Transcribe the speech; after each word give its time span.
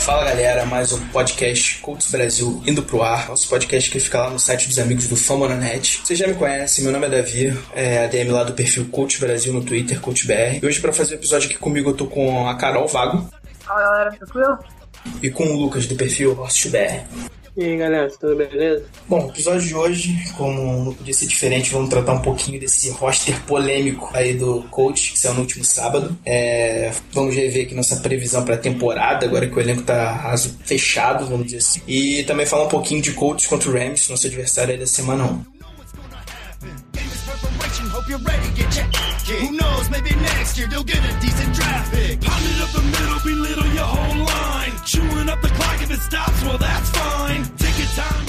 Fala 0.00 0.24
galera, 0.24 0.64
mais 0.64 0.92
um 0.92 1.08
podcast 1.08 1.78
Colts 1.80 2.10
Brasil 2.10 2.62
indo 2.66 2.82
pro 2.82 3.02
ar. 3.02 3.28
Nosso 3.28 3.46
podcast 3.48 3.90
que 3.90 4.00
fica 4.00 4.18
lá 4.18 4.30
no 4.30 4.38
site 4.38 4.66
dos 4.66 4.78
amigos 4.78 5.06
do 5.06 5.14
Famonanet. 5.14 6.00
Vocês 6.02 6.18
já 6.18 6.26
me 6.26 6.34
conhecem, 6.34 6.82
meu 6.82 6.92
nome 6.92 7.06
é 7.06 7.10
Davi, 7.10 7.58
é 7.74 8.04
ADM 8.04 8.32
lá 8.32 8.42
do 8.42 8.54
perfil 8.54 8.88
Coach 8.88 9.20
Brasil 9.20 9.52
no 9.52 9.62
Twitter, 9.62 10.00
CoachBR. 10.00 10.60
E 10.62 10.66
hoje 10.66 10.80
para 10.80 10.92
fazer 10.92 11.14
o 11.14 11.18
episódio 11.18 11.50
aqui 11.50 11.58
comigo 11.58 11.90
eu 11.90 11.94
tô 11.94 12.06
com 12.06 12.48
a 12.48 12.54
Carol 12.56 12.88
Vago. 12.88 13.28
Fala 13.60 13.82
galera, 13.82 14.10
tranquilo? 14.12 14.58
E 15.22 15.30
com 15.30 15.44
o 15.44 15.56
Lucas 15.56 15.86
do 15.86 15.94
perfil 15.94 16.32
HostBR. 16.32 17.04
E 17.60 17.62
aí 17.62 17.76
galera, 17.76 18.08
tudo 18.18 18.34
beleza? 18.34 18.86
Bom, 19.06 19.26
o 19.26 19.28
episódio 19.28 19.60
de 19.60 19.74
hoje, 19.74 20.16
como 20.34 20.82
não 20.82 20.94
podia 20.94 21.12
ser 21.12 21.26
diferente, 21.26 21.70
vamos 21.70 21.90
tratar 21.90 22.14
um 22.14 22.22
pouquinho 22.22 22.58
desse 22.58 22.88
roster 22.88 23.38
polêmico 23.42 24.08
aí 24.14 24.32
do 24.32 24.62
coach, 24.70 25.12
que 25.12 25.20
saiu 25.20 25.34
no 25.34 25.40
último 25.40 25.62
sábado. 25.62 26.16
É, 26.24 26.90
vamos 27.12 27.34
rever 27.34 27.66
aqui 27.66 27.74
nossa 27.74 27.96
previsão 27.96 28.46
para 28.46 28.54
a 28.54 28.58
temporada, 28.58 29.26
agora 29.26 29.46
que 29.46 29.54
o 29.54 29.60
elenco 29.60 29.82
tá 29.82 30.10
raso 30.10 30.56
fechado, 30.64 31.26
vamos 31.26 31.44
dizer 31.44 31.58
assim. 31.58 31.82
E 31.86 32.24
também 32.24 32.46
falar 32.46 32.64
um 32.64 32.68
pouquinho 32.68 33.02
de 33.02 33.12
coach 33.12 33.46
contra 33.46 33.68
o 33.68 33.74
Rams, 33.74 34.08
nosso 34.08 34.26
adversário 34.26 34.72
aí 34.72 34.80
da 34.80 34.86
semana 34.86 35.24
1. 35.24 35.59
Pay 36.60 36.68
this 36.92 37.26
preparation, 37.26 37.86
hope 37.88 38.06
you're 38.06 38.18
ready, 38.18 38.48
get 38.54 38.76
your 38.76 38.84
Who 39.40 39.56
knows, 39.56 39.88
maybe 39.88 40.10
next 40.16 40.58
year 40.58 40.68
they'll 40.68 40.84
get 40.84 40.98
a 40.98 41.20
decent 41.20 41.54
draft 41.54 41.90
up 42.60 42.70
the 42.72 42.82
middle, 42.82 43.18
belittle 43.24 43.72
your 43.72 43.84
whole 43.84 44.24
line. 44.26 44.72
Chewing 44.84 45.28
up 45.30 45.40
the 45.40 45.48
clock 45.48 45.80
if 45.82 45.90
it 45.90 46.00
stops, 46.00 46.42
well 46.44 46.58
that's 46.58 46.90
fine. 46.90 47.44
Take 47.56 47.78
your 47.78 47.88
time. 47.88 48.26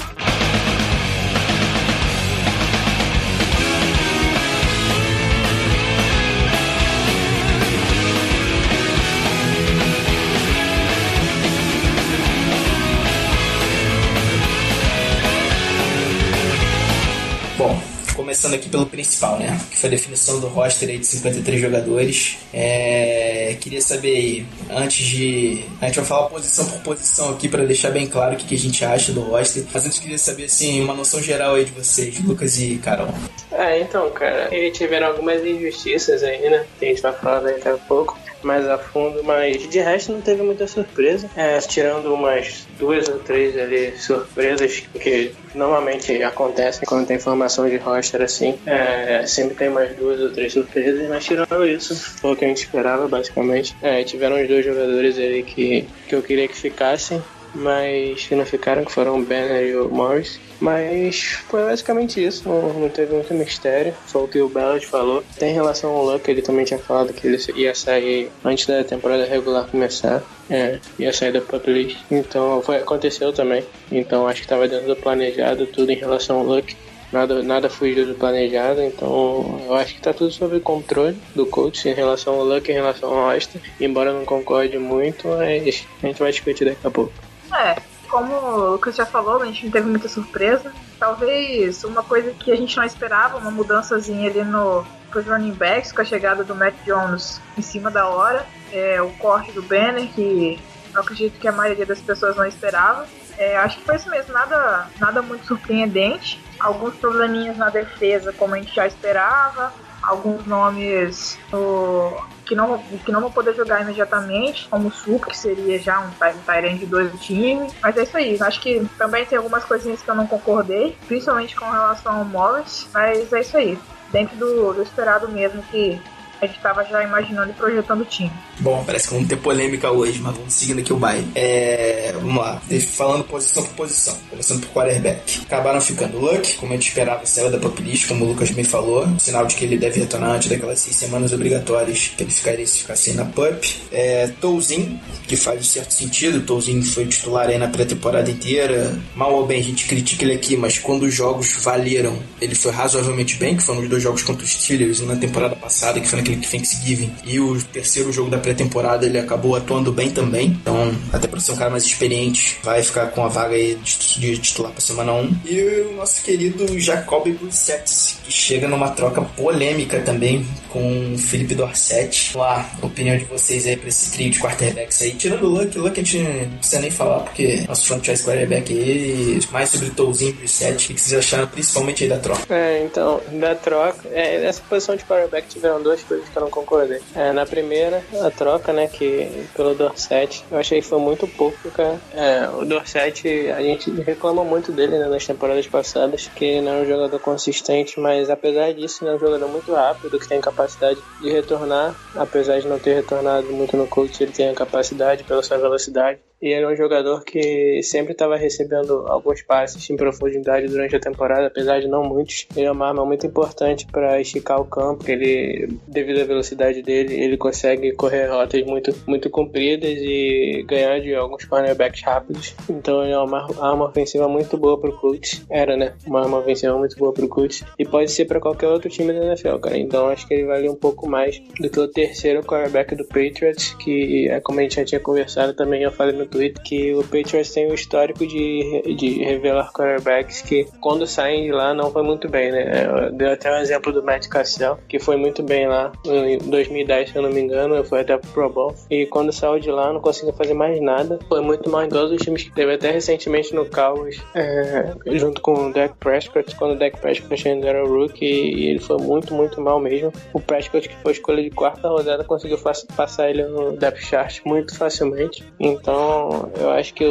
Bom, 17.58 17.91
começando 18.22 18.54
aqui 18.54 18.70
pelo 18.70 18.86
principal, 18.86 19.40
né? 19.40 19.60
Que 19.70 19.78
foi 19.78 19.88
a 19.88 19.92
definição 19.92 20.40
do 20.40 20.48
roster 20.48 20.88
aí 20.90 21.00
de 21.00 21.08
53 21.08 21.60
jogadores. 21.60 22.38
É, 22.54 23.58
queria 23.60 23.82
saber 23.82 24.16
aí, 24.16 24.46
antes 24.70 25.06
de. 25.06 25.66
A 25.82 25.88
gente 25.88 25.96
vai 25.96 26.06
falar 26.06 26.30
posição 26.30 26.66
por 26.66 26.82
posição 26.82 27.30
aqui 27.32 27.50
para 27.50 27.66
deixar 27.66 27.90
bem 27.90 28.08
claro 28.08 28.36
o 28.36 28.38
que, 28.38 28.46
que 28.46 28.56
a 28.56 28.58
gente 28.58 28.86
acha 28.86 29.12
do 29.12 29.22
roster. 29.22 29.66
Mas 29.74 29.86
antes 29.86 30.00
queria 30.00 30.18
saber, 30.18 30.46
assim, 30.46 30.82
uma 30.82 30.94
noção 30.94 31.22
geral 31.22 31.56
aí 31.56 31.66
de 31.66 31.72
vocês, 31.72 32.24
Lucas 32.24 32.60
e 32.60 32.78
Carol. 32.78 33.10
É, 33.52 33.82
então, 33.82 34.10
cara, 34.12 34.48
eles 34.52 34.78
tiveram 34.78 35.08
algumas 35.08 35.44
injustiças 35.44 36.22
aí, 36.22 36.48
né? 36.48 36.66
Que 36.78 36.86
a 36.86 36.88
gente 36.90 37.02
vai 37.02 37.14
falar 37.14 37.40
daqui 37.40 37.68
a 37.68 37.78
pouco 37.78 38.21
mais 38.46 38.68
a 38.68 38.78
fundo, 38.78 39.24
mas 39.24 39.68
de 39.70 39.80
resto 39.80 40.12
não 40.12 40.22
teve 40.22 40.42
muita 40.42 40.68
surpresa. 40.68 41.30
É, 41.36 41.58
tirando 41.60 42.14
umas 42.14 42.66
duas 42.78 43.08
ou 43.08 43.20
três 43.20 43.58
ali 43.58 43.98
surpresas 43.98 44.84
que 45.00 45.34
normalmente 45.54 46.22
acontecem 46.24 46.84
quando 46.86 47.08
tem 47.08 47.20
formação 47.20 47.70
de 47.70 47.78
roster 47.78 48.22
assim. 48.22 48.58
É, 48.66 49.26
sempre 49.26 49.56
tem 49.56 49.70
mais 49.70 49.96
duas 49.96 50.20
ou 50.20 50.30
três 50.32 50.54
surpresas, 50.54 51.08
mas 51.10 51.24
tirando 51.24 51.66
isso, 51.66 51.96
foi 51.96 52.34
o 52.34 52.36
que 52.36 52.46
a 52.46 52.48
gente 52.48 52.64
esperava 52.64 53.08
basicamente. 53.08 53.76
É, 53.82 54.04
tiveram 54.04 54.42
os 54.42 54.48
dois 54.48 54.66
jogadores 54.66 55.18
ali 55.18 55.44
que, 55.44 55.88
que 56.08 56.16
eu 56.16 56.22
queria 56.22 56.48
que 56.48 56.56
ficassem, 56.56 57.22
mas 57.54 58.26
que 58.28 58.36
não 58.36 58.46
ficaram, 58.46 58.86
que 58.86 58.92
foram 58.92 59.20
o 59.20 59.24
Banner 59.24 59.64
e 59.64 59.76
o 59.76 59.90
Morris. 59.90 60.40
Mas 60.60 61.40
foi 61.50 61.64
basicamente 61.64 62.24
isso, 62.24 62.48
não, 62.48 62.88
teve 62.90 63.14
muito 63.14 63.34
mistério, 63.34 63.94
foi 64.06 64.24
o 64.24 64.28
que 64.28 64.40
o 64.40 64.50
Ballard 64.50 64.86
falou. 64.86 65.24
Tem 65.38 65.54
relação 65.54 65.92
ao 65.92 66.06
Luck, 66.06 66.30
ele 66.30 66.42
também 66.42 66.66
tinha 66.66 66.80
falado 66.80 67.14
que 67.14 67.28
ele 67.28 67.38
ia 67.56 67.74
sair 67.74 68.32
antes 68.44 68.66
da 68.68 68.84
temporada 68.84 69.26
regular 69.26 69.68
começar, 69.68 70.22
é, 70.50 70.80
ia 71.00 71.12
sair 71.12 71.34
da 71.34 71.42
Publish. 71.42 71.98
Então 72.12 72.62
foi, 72.62 72.78
aconteceu 72.78 73.34
também, 73.34 73.64
então 73.92 74.28
acho 74.28 74.42
que 74.42 74.46
estava 74.46 74.68
dentro 74.68 74.88
do 74.88 74.96
planejado 74.96 75.66
tudo 75.66 75.92
em 75.92 75.96
relação 75.96 76.38
ao 76.38 76.46
Luck. 76.46 76.76
Nada, 77.12 77.44
nada 77.44 77.70
fugiu 77.70 78.06
do 78.06 78.16
planejado, 78.16 78.82
então 78.82 79.62
eu 79.66 79.74
acho 79.74 79.94
que 79.94 80.00
está 80.00 80.14
tudo 80.14 80.32
sob 80.32 80.58
controle 80.62 81.18
do 81.36 81.46
coach 81.46 81.90
em 81.90 81.94
relação 81.94 82.36
ao 82.36 82.46
Luck, 82.46 82.72
em 82.72 82.76
relação 82.76 83.10
ao 83.10 83.32
Austin. 83.32 83.60
Embora 83.82 84.12
eu 84.12 84.14
não 84.14 84.24
concorde 84.24 84.78
muito, 84.78 85.28
mas 85.28 85.86
a 86.02 86.08
gente 86.08 86.20
vai 86.20 86.32
discutir 86.32 86.64
daqui 86.64 86.88
a 86.88 86.90
pouco. 86.92 87.12
É, 87.62 87.82
como 88.10 88.34
o 88.36 88.72
Lucas 88.72 88.96
já 88.96 89.06
falou, 89.06 89.42
a 89.42 89.46
gente 89.46 89.66
não 89.66 89.72
teve 89.72 89.88
muita 89.88 90.08
surpresa. 90.08 90.74
Talvez 91.00 91.84
uma 91.84 92.04
coisa 92.04 92.32
que 92.32 92.52
a 92.52 92.56
gente 92.56 92.76
não 92.76 92.84
esperava, 92.84 93.38
uma 93.38 93.52
mudançazinha 93.52 94.30
ali 94.30 94.44
no 94.44 94.86
os 95.14 95.26
running 95.26 95.54
backs 95.54 95.92
com 95.92 96.02
a 96.02 96.06
chegada 96.06 96.44
do 96.44 96.56
Matt 96.56 96.74
Jones 96.86 97.42
em 97.58 97.62
cima 97.62 97.92
da 97.92 98.08
hora. 98.08 98.46
É, 98.72 99.02
o 99.02 99.10
corte 99.12 99.52
do 99.52 99.62
Banner, 99.62 100.08
que 100.14 100.60
eu 100.94 101.02
acredito 101.02 101.40
que 101.40 101.48
a 101.48 101.52
maioria 101.52 101.86
das 101.86 102.00
pessoas 102.00 102.36
não 102.36 102.46
esperava. 102.46 103.06
É, 103.38 103.58
acho 103.58 103.78
que 103.80 103.86
foi 103.86 103.96
isso 103.96 104.10
mesmo, 104.10 104.34
nada, 104.34 104.88
nada 105.00 105.22
muito 105.22 105.46
surpreendente. 105.46 106.40
Alguns 106.60 106.96
probleminhas 106.96 107.58
na 107.58 107.70
defesa, 107.70 108.32
como 108.34 108.56
a 108.56 108.58
gente 108.58 108.74
já 108.74 108.88
esperava. 108.88 109.74
Alguns 110.12 110.46
nomes 110.46 111.40
no, 111.52 112.22
que, 112.46 112.54
não, 112.54 112.78
que 112.78 113.12
não 113.14 113.22
vão 113.22 113.32
poder 113.32 113.56
jogar 113.56 113.82
imediatamente, 113.82 114.68
como 114.70 114.90
o 114.90 114.92
Sup, 114.92 115.26
que 115.26 115.38
seria 115.38 115.80
já 115.80 116.02
um, 116.02 116.12
Tyrant 116.46 116.78
de 116.78 116.86
dois 116.86 117.10
do 117.10 117.18
time. 117.18 117.68
Mas 117.82 117.96
é 117.96 118.04
isso 118.04 118.18
aí. 118.18 118.38
Acho 118.42 118.60
que 118.60 118.86
também 118.98 119.26
tem 119.26 119.38
algumas 119.38 119.64
coisinhas 119.64 120.02
que 120.02 120.10
eu 120.10 120.16
não 120.16 120.28
concordei, 120.28 120.98
principalmente 121.08 121.56
com 121.56 121.64
relação 121.64 122.20
ao 122.20 122.26
Morris. 122.26 122.90
Mas 122.94 123.32
é 123.32 123.40
isso 123.40 123.56
aí. 123.56 123.80
Dentro 124.12 124.36
do, 124.36 124.74
do 124.74 124.82
esperado 124.82 125.30
mesmo 125.30 125.64
que 125.64 126.02
a 126.42 126.48
gente 126.48 126.58
estava 126.58 126.84
já 126.84 127.04
imaginando 127.04 127.52
e 127.52 127.54
projetando 127.54 128.02
o 128.02 128.06
time. 128.06 128.32
Bom, 128.60 128.84
parece 128.84 129.08
que 129.08 129.14
vamos 129.14 129.30
ter 129.30 129.38
polêmica 129.38 129.92
hoje, 129.92 130.20
mas 130.20 130.36
vamos 130.36 130.54
seguindo 130.54 130.80
aqui 130.80 130.92
o 130.92 130.98
baile. 130.98 131.28
É, 131.36 132.12
vamos 132.16 132.36
lá, 132.36 132.62
falando 132.92 133.24
posição 133.24 133.64
por 133.64 133.74
posição, 133.74 134.18
começando 134.30 134.62
por 134.62 134.70
quarterback. 134.70 135.42
Acabaram 135.42 135.80
ficando 135.80 136.20
Luck, 136.20 136.56
como 136.56 136.74
a 136.74 136.76
gente 136.76 136.88
esperava, 136.88 137.26
saiu 137.26 137.52
da 137.52 137.60
populist, 137.60 138.08
como 138.08 138.26
o 138.26 138.28
Lucas 138.30 138.52
me 138.52 138.64
falou, 138.64 139.08
sinal 139.20 139.46
de 139.46 139.56
que 139.56 139.66
ele 139.66 139.78
deve 139.78 140.00
retornar 140.00 140.32
antes 140.32 140.50
daquelas 140.50 140.80
seis 140.80 140.96
semanas 140.96 141.32
obrigatórias 141.32 142.12
que 142.16 142.24
ele 142.24 142.32
ficaria 142.32 142.66
se 142.66 142.80
ficasse 142.80 143.14
na 143.14 143.26
pup. 143.26 143.64
É, 143.92 144.28
Touzin, 144.40 145.00
que 145.28 145.36
faz 145.36 145.60
um 145.60 145.64
certo 145.64 145.94
sentido, 145.94 146.42
Touzin 146.42 146.82
foi 146.82 147.06
titular 147.06 147.50
aí 147.50 147.58
na 147.58 147.68
pré-temporada 147.68 148.30
inteira. 148.30 149.00
Mal 149.16 149.34
ou 149.34 149.46
bem, 149.46 149.60
a 149.60 149.64
gente 149.64 149.86
critica 149.86 150.24
ele 150.24 150.34
aqui, 150.34 150.58
mas 150.58 150.80
quando 150.80 151.04
os 151.04 151.14
jogos 151.14 151.56
valeram, 151.64 152.18
ele 152.40 152.56
foi 152.56 152.72
razoavelmente 152.72 153.36
bem, 153.36 153.56
que 153.56 153.64
foram 153.64 153.82
os 153.82 153.90
dois 153.90 154.02
jogos 154.02 154.24
contra 154.24 154.44
os 154.44 154.52
Steelers, 154.52 155.02
um 155.02 155.06
na 155.06 155.16
temporada 155.16 155.56
passada, 155.56 156.00
que 156.00 156.08
foi 156.08 156.20
naquele 156.20 156.31
Thanksgiving, 156.38 157.12
e 157.24 157.40
o 157.40 157.62
terceiro 157.62 158.12
jogo 158.12 158.30
da 158.30 158.38
pré-temporada 158.38 159.06
ele 159.06 159.20
acabou 159.20 159.56
atuando 159.56 159.92
bem 159.92 160.10
também. 160.10 160.48
Então, 160.48 160.94
até 161.12 161.28
para 161.28 161.40
ser 161.40 161.52
um 161.54 161.56
cara 161.58 161.70
mais 161.70 161.84
experiente, 161.84 162.60
vai 162.64 162.82
ficar 162.84 163.08
com 163.08 163.24
a 163.24 163.28
vaga 163.28 163.56
aí 163.56 163.76
de 163.76 164.38
titular 164.38 164.72
para 164.72 164.82
semana 164.82 165.14
1. 165.14 165.36
E 165.46 165.62
o 165.90 165.96
nosso 165.96 166.24
querido 166.24 166.80
Jacob 166.80 167.28
Brissett, 167.28 168.18
que 168.24 168.32
chega 168.32 168.68
numa 168.68 168.90
troca 168.90 169.22
polêmica 169.22 170.00
também 170.02 170.46
com 170.70 171.14
o 171.14 171.18
Felipe 171.18 171.56
Dorset. 171.56 172.38
Lá, 172.38 172.70
opinião 172.82 173.18
de 173.18 173.26
vocês 173.26 173.68
aí 173.68 173.76
para 173.76 173.90
esse 173.90 174.12
trio 174.12 174.30
de 174.30 174.40
quarterbacks 174.40 175.02
aí. 175.02 175.12
Tirando 175.12 175.44
o 175.44 175.50
Luck, 175.50 175.78
o 175.78 175.82
Luck 175.82 176.00
a 176.00 176.04
gente 176.04 176.20
não 176.20 176.58
precisa 176.58 176.82
nem 176.82 176.92
falar, 176.92 177.20
porque 177.20 177.64
nosso 177.68 177.86
franchise 177.88 178.24
quarterback 178.24 178.74
aí, 178.74 179.40
mais 179.52 179.70
sobre 179.70 179.88
o 179.88 179.92
Touzinho 179.92 180.32
e 180.32 180.34
Brissett, 180.34 180.92
o 180.92 180.96
que 180.96 181.02
vocês 181.02 181.20
acharam 181.20 181.48
principalmente 181.48 182.04
aí 182.04 182.10
da 182.10 182.18
troca? 182.18 182.42
É, 182.54 182.84
então, 182.84 183.22
da 183.34 183.56
troca, 183.56 184.08
é, 184.12 184.40
nessa 184.40 184.62
posição 184.62 184.96
de 184.96 185.04
quarterback 185.04 185.48
tiveram 185.48 185.82
duas 185.82 186.02
coisas 186.04 186.21
que 186.30 186.38
eu 186.38 186.42
não 186.42 186.50
concordei. 186.50 187.02
É, 187.16 187.32
na 187.32 187.46
primeira, 187.46 188.04
a 188.22 188.30
troca, 188.30 188.72
né, 188.74 188.88
que 188.88 189.48
pelo 189.56 189.76
Dorset, 189.76 190.44
eu 190.52 190.58
achei 190.58 190.82
que 190.82 190.88
foi 190.88 191.00
muito 191.00 191.28
pouco, 191.28 191.72
cara. 191.72 192.00
É, 192.14 192.50
o 192.50 192.66
Dorset, 192.66 193.52
a 193.52 193.62
gente 193.62 193.90
reclama 194.02 194.44
muito 194.44 194.72
dele 194.72 194.98
né, 194.98 195.08
nas 195.08 195.26
temporadas 195.26 195.68
passadas, 195.68 196.30
que 196.36 196.46
ele 196.46 196.62
não 196.62 196.74
é 196.74 196.82
um 196.82 196.86
jogador 196.86 197.20
consistente, 197.20 198.00
mas 198.00 198.30
apesar 198.30 198.74
disso, 198.74 199.04
ele 199.04 199.12
é 199.12 199.16
um 199.16 199.20
jogador 199.20 199.48
muito 199.48 199.74
rápido, 199.74 200.20
que 200.20 200.28
tem 200.28 200.42
capacidade 200.42 201.00
de 201.22 201.32
retornar, 201.32 201.96
apesar 202.16 202.60
de 202.60 202.68
não 202.68 202.80
ter 202.80 202.96
retornado 202.96 203.48
muito 203.48 203.76
no 203.78 203.88
coach, 203.88 204.22
ele 204.22 204.32
tem 204.32 204.50
a 204.50 204.54
capacidade 204.54 205.24
pela 205.24 205.44
sua 205.44 205.58
velocidade 205.58 206.20
E 206.42 206.54
é 206.54 206.68
um 206.68 206.76
jogador 206.76 207.24
que 207.24 207.84
sempre 207.84 208.14
estava 208.14 208.36
recebendo 208.36 209.06
alguns 209.08 209.44
passes 209.44 209.88
em 209.90 209.96
profundidade 209.96 210.68
durante 210.68 210.96
a 210.96 211.00
temporada, 211.00 211.48
apesar 211.48 211.80
de 211.80 211.88
não 211.88 212.04
muitos. 212.04 212.48
Ele 212.56 212.66
é 212.66 212.72
uma 212.72 212.88
arma 212.88 213.06
muito 213.06 213.28
importante 213.28 213.86
para 213.86 214.20
esticar 214.20 214.60
o 214.60 214.66
campo. 214.66 215.04
Ele, 215.08 215.70
devido 215.88 216.22
à 216.22 216.26
velocidade 216.26 216.82
dele, 216.82 217.14
ele 217.14 217.38
consegue 217.38 217.92
correr 217.92 218.26
rotas 218.26 218.66
muito, 218.66 218.92
muito 219.06 219.30
compridas 219.30 220.00
e 220.02 220.66
ganhar 220.68 221.00
de 221.00 221.14
alguns 221.14 221.46
cornerbacks 221.46 222.02
rápidos. 222.02 222.56
Então 222.68 223.04
ele 223.04 223.14
é 223.14 223.20
uma 223.20 223.48
arma 223.60 223.86
ofensiva 223.86 224.28
muito 224.28 224.58
boa 224.58 224.80
para 224.80 224.90
o 224.90 224.98
Colts. 224.98 225.46
Era, 225.48 225.78
né? 225.78 225.94
Uma 226.08 226.24
arma 226.24 226.40
ofensiva 226.40 226.76
muito 226.76 226.98
boa 226.98 227.14
para 227.14 227.26
o 227.26 227.30
Colts. 227.30 227.64
E 227.78 227.86
pode 227.86 228.12
ser 228.12 228.26
para 228.26 228.40
qualquer 228.40 228.68
outro 228.68 228.90
time 228.90 229.14
da 229.14 229.26
NFL, 229.26 229.58
cara. 229.58 229.78
Então 229.78 230.08
acho 230.08 230.28
que 230.28 230.34
ele 230.34 230.46
vale 230.46 230.68
um 230.68 230.76
pouco 230.76 231.08
mais 231.08 231.40
do 231.60 231.70
que 231.70 231.80
o 231.80 231.88
terceiro 231.88 232.42
quarterback 232.42 232.96
do 232.96 233.06
Patriots, 233.06 233.76
que 233.76 234.28
é 234.28 234.40
como 234.40 234.60
a 234.60 234.64
gente 234.64 234.78
já 234.78 234.86
tinha 234.86 235.00
conversado 235.00 235.54
também, 235.54 235.84
eu 235.84 235.92
falei 235.92 236.16
no 236.16 236.31
Que 236.64 236.94
o 236.94 237.04
Patriots 237.04 237.52
tem 237.52 237.72
um 237.72 237.74
histórico 237.74 238.26
de, 238.26 238.96
de 238.96 239.24
revelar 239.24 239.72
quarterbacks 239.72 240.42
que 240.42 240.68
quando 240.80 241.06
saem 241.08 241.46
de 241.46 241.52
lá 241.52 241.74
não 241.74 241.92
foi 241.92 242.04
muito 242.04 242.30
bem, 242.30 242.52
né? 242.52 243.10
Deu 243.14 243.32
até 243.32 243.52
um 243.52 243.60
exemplo 243.60 243.92
do 243.92 244.04
Matt 244.04 244.28
Cassell, 244.28 244.78
que 244.88 245.00
foi 245.00 245.16
muito 245.16 245.44
bem 245.44 245.68
lá 245.68 245.92
em 246.06 246.38
2010, 246.38 247.12
se 247.12 247.16
eu 247.16 247.22
não 247.22 247.30
me 247.30 247.42
engano, 247.42 247.84
foi 247.84 248.02
até 248.02 248.18
pro 248.18 248.32
Pro 248.32 248.50
Bowl. 248.50 248.76
E 248.90 249.06
quando 249.06 249.32
saiu 249.32 249.60
de 249.60 249.70
lá 249.70 249.94
não 249.94 250.00
conseguiu 250.00 250.34
fazer 250.34 250.54
mais 250.54 250.82
nada. 250.82 251.20
Foi 251.28 251.42
muito 251.42 251.70
todos 251.90 252.12
os 252.12 252.22
times 252.22 252.44
que 252.44 252.52
teve, 252.52 252.74
até 252.74 252.92
recentemente 252.92 253.54
no 253.54 253.66
Cowboys, 253.66 254.22
é, 254.36 254.94
junto 255.18 255.42
com 255.42 255.68
o 255.68 255.74
Dak 255.74 255.96
Prescott, 256.00 256.56
quando 256.56 256.74
o 256.74 256.80
Dak 256.80 257.00
Prescott 257.00 257.48
ainda 257.48 257.68
era 257.68 257.84
o 257.84 257.88
rookie, 257.88 258.26
e 258.26 258.70
ele 258.70 258.80
foi 258.80 258.98
muito, 258.98 259.34
muito 259.34 259.62
mal 259.62 259.80
mesmo. 259.80 260.12
O 260.34 260.40
Prescott, 260.40 260.88
que 260.88 260.96
foi 260.98 261.12
escolha 261.14 261.44
de 261.44 261.50
quarta 261.50 261.88
rodada, 261.88 262.24
conseguiu 262.24 262.58
passar 262.96 263.30
ele 263.30 263.44
no 263.44 263.74
depth 263.74 264.02
chart 264.02 264.42
muito 264.46 264.78
facilmente. 264.78 265.44
Então, 265.60 266.21
eu 266.58 266.70
acho 266.72 266.94
que 266.94 267.06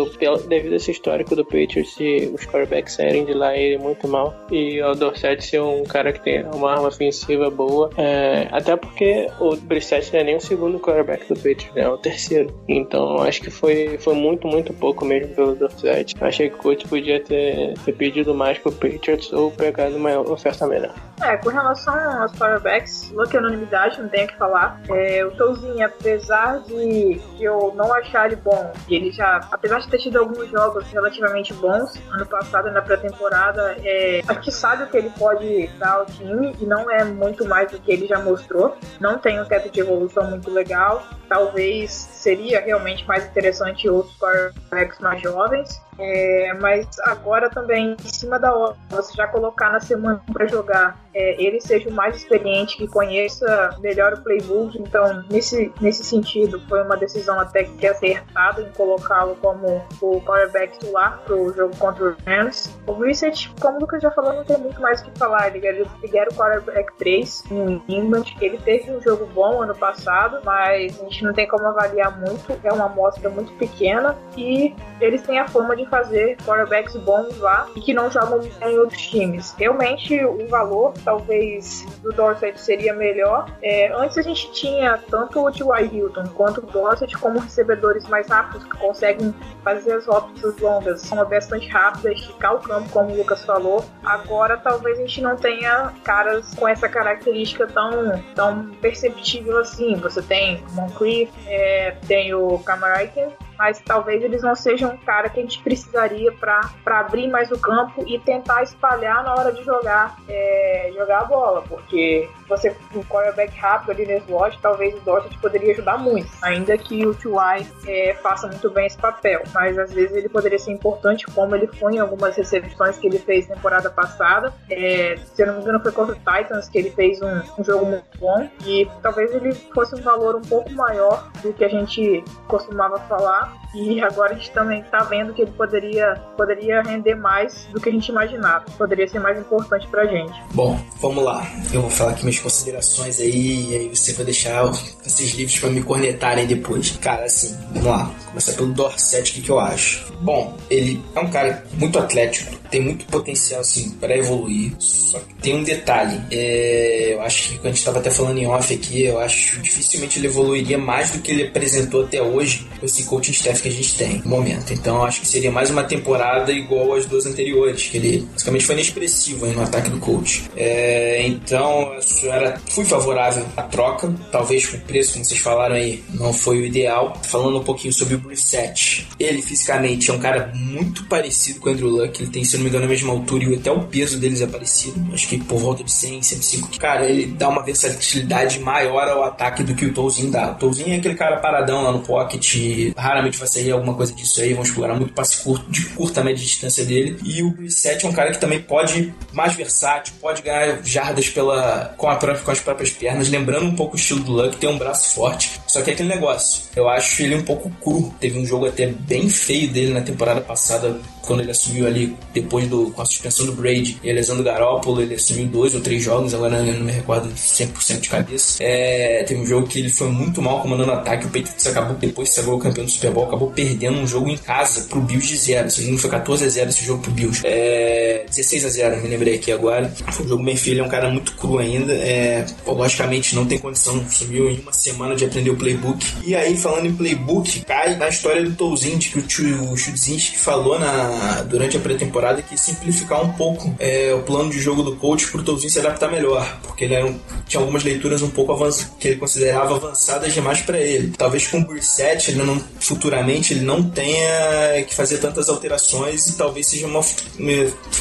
devido 0.49 0.73
a 0.73 0.77
esse 0.77 0.91
histórico 0.91 1.35
do 1.37 1.45
Patriots 1.45 1.97
os 2.33 2.47
quarterbacks 2.47 2.95
saírem 2.95 3.25
de 3.25 3.35
lá 3.35 3.57
ele 3.57 3.79
muito 3.79 4.07
mal, 4.09 4.35
e 4.51 4.83
o 4.83 4.95
Dorset 4.95 5.45
ser 5.45 5.61
um 5.61 5.85
cara 5.85 6.13
que 6.13 6.21
tem 6.21 6.45
uma 6.55 6.73
arma 6.73 6.89
ofensiva 6.89 7.51
boa, 7.51 7.91
é, 7.97 8.49
até 8.51 8.77
porque 8.77 9.29
o 9.41 9.57
Brissett 9.57 10.13
não 10.13 10.21
é 10.21 10.25
nem 10.25 10.37
o 10.37 10.41
segundo 10.41 10.79
quarterback 10.79 11.27
do 11.27 11.35
Patriots, 11.35 11.75
né? 11.75 11.83
é 11.83 11.89
o 11.89 11.99
terceiro. 11.99 12.55
Então, 12.69 13.23
acho 13.23 13.41
que 13.41 13.51
foi, 13.51 13.99
foi 13.99 14.15
muito, 14.15 14.47
muito 14.47 14.73
pouco 14.73 15.05
mesmo 15.05 15.35
pelo 15.35 15.55
Dorset. 15.55 16.15
Achei 16.21 16.49
que 16.49 16.57
o 16.57 16.59
coach 16.59 16.87
podia 16.87 17.23
ter, 17.23 17.75
ter 17.85 17.93
pedido 17.93 18.35
mais 18.35 18.59
pro 18.59 18.73
Patriots 18.73 19.33
ou 19.33 19.51
pegado 19.51 19.97
uma 19.97 20.21
oferta 20.21 20.67
melhor. 20.67 20.95
É, 21.23 21.37
com 21.37 21.51
relação 21.51 21.95
aos 22.23 22.33
quarterbacks, 22.33 23.11
Luck 23.13 23.35
é 23.35 23.39
unanimidade, 23.39 24.01
não 24.01 24.09
tenho 24.09 24.25
o 24.25 24.29
que 24.29 24.37
falar. 24.37 24.81
É, 24.89 25.25
o 25.25 25.31
Tolzinho, 25.33 25.85
apesar 25.85 26.61
de, 26.61 27.15
de 27.37 27.45
eu 27.45 27.73
não 27.77 27.93
achar 27.93 28.27
ele 28.27 28.37
bom, 28.37 28.73
ele 29.01 29.11
já, 29.11 29.41
apesar 29.51 29.81
de 29.81 29.89
ter 29.89 29.99
tido 29.99 30.19
alguns 30.19 30.49
jogos 30.51 30.85
relativamente 30.91 31.53
bons, 31.55 31.99
ano 32.11 32.27
passado 32.27 32.71
na 32.71 32.83
pré-temporada, 32.83 33.77
é, 33.83 34.21
acho 34.27 34.41
que 34.41 34.53
sabe 34.53 34.85
o 34.85 34.87
que 34.87 34.97
ele 34.97 35.11
pode 35.11 35.67
dar 35.79 35.95
ao 35.95 36.07
time 36.07 36.55
e 36.61 36.67
não 36.67 36.91
é 36.91 37.03
muito 37.05 37.47
mais 37.47 37.71
do 37.71 37.79
que 37.79 37.91
ele 37.91 38.07
já 38.07 38.19
mostrou. 38.19 38.77
Não 39.01 39.19
tem 39.19 39.41
um 39.41 39.45
teto 39.45 39.71
de 39.71 39.81
evolução 39.81 40.31
muito 40.31 40.51
legal. 40.51 41.03
Talvez 41.29 41.91
seria 41.93 42.61
realmente 42.61 43.07
mais 43.07 43.25
interessante 43.27 43.89
outros 43.89 44.17
quarterbacks 44.19 44.99
mais 45.01 45.23
jovens. 45.23 45.81
É, 46.01 46.55
mas 46.55 46.87
agora 47.05 47.51
também, 47.51 47.95
em 48.03 48.09
cima 48.09 48.39
da 48.39 48.55
hora, 48.55 48.75
você 48.89 49.15
já 49.15 49.27
colocar 49.29 49.71
na 49.71 49.81
semana 49.81 50.23
para 50.33 50.47
jogar, 50.47 50.99
é, 51.13 51.43
ele 51.43 51.61
seja 51.61 51.89
o 51.89 51.93
mais 51.93 52.17
experiente, 52.17 52.77
que 52.77 52.89
conheça 52.89 53.77
melhor 53.81 54.15
o 54.15 54.23
playbook. 54.23 54.81
Então, 54.81 55.23
nesse, 55.31 55.73
nesse 55.81 56.03
sentido, 56.03 56.61
foi 56.69 56.83
uma 56.83 56.97
decisão 56.97 57.39
até 57.39 57.65
que 57.65 57.87
acertada 57.87 58.63
em 58.63 58.71
colocá-lo 58.73 59.37
como 59.41 59.85
o 60.01 60.21
quarterback 60.23 60.79
titular 60.79 61.21
para 61.25 61.37
o 61.37 61.53
jogo 61.53 61.77
contra 61.77 62.05
o 62.05 62.17
Rams. 62.27 62.75
O 62.87 62.93
Research, 62.93 63.53
como 63.61 63.77
o 63.77 63.81
Lucas 63.81 64.03
já 64.03 64.11
falou, 64.11 64.33
não 64.33 64.45
tem 64.45 64.57
muito 64.57 64.81
mais 64.81 65.01
o 65.03 65.05
que 65.05 65.19
falar. 65.19 65.55
Ele, 65.55 65.67
ele 65.67 66.19
era 66.19 66.31
o 66.31 66.35
quarterback 66.35 66.97
3 66.97 67.45
no 67.51 67.83
England. 67.89 68.25
Ele 68.41 68.57
teve 68.59 68.91
um 68.91 69.03
jogo 69.03 69.27
bom 69.27 69.63
ano 69.63 69.75
passado, 69.75 70.41
mas 70.45 70.99
a 70.99 71.05
gente 71.05 71.25
não 71.25 71.35
tem 71.35 71.47
como 71.47 71.67
avaliar 71.67 72.19
muito. 72.19 72.59
É 72.65 72.73
uma 72.73 72.87
amostra 72.87 73.29
muito 73.29 73.53
pequena 73.55 74.17
e 74.37 74.75
eles 75.01 75.23
têm 75.23 75.39
a 75.39 75.49
forma 75.49 75.77
de 75.77 75.90
fazer 75.91 76.37
quarterbacks 76.45 76.97
bons 76.97 77.37
lá 77.39 77.69
e 77.75 77.81
que 77.81 77.93
não 77.93 78.11
jogam 78.11 78.41
em 78.63 78.79
outros 78.79 79.03
times. 79.09 79.55
Realmente, 79.59 80.25
o 80.25 80.47
valor, 80.49 80.95
talvez, 81.05 81.85
do 82.03 82.13
Dorset 82.13 82.59
seria 82.61 82.95
melhor. 82.95 83.51
É, 83.63 83.93
antes 83.93 84.17
a 84.17 84.23
gente 84.23 84.51
tinha 84.53 84.99
tanto 85.11 85.45
o 85.45 85.51
T.Y. 85.51 85.91
Hilton 85.93 86.25
quanto 86.35 86.59
o 86.59 86.67
Dorset 86.67 87.17
como 87.19 87.41
recebedores 87.41 88.07
mais 88.09 88.29
rápidos 88.29 88.65
que 88.65 88.79
conseguem 88.79 89.35
fazer 89.63 89.93
as 89.93 90.07
rotas 90.07 90.57
longas, 90.59 91.03
são 91.03 91.23
bastante 91.29 91.69
rápidas, 91.69 92.19
esticar 92.19 92.55
o 92.55 92.61
campo, 92.61 92.89
como 92.91 93.13
o 93.13 93.17
Lucas 93.17 93.45
falou. 93.45 93.85
Agora, 94.05 94.57
talvez 94.57 94.99
a 94.99 95.03
gente 95.03 95.21
não 95.21 95.37
tenha 95.37 95.93
caras 96.05 96.55
com 96.55 96.69
essa 96.69 96.89
característica 96.89 97.67
tão, 97.67 98.23
tão 98.35 98.67
perceptível 98.81 99.59
assim. 99.59 99.97
Você 99.97 100.23
tem 100.23 100.63
Moncrief, 100.73 101.31
é, 101.47 101.97
tem 102.07 102.35
o 102.35 102.59
Camaraiken, 102.61 103.29
mas 103.61 103.79
talvez 103.79 104.23
eles 104.25 104.43
não 104.43 104.55
sejam 104.55 104.93
um 104.93 104.97
cara 104.97 105.29
que 105.29 105.39
a 105.39 105.43
gente 105.43 105.63
precisaria 105.63 106.33
para 106.33 106.73
abrir 106.87 107.29
mais 107.29 107.51
o 107.51 107.59
campo 107.59 108.03
e 108.07 108.19
tentar 108.19 108.63
espalhar 108.63 109.23
na 109.23 109.35
hora 109.35 109.53
de 109.53 109.63
jogar, 109.63 110.17
é, 110.27 110.91
jogar 110.97 111.21
a 111.21 111.25
bola, 111.27 111.63
porque 111.69 112.27
você 112.49 112.75
um 112.95 113.03
quarterback 113.03 113.55
rápido 113.59 113.91
ali 113.91 114.07
no 114.07 114.17
slot, 114.25 114.59
talvez 114.63 114.95
o 114.95 115.01
Dorset 115.01 115.37
poderia 115.39 115.73
ajudar 115.73 115.99
muito, 115.99 116.31
ainda 116.41 116.79
que 116.79 117.07
o 117.07 117.15
T.Y. 117.15 117.67
É, 117.87 118.15
faça 118.23 118.47
muito 118.47 118.71
bem 118.71 118.87
esse 118.87 118.97
papel, 118.97 119.43
mas 119.53 119.79
às 119.79 119.93
vezes 119.93 120.17
ele 120.17 120.31
poderia 120.31 120.59
ser 120.59 120.73
importante, 120.73 121.27
como 121.27 121.55
ele 121.55 121.67
foi 121.67 121.97
em 121.97 121.99
algumas 121.99 122.35
recepções 122.37 122.97
que 122.97 123.09
ele 123.09 123.19
fez 123.19 123.47
temporada 123.47 123.91
passada. 123.91 124.55
É, 124.71 125.17
se 125.19 125.43
eu 125.43 125.49
não 125.49 125.57
me 125.57 125.61
engano, 125.61 125.81
foi 125.81 125.93
contra 125.93 126.15
o 126.15 126.19
Titans 126.19 126.67
que 126.71 126.79
ele 126.79 126.91
fez 126.93 127.21
um, 127.21 127.43
um 127.59 127.63
jogo 127.63 127.85
muito 127.85 128.19
bom 128.19 128.49
e 128.65 128.89
talvez 129.03 129.35
ele 129.35 129.53
fosse 129.53 129.95
um 129.95 130.01
valor 130.01 130.35
um 130.35 130.41
pouco 130.41 130.73
maior 130.73 131.31
do 131.43 131.53
que 131.53 131.63
a 131.63 131.69
gente 131.69 132.25
costumava 132.49 132.99
falar 133.01 133.50
e 133.75 134.01
agora 134.01 134.33
a 134.33 134.35
gente 134.35 134.51
também 134.51 134.81
está 134.81 134.99
vendo 135.05 135.33
que 135.33 135.43
ele 135.43 135.53
poderia, 135.53 136.15
poderia 136.37 136.83
render 136.83 137.15
mais 137.15 137.67
do 137.73 137.81
que 137.81 137.89
a 137.89 137.93
gente 137.93 138.09
imaginava. 138.09 138.65
Poderia 138.77 139.07
ser 139.09 139.21
mais 139.21 139.39
importante 139.39 139.87
pra 139.89 140.07
gente. 140.07 140.33
Bom, 140.53 140.81
vamos 141.01 141.23
lá. 141.23 141.47
Eu 141.73 141.83
vou 141.83 141.91
falar 141.91 142.13
aqui 142.13 142.25
minhas 142.25 142.41
considerações 142.41 143.21
aí, 143.21 143.71
e 143.71 143.77
aí 143.77 143.89
você 143.89 144.13
vai 144.13 144.25
deixar 144.25 144.69
esses 145.07 145.33
livros 145.35 145.59
para 145.59 145.71
me 145.71 145.83
cornetarem 145.83 146.47
depois. 146.47 146.91
Cara, 147.01 147.25
assim, 147.25 147.57
vamos 147.71 147.85
lá. 147.85 148.11
Começar 148.27 148.53
pelo 148.55 148.73
Dorset, 148.73 149.31
o 149.31 149.35
que, 149.35 149.43
que 149.43 149.51
eu 149.51 149.61
acho? 149.61 150.13
Bom, 150.21 150.57
ele 150.69 151.03
é 151.15 151.21
um 151.21 151.31
cara 151.31 151.65
muito 151.75 151.99
atlético, 151.99 152.57
tem 152.71 152.81
muito 152.81 153.07
potencial, 153.07 153.61
assim, 153.61 153.91
para 153.93 154.17
evoluir. 154.17 154.73
Só 154.79 155.19
que 155.19 155.35
tem 155.35 155.55
um 155.55 155.63
detalhe. 155.63 156.21
É, 156.31 157.15
eu 157.15 157.23
acho 157.23 157.51
que 157.51 157.55
quando 157.57 157.67
a 157.67 157.71
gente 157.71 157.79
estava 157.79 157.99
até 157.99 158.11
falando 158.11 158.39
em 158.39 158.47
off 158.47 158.73
aqui, 158.75 159.05
eu 159.05 159.21
acho 159.21 159.61
dificilmente 159.61 160.19
ele 160.19 160.27
evoluiria 160.27 160.79
mais 160.79 161.11
do 161.11 161.21
que 161.21 161.31
ele 161.31 161.45
apresentou 161.45 162.05
até 162.05 162.21
hoje 162.21 162.67
com 162.79 162.87
esse 162.87 163.05
coaching 163.05 163.33
staff 163.41 163.63
que 163.63 163.69
a 163.69 163.73
gente 163.73 163.97
tem 163.97 164.19
no 164.19 164.31
momento. 164.31 164.73
Então 164.73 165.03
acho 165.03 165.21
que 165.21 165.27
seria 165.27 165.51
mais 165.51 165.71
uma 165.71 165.83
temporada 165.83 166.53
igual 166.53 166.95
às 166.95 167.07
duas 167.07 167.27
anteriores, 167.27 167.89
que 167.89 167.97
ele 167.97 168.29
basicamente 168.33 168.67
foi 168.67 168.75
inexpressivo 168.75 169.47
no 169.47 169.63
ataque 169.63 169.91
do 169.91 169.99
coach. 169.99 170.45
É, 170.57 171.27
então 171.27 171.93
eu 172.23 172.33
era, 172.33 172.61
fui 172.69 172.85
favorável 172.85 173.45
à 173.57 173.63
troca, 173.63 174.13
talvez 174.31 174.73
o 174.73 174.79
preço, 174.81 175.15
como 175.15 175.25
vocês 175.25 175.41
falaram 175.41 175.75
aí, 175.75 176.05
não 176.13 176.33
foi 176.33 176.61
o 176.61 176.67
ideal. 176.67 177.17
Falando 177.23 177.59
um 177.59 177.65
pouquinho 177.65 177.93
sobre 177.93 178.15
o 178.15 178.19
Brissett, 178.19 179.07
ele 179.19 179.43
fisicamente 179.43 180.11
é 180.11 180.15
um 180.15 180.19
cara 180.19 180.53
muito 180.55 181.05
parecido 181.05 181.61
com 181.61 181.71
o 181.71 181.73
Andrew 181.73 181.89
Luck, 181.89 182.23
ele 182.23 182.31
tem, 182.31 182.45
se 182.45 182.57
não 182.57 182.65
me 182.65 182.69
engano, 182.69 182.85
a 182.85 182.89
mesma 182.89 183.13
altura 183.13 183.45
e 183.45 183.55
até 183.55 183.71
o 183.71 183.85
peso 183.85 184.19
deles 184.19 184.41
é 184.41 184.47
parecido, 184.47 185.01
acho 185.13 185.29
que 185.29 185.39
por 185.39 185.59
volta 185.59 185.83
de 185.83 185.93
100, 185.93 186.23
105. 186.23 186.79
Cara, 186.79 187.07
ele 187.07 187.27
dá 187.27 187.49
uma 187.49 187.63
versatilidade 187.63 188.61
maior 188.61 189.09
ao 189.09 189.25
ataque 189.25 189.63
do 189.63 189.75
que 189.75 189.87
o 189.87 189.95
Tolzinho 189.95 190.31
dá. 190.31 190.53
O 190.53 190.55
Tolzinho 190.55 190.95
é 190.95 190.97
aquele 190.97 191.15
cara 191.15 191.39
paradão 191.39 191.83
lá 191.83 191.93
no 191.93 192.01
pocket, 192.01 192.93
raramente 192.97 193.20
vai 193.39 193.49
sair 193.49 193.71
alguma 193.71 193.95
coisa 193.95 194.13
disso 194.13 194.41
aí, 194.41 194.55
vão 194.55 194.63
explorar 194.63 194.95
muito 194.95 195.13
passe 195.13 195.43
curto, 195.43 195.71
de 195.71 195.85
curta 195.91 196.25
média 196.25 196.43
distância 196.43 196.85
dele. 196.85 197.19
E 197.23 197.43
o 197.43 197.51
Brissett 197.51 198.05
é 198.05 198.09
um 198.09 198.13
cara 198.13 198.31
que 198.31 198.39
também 198.39 198.61
pode, 198.61 199.13
mais 199.33 199.55
versátil, 199.55 200.15
pode 200.21 200.43
ganhar 200.43 200.83
jardas 200.85 201.29
pela, 201.29 201.95
com, 201.97 202.09
a 202.09 202.17
com 202.17 202.51
as 202.51 202.61
próprias 202.61 202.91
pernas, 202.91 203.29
lembrando 203.29 203.67
um 203.67 203.77
pouco 203.77 203.97
o 203.97 203.99
estilo 203.99 204.21
do 204.21 204.33
Luck, 204.33 204.57
tem 204.57 204.69
um 204.69 204.79
braço 204.79 205.15
forte. 205.15 205.60
Só 205.71 205.83
que 205.83 205.91
é 205.91 205.93
aquele 205.93 206.09
negócio, 206.09 206.63
eu 206.75 206.89
acho 206.89 207.23
ele 207.23 207.37
um 207.37 207.43
pouco 207.43 207.71
cru. 207.81 208.13
Teve 208.19 208.41
um 208.41 208.45
jogo 208.45 208.67
até 208.67 208.89
bem 208.89 209.29
feio 209.31 209.71
dele 209.71 209.95
na 209.95 210.01
temporada 210.01 210.41
passada 210.41 211.01
quando 211.23 211.43
ele 211.43 211.51
assumiu 211.53 211.87
ali, 211.87 212.17
depois 212.33 212.67
do, 212.67 212.91
com 212.91 213.03
a 213.03 213.05
suspensão 213.05 213.47
do 213.47 213.53
Brady 213.53 213.99
e 214.03 214.11
a 214.11 214.13
lesão 214.13 214.37
do 214.37 214.43
Garoppolo, 214.43 215.01
ele 215.01 215.15
assumiu 215.15 215.47
dois 215.47 215.75
ou 215.75 215.81
três 215.81 216.03
jogos, 216.03 216.35
agora 216.35 216.57
eu 216.57 216.75
não 216.75 216.85
me 216.85 216.93
recordo 216.93 217.29
100% 217.33 218.01
de 218.01 218.09
cabeça. 218.09 218.61
É, 218.61 219.23
teve 219.23 219.41
um 219.41 219.47
jogo 219.47 219.69
que 219.69 219.79
ele 219.79 219.91
foi 219.91 220.09
muito 220.09 220.43
mal 220.43 220.61
comandando 220.61 220.93
ataque, 220.93 221.27
o 221.27 221.29
Patriots 221.29 221.67
acabou, 221.67 221.97
depois 221.97 222.29
de 222.29 222.35
ser 222.35 222.49
o 222.49 222.59
campeão 222.59 222.85
do 222.85 222.91
Super 222.91 223.13
Bowl, 223.13 223.27
acabou 223.27 223.51
perdendo 223.51 223.99
um 223.99 224.07
jogo 224.07 224.29
em 224.29 224.37
casa 224.37 224.89
pro 224.89 225.01
Bills 225.01 225.29
de 225.29 225.37
zero, 225.37 225.71
se 225.71 225.89
não 225.89 225.99
foi 225.99 226.11
14 226.11 226.45
a 226.45 226.49
0 226.49 226.71
esse 226.71 226.85
jogo 226.85 227.03
pro 227.03 227.13
Bills. 227.13 227.43
É, 227.45 228.25
16 228.29 228.65
a 228.65 228.69
0 228.69 229.03
me 229.03 229.09
lembrei 229.09 229.37
aqui 229.37 229.53
agora. 229.53 229.89
Foi 230.11 230.25
um 230.25 230.29
jogo 230.29 230.43
bem 230.43 230.57
feio, 230.57 230.75
ele 230.75 230.81
é 230.81 230.85
um 230.85 230.89
cara 230.89 231.11
muito 231.11 231.37
cru 231.37 231.59
ainda, 231.59 231.93
é, 231.93 232.45
logicamente 232.67 233.35
não 233.35 233.47
tem 233.47 233.59
condição, 233.59 234.05
sumiu 234.09 234.51
em 234.51 234.61
uma 234.61 234.73
semana 234.73 235.15
de 235.15 235.25
aprender 235.25 235.51
o 235.51 235.57
playbook. 235.61 236.05
E 236.25 236.35
aí, 236.35 236.57
falando 236.57 236.87
em 236.87 236.95
playbook, 236.95 237.61
cai 237.61 237.97
na 237.97 238.09
história 238.09 238.43
do 238.43 238.53
Tolzinski, 238.53 239.23
que 239.23 239.43
o 239.43 239.77
Chudzinski 239.77 240.39
falou 240.39 240.79
na, 240.79 241.43
durante 241.43 241.77
a 241.77 241.81
pré-temporada 241.81 242.43
que 242.43 242.59
simplificar 242.59 243.23
um 243.23 243.33
pouco 243.33 243.75
é, 243.79 244.13
o 244.15 244.23
plano 244.23 244.51
de 244.51 244.59
jogo 244.59 244.83
do 244.83 244.97
coach 244.97 245.31
pro 245.31 245.43
Tolzinho 245.43 245.71
se 245.71 245.79
adaptar 245.79 246.11
melhor, 246.11 246.61
porque 246.63 246.85
ele 246.85 247.03
um, 247.05 247.19
tinha 247.47 247.61
algumas 247.61 247.85
leituras 247.85 248.23
um 248.23 248.31
pouco 248.31 248.53
avançadas, 248.53 248.91
que 248.99 249.09
ele 249.09 249.17
considerava 249.17 249.77
avançadas 249.77 250.33
demais 250.33 250.63
para 250.63 250.81
ele. 250.81 251.13
Talvez 251.17 251.47
com 251.47 251.59
o 251.59 251.65
Brissett, 251.65 252.31
ele 252.31 252.43
não, 252.43 252.61
futuramente, 252.81 253.53
ele 253.53 253.65
não 253.65 253.83
tenha 253.83 254.83
que 254.87 254.95
fazer 254.95 255.19
tantas 255.19 255.49
alterações 255.49 256.27
e 256.27 256.37
talvez 256.37 256.67
seja 256.67 256.87
uma, 256.87 257.01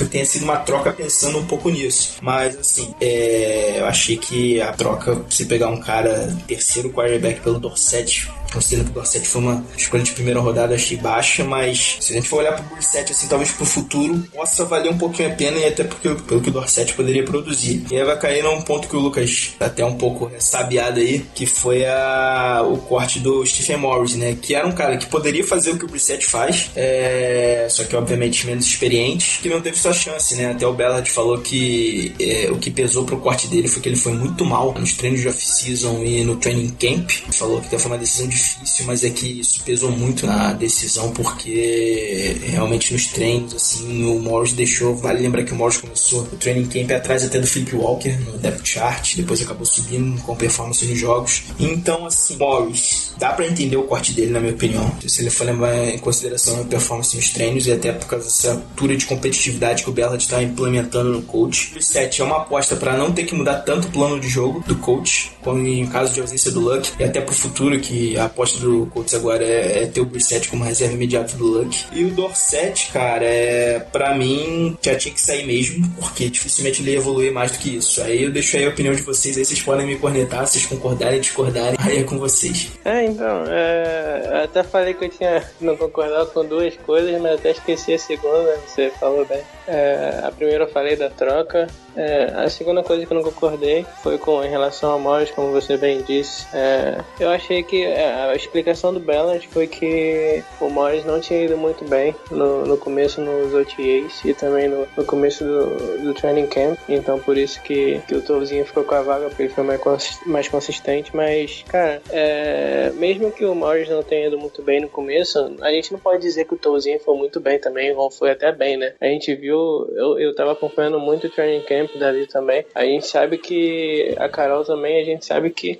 tenha 0.09 0.25
sido 0.25 0.43
uma 0.43 0.57
troca 0.57 0.93
pensando 0.93 1.39
um 1.39 1.45
pouco 1.45 1.69
nisso. 1.69 2.17
Mas, 2.21 2.57
assim, 2.57 2.93
é, 3.01 3.79
eu 3.79 3.85
achei 3.85 4.17
que 4.17 4.61
a 4.61 4.71
troca, 4.71 5.21
se 5.29 5.45
pegar 5.45 5.69
um 5.69 5.79
cara 5.79 6.35
terceiro 6.47 6.89
quarterback 6.91 7.41
pelo 7.49 7.59
Dorset, 7.59 8.29
considerando 8.53 8.85
que 8.85 8.91
o 8.91 8.95
Dorset 8.95 9.27
foi 9.27 9.41
uma 9.41 9.65
escolha 9.75 10.03
de 10.03 10.11
primeira 10.11 10.39
rodada, 10.39 10.75
achei 10.75 10.97
baixa, 10.97 11.43
mas 11.43 11.97
se 11.99 12.13
a 12.13 12.15
gente 12.15 12.27
for 12.27 12.37
olhar 12.37 12.53
pro 12.53 12.75
Dorset, 12.75 13.11
assim, 13.11 13.27
talvez 13.27 13.51
pro 13.51 13.65
futuro, 13.65 14.23
possa 14.33 14.65
valer 14.65 14.91
um 14.91 14.97
pouquinho 14.97 15.29
a 15.29 15.35
pena 15.35 15.57
e 15.57 15.65
até 15.65 15.83
porque, 15.83 16.09
pelo 16.09 16.41
que 16.41 16.49
o 16.49 16.53
Dorset 16.53 16.93
poderia 16.93 17.23
produzir. 17.23 17.85
E 17.89 17.97
aí 17.97 18.03
vai 18.03 18.17
cair 18.19 18.43
num 18.43 18.61
ponto 18.61 18.87
que 18.87 18.95
o 18.95 18.99
Lucas 18.99 19.51
tá 19.57 19.65
até 19.65 19.83
um 19.83 19.95
pouco 19.95 20.25
ressabiado 20.25 20.99
aí, 20.99 21.25
que 21.33 21.45
foi 21.45 21.85
a, 21.85 22.63
o 22.63 22.77
corte 22.77 23.19
do 23.19 23.45
Stephen 23.45 23.77
Morris, 23.77 24.15
né? 24.15 24.37
Que 24.39 24.53
era 24.53 24.67
um 24.67 24.71
cara 24.71 24.97
que 24.97 25.07
poderia 25.07 25.43
fazer 25.43 25.71
o 25.71 25.77
que 25.77 25.85
o 25.85 25.87
Brissett 25.87 26.25
faz, 26.25 26.69
é, 26.75 27.67
só 27.69 27.83
que 27.83 27.95
obviamente 27.95 28.45
menos 28.45 28.65
experiente, 28.65 29.39
que 29.41 29.49
não 29.49 29.61
teve 29.61 29.77
sua 29.77 29.93
chance, 29.93 30.35
né? 30.35 30.51
Até 30.51 30.67
o 30.67 30.73
Bellard 30.73 31.09
falou 31.09 31.39
que 31.39 32.13
é, 32.19 32.51
o 32.51 32.57
que 32.57 32.69
pesou 32.69 33.05
pro 33.05 33.17
corte 33.17 33.47
dele 33.47 33.67
foi 33.67 33.81
que 33.81 33.89
ele 33.89 33.95
foi 33.95 34.13
muito 34.13 34.45
mal 34.45 34.73
nos 34.73 34.93
treinos 34.93 35.21
de 35.21 35.27
off-season 35.27 36.03
e 36.03 36.23
no 36.23 36.35
training 36.35 36.69
camp. 36.69 37.09
Falou 37.39 37.61
que 37.61 37.77
foi 37.77 37.89
uma 37.89 37.97
decisão 37.97 38.27
difícil, 38.27 38.85
mas 38.85 39.01
é 39.05 39.09
que 39.09 39.39
isso 39.39 39.61
pesou 39.63 39.89
muito 39.89 40.27
na 40.27 40.51
decisão, 40.51 41.11
porque 41.11 42.37
realmente 42.43 42.91
nos 42.91 43.05
treinos, 43.07 43.55
assim, 43.55 44.05
o 44.05 44.19
Morris 44.19 44.51
deixou. 44.51 44.93
Vale 44.95 45.21
lembrar 45.21 45.43
que 45.43 45.53
o 45.53 45.55
Morris 45.55 45.77
começou 45.77 46.23
o 46.23 46.35
training 46.35 46.65
camp 46.65 46.91
atrás 46.91 47.23
até 47.23 47.39
do 47.39 47.47
Philip 47.47 47.75
Walker 47.77 48.11
no 48.25 48.37
depth 48.37 48.65
chart, 48.65 49.15
depois 49.15 49.41
acabou 49.41 49.65
subindo 49.65 50.21
com 50.21 50.35
performance 50.35 50.85
nos 50.85 50.99
jogos. 50.99 51.43
Então, 51.57 52.05
assim, 52.05 52.35
Morris, 52.35 53.13
dá 53.17 53.31
para 53.31 53.47
entender 53.47 53.77
o 53.77 53.83
corte 53.83 54.11
dele, 54.11 54.31
na 54.31 54.41
minha 54.41 54.53
opinião. 54.53 54.91
Se 55.07 55.21
ele 55.21 55.29
for 55.29 55.45
levar 55.45 55.73
em 55.87 55.97
consideração 55.97 56.59
a 56.59 56.65
performance 56.65 57.15
nos 57.15 57.29
treinos 57.29 57.67
e 57.67 57.71
até 57.71 57.93
por 57.93 58.07
causa 58.07 58.25
dessa 58.25 58.51
altura 58.51 58.97
de 58.97 59.05
competitividade 59.05 59.83
que 59.83 59.89
o 59.89 59.93
Bellard 59.93 60.21
está 60.21 60.43
implementando 60.43 61.09
no 61.09 61.21
coach. 61.21 61.73
O 61.77 61.81
7 61.81 62.21
é 62.21 62.25
uma 62.25 62.37
aposta 62.37 62.75
para 62.75 62.97
não 62.97 63.13
ter 63.13 63.23
que 63.23 63.33
mudar 63.33 63.59
tanto 63.59 63.87
o 63.87 63.91
plano 63.91 64.19
de 64.19 64.27
jogo 64.27 64.61
do 64.67 64.75
coach, 64.75 65.31
como 65.41 65.65
em 65.65 65.85
caso 65.87 66.13
de 66.13 66.21
ausência 66.21 66.51
do 66.51 66.59
Luck, 66.59 66.91
e 66.99 67.03
até 67.03 67.21
pro 67.29 67.35
futuro, 67.35 67.79
que 67.79 68.17
a 68.17 68.25
aposta 68.25 68.59
do 68.59 68.87
coach 68.87 69.15
agora 69.15 69.43
é, 69.43 69.83
é 69.83 69.85
ter 69.85 70.01
o 70.01 70.05
Brissett 70.05 70.49
como 70.49 70.63
reserva 70.63 70.95
imediata 70.95 71.37
do 71.37 71.45
Luck. 71.45 71.85
E 71.93 72.03
o 72.03 72.11
Dorset, 72.11 72.91
cara, 72.91 73.23
é 73.23 73.79
para 73.79 74.15
mim 74.15 74.77
já 74.81 74.95
tinha 74.95 75.13
que 75.13 75.21
sair 75.21 75.45
mesmo, 75.45 75.87
porque 75.99 76.29
dificilmente 76.29 76.81
ele 76.81 76.91
ia 76.91 76.97
evoluir 76.97 77.31
mais 77.31 77.51
do 77.51 77.59
que 77.59 77.77
isso. 77.77 78.01
Aí 78.01 78.23
eu 78.23 78.31
deixo 78.31 78.57
aí 78.57 78.65
a 78.65 78.69
opinião 78.69 78.93
de 78.93 79.01
vocês, 79.03 79.37
aí 79.37 79.45
vocês 79.45 79.61
podem 79.61 79.85
me 79.85 79.97
cornetar, 79.97 80.47
vocês 80.47 80.65
concordarem, 80.65 81.21
discordarem, 81.21 81.77
aí 81.79 81.99
é 81.99 82.03
com 82.03 82.17
vocês. 82.17 82.71
É, 82.83 83.05
então, 83.05 83.43
é, 83.47 84.43
até 84.43 84.63
falei 84.63 84.93
que 84.93 85.05
eu 85.05 85.09
tinha 85.09 85.43
não 85.61 85.77
concordado 85.77 86.31
com 86.31 86.43
duas 86.45 86.75
coisas, 86.77 87.21
mas 87.21 87.33
até 87.33 87.51
esqueci 87.51 87.93
a 87.93 87.99
segunda, 87.99 88.57
você 88.65 88.91
falou 88.99 89.25
bem. 89.25 89.41
É, 89.67 90.21
a 90.23 90.31
primeira 90.31 90.63
eu 90.63 90.69
falei 90.69 90.95
da 90.95 91.09
troca, 91.09 91.67
é, 91.95 92.31
a 92.35 92.49
segunda 92.49 92.81
coisa 92.81 93.05
que 93.05 93.11
eu 93.11 93.15
não 93.15 93.23
concordei 93.23 93.85
foi 94.01 94.17
com 94.17 94.43
em 94.43 94.49
relação 94.49 94.91
ao 94.91 94.99
Morris, 94.99 95.31
como 95.31 95.51
você 95.51 95.77
bem 95.77 96.01
disse. 96.01 96.47
É, 96.53 97.03
eu 97.19 97.29
achei 97.29 97.63
que 97.63 97.83
é, 97.83 98.13
a 98.13 98.35
explicação 98.35 98.93
do 98.93 98.99
Balance 98.99 99.47
foi 99.47 99.67
que 99.67 100.43
o 100.59 100.69
Morris 100.69 101.05
não 101.05 101.19
tinha 101.19 101.43
ido 101.43 101.57
muito 101.57 101.83
bem 101.85 102.15
no, 102.31 102.65
no 102.65 102.77
começo 102.77 103.21
nos 103.21 103.53
OTAs 103.53 104.23
e 104.23 104.33
também 104.33 104.67
no, 104.67 104.87
no 104.95 105.05
começo 105.05 105.43
do, 105.43 106.03
do, 106.03 106.13
training 106.13 106.47
camp. 106.47 106.77
Então 106.87 107.19
por 107.19 107.37
isso 107.37 107.61
que, 107.61 107.99
que 108.07 108.15
o 108.15 108.21
Tolzinho 108.21 108.65
ficou 108.65 108.83
com 108.83 108.95
a 108.95 109.01
vaga, 109.01 109.27
porque 109.27 109.43
ele 109.43 109.53
foi 109.53 109.63
mais, 109.63 109.81
mais 110.25 110.47
consistente. 110.47 111.15
Mas, 111.15 111.63
cara, 111.67 112.01
é, 112.09 112.91
mesmo 112.95 113.31
que 113.31 113.45
o 113.45 113.55
Morris 113.55 113.89
não 113.89 114.03
tenha 114.03 114.27
ido 114.27 114.37
muito 114.37 114.61
bem 114.61 114.81
no 114.81 114.89
começo, 114.89 115.55
a 115.61 115.71
gente 115.71 115.91
não 115.91 115.99
pode 115.99 116.21
dizer 116.21 116.45
que 116.45 116.53
o 116.53 116.57
Tolzinho 116.57 116.99
foi 116.99 117.17
muito 117.17 117.39
bem 117.39 117.59
também, 117.59 117.91
ou 117.95 118.09
foi 118.09 118.31
até 118.31 118.51
bem, 118.51 118.77
né? 118.77 118.93
A 118.99 119.05
gente 119.05 119.33
viu, 119.35 119.57
eu, 119.95 120.19
eu 120.19 120.35
tava 120.35 120.53
acompanhando 120.53 120.99
muito 120.99 121.27
o 121.27 121.29
training 121.29 121.61
camp 121.63 121.91
dali 121.95 122.27
também. 122.27 122.65
A 122.73 122.85
gente 122.85 123.07
sabe 123.07 123.37
que 123.37 124.15
a 124.17 124.29
Carol 124.29 124.63
também, 124.63 125.01
a 125.01 125.05
gente 125.05 125.25
sabe 125.25 125.49
que 125.49 125.79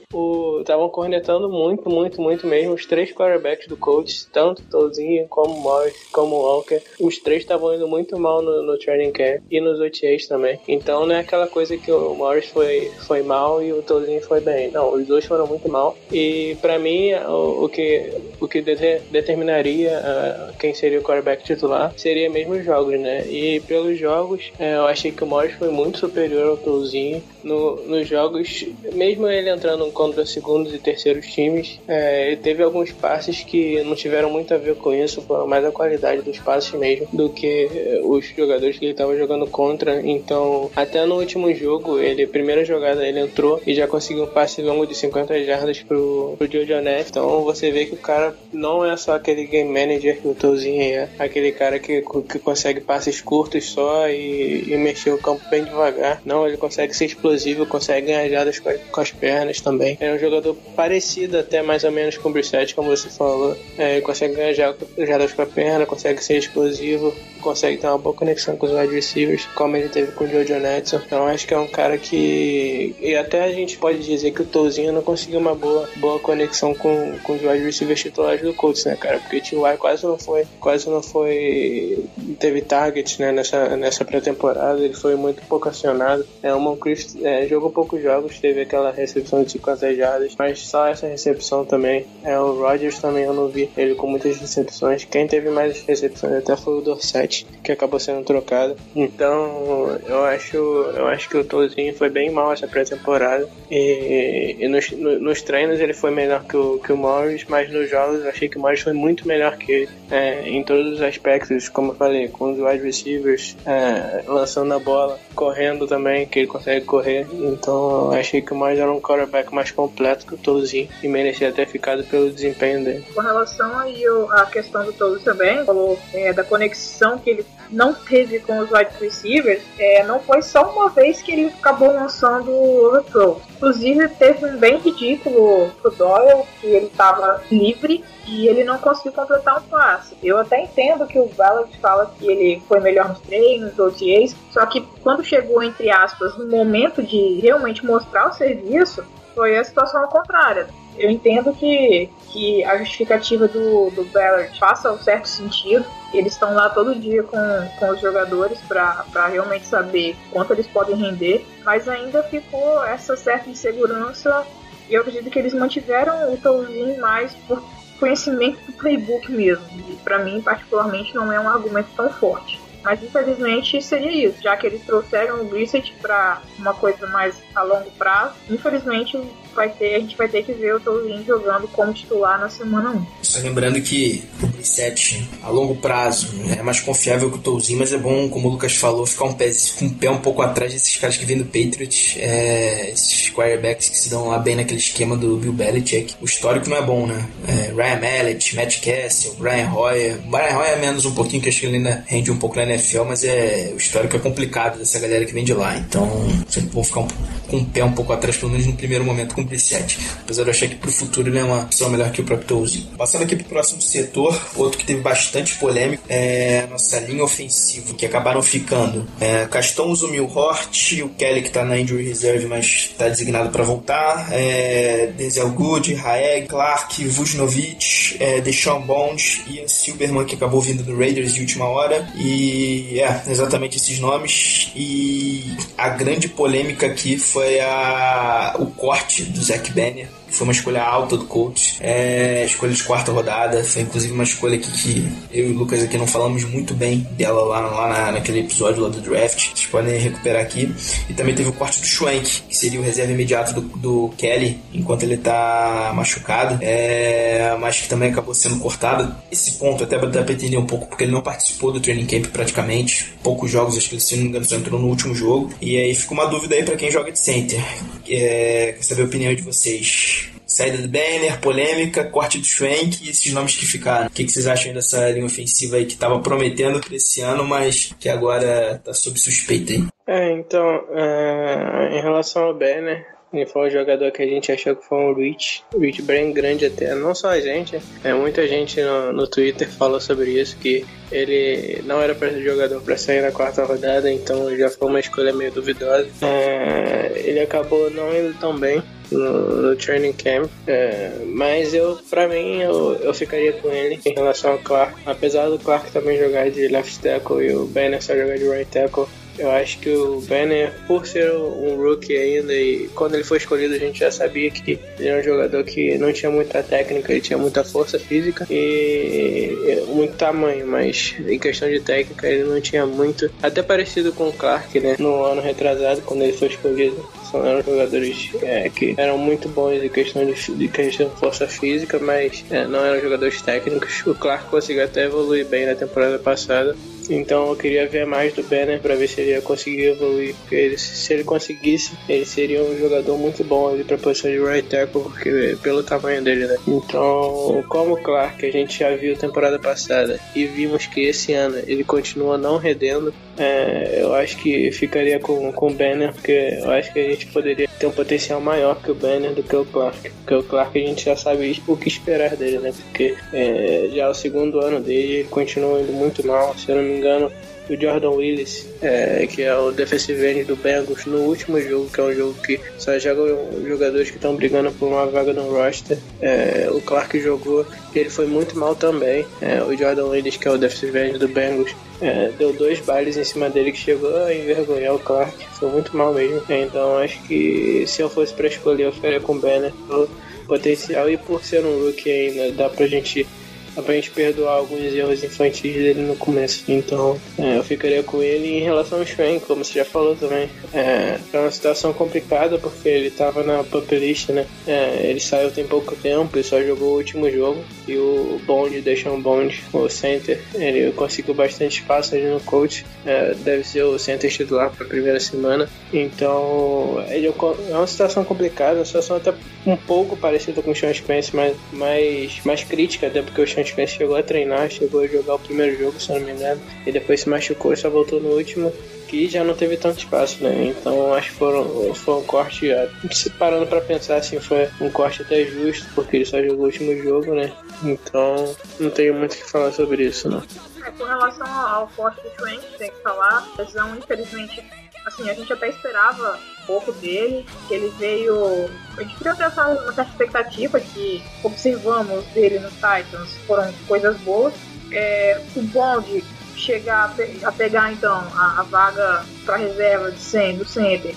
estavam 0.60 0.90
cornetando 1.20 1.50
muito, 1.50 1.90
muito, 1.90 2.22
muito 2.22 2.48
mesmo 2.48 2.74
os 2.74 2.86
três 2.86 3.12
quarterbacks 3.12 3.68
do 3.68 3.76
coach, 3.76 4.28
tanto 4.32 4.64
Tozinho 4.64 5.28
como 5.28 5.60
Morris, 5.60 5.94
como 6.12 6.36
Walker. 6.36 6.82
Os 7.00 7.20
três 7.20 7.42
estavam 7.42 7.76
indo 7.76 7.88
muito 7.88 8.18
mal 8.18 8.42
no, 8.42 8.64
no 8.64 8.78
training 8.78 9.12
camp 9.12 9.42
e 9.52 9.60
nos 9.60 9.80
OTAs 9.80 10.28
também. 10.28 10.60
Então 10.68 11.06
não 11.06 11.16
é 11.16 11.20
aquela 11.20 11.48
coisa 11.48 11.78
que 11.78 11.92
o 11.92 12.16
Morris 12.16 12.48
foi, 12.48 12.92
foi 13.06 13.22
mal 13.22 13.62
e 13.62 13.74
o 13.74 13.82
Tozinho 13.82 14.22
foi 14.22 14.40
bem. 14.40 14.72
Não, 14.72 14.94
os 14.94 15.06
dois 15.06 15.26
foram 15.26 15.46
muito 15.46 15.70
mal. 15.70 15.98
E 16.12 16.58
para 16.62 16.80
mim, 16.80 17.14
o, 17.14 17.66
o, 17.66 17.70
que, 17.70 18.12
o 18.40 18.48
que 18.48 18.62
de, 18.62 19.00
determinaria 19.12 20.00
uh, 20.00 20.58
quem 20.58 20.74
seria 20.74 21.00
o 21.00 21.04
quarterback 21.04 21.44
titular 21.44 21.94
seria 21.98 22.30
mesmo 22.30 22.54
os 22.54 22.64
jogos, 22.64 23.00
né? 23.00 23.26
E 23.28 23.60
pelos 23.62 23.98
jogos, 23.98 24.52
uh, 24.60 24.64
eu 24.64 24.86
achei 24.88 25.12
que 25.12 25.24
o 25.24 25.28
Morris 25.28 25.54
foi 25.54 25.70
muito 25.70 26.00
superior 26.00 26.48
ao 26.48 26.58
Tolzinho 26.58 27.22
no, 27.44 27.76
nos 27.88 28.08
jogos, 28.08 28.66
mesmo 28.94 29.28
ele 29.28 29.50
entrando 29.50 29.90
contra 29.92 30.26
segundos 30.26 30.74
e 30.74 30.80
terceiros 30.80 31.26
times, 31.28 31.80
é, 31.88 32.28
ele 32.28 32.38
teve 32.38 32.64
alguns 32.64 32.92
passes 32.92 33.44
que 33.44 33.82
não 33.84 33.96
tiveram 33.96 34.30
muito 34.30 34.54
a 34.54 34.58
ver 34.58 34.76
com 34.76 34.94
isso, 34.94 35.22
foram 35.22 35.48
mais 35.48 35.64
a 35.66 35.72
qualidade 35.72 36.22
dos 36.22 36.40
passes 36.40 36.72
mesmo 36.72 37.08
do 37.14 37.30
que 37.30 38.00
os 38.04 38.26
jogadores 38.36 38.78
que 38.78 38.86
ele 38.86 38.92
estava 38.92 39.18
jogando 39.18 39.48
contra. 39.48 40.02
Então, 40.02 40.70
até 40.76 41.06
no 41.06 41.16
último 41.20 41.54
jogo, 41.54 42.00
ele, 42.00 42.28
primeira 42.28 42.64
jogada, 42.66 43.08
ele 43.08 43.20
entrou 43.20 43.62
e 43.66 43.74
já 43.74 43.88
conseguiu 43.88 44.24
um 44.24 44.28
passe 44.28 44.62
longo 44.62 44.86
de 44.86 44.96
50 44.96 45.44
jardas 45.44 45.82
pro, 45.82 46.36
pro 46.38 46.82
Neff. 46.82 47.10
Então, 47.10 47.44
você 47.44 47.72
vê 47.72 47.86
que 47.86 47.94
o 47.94 47.98
cara 47.98 48.36
não 48.52 48.86
é 48.86 48.96
só 48.98 49.14
aquele 49.14 49.46
game 49.46 49.70
manager 49.72 50.22
que 50.22 50.28
o 50.28 50.36
Tolzinho 50.36 50.80
é, 50.82 51.10
aquele 51.18 51.52
cara 51.52 51.80
que, 51.80 52.02
que 52.02 52.40
consegue 52.40 52.82
passes 52.82 53.22
curtos 53.22 53.66
só 53.66 54.10
e, 54.10 54.66
e 54.68 54.78
mexer 54.78 55.12
o 55.12 55.18
campo 55.18 55.42
bem 55.50 55.64
devagar. 55.64 56.22
Não, 56.26 56.48
ele 56.48 56.58
consegue 56.58 56.96
ser 56.96 57.06
explosivo, 57.30 57.66
consegue 57.66 58.08
ganhar 58.08 58.28
jadas 58.30 58.60
com, 58.60 58.72
com 58.92 59.02
as 59.02 59.12
pernas 59.12 59.62
também. 59.62 59.98
É 60.00 60.14
um 60.14 60.20
jogador 60.20 60.56
parecido 60.76 61.38
até 61.38 61.62
mais 61.62 61.84
ou 61.84 61.92
menos 61.92 62.18
com 62.18 62.30
o 62.30 62.32
Brissett, 62.32 62.74
como 62.74 62.90
você 62.90 63.10
falou. 63.10 63.56
É, 63.78 64.02
consegue 64.02 64.36
ganhar 64.36 64.54
jadas 64.54 65.34
com 65.34 65.42
a 65.42 65.46
perna, 65.46 65.86
consegue 65.86 66.24
ser 66.24 66.38
explosivo, 66.38 67.14
consegue 67.42 67.78
ter 67.78 67.88
uma 67.88 67.98
boa 67.98 68.16
conexão 68.16 68.56
com 68.56 68.66
os 68.66 68.72
wide 68.72 68.94
receivers, 68.94 69.46
como 69.56 69.76
ele 69.76 69.90
teve 69.90 70.12
com 70.12 70.24
o 70.24 70.28
Jojo 70.28 70.60
Netson. 70.60 71.02
Então 71.06 71.28
acho 71.28 71.48
que 71.48 71.54
é 71.54 71.60
um 71.60 71.68
cara 71.68 71.98
que. 71.98 72.96
E 73.00 73.16
até 73.16 73.44
a 73.44 73.52
gente 73.52 73.78
pode 73.78 74.00
dizer 74.00 74.32
que 74.32 74.42
o 74.42 74.46
Tozinho 74.46 74.92
não 74.92 75.02
conseguiu 75.02 75.40
uma 75.40 75.56
boa, 75.56 75.90
boa 75.98 76.20
conexão 76.20 76.74
com, 76.74 77.14
com 77.24 77.34
os 77.34 77.42
wide 77.42 77.64
receivers 77.64 78.02
titulares 78.02 78.42
do 78.42 78.54
Colts, 78.54 78.86
né, 78.86 78.96
cara? 78.96 79.20
Porque 79.20 79.38
o 79.38 79.42
T.Y. 79.42 79.78
quase 79.78 80.06
não 80.06 80.18
foi. 80.18 80.46
Quase 80.60 80.90
não 80.90 81.02
foi. 81.02 82.06
Teve 82.40 82.62
target, 82.62 83.20
né, 83.22 83.32
nessa, 83.32 83.76
nessa 83.76 84.06
pré-temporada. 84.06 84.84
Ele 84.84 84.94
foi 84.94 85.16
muito 85.16 85.42
pouco 85.48 85.70
acionado. 85.70 86.26
É, 86.42 86.54
o 86.54 86.60
Moncrief 86.60 87.16
é, 87.24 87.48
jogou 87.48 87.70
poucos 87.70 88.02
jogos, 88.02 88.40
teve 88.40 88.62
aquela 88.62 88.92
recepção 88.92 89.44
de 89.44 89.52
50 89.52 89.96
jardas, 89.96 90.36
mas 90.38 90.60
só 90.60 90.88
essa 90.88 91.08
recepção 91.08 91.66
também. 91.66 92.06
É, 92.24 92.40
o 92.40 92.62
Rodgers 92.62 93.00
também 93.00 93.24
eu 93.24 93.34
não 93.34 93.48
vi 93.48 93.70
ele 93.78 93.96
com 93.96 94.08
muitas 94.08 94.38
recepções. 94.38 95.06
Quem 95.06 95.28
teve 95.28 95.50
mais 95.50 95.82
recepções 95.84 96.34
até 96.34 96.56
foi 96.56 96.78
o 96.78 96.82
Dorset, 96.82 97.46
que 97.64 97.72
acabou 97.72 98.00
sendo 98.00 98.24
trocado. 98.24 98.76
Então 98.96 100.00
eu 100.08 100.24
acho, 100.26 100.58
eu 100.58 101.08
acho 101.08 101.30
que 101.30 101.38
o 101.38 101.44
Tozinho 101.44 101.94
foi 101.96 102.10
bem 102.10 102.30
mal 102.30 102.54
essa 102.54 102.68
pré-temporada. 102.68 103.48
E, 103.70 104.58
e 104.60 104.68
nos, 104.68 104.92
no, 104.92 105.20
nos, 105.20 105.42
treinos 105.42 105.80
ele 105.80 105.94
foi 105.94 106.12
melhor 106.12 106.44
que 106.44 106.58
o, 106.58 106.80
que 106.80 106.92
o 106.92 106.98
Morris, 106.98 107.46
mas 107.48 107.72
nos 107.72 107.90
jogos 107.90 108.24
eu 108.24 108.30
achei 108.30 108.50
que 108.50 108.58
o 108.58 108.62
Morris 108.62 108.82
foi 108.82 108.94
muito 108.94 109.28
melhor 109.28 109.58
que 109.58 109.72
ele. 109.72 109.90
É, 110.12 110.50
em 110.50 110.64
todos 110.64 110.94
os 110.94 111.02
aspectos, 111.02 111.70
como 111.70 111.92
eu 111.92 111.96
falei, 111.96 112.28
com 112.28 112.52
os 112.52 112.60
wide 112.60 112.84
receivers, 112.84 113.56
é, 113.66 114.24
lançando 114.28 114.74
a 114.74 114.80
bola, 114.80 115.20
correndo 115.36 115.88
também, 115.88 116.26
que 116.26 116.40
ele 116.40 116.48
consegue 116.48 116.86
correr. 116.86 117.09
Então 117.18 118.12
eu 118.14 118.20
achei 118.20 118.42
que 118.42 118.54
o 118.54 118.56
Morris 118.56 118.80
era 118.80 118.92
um 118.92 119.02
quarterback 119.02 119.54
mais 119.54 119.72
completo 119.72 120.26
que 120.26 120.36
o 120.36 120.38
Tozinho 120.38 120.90
e 121.02 121.08
merecia 121.08 121.52
ter 121.52 121.68
ficado 121.68 122.04
pelo 122.04 122.32
desempenho 122.32 122.84
dele. 122.84 123.06
Com 123.14 123.22
relação 123.22 123.78
aí 123.78 124.04
à 124.32 124.46
questão 124.46 124.86
do 124.86 124.94
Tozinho 124.94 125.24
também, 125.24 125.66
falou 125.66 126.00
é, 126.14 126.34
da 126.34 126.44
conexão 126.44 127.18
que 127.18 127.30
ele 127.30 127.46
não 127.70 127.94
teve 127.94 128.40
com 128.40 128.60
os 128.60 128.72
wide 128.72 128.92
receivers, 129.00 129.62
é, 129.78 130.04
não 130.04 130.20
foi 130.20 130.42
só 130.42 130.72
uma 130.72 130.90
vez 130.90 131.22
que 131.22 131.32
ele 131.32 131.48
acabou 131.48 131.94
lançando 131.94 132.50
o 132.52 132.88
overthrow. 132.88 133.42
Inclusive, 133.58 134.08
teve 134.10 134.46
um 134.46 134.58
bem 134.58 134.78
ridículo 134.78 135.70
pro 135.82 135.92
Doyle, 135.92 136.44
que 136.60 136.68
ele 136.68 136.86
estava 136.86 137.42
livre 137.52 138.04
e 138.26 138.48
ele 138.48 138.64
não 138.64 138.78
conseguiu 138.78 139.12
completar 139.12 139.60
um 139.60 139.62
passe. 139.64 140.16
Eu 140.24 140.38
até 140.38 140.62
entendo 140.64 141.06
que 141.08 141.20
o 141.20 141.28
Ballard 141.28 141.76
fala 141.80 142.12
que 142.18 142.26
ele 142.26 142.62
foi 142.68 142.80
melhor 142.80 143.10
nos 143.10 143.20
treinos, 143.20 143.76
nos 143.76 143.94
OTAs, 143.94 144.36
só 144.52 144.66
que 144.66 144.82
quando 145.02 145.24
chegou, 145.24 145.62
entre 145.64 145.90
aspas, 145.90 146.38
no 146.38 146.48
momento 146.48 146.99
de 147.02 147.40
realmente 147.42 147.86
mostrar 147.86 148.30
o 148.30 148.34
serviço, 148.34 149.04
foi 149.36 149.58
a 149.58 149.64
situação 149.64 150.02
ao 150.02 150.10
contrário 150.10 150.68
Eu 150.98 151.10
entendo 151.10 151.54
que, 151.54 152.10
que 152.32 152.64
a 152.66 152.78
justificativa 152.78 153.48
do, 153.48 153.90
do 153.92 154.04
Ballard 154.06 154.58
faça 154.60 154.92
um 154.92 154.98
certo 154.98 155.28
sentido. 155.28 155.86
Eles 156.14 156.34
estão 156.34 156.54
lá 156.54 156.70
todo 156.70 157.00
dia 157.00 157.24
com, 157.24 157.38
com 157.80 157.90
os 157.90 158.02
jogadores 158.02 158.60
para 158.68 159.28
realmente 159.28 159.66
saber 159.66 160.16
quanto 160.32 160.54
eles 160.54 160.68
podem 160.68 160.96
render, 160.96 161.46
mas 161.64 161.88
ainda 161.88 162.24
ficou 162.24 162.84
essa 162.84 163.16
certa 163.16 163.50
insegurança 163.50 164.46
e 164.90 164.96
eu 164.96 165.02
acredito 165.02 165.30
que 165.30 165.38
eles 165.38 165.54
mantiveram 165.54 166.34
o 166.34 166.38
Tolzin 166.38 166.98
mais 166.98 167.32
por 167.48 167.64
conhecimento 168.00 168.60
do 168.66 168.74
playbook 168.74 169.32
mesmo. 169.32 169.66
E 169.88 169.96
para 170.04 170.20
mim, 170.20 170.42
particularmente, 170.42 171.14
não 171.14 171.32
é 171.32 171.40
um 171.40 171.48
argumento 171.48 171.90
tão 171.96 172.10
forte. 172.10 172.60
Mas 172.84 173.04
infelizmente 173.04 173.82
seria 173.82 174.28
isso, 174.28 174.42
já 174.42 174.56
que 174.56 174.66
eles 174.66 174.84
trouxeram 174.86 175.42
o 175.42 175.46
Brissett 175.46 175.94
para 176.02 176.42
uma 176.58 176.74
coisa 176.74 177.06
mais 177.08 177.42
a 177.60 177.64
longo 177.64 177.92
prazo. 177.92 178.34
Infelizmente 178.50 179.18
vai 179.56 179.70
ter, 179.70 179.96
a 179.96 180.00
gente 180.00 180.16
vai 180.16 180.28
ter 180.28 180.44
que 180.44 180.54
ver 180.54 180.76
o 180.76 180.80
Tolin 180.80 181.24
jogando 181.26 181.68
como 181.70 181.94
titular 181.94 182.40
na 182.40 182.50
semana 182.50 182.92
1. 182.92 183.06
Só 183.22 183.40
lembrando 183.40 183.82
que 183.82 184.24
o 184.42 184.48
Brissett, 184.48 185.28
a 185.44 185.50
longo 185.50 185.76
prazo, 185.76 186.30
é 186.58 186.62
mais 186.62 186.80
confiável 186.80 187.30
que 187.30 187.38
o 187.38 187.42
Tolzin, 187.42 187.76
mas 187.76 187.92
é 187.92 187.98
bom, 187.98 188.30
como 188.30 188.48
o 188.48 188.52
Lucas 188.52 188.76
falou, 188.76 189.06
ficar 189.06 189.26
um 189.26 189.34
pé, 189.34 189.52
com 189.78 189.86
um 189.86 189.90
pé 189.90 190.10
um 190.10 190.20
pouco 190.20 190.42
atrás 190.42 190.72
desses 190.72 190.96
caras 190.98 191.18
que 191.18 191.26
vêm 191.26 191.38
do 191.38 191.46
Patriots, 191.46 192.16
é, 192.18 192.92
esses 192.92 193.30
quarterbacks 193.30 193.90
que 193.90 193.98
se 193.98 194.10
dão 194.10 194.28
lá 194.28 194.38
bem 194.38 194.56
naquele 194.56 194.80
esquema 194.80 195.18
do 195.18 195.38
Bill 195.38 195.54
Belichick. 195.54 196.16
O 196.22 196.26
histórico 196.26 196.70
não 196.70 196.78
é 196.78 196.82
bom, 196.82 197.06
né? 197.06 197.28
É, 197.48 197.74
Ryan 197.74 198.00
Mallet, 198.00 198.56
Matt 198.56 198.80
Castle, 198.80 199.36
Brian 199.38 199.72
Hoyer. 199.72 200.20
Brian 200.26 200.58
Hoyer 200.58 200.74
é 200.74 200.80
menos 200.80 201.06
um 201.06 201.14
pouquinho, 201.14 201.42
que 201.42 201.50
acho 201.50 201.60
que 201.60 201.66
ele 201.66 201.78
ainda 201.78 202.04
rende 202.08 202.32
um 202.32 202.38
pouco 202.38 202.56
na 202.56 202.64
NFL, 202.64 203.04
mas 203.04 203.24
é, 203.24 203.72
o 203.74 203.78
histórico 203.78 204.16
é 204.16 204.20
complicado 204.20 204.78
dessa 204.78 205.00
galera 205.00 205.26
que 205.26 205.34
vem 205.34 205.44
de 205.44 205.54
lá. 205.54 205.78
Então, 205.78 206.10
sempre 206.48 206.70
vou 206.70 206.84
ficar 206.84 207.02
um, 207.02 207.08
com 207.50 207.58
o 207.58 207.66
pé 207.66 207.84
um 207.84 207.92
pouco 207.92 208.14
atrás, 208.14 208.38
pelo 208.38 208.52
menos 208.52 208.68
no 208.68 208.74
primeiro 208.74 209.04
momento, 209.04 209.36
com 209.36 209.42
o 209.42 209.46
Brissett. 209.46 209.98
Apesar 210.24 210.44
de 210.44 210.50
eu 210.50 210.54
achar 210.54 210.68
que 210.68 210.76
pro 210.76 210.92
futuro 210.92 211.30
ele 211.30 211.40
é 211.40 211.44
uma 211.44 211.64
opção 211.64 211.90
melhor 211.90 212.12
que 212.12 212.22
o 212.22 212.24
próprio 212.24 212.48
Tolzien. 212.48 212.88
Passando 212.98 213.24
aqui 213.24 213.36
pro 213.36 213.46
próximo 213.46 213.82
setor, 213.82 214.40
outro 214.56 214.78
que 214.78 214.86
teve 214.86 215.02
bastante 215.02 215.56
polêmica 215.56 216.04
é 216.08 216.64
a 216.66 216.68
nossa 216.68 217.00
linha 217.00 217.24
ofensiva, 217.24 217.94
que 217.94 218.06
acabaram 218.06 218.42
ficando 218.42 219.08
é, 219.20 219.46
Castão 219.46 219.94
Zumil 219.96 220.30
Hort, 220.34 221.02
o 221.04 221.10
Kelly 221.10 221.42
que 221.42 221.50
tá 221.50 221.64
na 221.64 221.78
injury 221.80 222.04
reserve, 222.04 222.46
mas 222.46 222.92
tá 222.98 223.10
designado 223.10 223.50
para 223.50 223.64
voltar, 223.64 224.30
é, 224.32 225.12
Denzel 225.18 225.50
Good, 225.50 225.94
Raeg, 225.96 226.48
Clark, 226.48 227.06
Vujnovic, 227.08 228.18
é, 228.20 228.42
Deshaun 228.42 228.82
Bond 228.82 229.44
e 229.48 229.60
a 229.62 229.68
Silberman 229.68 230.26
que 230.26 230.36
acabou 230.36 230.62
vindo 230.62 230.84
do 230.84 230.98
Raiders 230.98 231.34
de 231.34 231.42
última 231.42 231.66
hora. 231.66 232.08
E 232.16 233.00
é, 233.00 233.24
exatamente 233.28 233.78
esses 233.78 234.00
nomes. 234.00 234.72
E 234.76 235.56
a 235.78 235.90
grande 235.90 236.28
polêmica 236.28 236.88
aqui 236.88 237.18
foi 237.18 237.39
a, 237.42 238.56
o 238.60 238.68
corte 238.68 239.24
do 239.24 239.42
Zac 239.42 239.72
Banner 239.72 240.08
foi 240.32 240.46
uma 240.46 240.54
escolha 240.54 240.84
alta 240.84 241.18
do 241.18 241.26
coach, 241.26 241.78
é, 241.80 242.46
escolha 242.46 242.74
de 242.74 242.84
quarta 242.84 243.12
rodada, 243.12 243.64
foi 243.64 243.82
inclusive 243.82 244.14
uma 244.14 244.24
escolha 244.24 244.56
aqui 244.56 244.72
que 244.72 245.08
eu 245.32 245.50
e 245.50 245.52
o 245.52 245.58
Lucas 245.58 245.84
aqui 245.84 245.98
não 245.98 246.08
falamos 246.08 246.44
muito 246.44 246.74
bem 246.74 247.08
dela 247.12 247.42
lá, 247.42 247.60
lá 247.60 247.88
na, 247.88 248.12
naquele 248.14 248.40
episódio 248.40 248.84
lá 248.84 248.90
do 248.90 249.02
draft, 249.02 249.50
vocês 249.50 249.66
podem 249.68 249.98
recuperar 249.98 250.42
aqui. 250.42 250.74
E 251.10 251.14
também 251.14 251.36
teve 251.36 251.50
o 251.50 251.54
corte 251.54 251.80
do 251.80 251.86
Schwank, 251.86 252.44
que 252.48 252.56
seria 252.56 252.80
o 252.80 252.84
reserva 252.84 253.12
imediato 253.12 253.54
do, 253.54 253.62
do 253.62 254.14
Kelly, 254.18 254.60
enquanto 254.74 255.04
ele 255.04 255.18
tá 255.18 255.92
machucado, 255.94 256.58
é, 256.62 257.56
mas 257.60 257.82
que 257.82 257.90
também 257.90 258.10
acabou 258.10 258.34
sendo 258.34 258.58
cortado. 258.60 259.16
Esse 259.32 259.54
ponto 259.54 259.84
até 259.84 259.98
dá 259.98 260.24
pra 260.24 260.34
entender 260.34 260.58
um 260.58 260.66
pouco, 260.66 260.88
porque 260.88 261.04
ele 261.04 261.12
não 261.12 261.22
participou 261.22 261.72
do 261.72 261.80
training 261.80 262.06
camp 262.06 262.28
praticamente, 262.28 263.14
poucos 263.24 263.52
jogos, 263.52 263.78
acho 263.78 263.90
que 263.90 263.96
ele, 263.96 264.02
se 264.02 264.16
não 264.16 264.24
me 264.24 264.30
engano, 264.30 264.46
só 264.46 264.56
entrou 264.56 264.80
no 264.80 264.88
último 264.88 265.14
jogo. 265.14 265.52
E 265.62 265.78
aí 265.78 265.94
fica 265.94 266.14
uma 266.14 266.26
dúvida 266.26 266.56
aí 266.56 266.64
para 266.64 266.76
quem 266.76 266.92
joga 266.92 267.12
de 267.12 267.20
center. 267.20 267.64
É, 268.10 268.74
quer 268.76 268.84
saber 268.84 269.04
a 269.04 269.06
opinião 269.06 269.34
de 269.34 269.42
vocês 269.42 270.29
saída 270.50 270.78
do 270.80 270.88
Banner, 270.88 271.40
polêmica, 271.40 272.04
corte 272.04 272.40
do 272.40 272.46
Schwenk 272.46 273.06
e 273.06 273.10
esses 273.10 273.32
nomes 273.32 273.56
que 273.56 273.66
ficaram. 273.66 274.08
O 274.08 274.10
que, 274.10 274.28
vocês 274.28 274.48
acham 274.48 274.74
dessa 274.74 275.10
linha 275.12 275.26
ofensiva 275.26 275.78
aí 275.78 275.86
que 275.86 275.94
estava 275.94 276.20
prometendo 276.20 276.80
para 276.82 276.96
esse 276.96 277.22
ano, 277.22 277.46
mas 277.46 277.94
que 278.00 278.10
agora 278.10 278.76
está 278.76 278.94
sob 278.94 279.20
suspeita 279.20 279.74
aí? 279.74 279.86
É, 280.08 280.32
então, 280.32 280.84
é, 280.92 281.98
em 281.98 282.02
relação 282.02 282.44
ao 282.46 282.54
Banner, 282.54 283.06
ele 283.32 283.46
foi 283.46 283.68
um 283.68 283.72
jogador 283.72 284.12
que 284.12 284.24
a 284.24 284.26
gente 284.26 284.52
achou 284.52 284.76
que 284.76 284.84
foi 284.84 284.98
um 284.98 285.14
reach, 285.14 285.64
reach 285.78 286.02
bem 286.02 286.34
grande 286.34 286.66
até. 286.66 286.96
Não 286.96 287.14
só 287.14 287.30
a 287.30 287.40
gente, 287.40 287.80
é, 288.04 288.12
muita 288.14 288.48
gente 288.48 288.82
no, 288.82 289.14
no 289.14 289.28
Twitter 289.28 289.70
falou 289.70 290.02
sobre 290.02 290.32
isso, 290.32 290.58
que 290.58 290.84
ele 291.12 291.82
não 291.86 292.02
era 292.02 292.16
para 292.16 292.32
ser 292.32 292.42
jogador 292.42 292.82
para 292.82 292.98
sair 292.98 293.22
na 293.22 293.32
quarta 293.32 293.64
rodada, 293.64 294.12
então 294.12 294.56
já 294.58 294.70
foi 294.70 294.88
uma 294.88 295.00
escolha 295.00 295.32
meio 295.32 295.52
duvidosa. 295.52 296.10
É, 296.24 297.22
ele 297.24 297.40
acabou 297.40 297.92
não 297.92 298.16
indo 298.16 298.34
tão 298.40 298.58
bem 298.58 298.82
no, 299.12 299.62
no 299.62 299.76
training 299.76 300.14
camp, 300.14 300.50
é, 300.68 301.12
mas 301.28 301.74
eu, 301.74 302.00
para 302.10 302.28
mim, 302.28 302.62
eu, 302.62 302.96
eu 302.96 303.14
ficaria 303.14 303.54
com 303.54 303.70
ele 303.70 304.00
em 304.06 304.14
relação 304.14 304.52
ao 304.52 304.60
Clark. 304.60 304.96
Apesar 305.06 305.50
do 305.50 305.60
Clark 305.60 305.92
também 305.92 306.18
jogar 306.18 306.50
de 306.50 306.68
left 306.68 307.00
tackle 307.00 307.44
e 307.44 307.54
o 307.54 307.66
Banner 307.66 308.02
só 308.02 308.16
jogar 308.16 308.38
de 308.38 308.48
right 308.48 308.70
tackle, 308.70 309.08
eu 309.40 309.50
acho 309.52 309.80
que 309.80 309.90
o 309.90 310.20
Banner, 310.22 310.74
por 310.86 311.08
ser 311.08 311.32
um 311.32 311.78
rookie 311.78 312.16
ainda, 312.16 312.54
e 312.54 312.90
quando 312.94 313.16
ele 313.16 313.24
foi 313.24 313.38
escolhido 313.38 313.74
a 313.74 313.78
gente 313.78 314.00
já 314.00 314.12
sabia 314.12 314.52
que 314.52 314.78
ele 315.00 315.08
era 315.08 315.22
um 315.22 315.24
jogador 315.24 315.64
que 315.64 315.98
não 315.98 316.12
tinha 316.12 316.30
muita 316.30 316.62
técnica, 316.62 317.14
ele 317.14 317.22
tinha 317.22 317.38
muita 317.38 317.64
força 317.64 317.98
física 317.98 318.46
e 318.50 319.40
muito 319.88 320.16
tamanho, 320.16 320.68
mas 320.68 321.16
em 321.26 321.40
questão 321.40 321.70
de 321.70 321.80
técnica 321.80 322.28
ele 322.28 322.44
não 322.44 322.60
tinha 322.60 322.86
muito. 322.86 323.32
Até 323.42 323.64
parecido 323.64 324.12
com 324.12 324.28
o 324.28 324.34
Clark, 324.34 324.78
né? 324.80 324.96
No 325.00 325.24
ano 325.24 325.42
retrasado, 325.42 326.02
quando 326.02 326.24
ele 326.24 326.34
foi 326.34 326.50
escolhido. 326.50 327.08
São, 327.30 327.46
eram 327.46 327.62
jogadores 327.62 328.30
é, 328.42 328.70
que 328.70 328.96
eram 328.98 329.18
muito 329.18 329.48
bons 329.50 329.84
em 329.84 329.90
questão 329.90 330.26
de, 330.26 330.34
de 330.34 330.68
questão 330.68 331.08
de 331.08 331.16
força 331.16 331.48
física, 331.48 332.00
mas 332.00 332.44
é, 332.50 332.66
não 332.66 332.84
eram 332.84 333.02
jogadores 333.02 333.42
técnicos. 333.42 334.06
O 334.06 334.16
Clark 334.16 334.50
conseguiu 334.50 334.84
até 334.84 335.06
evoluir 335.06 335.46
bem 335.46 335.66
na 335.66 335.76
temporada 335.76 336.20
passada 336.20 336.76
então 337.10 337.50
eu 337.50 337.56
queria 337.56 337.88
ver 337.88 338.06
mais 338.06 338.34
do 338.34 338.44
Banner 338.44 338.80
para 338.80 338.96
ver 338.96 339.08
se 339.08 339.20
ele 339.20 339.32
ia 339.32 339.42
conseguir 339.42 339.88
evoluir. 339.88 340.36
Ele, 340.52 340.78
se 340.78 341.12
ele 341.12 341.24
conseguisse, 341.24 341.92
ele 342.08 342.26
seria 342.26 342.62
um 342.62 342.78
jogador 342.78 343.18
muito 343.18 343.44
bom 343.44 343.70
ali 343.70 343.84
para 343.84 343.98
posição 343.98 344.30
de 344.30 344.40
right 344.40 344.68
tackle, 344.68 345.02
porque 345.02 345.58
pelo 345.64 345.82
tamanho 345.82 346.24
dele, 346.24 346.46
né? 346.46 346.58
Então, 346.68 347.64
como 347.68 347.94
o 347.94 348.02
Clark 348.02 348.46
a 348.46 348.52
gente 348.52 348.80
já 348.80 348.96
viu 348.96 349.18
temporada 349.18 349.58
passada 349.58 350.20
e 350.36 350.46
vimos 350.46 350.86
que 350.86 351.02
esse 351.02 351.34
ano 351.34 351.58
ele 351.66 351.84
continua 351.84 352.38
não 352.38 352.58
redendo, 352.58 353.14
é, 353.38 354.00
eu 354.02 354.14
acho 354.14 354.38
que 354.38 354.72
ficaria 354.72 355.20
com, 355.20 355.52
com 355.52 355.68
o 355.68 355.74
Banner, 355.74 356.14
porque 356.14 356.60
eu 356.62 356.70
acho 356.72 356.94
que 356.94 357.00
poderia 357.28 357.68
ter 357.68 357.86
um 357.86 357.92
potencial 357.92 358.40
maior 358.42 358.82
que 358.82 358.92
o 358.92 358.96
Banner 358.96 359.34
do 359.34 359.44
que 359.44 359.56
o 359.56 359.66
Clark. 359.66 360.10
Porque 360.10 360.36
o 360.36 360.44
Clark 360.44 360.78
a 360.78 360.88
gente 360.88 361.06
já 361.06 361.16
sabe 361.16 361.62
o 361.68 361.78
que 361.78 361.88
esperar 361.88 362.36
dele, 362.36 362.60
né? 362.60 362.74
Porque 362.74 363.16
é, 363.34 363.90
já 363.94 364.06
é 364.06 364.08
o 364.10 364.14
segundo 364.14 364.60
ano 364.60 364.80
dele 364.80 365.14
ele 365.14 365.24
continua 365.26 365.82
indo 365.82 365.94
muito 365.94 366.26
mal, 366.26 366.56
se 366.58 366.70
eu 366.70 366.76
não 366.76 366.84
me 366.84 366.98
engano, 366.98 367.32
o 367.70 367.80
Jordan 367.80 368.12
Willis, 368.12 368.68
é, 368.82 369.28
que 369.28 369.44
é 369.44 369.56
o 369.56 369.72
defensive 369.72 370.26
end 370.26 370.44
do 370.46 370.56
Bengals, 370.56 371.06
no 371.06 371.20
último 371.20 371.60
jogo, 371.62 371.90
que 371.90 372.00
é 372.00 372.04
um 372.04 372.14
jogo 372.14 372.34
que 372.42 372.60
só 372.78 372.98
jogam 372.98 373.38
jogadores 373.68 374.10
que 374.10 374.16
estão 374.18 374.36
brigando 374.36 374.72
por 374.72 374.88
uma 374.88 375.06
vaga 375.06 375.34
no 375.34 375.50
roster. 375.52 375.98
É, 376.22 376.68
o 376.72 376.82
Clark 376.82 377.20
jogou 377.20 377.66
e 377.94 378.00
ele 378.00 378.10
foi 378.10 378.26
muito 378.26 378.58
mal 378.58 378.76
também. 378.76 379.26
É, 379.42 379.62
o 379.62 379.78
Jordan 379.78 380.06
Willis, 380.08 380.38
que 380.38 380.48
é 380.48 380.52
o 380.52 380.58
defensive 380.58 380.98
end 380.98 381.18
do 381.18 381.28
Bengals, 381.28 381.76
é, 382.02 382.32
deu 382.38 382.54
dois 382.54 382.80
bailes 382.80 383.18
em 383.18 383.24
cima 383.24 383.50
dele 383.50 383.72
que 383.72 383.78
chegou 383.78 384.16
a 384.16 384.34
envergonhar 384.34 384.96
o 384.96 385.00
Clark. 385.00 385.34
Foi 385.54 385.70
muito 385.70 385.96
mal 385.96 386.14
mesmo. 386.14 386.42
Então 386.50 386.98
acho 386.98 387.22
que 387.24 387.86
se 387.88 388.02
eu 388.02 388.10
fosse 388.10 388.34
para 388.34 388.48
escolher, 388.48 388.86
eu 388.86 388.94
ficaria 388.94 389.20
com 389.20 389.34
o 389.34 389.40
Banner 389.40 389.74
pelo 389.88 390.10
potencial 390.48 391.10
e 391.10 391.18
por 391.18 391.44
ser 391.44 391.64
um 391.64 391.86
rookie 391.86 392.10
ainda, 392.10 392.52
dá 392.54 392.70
pra 392.70 392.88
gente 392.88 393.28
pra 393.76 393.94
gente 393.94 394.12
perdoar 394.12 394.56
alguns 394.56 394.94
erros 394.94 395.24
infantis 395.24 395.74
dele 395.74 396.02
no 396.02 396.16
começo. 396.16 396.64
Então, 396.68 397.20
é, 397.38 397.58
eu 397.58 397.64
ficaria 397.64 398.04
com 398.04 398.22
ele 398.22 398.58
em 398.58 398.64
relação 398.64 399.00
ao 399.00 399.06
Schwenk, 399.06 399.46
como 399.46 399.64
você 399.64 399.80
já 399.80 399.86
falou 399.86 400.16
também. 400.16 400.50
É, 400.74 401.18
é 401.32 401.40
uma 401.40 401.52
situação 401.52 401.94
complicada 401.94 402.58
porque 402.58 402.88
ele 402.88 403.12
tava 403.12 403.44
na 403.44 403.64
pump 403.64 403.96
list, 403.96 404.30
né? 404.30 404.46
É, 404.68 405.02
ele 405.04 405.20
saiu 405.20 405.52
tem 405.52 405.66
pouco 405.66 405.96
tempo 405.96 406.38
e 406.38 406.44
só 406.44 406.62
jogou 406.62 406.94
o 406.94 406.98
último 406.98 407.30
jogo. 407.30 407.64
E 407.88 407.98
o 407.98 408.40
Bond, 408.46 408.82
deixou 408.82 409.14
um 409.14 409.22
Bond, 409.22 409.64
o 409.74 409.90
center, 409.90 410.42
ele 410.54 410.92
conseguiu 410.94 411.34
bastante 411.34 411.82
espaço 411.82 412.16
ali 412.16 412.26
no 412.26 412.40
coach. 412.42 412.86
É, 413.06 413.34
deve 413.34 413.64
ser 413.64 413.84
o 413.84 413.98
center 413.98 414.32
titular 414.32 414.70
pra 414.72 414.86
primeira 414.86 415.20
semana. 415.20 415.70
Então, 415.92 417.04
ele 417.10 417.28
é, 417.28 417.34
é 417.72 417.76
uma 417.76 417.88
situação 417.88 418.24
complicada, 418.24 418.80
uma 418.80 418.86
situação 418.86 419.18
até 419.18 419.34
um 419.66 419.76
pouco 419.76 420.16
parecida 420.16 420.62
com 420.62 420.72
o 420.72 420.76
Sean 420.76 420.94
Spence, 420.94 421.36
mas 421.36 421.56
mais, 421.72 422.44
mais 422.46 422.64
crítica, 422.64 423.08
até 423.08 423.22
porque 423.22 423.42
o 423.42 423.48
Sean 423.48 423.64
Spence 423.64 423.98
chegou 423.98 424.16
a 424.16 424.24
treinar, 424.24 424.70
chegou 424.70 425.02
a 425.02 425.08
jogar 425.08 425.36
o 425.36 425.40
primeiro 425.40 425.78
jogo, 425.78 426.00
se 426.00 426.12
não 426.12 426.20
me 426.20 426.32
engano, 426.32 426.62
e 426.86 426.92
depois 426.92 427.22
se 427.22 427.30
machucou 427.30 427.74
e 427.74 427.78
só 427.78 427.90
voltou 427.90 428.20
no 428.20 428.30
último, 428.30 428.72
que 429.08 429.28
já 429.28 429.44
não 429.44 429.56
teve 429.56 429.76
tanto 429.76 430.00
espaço, 430.00 430.44
né? 430.44 430.66
Então 430.66 431.14
acho 431.14 431.32
que 431.32 431.36
foram, 431.36 431.94
foi 431.96 432.16
um 432.16 432.24
corte, 432.24 432.70
se 433.12 433.30
parando 433.32 433.66
para 433.66 433.82
pensar 433.82 434.18
assim, 434.18 434.40
foi 434.40 434.70
um 434.80 434.90
corte 434.90 435.24
até 435.24 435.44
justo, 435.46 435.88
porque 435.96 436.18
ele 436.18 436.26
só 436.26 436.42
jogou 436.42 436.62
o 436.62 436.66
último 436.66 436.96
jogo, 437.02 437.34
né? 437.34 437.52
Então 437.84 438.56
não 438.80 438.90
tenho 438.90 439.14
muito 439.14 439.34
o 439.34 439.38
que 439.38 439.50
falar 439.50 439.72
sobre 439.72 440.06
isso, 440.06 440.30
não. 440.30 440.44
É, 440.86 440.92
com 440.92 441.04
relação 441.04 441.48
ao 441.48 441.88
corte 441.96 442.22
do 442.22 442.30
Schwenk, 442.38 442.66
tem 442.78 442.92
que 442.92 443.02
falar, 443.02 443.48
a 443.58 443.62
lesão 443.62 443.96
infelizmente 443.96 444.64
assim, 445.06 445.30
a 445.30 445.34
gente 445.34 445.52
até 445.52 445.70
esperava 445.70 446.40
um 446.62 446.66
pouco 446.66 446.92
dele, 446.94 447.46
que 447.68 447.74
ele 447.74 447.94
veio. 447.98 448.70
A 448.98 449.02
gente 449.02 449.16
criou 449.16 449.34
até 449.34 449.48
uma 449.48 449.94
certa 449.94 450.12
expectativa 450.12 450.80
que 450.80 451.24
observamos 451.44 452.26
dele 452.28 452.60
no 452.60 452.70
Titans 452.70 453.36
foram 453.48 453.72
coisas 453.88 454.18
boas. 454.22 454.54
É, 454.92 455.42
o 455.56 455.62
Bond 455.64 456.24
chegar 456.56 457.06
a, 457.06 457.08
pe 457.10 457.40
a 457.44 457.52
pegar 457.52 457.94
então 457.94 458.18
a, 458.34 458.60
a 458.60 458.64
vaga 458.64 459.24
para 459.46 459.56
reserva 459.56 460.12
de 460.12 460.20
100 460.20 460.58
do 460.58 460.66
center 460.66 461.16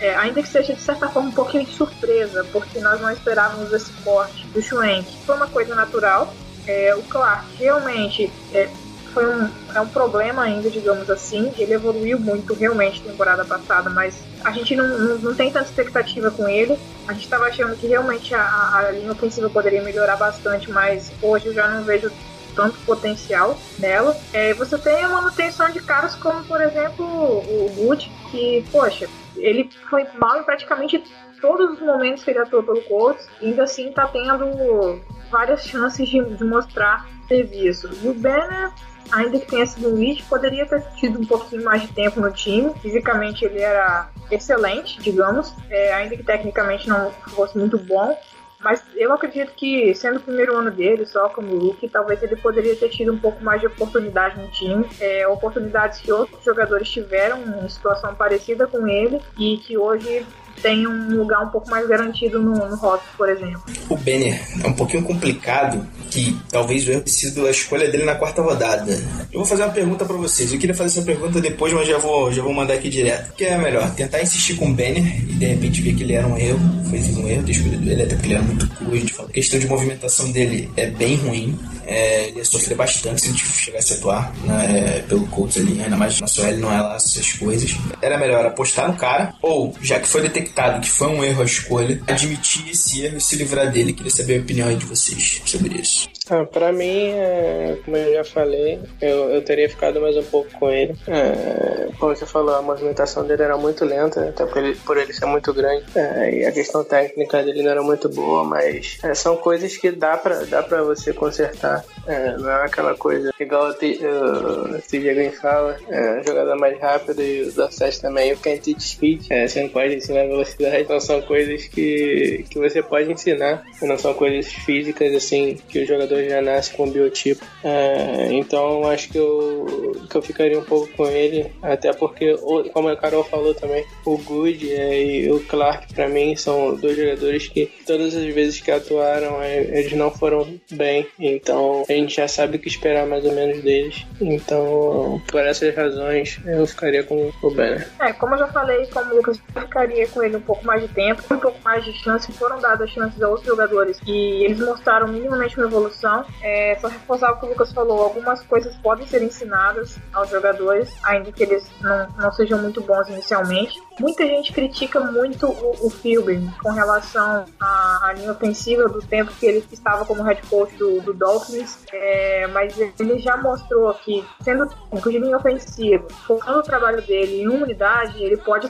é, 0.00 0.14
ainda 0.16 0.42
que 0.42 0.48
seja 0.48 0.74
de 0.74 0.80
certa 0.80 1.08
forma 1.08 1.28
um 1.28 1.32
pouquinho 1.32 1.64
de 1.64 1.72
surpresa, 1.72 2.44
porque 2.52 2.80
nós 2.80 3.00
não 3.00 3.10
esperávamos 3.10 3.72
esse 3.72 3.90
corte 4.02 4.46
do 4.48 4.60
Schwenk. 4.60 5.06
Foi 5.24 5.36
uma 5.36 5.48
coisa 5.48 5.74
natural. 5.74 6.32
É, 6.66 6.94
o 6.94 7.02
Clark 7.02 7.46
realmente 7.56 8.32
é, 8.52 8.68
foi 9.14 9.26
um, 9.26 9.48
é 9.74 9.80
um 9.80 9.88
problema 9.88 10.42
ainda, 10.42 10.68
digamos 10.68 11.08
assim. 11.08 11.52
Ele 11.56 11.72
evoluiu 11.72 12.18
muito 12.18 12.52
realmente 12.52 13.00
temporada 13.00 13.44
passada, 13.44 13.88
mas 13.88 14.22
a 14.44 14.50
gente 14.50 14.74
não, 14.74 14.86
não, 14.86 15.18
não 15.18 15.34
tem 15.34 15.50
tanta 15.50 15.66
expectativa 15.66 16.30
com 16.30 16.48
ele. 16.48 16.76
A 17.06 17.12
gente 17.12 17.24
estava 17.24 17.46
achando 17.46 17.76
que 17.76 17.86
realmente 17.86 18.34
a, 18.34 18.76
a 18.76 18.90
linha 18.90 19.12
ofensiva 19.12 19.48
poderia 19.48 19.82
melhorar 19.82 20.16
bastante, 20.16 20.70
mas 20.70 21.12
hoje 21.22 21.46
eu 21.46 21.54
já 21.54 21.68
não 21.68 21.84
vejo 21.84 22.10
tanto 22.54 22.78
potencial 22.80 23.56
nela. 23.78 24.16
É, 24.32 24.52
você 24.54 24.76
tem 24.76 25.02
a 25.04 25.08
manutenção 25.08 25.70
de 25.70 25.80
caras 25.80 26.14
como, 26.16 26.44
por 26.44 26.60
exemplo, 26.60 27.04
o 27.04 27.72
Wood, 27.78 28.10
que, 28.30 28.64
poxa, 28.70 29.08
ele 29.36 29.70
foi 29.88 30.06
mal 30.18 30.40
em 30.40 30.44
praticamente 30.44 31.02
todos 31.40 31.72
os 31.72 31.80
momentos 31.80 32.24
que 32.24 32.30
ele 32.30 32.38
atuou 32.38 32.62
pelo 32.62 32.80
Colts, 32.82 33.26
ainda 33.42 33.64
assim 33.64 33.88
está 33.88 34.06
tendo 34.06 35.00
várias 35.30 35.66
chances 35.66 36.08
de, 36.08 36.22
de 36.22 36.44
mostrar 36.44 37.06
serviço. 37.28 37.90
E 38.02 38.08
o 38.08 38.14
Banner 38.14 38.70
ainda 39.14 39.38
que 39.38 39.46
tenha 39.46 39.66
sido 39.66 39.88
um 39.88 39.94
lead, 39.94 40.22
poderia 40.24 40.66
ter 40.66 40.82
tido 40.96 41.20
um 41.20 41.24
pouquinho 41.24 41.64
mais 41.64 41.82
de 41.82 41.88
tempo 41.88 42.20
no 42.20 42.32
time. 42.32 42.72
Fisicamente 42.82 43.44
ele 43.44 43.60
era 43.60 44.08
excelente, 44.30 45.00
digamos, 45.00 45.54
é, 45.70 45.92
ainda 45.94 46.16
que 46.16 46.22
tecnicamente 46.22 46.88
não 46.88 47.10
fosse 47.28 47.56
muito 47.56 47.78
bom. 47.78 48.16
Mas 48.60 48.82
eu 48.96 49.12
acredito 49.12 49.52
que, 49.54 49.94
sendo 49.94 50.16
o 50.16 50.20
primeiro 50.20 50.56
ano 50.56 50.70
dele, 50.70 51.04
só 51.04 51.28
como 51.28 51.54
Luke, 51.54 51.86
talvez 51.90 52.22
ele 52.22 52.34
poderia 52.36 52.74
ter 52.74 52.88
tido 52.88 53.12
um 53.12 53.18
pouco 53.18 53.44
mais 53.44 53.60
de 53.60 53.66
oportunidade 53.66 54.40
no 54.40 54.48
time. 54.48 54.86
É, 54.98 55.28
oportunidades 55.28 56.00
que 56.00 56.10
outros 56.10 56.42
jogadores 56.42 56.88
tiveram 56.88 57.42
em 57.62 57.68
situação 57.68 58.14
parecida 58.14 58.66
com 58.66 58.88
ele 58.88 59.20
e 59.38 59.58
que 59.58 59.76
hoje 59.76 60.24
tem 60.62 60.86
um 60.86 61.14
lugar 61.14 61.42
um 61.42 61.50
pouco 61.50 61.68
mais 61.68 61.86
garantido 61.86 62.40
no, 62.40 62.54
no 62.54 62.76
roster, 62.76 63.10
por 63.18 63.28
exemplo. 63.28 63.62
O 63.90 63.96
Banner 63.96 64.40
é 64.64 64.66
um 64.66 64.72
pouquinho 64.72 65.02
complicado, 65.02 65.86
que 66.14 66.36
talvez 66.48 66.86
o 66.86 66.92
erro 66.92 67.00
tenha 67.00 67.16
sido 67.16 67.44
a 67.44 67.50
escolha 67.50 67.90
dele 67.90 68.04
na 68.04 68.14
quarta 68.14 68.40
rodada. 68.40 68.92
Eu 69.32 69.40
vou 69.40 69.44
fazer 69.44 69.64
uma 69.64 69.72
pergunta 69.72 70.04
para 70.04 70.16
vocês. 70.16 70.52
Eu 70.52 70.60
queria 70.60 70.74
fazer 70.74 71.00
essa 71.00 71.04
pergunta 71.04 71.40
depois, 71.40 71.72
mas 71.72 71.88
já 71.88 71.98
vou, 71.98 72.32
já 72.32 72.40
vou 72.40 72.54
mandar 72.54 72.74
aqui 72.74 72.88
direto. 72.88 73.30
O 73.30 73.32
que 73.34 73.44
é 73.44 73.58
melhor? 73.58 73.92
Tentar 73.96 74.22
insistir 74.22 74.54
com 74.54 74.70
o 74.70 74.72
Banner 74.72 74.98
e 74.98 75.32
de 75.32 75.46
repente 75.46 75.82
ver 75.82 75.94
que 75.94 76.04
ele 76.04 76.12
era 76.12 76.28
um 76.28 76.38
erro, 76.38 76.60
fez 76.88 77.16
um 77.16 77.28
erro 77.28 77.42
ter 77.42 77.50
escolhido 77.50 77.90
ele, 77.90 78.02
até 78.02 78.14
porque 78.14 78.28
ele 78.28 78.34
era 78.34 78.44
muito 78.44 78.68
cool, 78.68 78.92
a 78.92 78.96
gente. 78.96 79.14
A 79.20 79.24
questão 79.24 79.58
de 79.58 79.66
movimentação 79.66 80.30
dele 80.30 80.70
é 80.76 80.86
bem 80.86 81.16
ruim. 81.16 81.58
É, 81.86 82.28
ele 82.28 82.44
sofrer 82.44 82.76
bastante 82.76 83.20
se 83.20 83.28
a 83.28 83.30
gente 83.32 83.46
chegasse 83.46 83.92
a 83.94 83.96
atuar 83.96 84.34
né, 84.44 85.04
pelo 85.08 85.26
Colts 85.26 85.56
ali, 85.56 85.80
ainda 85.82 85.96
mais 85.96 86.20
sua 86.26 86.48
L 86.48 86.58
não 86.58 86.72
é 86.72 86.80
lá 86.80 86.96
essas 86.96 87.32
coisas. 87.32 87.76
Era 88.00 88.18
melhor 88.18 88.46
apostar 88.46 88.88
no 88.88 88.96
cara, 88.96 89.34
ou, 89.42 89.74
já 89.80 89.98
que 90.00 90.08
foi 90.08 90.22
detectado 90.22 90.80
que 90.80 90.90
foi 90.90 91.08
um 91.08 91.24
erro 91.24 91.42
a 91.42 91.44
escolha, 91.44 92.00
admitir 92.06 92.68
esse 92.70 93.02
erro 93.02 93.16
e 93.16 93.20
se 93.20 93.36
livrar 93.36 93.70
dele. 93.70 93.92
Queria 93.92 94.10
saber 94.10 94.38
a 94.38 94.40
opinião 94.40 94.76
de 94.76 94.86
vocês 94.86 95.42
sobre 95.44 95.80
isso. 95.80 96.08
Ah, 96.30 96.46
pra 96.46 96.72
mim, 96.72 97.10
é, 97.10 97.76
como 97.84 97.98
eu 97.98 98.14
já 98.14 98.24
falei, 98.24 98.80
eu, 98.98 99.28
eu 99.28 99.44
teria 99.44 99.68
ficado 99.68 100.00
mais 100.00 100.16
um 100.16 100.22
pouco 100.22 100.50
com 100.58 100.70
ele. 100.70 100.94
É, 101.06 101.88
como 101.98 102.16
você 102.16 102.24
falou, 102.24 102.54
a 102.54 102.62
movimentação 102.62 103.26
dele 103.26 103.42
era 103.42 103.58
muito 103.58 103.84
lenta, 103.84 104.30
até 104.30 104.46
por 104.46 104.64
ele, 104.64 104.74
por 104.86 104.96
ele 104.96 105.12
ser 105.12 105.26
muito 105.26 105.52
grande. 105.52 105.84
É, 105.94 106.34
e 106.34 106.46
a 106.46 106.52
questão 106.52 106.82
técnica 106.82 107.42
dele 107.42 107.62
não 107.62 107.70
era 107.70 107.82
muito 107.82 108.08
boa, 108.08 108.42
mas 108.42 108.96
é, 109.02 109.12
são 109.14 109.36
coisas 109.36 109.76
que 109.76 109.90
dá 109.90 110.16
pra, 110.16 110.44
dá 110.44 110.62
você 110.62 111.12
consertar. 111.12 111.84
É, 112.06 112.36
não 112.38 112.50
é 112.50 112.64
aquela 112.64 112.94
coisa 112.94 113.30
igual 113.38 113.68
o 113.68 114.80
Steve 114.80 115.14
Green 115.14 115.30
fala, 115.30 115.76
é, 115.88 116.22
jogada 116.24 116.56
mais 116.56 116.80
rápida 116.80 117.22
e 117.22 117.42
o 117.42 117.52
Dorset 117.52 118.00
também, 118.00 118.32
o 118.32 118.38
Can't 118.38 118.74
Speed. 118.80 119.26
É, 119.28 119.46
você 119.46 119.62
não 119.62 119.68
pode 119.68 119.94
ensinar 119.94 120.26
velocidade, 120.26 120.82
então 120.82 120.98
são 121.00 121.20
coisas 121.20 121.66
que, 121.66 122.46
que 122.48 122.58
você 122.58 122.82
pode 122.82 123.12
ensinar, 123.12 123.62
não 123.82 123.98
são 123.98 124.14
coisas 124.14 124.50
físicas 124.50 125.14
assim 125.14 125.58
que 125.68 125.80
o 125.80 125.86
jogador 125.86 126.13
já 126.22 126.40
nasce 126.40 126.74
com 126.74 126.84
o 126.84 126.90
biotipo. 126.90 127.44
É, 127.62 128.28
então 128.32 128.86
acho 128.88 129.08
que 129.08 129.18
eu, 129.18 130.06
que 130.08 130.16
eu 130.16 130.22
ficaria 130.22 130.58
um 130.58 130.64
pouco 130.64 130.88
com 130.96 131.06
ele, 131.06 131.50
até 131.62 131.92
porque, 131.92 132.36
como 132.72 132.88
a 132.88 132.96
Carol 132.96 133.24
falou 133.24 133.54
também, 133.54 133.84
o 134.04 134.16
Good 134.18 134.72
é, 134.72 135.02
e 135.02 135.30
o 135.30 135.40
Clark 135.40 135.92
para 135.94 136.08
mim 136.08 136.36
são 136.36 136.74
dois 136.74 136.96
jogadores 136.96 137.48
que 137.48 137.70
todas 137.86 138.14
as 138.14 138.24
vezes 138.24 138.60
que 138.60 138.70
atuaram 138.70 139.42
é, 139.42 139.58
eles 139.78 139.92
não 139.92 140.10
foram 140.10 140.58
bem, 140.70 141.06
então 141.18 141.84
a 141.88 141.92
gente 141.92 142.16
já 142.16 142.28
sabe 142.28 142.56
o 142.56 142.60
que 142.60 142.68
esperar 142.68 143.06
mais 143.06 143.24
ou 143.24 143.32
menos 143.32 143.62
deles. 143.62 144.06
Então, 144.20 145.20
por 145.26 145.40
essas 145.40 145.74
razões, 145.74 146.38
eu 146.46 146.66
ficaria 146.66 147.02
com 147.02 147.30
o 147.42 147.50
Banner. 147.50 147.88
É, 148.00 148.12
como 148.12 148.34
eu 148.34 148.38
já 148.38 148.48
falei, 148.48 148.86
como 148.86 149.12
o 149.12 149.16
Lucas, 149.16 149.38
eu 149.54 149.62
ficaria 149.62 150.06
com 150.08 150.22
ele 150.22 150.36
um 150.36 150.40
pouco 150.40 150.64
mais 150.64 150.82
de 150.82 150.88
tempo, 150.88 151.22
um 151.30 151.38
pouco 151.38 151.58
mais 151.64 151.84
de 151.84 151.92
chance, 151.92 152.30
foram 152.32 152.60
dadas 152.60 152.90
chances 152.90 153.20
a 153.22 153.28
outros 153.28 153.46
jogadores 153.46 153.98
e 154.06 154.44
eles 154.44 154.58
mostraram 154.58 155.08
minimamente 155.08 155.56
uma 155.56 155.66
evolução 155.66 156.03
questão. 156.04 156.24
É, 156.42 156.76
só 156.80 156.88
reforçar 156.88 157.32
o 157.32 157.40
que 157.40 157.46
o 157.46 157.48
Lucas 157.48 157.72
falou, 157.72 158.02
algumas 158.02 158.42
coisas 158.42 158.76
podem 158.76 159.06
ser 159.06 159.22
ensinadas 159.22 159.98
aos 160.12 160.28
jogadores, 160.28 160.92
ainda 161.02 161.32
que 161.32 161.42
eles 161.42 161.66
não, 161.80 162.08
não 162.18 162.32
sejam 162.32 162.60
muito 162.60 162.80
bons 162.82 163.08
inicialmente. 163.08 163.82
Muita 163.98 164.26
gente 164.26 164.52
critica 164.52 165.00
muito 165.00 165.46
o, 165.46 165.86
o 165.86 165.90
Philbin 165.90 166.50
com 166.62 166.70
relação 166.70 167.44
à, 167.60 168.08
à, 168.08 168.12
linha 168.12 168.32
ofensiva 168.32 168.84
do 168.88 169.00
tempo 169.00 169.32
que 169.38 169.46
ele 169.46 169.64
estava 169.72 170.04
como 170.04 170.22
head 170.22 170.42
coach 170.48 170.74
do, 170.76 171.00
do 171.00 171.14
Dolphins, 171.14 171.78
é, 171.92 172.46
mas 172.48 172.78
ele 172.78 173.18
já 173.18 173.36
mostrou 173.36 173.92
que, 173.94 174.24
sendo 174.42 174.68
de 175.04 175.18
linha 175.18 175.36
ofensiva, 175.36 176.06
focando 176.26 176.58
o 176.58 176.62
trabalho 176.62 177.00
dele 177.02 177.42
em 177.42 177.48
uma 177.48 177.64
unidade, 177.64 178.22
ele 178.22 178.36
pode 178.36 178.68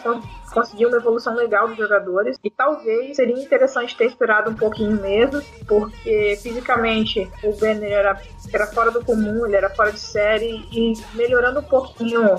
uma 0.87 0.97
evolução 0.97 1.35
legal 1.35 1.69
dos 1.69 1.77
jogadores. 1.77 2.39
E 2.43 2.51
talvez 2.51 3.17
seria 3.17 3.43
interessante 3.43 3.97
ter 3.97 4.07
esperado 4.07 4.51
um 4.51 4.55
pouquinho 4.55 5.01
mesmo, 5.01 5.43
porque 5.67 6.39
fisicamente 6.43 7.29
o 7.43 7.53
Banner 7.57 7.93
era, 7.93 8.21
era 8.53 8.67
fora 8.67 8.91
do 8.91 9.05
comum, 9.05 9.47
ele 9.47 9.57
era 9.57 9.71
fora 9.71 9.93
de 9.93 10.01
série 10.01 10.65
e 10.73 10.93
melhorando 11.15 11.61
um 11.61 11.65
pouquinho 11.65 12.39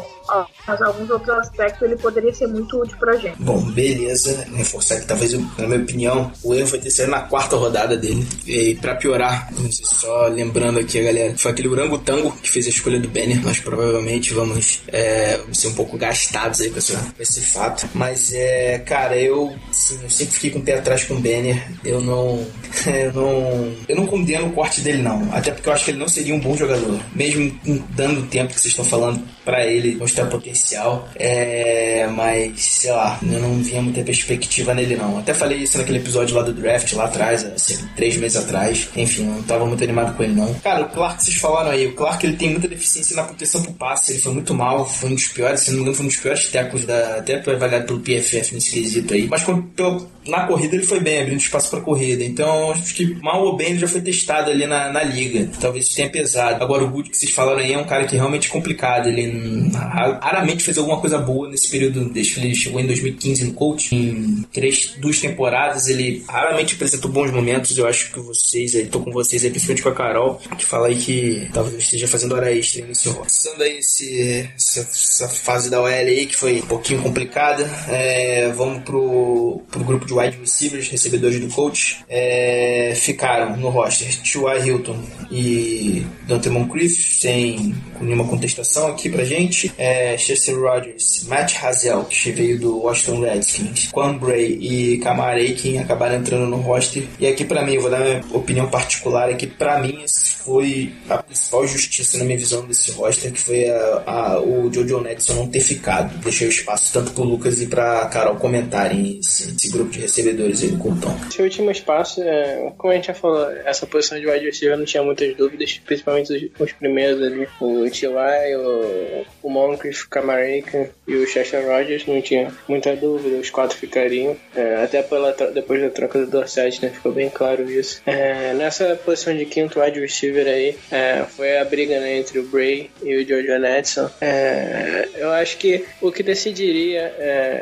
alguns 0.67 1.09
outros 1.09 1.37
aspectos 1.37 1.81
ele 1.81 1.95
poderia 1.97 2.33
ser 2.33 2.47
muito 2.47 2.79
útil 2.81 2.97
pra 2.97 3.15
gente. 3.15 3.35
Bom, 3.39 3.61
beleza, 3.71 4.45
reforçar 4.53 4.99
que 4.99 5.07
talvez, 5.07 5.33
na 5.33 5.67
minha 5.67 5.79
opinião, 5.81 6.31
o 6.43 6.53
erro 6.53 6.67
foi 6.67 6.79
ter 6.79 6.89
sido 6.89 7.09
na 7.09 7.21
quarta 7.21 7.55
rodada 7.55 7.97
dele. 7.97 8.25
E 8.45 8.75
pra 8.75 8.95
piorar, 8.95 9.49
só 9.71 10.27
lembrando 10.27 10.79
aqui 10.79 10.99
a 10.99 11.03
galera, 11.03 11.37
foi 11.37 11.51
aquele 11.51 11.67
orangotango 11.67 12.31
que 12.41 12.49
fez 12.49 12.65
a 12.65 12.69
escolha 12.69 12.99
do 12.99 13.07
Banner, 13.07 13.43
nós 13.43 13.59
provavelmente 13.59 14.33
vamos 14.33 14.81
é, 14.87 15.39
ser 15.53 15.67
um 15.67 15.73
pouco 15.73 15.97
gastados 15.97 16.61
aí 16.61 16.69
com 16.69 16.79
esse, 16.79 16.95
com 16.95 17.21
esse 17.21 17.41
fato, 17.41 17.87
mas 17.93 18.04
mas 18.05 18.31
é, 18.33 18.77
cara, 18.85 19.17
eu, 19.17 19.55
sim, 19.71 19.99
eu 20.03 20.09
sempre 20.11 20.35
fiquei 20.35 20.51
com 20.51 20.59
o 20.59 20.61
pé 20.61 20.77
atrás 20.77 21.03
com 21.05 21.15
o 21.15 21.19
Banner. 21.19 21.67
Eu 21.83 21.99
não, 21.99 22.45
eu 22.85 23.13
não, 23.13 23.73
eu 23.89 23.95
não 23.95 24.05
condeno 24.05 24.47
o 24.47 24.51
corte 24.51 24.81
dele 24.81 25.01
não, 25.01 25.27
até 25.33 25.49
porque 25.49 25.67
eu 25.67 25.73
acho 25.73 25.85
que 25.85 25.91
ele 25.91 25.97
não 25.97 26.07
seria 26.07 26.35
um 26.35 26.39
bom 26.39 26.55
jogador, 26.55 26.99
mesmo 27.15 27.59
dando 27.89 28.21
o 28.21 28.27
tempo 28.27 28.53
que 28.53 28.59
vocês 28.59 28.71
estão 28.71 28.85
falando 28.85 29.23
para 29.43 29.65
ele 29.65 29.95
mostrar 29.95 30.27
potencial. 30.27 31.09
É, 31.15 32.07
mas 32.15 32.61
sei 32.61 32.91
lá, 32.91 33.19
eu 33.23 33.39
não 33.39 33.55
via 33.63 33.81
muita 33.81 34.03
perspectiva 34.03 34.73
nele 34.73 34.95
não. 34.95 35.17
Até 35.17 35.33
falei 35.33 35.57
isso 35.57 35.79
naquele 35.79 35.97
episódio 35.97 36.35
lá 36.35 36.43
do 36.43 36.53
draft 36.53 36.93
lá 36.93 37.05
atrás, 37.05 37.43
assim, 37.43 37.87
três 37.95 38.17
meses 38.17 38.37
atrás. 38.37 38.87
Enfim, 38.95 39.23
não 39.23 39.41
tava 39.43 39.65
muito 39.65 39.83
animado 39.83 40.15
com 40.15 40.23
ele 40.23 40.33
não. 40.33 40.53
Cara, 40.55 40.83
o 40.83 40.89
Clark 40.89 41.23
vocês 41.23 41.37
falaram 41.37 41.71
aí, 41.71 41.87
o 41.87 41.95
Clark 41.95 42.23
ele 42.23 42.37
tem 42.37 42.51
muita 42.51 42.67
deficiência 42.67 43.15
na 43.15 43.23
proteção 43.23 43.63
pro 43.63 43.73
passe. 43.73 44.11
Ele 44.11 44.21
foi 44.21 44.33
muito 44.33 44.53
mal, 44.53 44.87
foi 44.87 45.09
um 45.09 45.15
dos 45.15 45.27
piores, 45.27 45.61
se 45.61 45.69
não 45.69 45.77
me 45.77 45.81
engano, 45.81 45.95
foi 45.95 46.05
um 46.05 46.09
dos 46.09 46.17
piores 46.17 46.47
tecos 46.47 46.85
da 46.85 47.15
até 47.17 47.35
avaliado 47.35 47.85
pelo 47.85 47.94
PFF 47.99 48.53
nesse 48.53 48.71
quesito 48.71 49.13
aí. 49.13 49.27
Mas 49.27 49.43
quando, 49.43 49.63
pelo, 49.63 50.07
na 50.27 50.47
corrida 50.47 50.75
ele 50.75 50.85
foi 50.85 50.99
bem, 50.99 51.21
abrindo 51.21 51.39
espaço 51.39 51.69
para 51.69 51.81
corrida. 51.81 52.23
Então, 52.23 52.71
acho 52.71 52.93
que 52.93 53.15
mal 53.21 53.43
ou 53.43 53.55
bem 53.55 53.71
ele 53.71 53.79
já 53.79 53.87
foi 53.87 54.01
testado 54.01 54.49
ali 54.49 54.65
na, 54.65 54.91
na 54.91 55.03
liga. 55.03 55.49
Talvez 55.59 55.85
isso 55.85 55.95
tenha 55.95 56.09
pesado. 56.09 56.63
Agora, 56.63 56.83
o 56.83 56.89
Good 56.89 57.09
que 57.09 57.17
vocês 57.17 57.31
falaram 57.31 57.59
aí 57.59 57.73
é 57.73 57.77
um 57.77 57.85
cara 57.85 58.05
que 58.05 58.15
é 58.15 58.17
realmente 58.17 58.49
complicado. 58.49 59.07
Ele 59.07 59.69
raramente 59.73 60.63
fez 60.63 60.77
alguma 60.77 60.99
coisa 60.99 61.17
boa 61.17 61.49
nesse 61.49 61.69
período 61.69 62.05
desde 62.09 62.33
que 62.33 62.39
ele 62.39 62.55
chegou 62.55 62.79
em 62.79 62.87
2015 62.87 63.45
no 63.45 63.53
coach. 63.53 63.95
Em 63.95 64.45
três, 64.51 64.95
duas 64.97 65.19
temporadas, 65.19 65.87
ele 65.87 66.23
raramente 66.27 66.75
apresentou 66.75 67.11
bons 67.11 67.31
momentos. 67.31 67.77
Eu 67.77 67.87
acho 67.87 68.11
que 68.11 68.19
vocês 68.19 68.75
aí, 68.75 68.85
tô 68.85 68.99
com 68.99 69.11
vocês 69.11 69.43
aí, 69.43 69.49
principalmente 69.49 69.83
com 69.83 69.89
a 69.89 69.93
Carol, 69.93 70.41
que 70.57 70.65
fala 70.65 70.87
aí 70.87 70.95
que 70.95 71.47
talvez 71.53 71.83
esteja 71.83 72.07
fazendo 72.07 72.35
hora 72.35 72.53
extra 72.53 72.85
nesse. 72.85 73.13
Passando 73.13 73.61
aí 73.61 73.77
esse, 73.77 74.49
essa, 74.55 74.81
essa, 74.81 75.29
fase 75.29 75.69
da 75.69 75.81
OL 75.81 75.87
aí, 75.87 76.25
que 76.25 76.35
foi 76.35 76.59
um 76.59 76.67
pouquinho 76.67 77.01
complicada, 77.01 77.69
é, 77.89 78.51
vamos 78.55 78.83
pro, 78.83 79.61
pro 79.71 79.83
grupo 79.83 80.05
de 80.05 80.13
wide 80.13 80.37
receivers, 80.37 80.87
recebedores 80.89 81.39
do 81.39 81.47
coach. 81.47 82.03
É, 82.09 82.93
ficaram 82.95 83.57
no 83.57 83.69
roster 83.69 84.07
T.Y. 84.21 84.65
Hilton 84.65 84.99
e 85.31 86.05
Dante 86.27 86.49
Moncrief, 86.49 87.19
sem 87.19 87.75
nenhuma 88.01 88.27
contestação 88.27 88.87
aqui 88.87 89.09
pra 89.09 89.23
gente. 89.23 89.71
É, 89.77 90.17
Chester 90.17 90.59
Rogers, 90.59 91.25
Matt 91.27 91.55
Hazel, 91.63 92.03
que 92.05 92.31
veio 92.31 92.59
do 92.59 92.79
Washington 92.79 93.21
Redskins, 93.21 93.89
Quan 93.91 94.17
Bray 94.17 94.57
e 94.59 94.97
Kamar 94.99 95.35
Aiken 95.35 95.79
acabaram 95.79 96.15
entrando 96.15 96.47
no 96.47 96.57
roster. 96.57 97.03
E 97.19 97.27
aqui 97.27 97.45
pra 97.45 97.63
mim, 97.63 97.75
eu 97.75 97.81
vou 97.81 97.91
dar 97.91 97.99
minha 97.99 98.23
opinião 98.31 98.69
particular 98.69 99.29
aqui, 99.29 99.47
pra 99.47 99.79
mim 99.79 100.03
esse 100.03 100.35
foi 100.45 100.93
a 101.09 101.17
principal 101.17 101.67
justiça 101.67 102.17
na 102.19 102.23
minha 102.23 102.37
visão 102.37 102.65
desse 102.65 102.91
roster, 102.91 103.31
que 103.31 103.39
foi 103.39 103.67
a, 103.67 104.03
a, 104.05 104.41
o 104.41 104.71
Jojo 104.71 105.01
Nedson 105.01 105.33
não 105.33 105.47
ter 105.47 105.59
ficado. 105.59 106.15
Deixei 106.19 106.47
o 106.47 106.49
espaço 106.49 106.93
tanto 106.93 107.11
pro 107.11 107.23
Lucas 107.23 107.59
e 107.65 107.67
pra 107.67 108.05
Carol 108.05 108.35
comentarem 108.35 109.19
esse, 109.19 109.55
esse 109.55 109.71
grupo 109.71 109.89
de 109.89 109.99
recebedores 109.99 110.61
aí 110.61 110.69
do 110.69 110.77
Colton. 110.77 111.15
Esse 111.27 111.41
último 111.41 111.71
espaço, 111.71 112.21
é, 112.21 112.71
como 112.77 112.93
a 112.93 112.95
gente 112.95 113.07
já 113.07 113.13
falou, 113.13 113.49
essa 113.65 113.85
posição 113.85 114.19
de 114.19 114.27
wide 114.27 114.45
receiver 114.45 114.77
não 114.77 114.85
tinha 114.85 115.03
muitas 115.03 115.35
dúvidas, 115.35 115.81
principalmente 115.85 116.31
os, 116.33 116.61
os 116.61 116.71
primeiros 116.73 117.21
ali, 117.21 117.47
o 117.59 117.89
T.Y., 117.89 118.57
o, 118.57 119.25
o 119.43 119.49
Moncrief, 119.49 120.05
o 120.05 120.09
Camaraica 120.09 120.89
e 121.07 121.15
o 121.15 121.27
Chester 121.27 121.65
Rogers, 121.65 122.05
não 122.05 122.21
tinha 122.21 122.51
muita 122.67 122.95
dúvida, 122.95 123.37
os 123.37 123.49
quatro 123.49 123.77
ficariam, 123.77 124.35
é, 124.55 124.83
até 124.83 125.01
pela, 125.01 125.31
depois 125.31 125.81
da 125.81 125.89
troca 125.89 126.19
do 126.19 126.27
Dorset, 126.27 126.81
né, 126.81 126.89
ficou 126.89 127.11
bem 127.11 127.29
claro 127.29 127.69
isso. 127.69 128.01
É, 128.05 128.53
nessa 128.53 128.95
posição 129.03 129.35
de 129.35 129.45
quinto 129.45 129.79
wide 129.79 129.99
receiver 129.99 130.47
aí, 130.47 130.77
é, 130.91 131.23
foi 131.23 131.57
a 131.57 131.65
briga 131.65 131.99
né, 131.99 132.17
entre 132.17 132.39
o 132.39 132.43
Bray 132.43 132.91
e 133.03 133.15
o 133.15 133.27
Jojo 133.27 133.59
Netson. 133.59 134.09
É, 134.21 135.07
eu 135.15 135.31
acho 135.31 135.57
que 135.57 135.85
o 136.01 136.11
que 136.11 136.21
decidiria 136.21 137.13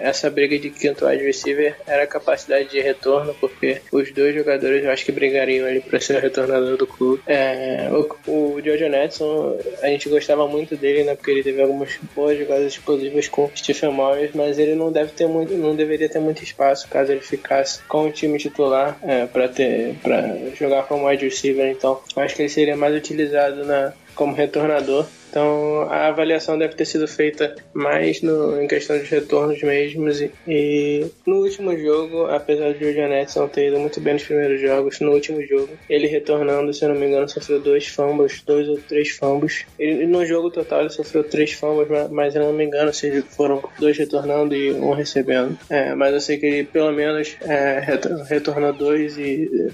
essa 0.02 0.30
briga 0.30 0.58
de 0.58 0.70
quinto 0.70 1.06
wide 1.06 1.24
receiver 1.24 1.76
era 1.86 2.04
a 2.04 2.08
capacidade 2.08 2.70
de 2.70 2.80
retorno, 2.80 3.36
porque 3.40 3.82
os 3.92 4.12
dois 4.12 4.34
jogadores 4.34 4.84
eu 4.84 4.92
acho 4.92 5.06
que 5.06 5.12
brigariam 5.12 5.68
ali 5.68 5.82
para 5.82 6.00
ser 6.00 6.18
o 6.18 6.20
retornador 6.20 6.78
do 6.78 6.88
clube. 6.88 7.22
É, 7.28 7.90
o, 7.92 8.32
o 8.32 8.62
Jojo 8.64 8.90
Netson, 8.90 9.58
a 9.82 9.88
gente 9.88 10.10
gostava 10.10 10.48
muito 10.48 10.76
dele, 10.76 11.04
né? 11.04 11.16
Porque 11.16 11.32
ele 11.32 11.44
teve 11.44 11.62
algumas 11.62 11.98
boas 12.16 12.38
jogadas 12.38 12.74
explosivas 12.74 13.28
com 13.28 13.50
Stephen 13.56 13.92
Morris, 13.92 14.32
mas 14.34 14.60
ele 14.60 14.76
não 14.76 14.92
deve 14.92 15.12
ter 15.12 15.28
muito, 15.28 15.54
não 15.54 15.76
deveria 15.76 16.10
ter 16.10 16.20
muito 16.20 16.44
espaço 16.44 16.88
caso 16.88 17.12
ele 17.12 17.22
ficasse 17.22 17.82
com 17.84 18.08
o 18.08 18.12
time 18.12 18.38
titular 18.38 18.98
é, 19.04 19.26
para 19.26 19.48
ter, 19.48 19.96
para 20.02 20.38
jogar 20.56 20.84
como 20.84 21.08
wide 21.08 21.26
receiver. 21.26 21.70
Então, 21.70 22.02
acho 22.16 22.36
que 22.36 22.42
ele 22.42 22.50
seria 22.50 22.76
mais 22.76 22.96
utilizado 22.96 23.66
na 23.66 23.94
como 24.16 24.36
retornador 24.36 25.08
então 25.34 25.88
a 25.90 26.10
avaliação 26.10 26.60
deve 26.60 26.76
ter 26.76 26.86
sido 26.86 27.08
feita 27.08 27.56
mais 27.74 28.22
no, 28.22 28.62
em 28.62 28.68
questão 28.68 29.00
de 29.00 29.06
retornos 29.06 29.60
mesmos. 29.64 30.22
E, 30.22 30.32
e 30.48 31.12
no 31.26 31.38
último 31.38 31.76
jogo, 31.76 32.26
apesar 32.26 32.74
de 32.74 32.86
o 32.86 32.94
Janetson 32.94 33.48
ter 33.48 33.70
ido 33.70 33.80
muito 33.80 34.00
bem 34.00 34.14
nos 34.14 34.24
primeiros 34.24 34.62
jogos, 34.62 35.00
no 35.00 35.12
último 35.12 35.42
jogo, 35.48 35.70
ele 35.90 36.06
retornando, 36.06 36.72
se 36.72 36.86
eu 36.86 36.90
não 36.90 36.96
me 36.96 37.08
engano, 37.08 37.28
sofreu 37.28 37.60
dois 37.60 37.88
fumbles, 37.88 38.44
dois 38.46 38.70
ou 38.70 38.78
três 38.78 39.10
fumbles. 39.10 39.66
Ele, 39.80 40.06
no 40.06 40.24
jogo 40.24 40.52
total 40.52 40.82
ele 40.82 40.92
sofreu 40.92 41.24
três 41.24 41.54
fumbles, 41.54 41.88
mas, 42.12 42.36
eu 42.36 42.44
não 42.44 42.54
me 42.54 42.66
engano 42.66 42.94
se 42.94 43.24
foram 43.24 43.64
dois 43.80 43.98
retornando 43.98 44.56
e 44.56 44.72
um 44.72 44.92
recebendo. 44.92 45.58
É, 45.68 45.96
mas 45.96 46.14
eu 46.14 46.22
sei 46.22 46.38
que 46.38 46.46
ele 46.46 46.64
pelo 46.66 46.92
menos 46.92 47.36
é, 47.42 47.98
retornou 48.30 48.72
dois 48.72 49.18
e 49.18 49.72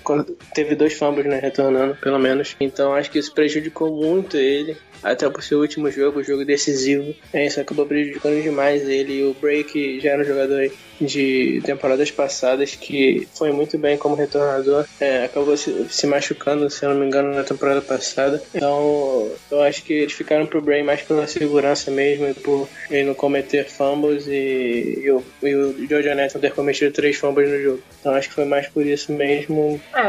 teve 0.55 0.73
dois 0.75 0.93
fumbles 0.93 1.25
né, 1.25 1.37
retornando, 1.37 1.97
pelo 1.97 2.17
menos. 2.17 2.55
Então 2.61 2.93
acho 2.93 3.11
que 3.11 3.19
isso 3.19 3.33
prejudicou 3.33 3.93
muito 3.93 4.37
ele 4.37 4.77
até 5.03 5.29
por 5.29 5.43
seu 5.43 5.59
último 5.59 5.89
jogo, 5.91 6.23
jogo 6.23 6.45
decisivo. 6.45 7.13
É, 7.33 7.45
isso 7.45 7.59
acabou 7.59 7.85
prejudicando 7.85 8.41
demais 8.41 8.87
ele. 8.87 9.23
O 9.23 9.33
Break 9.33 9.99
já 9.99 10.11
era 10.11 10.21
um 10.21 10.25
jogador 10.25 10.71
de 10.99 11.61
temporadas 11.63 12.11
passadas 12.11 12.75
que 12.75 13.27
foi 13.33 13.51
muito 13.51 13.77
bem 13.77 13.97
como 13.97 14.15
retornador. 14.15 14.85
É, 14.99 15.25
acabou 15.25 15.55
se, 15.55 15.87
se, 15.89 16.07
machucando, 16.07 16.69
se 16.69 16.85
eu 16.85 16.89
não 16.89 16.97
me 16.97 17.05
engano, 17.05 17.33
na 17.33 17.43
temporada 17.43 17.81
passada. 17.81 18.41
Então, 18.53 19.31
eu 19.49 19.61
acho 19.61 19.83
que 19.83 19.93
eles 19.93 20.13
ficaram 20.13 20.45
pro 20.45 20.61
Bray 20.61 20.83
mais 20.83 21.01
pela 21.01 21.27
segurança 21.27 21.89
mesmo 21.91 22.27
e 22.27 22.33
por 22.33 22.67
ele 22.89 23.05
não 23.05 23.13
cometer 23.13 23.69
fumbles 23.69 24.27
e, 24.27 25.01
e, 25.03 25.11
o, 25.11 25.23
e 25.41 25.55
o 25.55 26.39
ter 26.39 26.53
cometido 26.53 26.91
três 26.91 27.17
fumbles 27.17 27.49
no 27.49 27.61
jogo. 27.61 27.79
Então, 27.99 28.13
acho 28.13 28.29
que 28.29 28.35
foi 28.35 28.45
mais 28.45 28.67
por 28.67 28.85
isso 28.85 29.11
mesmo. 29.11 29.79
É, 29.93 30.07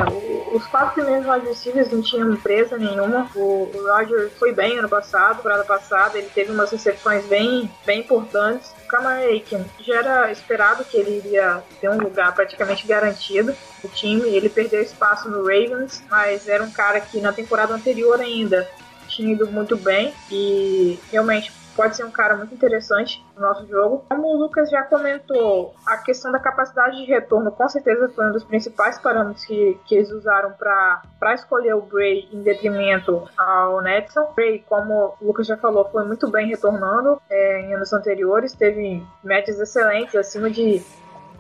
os 0.54 0.64
quatro 0.66 1.02
primeiros 1.02 1.26
wide 1.26 1.46
receivers 1.46 1.90
não 1.90 2.02
tinham 2.02 2.36
presa 2.36 2.76
nenhuma. 2.76 3.30
O, 3.34 3.70
o 3.72 3.86
Roger 3.86 4.30
foi 4.38 4.52
bem 4.52 4.79
ano 4.80 4.88
passado, 4.88 5.36
temporada 5.36 5.64
passada, 5.64 6.18
ele 6.18 6.28
teve 6.34 6.50
umas 6.50 6.70
recepções 6.70 7.24
bem, 7.26 7.70
bem 7.86 8.00
importantes. 8.00 8.72
O 8.84 8.88
Kamar 8.88 9.18
Aiken 9.18 9.64
já 9.80 9.96
era 9.96 10.32
esperado 10.32 10.84
que 10.84 10.96
ele 10.96 11.18
iria 11.18 11.62
ter 11.80 11.88
um 11.88 11.98
lugar 11.98 12.34
praticamente 12.34 12.86
garantido 12.86 13.54
no 13.82 13.90
time. 13.90 14.28
Ele 14.28 14.48
perdeu 14.48 14.82
espaço 14.82 15.28
no 15.28 15.42
Ravens, 15.42 16.02
mas 16.10 16.48
era 16.48 16.64
um 16.64 16.70
cara 16.70 17.00
que 17.00 17.20
na 17.20 17.32
temporada 17.32 17.74
anterior 17.74 18.20
ainda 18.20 18.68
tinha 19.08 19.32
ido 19.32 19.46
muito 19.50 19.76
bem 19.76 20.14
e 20.30 20.98
realmente 21.10 21.52
pode 21.80 21.96
ser 21.96 22.04
um 22.04 22.10
cara 22.10 22.36
muito 22.36 22.54
interessante 22.54 23.24
no 23.34 23.40
nosso 23.40 23.66
jogo. 23.66 24.04
Como 24.06 24.28
o 24.28 24.36
Lucas 24.36 24.68
já 24.68 24.82
comentou, 24.82 25.74
a 25.86 25.96
questão 25.96 26.30
da 26.30 26.38
capacidade 26.38 26.98
de 26.98 27.06
retorno 27.06 27.50
com 27.50 27.66
certeza 27.70 28.06
foi 28.14 28.26
um 28.26 28.32
dos 28.32 28.44
principais 28.44 28.98
parâmetros 28.98 29.46
que, 29.46 29.80
que 29.86 29.94
eles 29.94 30.10
usaram 30.10 30.52
para 30.52 31.34
escolher 31.34 31.74
o 31.74 31.80
Bray 31.80 32.28
em 32.30 32.42
detrimento 32.42 33.26
ao 33.34 33.80
Netson. 33.80 34.30
Bray, 34.36 34.62
como 34.68 35.16
o 35.18 35.26
Lucas 35.26 35.46
já 35.46 35.56
falou, 35.56 35.88
foi 35.90 36.04
muito 36.04 36.30
bem 36.30 36.48
retornando 36.48 37.18
é, 37.30 37.62
em 37.62 37.74
anos 37.74 37.94
anteriores, 37.94 38.52
teve 38.52 39.02
médias 39.24 39.58
excelentes, 39.58 40.14
acima 40.14 40.50
de 40.50 40.82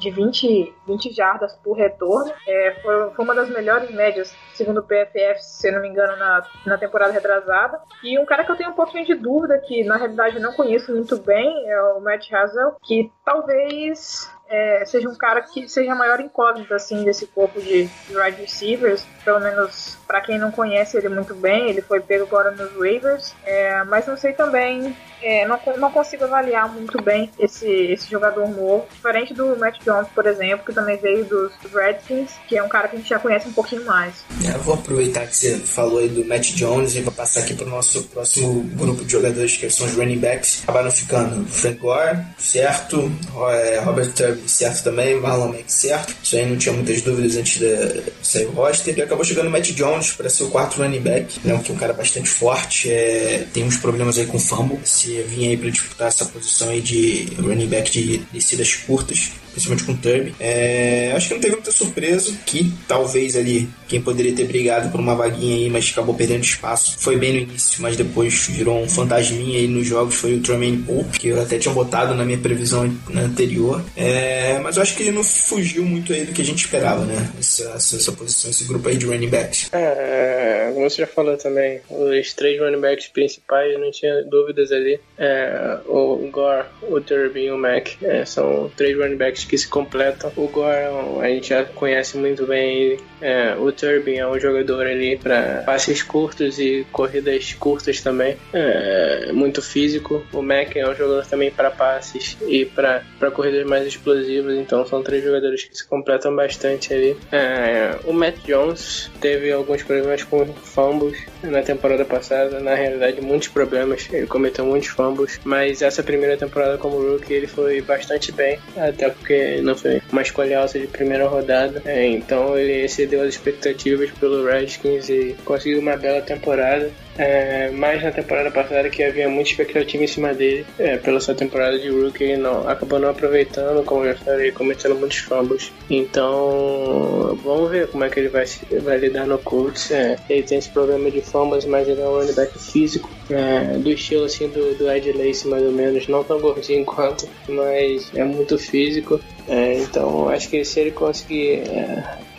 de 0.00 0.10
20, 0.10 0.74
20 0.86 1.12
jardas 1.12 1.54
por 1.62 1.76
retorno. 1.76 2.32
É, 2.46 2.80
foi, 2.82 3.10
foi, 3.10 3.24
uma 3.24 3.34
das 3.34 3.50
melhores 3.50 3.90
médias, 3.90 4.34
segundo 4.54 4.80
o 4.80 4.82
PFF, 4.82 5.40
se 5.40 5.70
não 5.70 5.80
me 5.80 5.88
engano, 5.88 6.16
na, 6.16 6.42
na 6.66 6.78
temporada 6.78 7.12
retrasada. 7.12 7.80
E 8.02 8.18
um 8.18 8.24
cara 8.24 8.44
que 8.44 8.50
eu 8.50 8.56
tenho 8.56 8.70
um 8.70 8.74
pouquinho 8.74 9.04
de 9.04 9.14
dúvida, 9.14 9.58
que 9.58 9.84
na 9.84 9.96
realidade 9.96 10.40
não 10.40 10.52
conheço 10.52 10.92
muito 10.92 11.16
bem, 11.18 11.70
é 11.70 11.82
o 11.82 12.00
Matt 12.00 12.32
Hazel, 12.32 12.76
que 12.82 13.12
talvez 13.24 14.32
é, 14.50 14.84
seja 14.84 15.08
um 15.08 15.14
cara 15.14 15.42
que 15.42 15.68
seja 15.68 15.92
a 15.92 15.94
maior 15.94 16.20
incógnita 16.20 16.74
assim 16.74 17.04
desse 17.04 17.26
corpo 17.26 17.60
de, 17.60 17.84
de 17.84 18.16
wide 18.16 18.40
receivers, 18.40 19.06
pelo 19.24 19.38
menos 19.38 19.96
para 20.06 20.20
quem 20.20 20.38
não 20.38 20.50
conhece 20.50 20.96
ele 20.96 21.08
muito 21.08 21.34
bem, 21.34 21.70
ele 21.70 21.80
foi 21.80 22.00
pego 22.00 22.24
agora 22.24 22.50
nos 22.50 22.72
waivers, 22.72 23.32
é, 23.44 23.84
mas 23.84 24.06
não 24.08 24.16
sei 24.16 24.32
também, 24.32 24.96
é, 25.22 25.46
não, 25.46 25.60
não 25.78 25.92
consigo 25.92 26.24
avaliar 26.24 26.68
muito 26.72 27.00
bem 27.00 27.30
esse, 27.38 27.68
esse 27.68 28.10
jogador 28.10 28.48
novo, 28.48 28.86
diferente 28.92 29.32
do 29.32 29.56
Matt 29.56 29.78
Jones, 29.84 30.08
por 30.12 30.26
exemplo, 30.26 30.66
que 30.66 30.72
também 30.72 30.96
veio 30.96 31.24
dos 31.24 31.52
Redskins, 31.72 32.32
que 32.48 32.56
é 32.56 32.62
um 32.62 32.68
cara 32.68 32.88
que 32.88 32.96
a 32.96 32.98
gente 32.98 33.08
já 33.08 33.20
conhece 33.20 33.48
um 33.48 33.52
pouquinho 33.52 33.84
mais. 33.84 34.24
É, 34.44 34.58
vou 34.58 34.74
aproveitar 34.74 35.26
que 35.26 35.36
você 35.36 35.58
falou 35.58 36.00
aí 36.00 36.08
do 36.08 36.24
Matt 36.24 36.54
Jones 36.54 36.96
e 36.96 37.02
vou 37.02 37.12
passar 37.12 37.40
aqui 37.40 37.54
para 37.54 37.66
o 37.66 37.70
nosso 37.70 38.02
próximo 38.04 38.62
grupo 38.76 39.04
de 39.04 39.12
jogadores 39.12 39.56
que 39.56 39.70
são 39.70 39.86
os 39.86 39.94
running 39.94 40.18
backs. 40.18 40.62
Acabaram 40.64 40.90
ficando 40.90 41.46
Frank 41.46 41.78
Gore, 41.78 42.18
certo, 42.36 43.12
é, 43.52 43.78
Robert 43.78 44.12
Tubb, 44.12 44.39
certo 44.46 44.84
também, 44.84 45.20
Marlon 45.20 45.48
Mack, 45.48 45.64
certo. 45.72 46.14
Isso 46.22 46.36
aí 46.36 46.46
não 46.46 46.56
tinha 46.56 46.72
muitas 46.72 47.02
dúvidas 47.02 47.36
antes 47.36 47.58
de 47.58 48.02
sair 48.22 48.46
o 48.46 48.50
roster. 48.50 48.96
E 48.96 49.02
acabou 49.02 49.24
chegando 49.24 49.48
o 49.48 49.50
Matt 49.50 49.72
Jones 49.72 50.12
para 50.12 50.28
ser 50.28 50.44
o 50.44 50.50
quarto 50.50 50.82
running 50.82 51.00
back. 51.00 51.40
Ele 51.44 51.52
é 51.52 51.56
um, 51.56 51.76
cara 51.76 51.92
bastante 51.92 52.28
forte, 52.28 52.90
é, 52.90 53.46
tem 53.52 53.64
uns 53.64 53.76
problemas 53.76 54.18
aí 54.18 54.26
com 54.26 54.38
fumble. 54.38 54.78
Se 54.84 55.22
vinha 55.22 55.50
aí 55.50 55.56
para 55.56 55.70
disputar 55.70 56.08
essa 56.08 56.24
posição 56.24 56.68
aí 56.70 56.80
de 56.80 57.28
running 57.38 57.68
back 57.68 57.90
de 57.90 58.18
descidas 58.32 58.74
curtas, 58.74 59.30
principalmente 59.60 59.84
com 59.84 59.92
o 59.92 59.96
Turby. 59.96 60.34
É, 60.40 61.12
acho 61.14 61.28
que 61.28 61.34
não 61.34 61.40
teve 61.40 61.54
muita 61.54 61.70
surpresa, 61.70 62.32
que 62.46 62.72
talvez 62.88 63.36
ali 63.36 63.68
quem 63.88 64.00
poderia 64.00 64.34
ter 64.34 64.44
brigado 64.44 64.90
por 64.90 65.00
uma 65.00 65.14
vaguinha 65.14 65.56
aí, 65.56 65.70
mas 65.70 65.90
acabou 65.90 66.14
perdendo 66.14 66.44
espaço, 66.44 66.96
foi 66.98 67.16
bem 67.16 67.32
no 67.32 67.38
início, 67.40 67.82
mas 67.82 67.96
depois 67.96 68.46
virou 68.48 68.80
um 68.80 68.88
fantasminha 68.88 69.58
aí 69.58 69.68
nos 69.68 69.86
jogos, 69.86 70.14
foi 70.14 70.34
o 70.34 70.40
Tremaine 70.40 70.78
Pope, 70.78 71.18
que 71.18 71.28
eu 71.28 71.40
até 71.40 71.58
tinha 71.58 71.74
botado 71.74 72.14
na 72.14 72.24
minha 72.24 72.38
previsão 72.38 72.90
anterior. 73.14 73.84
É, 73.96 74.58
mas 74.60 74.76
eu 74.76 74.82
acho 74.82 74.96
que 74.96 75.02
ele 75.02 75.12
não 75.12 75.24
fugiu 75.24 75.84
muito 75.84 76.12
aí 76.12 76.24
do 76.24 76.32
que 76.32 76.40
a 76.40 76.44
gente 76.44 76.64
esperava, 76.64 77.04
né? 77.04 77.30
Essa, 77.38 77.70
essa, 77.74 77.96
essa 77.96 78.12
posição, 78.12 78.50
esse 78.50 78.64
grupo 78.64 78.88
aí 78.88 78.96
de 78.96 79.06
running 79.06 79.28
backs. 79.28 79.68
É, 79.72 80.70
como 80.72 80.88
você 80.88 81.02
já 81.02 81.06
falou 81.06 81.36
também, 81.36 81.80
os 81.90 82.32
três 82.32 82.60
running 82.60 82.80
backs 82.80 83.08
principais, 83.08 83.78
não 83.78 83.90
tinha 83.90 84.22
dúvidas 84.22 84.70
ali. 84.72 85.00
É, 85.18 85.78
o 85.86 86.28
Gore, 86.30 86.66
o 86.82 87.00
Turby 87.00 87.46
e 87.46 87.50
o 87.50 87.58
Mac 87.58 87.88
é, 88.02 88.24
são 88.24 88.70
três 88.76 88.96
running 88.96 89.16
backs 89.16 89.44
que 89.50 89.58
se 89.58 89.66
completam. 89.66 90.30
O 90.36 90.46
Goran, 90.46 91.20
a 91.20 91.26
gente 91.26 91.48
já 91.48 91.64
conhece 91.64 92.16
muito 92.16 92.46
bem. 92.46 92.98
É, 93.20 93.56
o 93.56 93.72
Turbin 93.72 94.18
é 94.18 94.26
um 94.26 94.38
jogador 94.38 94.86
ali 94.86 95.18
para 95.18 95.64
passes 95.66 96.04
curtos 96.04 96.60
e 96.60 96.86
corridas 96.92 97.52
curtas 97.54 98.00
também. 98.00 98.36
É, 98.52 99.32
muito 99.32 99.60
físico. 99.60 100.24
O 100.32 100.40
Mac 100.40 100.76
é 100.76 100.88
um 100.88 100.94
jogador 100.94 101.26
também 101.26 101.50
para 101.50 101.68
passes 101.68 102.36
e 102.46 102.64
para 102.64 103.02
corridas 103.34 103.66
mais 103.66 103.84
explosivas. 103.88 104.56
Então 104.56 104.86
são 104.86 105.02
três 105.02 105.24
jogadores 105.24 105.64
que 105.64 105.76
se 105.76 105.84
completam 105.84 106.34
bastante 106.36 106.94
ali. 106.94 107.16
É, 107.32 107.98
o 108.04 108.12
Matt 108.12 108.36
Jones 108.46 109.10
teve 109.20 109.50
alguns 109.50 109.82
problemas 109.82 110.22
com 110.22 110.46
fumbles 110.46 111.18
na 111.42 111.60
temporada 111.60 112.04
passada. 112.04 112.60
Na 112.60 112.76
realidade, 112.76 113.20
muitos 113.20 113.48
problemas. 113.48 114.06
Ele 114.12 114.28
cometeu 114.28 114.64
muitos 114.64 114.90
fumbles. 114.90 115.40
Mas 115.42 115.82
essa 115.82 116.04
primeira 116.04 116.36
temporada 116.36 116.78
como 116.78 116.96
rookie 116.98 117.34
ele 117.34 117.48
foi 117.48 117.82
bastante 117.82 118.30
bem. 118.30 118.56
Até 118.76 119.10
porque 119.10 119.29
não 119.62 119.76
foi 119.76 120.00
uma 120.10 120.22
escolha 120.22 120.58
alta 120.60 120.78
de 120.78 120.86
primeira 120.86 121.26
rodada. 121.26 121.82
É, 121.84 122.06
então 122.06 122.58
ele 122.58 122.84
excedeu 122.84 123.22
as 123.22 123.28
expectativas 123.28 124.10
pelo 124.12 124.46
Redskins 124.46 125.08
e 125.08 125.36
conseguiu 125.44 125.80
uma 125.80 125.96
bela 125.96 126.20
temporada. 126.20 126.90
É, 127.18 127.70
mas 127.70 128.02
na 128.02 128.10
temporada 128.10 128.50
passada 128.50 128.88
que 128.88 129.02
havia 129.02 129.28
muita 129.28 129.50
expectativa 129.50 130.04
em 130.04 130.06
cima 130.06 130.32
dele 130.32 130.64
é, 130.78 130.96
pela 130.96 131.20
sua 131.20 131.34
temporada 131.34 131.78
de 131.78 131.88
rookie 131.88 132.24
ele 132.24 132.36
não, 132.36 132.68
acabou 132.68 132.98
não 132.98 133.10
aproveitando, 133.10 133.84
como 133.84 134.04
já 134.04 134.14
falei, 134.14 134.52
cometendo 134.52 134.94
muitos 134.94 135.18
fumbles. 135.18 135.72
Então 135.88 137.38
vamos 137.42 137.70
ver 137.70 137.88
como 137.88 138.04
é 138.04 138.08
que 138.08 138.20
ele 138.20 138.28
vai, 138.28 138.44
vai 138.82 138.98
lidar 138.98 139.26
no 139.26 139.38
Colts. 139.38 139.90
É, 139.90 140.16
ele 140.28 140.42
tem 140.42 140.58
esse 140.58 140.68
problema 140.70 141.10
de 141.10 141.20
fumbles, 141.20 141.64
mas 141.64 141.88
ele 141.88 142.00
é 142.00 142.04
um 142.06 142.18
running 142.18 142.34
back 142.34 142.58
físico, 142.58 143.10
é, 143.30 143.78
do 143.78 143.90
estilo 143.90 144.24
assim 144.24 144.48
do, 144.48 144.76
do 144.78 144.90
Ed 144.90 145.12
Lace 145.12 145.46
mais 145.46 145.62
ou 145.62 145.72
menos, 145.72 146.08
não 146.08 146.24
tão 146.24 146.40
gordinho 146.40 146.84
quanto, 146.84 147.28
mas 147.48 148.10
é 148.14 148.24
muito 148.24 148.58
físico. 148.58 149.20
É, 149.48 149.74
então 149.78 150.28
acho 150.28 150.48
que 150.48 150.64
se 150.64 150.80
ele 150.80 150.90
conseguir 150.92 151.62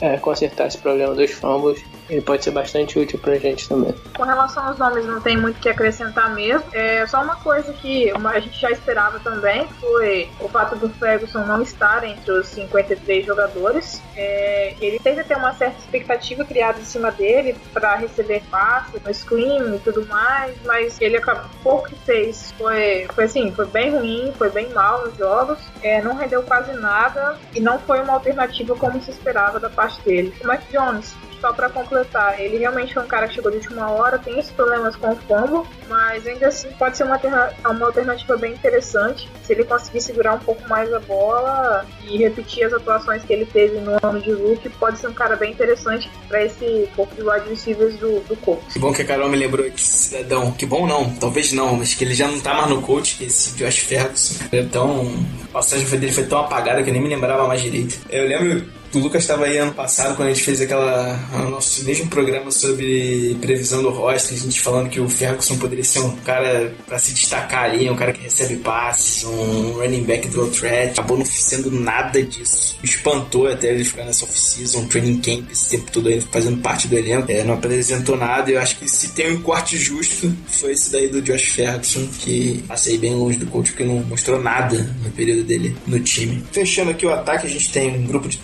é, 0.01 0.17
consertar 0.17 0.67
esse 0.67 0.77
problema 0.77 1.13
dos 1.13 1.31
fumbles, 1.31 1.83
ele 2.11 2.21
pode 2.21 2.43
ser 2.43 2.51
bastante 2.51 2.99
útil 2.99 3.17
pra 3.17 3.37
gente 3.37 3.69
também. 3.69 3.95
Com 4.15 4.23
relação 4.23 4.67
aos 4.67 4.77
nomes, 4.77 5.05
não 5.05 5.21
tem 5.21 5.37
muito 5.37 5.57
o 5.57 5.59
que 5.61 5.69
acrescentar 5.69 6.35
mesmo. 6.35 6.65
É 6.73 7.07
só 7.07 7.23
uma 7.23 7.37
coisa 7.37 7.71
que 7.71 8.11
a 8.11 8.39
gente 8.39 8.59
já 8.59 8.69
esperava 8.69 9.17
também 9.19 9.65
foi 9.79 10.29
o 10.41 10.49
fato 10.49 10.75
do 10.75 10.89
Ferguson 10.89 11.45
não 11.45 11.61
estar 11.61 12.03
entre 12.03 12.31
os 12.31 12.47
53 12.47 13.25
jogadores. 13.25 14.01
É, 14.15 14.75
ele 14.81 14.99
teve 14.99 15.21
até 15.21 15.37
uma 15.37 15.53
certa 15.53 15.79
expectativa 15.79 16.43
criada 16.43 16.79
em 16.79 16.83
cima 16.83 17.11
dele 17.11 17.55
para 17.73 17.95
receber 17.95 18.43
passes 18.51 19.01
no 19.01 19.13
screen 19.13 19.75
e 19.75 19.79
tudo 19.79 20.05
mais, 20.07 20.53
mas 20.65 20.99
ele 20.99 21.15
acabou 21.15 21.49
pouco 21.63 21.89
que 21.89 21.95
fez 21.95 22.53
foi, 22.57 23.07
foi 23.13 23.23
assim, 23.23 23.51
foi 23.51 23.65
bem 23.67 23.91
ruim, 23.91 24.33
foi 24.37 24.49
bem 24.49 24.69
mal 24.73 25.05
nos 25.05 25.15
jogos, 25.17 25.59
é, 25.83 26.01
não 26.01 26.15
rendeu 26.15 26.43
quase 26.43 26.73
nada 26.73 27.37
e 27.53 27.59
não 27.59 27.79
foi 27.79 28.01
uma 28.01 28.13
alternativa 28.13 28.75
como 28.75 29.01
se 29.01 29.11
esperava 29.11 29.59
da 29.59 29.69
parte 29.69 30.01
dele. 30.01 30.33
O 30.43 30.47
Mac 30.47 30.61
Jones 30.71 31.13
só 31.41 31.51
para 31.51 31.69
completar, 31.69 32.39
ele 32.39 32.59
realmente 32.59 32.93
foi 32.93 33.03
um 33.03 33.07
cara 33.07 33.27
que 33.27 33.33
chegou 33.33 33.51
de 33.51 33.57
última 33.57 33.89
hora, 33.89 34.19
tem 34.19 34.37
esses 34.37 34.51
problemas 34.51 34.95
com 34.95 35.09
o 35.09 35.15
fumble, 35.15 35.67
mas 35.89 36.25
ainda 36.27 36.47
assim 36.47 36.69
pode 36.77 36.95
ser 36.95 37.03
uma, 37.03 37.19
uma 37.65 37.85
alternativa 37.87 38.37
bem 38.37 38.53
interessante. 38.53 39.27
Se 39.43 39.51
ele 39.51 39.63
conseguir 39.63 40.01
segurar 40.01 40.35
um 40.35 40.39
pouco 40.39 40.69
mais 40.69 40.93
a 40.93 40.99
bola 40.99 41.85
e 42.03 42.17
repetir 42.19 42.63
as 42.63 42.73
atuações 42.73 43.23
que 43.23 43.33
ele 43.33 43.45
teve 43.45 43.79
no 43.79 43.97
ano 44.03 44.21
de 44.21 44.31
rookie, 44.31 44.69
pode 44.69 44.99
ser 44.99 45.07
um 45.07 45.13
cara 45.13 45.35
bem 45.35 45.51
interessante 45.51 46.11
para 46.27 46.45
esse 46.45 46.87
corpo 46.95 47.15
de 47.15 47.23
wide 47.23 47.49
receivers 47.49 47.95
do, 47.95 48.19
do 48.21 48.35
Colts. 48.37 48.73
Que 48.73 48.79
bom 48.79 48.93
que 48.93 49.01
a 49.01 49.05
Carol 49.05 49.27
me 49.27 49.37
lembrou 49.37 49.65
esse 49.65 49.83
cidadão. 49.83 50.51
Que 50.51 50.67
bom 50.67 50.85
não, 50.85 51.11
talvez 51.15 51.51
não, 51.51 51.77
mas 51.77 51.95
que 51.95 52.03
ele 52.03 52.13
já 52.13 52.27
não 52.27 52.39
tá 52.39 52.53
mais 52.53 52.69
no 52.69 52.83
coach, 52.83 53.17
que 53.17 53.25
esse 53.25 53.57
Josh 53.57 53.79
Ferguson. 53.79 54.45
Então, 54.53 55.11
a 55.55 55.61
passagem 55.71 55.99
dele 55.99 56.11
foi 56.11 56.25
tão 56.25 56.39
apagada 56.39 56.83
que 56.83 56.89
eu 56.89 56.93
nem 56.93 57.01
me 57.01 57.07
lembrava 57.09 57.47
mais 57.47 57.61
direito. 57.61 57.99
Eu 58.09 58.27
lembro 58.27 58.65
o 58.93 58.99
Lucas 58.99 59.23
estava 59.23 59.45
aí 59.45 59.57
ano 59.57 59.73
passado, 59.73 60.15
quando 60.15 60.29
a 60.29 60.33
gente 60.33 60.43
fez 60.43 60.61
aquela 60.61 61.19
nosso 61.49 61.83
mesmo 61.83 62.07
programa 62.07 62.51
sobre 62.51 63.37
previsão 63.39 63.81
do 63.83 63.89
roster, 63.89 64.37
a 64.37 64.39
gente 64.39 64.59
falando 64.61 64.89
que 64.89 64.99
o 64.99 65.07
Ferguson 65.07 65.57
poderia 65.57 65.83
ser 65.83 65.99
um 65.99 66.15
cara 66.17 66.73
para 66.85 66.97
se 66.97 67.13
destacar 67.13 67.65
ali, 67.65 67.89
um 67.89 67.95
cara 67.95 68.13
que 68.13 68.21
recebe 68.21 68.57
passes, 68.57 69.23
um 69.23 69.73
running 69.73 70.03
back 70.03 70.27
do 70.29 70.47
threat. 70.47 70.91
Acabou 70.91 71.17
não 71.17 71.25
sendo 71.25 71.71
nada 71.71 72.21
disso. 72.23 72.77
espantou 72.83 73.47
até 73.47 73.73
ele 73.73 73.83
ficar 73.83 74.05
nessa 74.05 74.25
off-season, 74.25 74.85
training 74.85 75.19
camp, 75.19 75.51
esse 75.51 75.69
tempo 75.69 75.91
todo 75.91 76.07
aí 76.07 76.21
fazendo 76.21 76.61
parte 76.61 76.87
do 76.87 76.97
elenco. 76.97 77.31
É, 77.31 77.43
não 77.43 77.55
apresentou 77.55 78.17
nada. 78.17 78.49
Eu 78.49 78.59
acho 78.59 78.77
que 78.77 78.89
se 78.89 79.09
tem 79.09 79.31
um 79.31 79.41
corte 79.41 79.77
justo, 79.77 80.33
foi 80.47 80.71
esse 80.71 80.91
daí 80.91 81.07
do 81.07 81.21
Josh 81.21 81.53
Ferguson, 81.53 82.07
que 82.19 82.63
passei 82.67 82.97
bem 82.97 83.15
longe 83.15 83.37
do 83.37 83.45
coach, 83.47 83.71
porque 83.71 83.83
não 83.83 84.03
mostrou 84.03 84.41
nada 84.41 84.77
no 85.03 85.11
período 85.11 85.43
dele 85.43 85.75
no 85.85 85.99
time. 85.99 86.43
Fechando 86.51 86.91
aqui 86.91 87.05
o 87.05 87.13
ataque, 87.13 87.47
a 87.47 87.49
gente 87.49 87.71
tem 87.71 87.95
um 87.97 88.05
grupo 88.05 88.27
de 88.27 88.37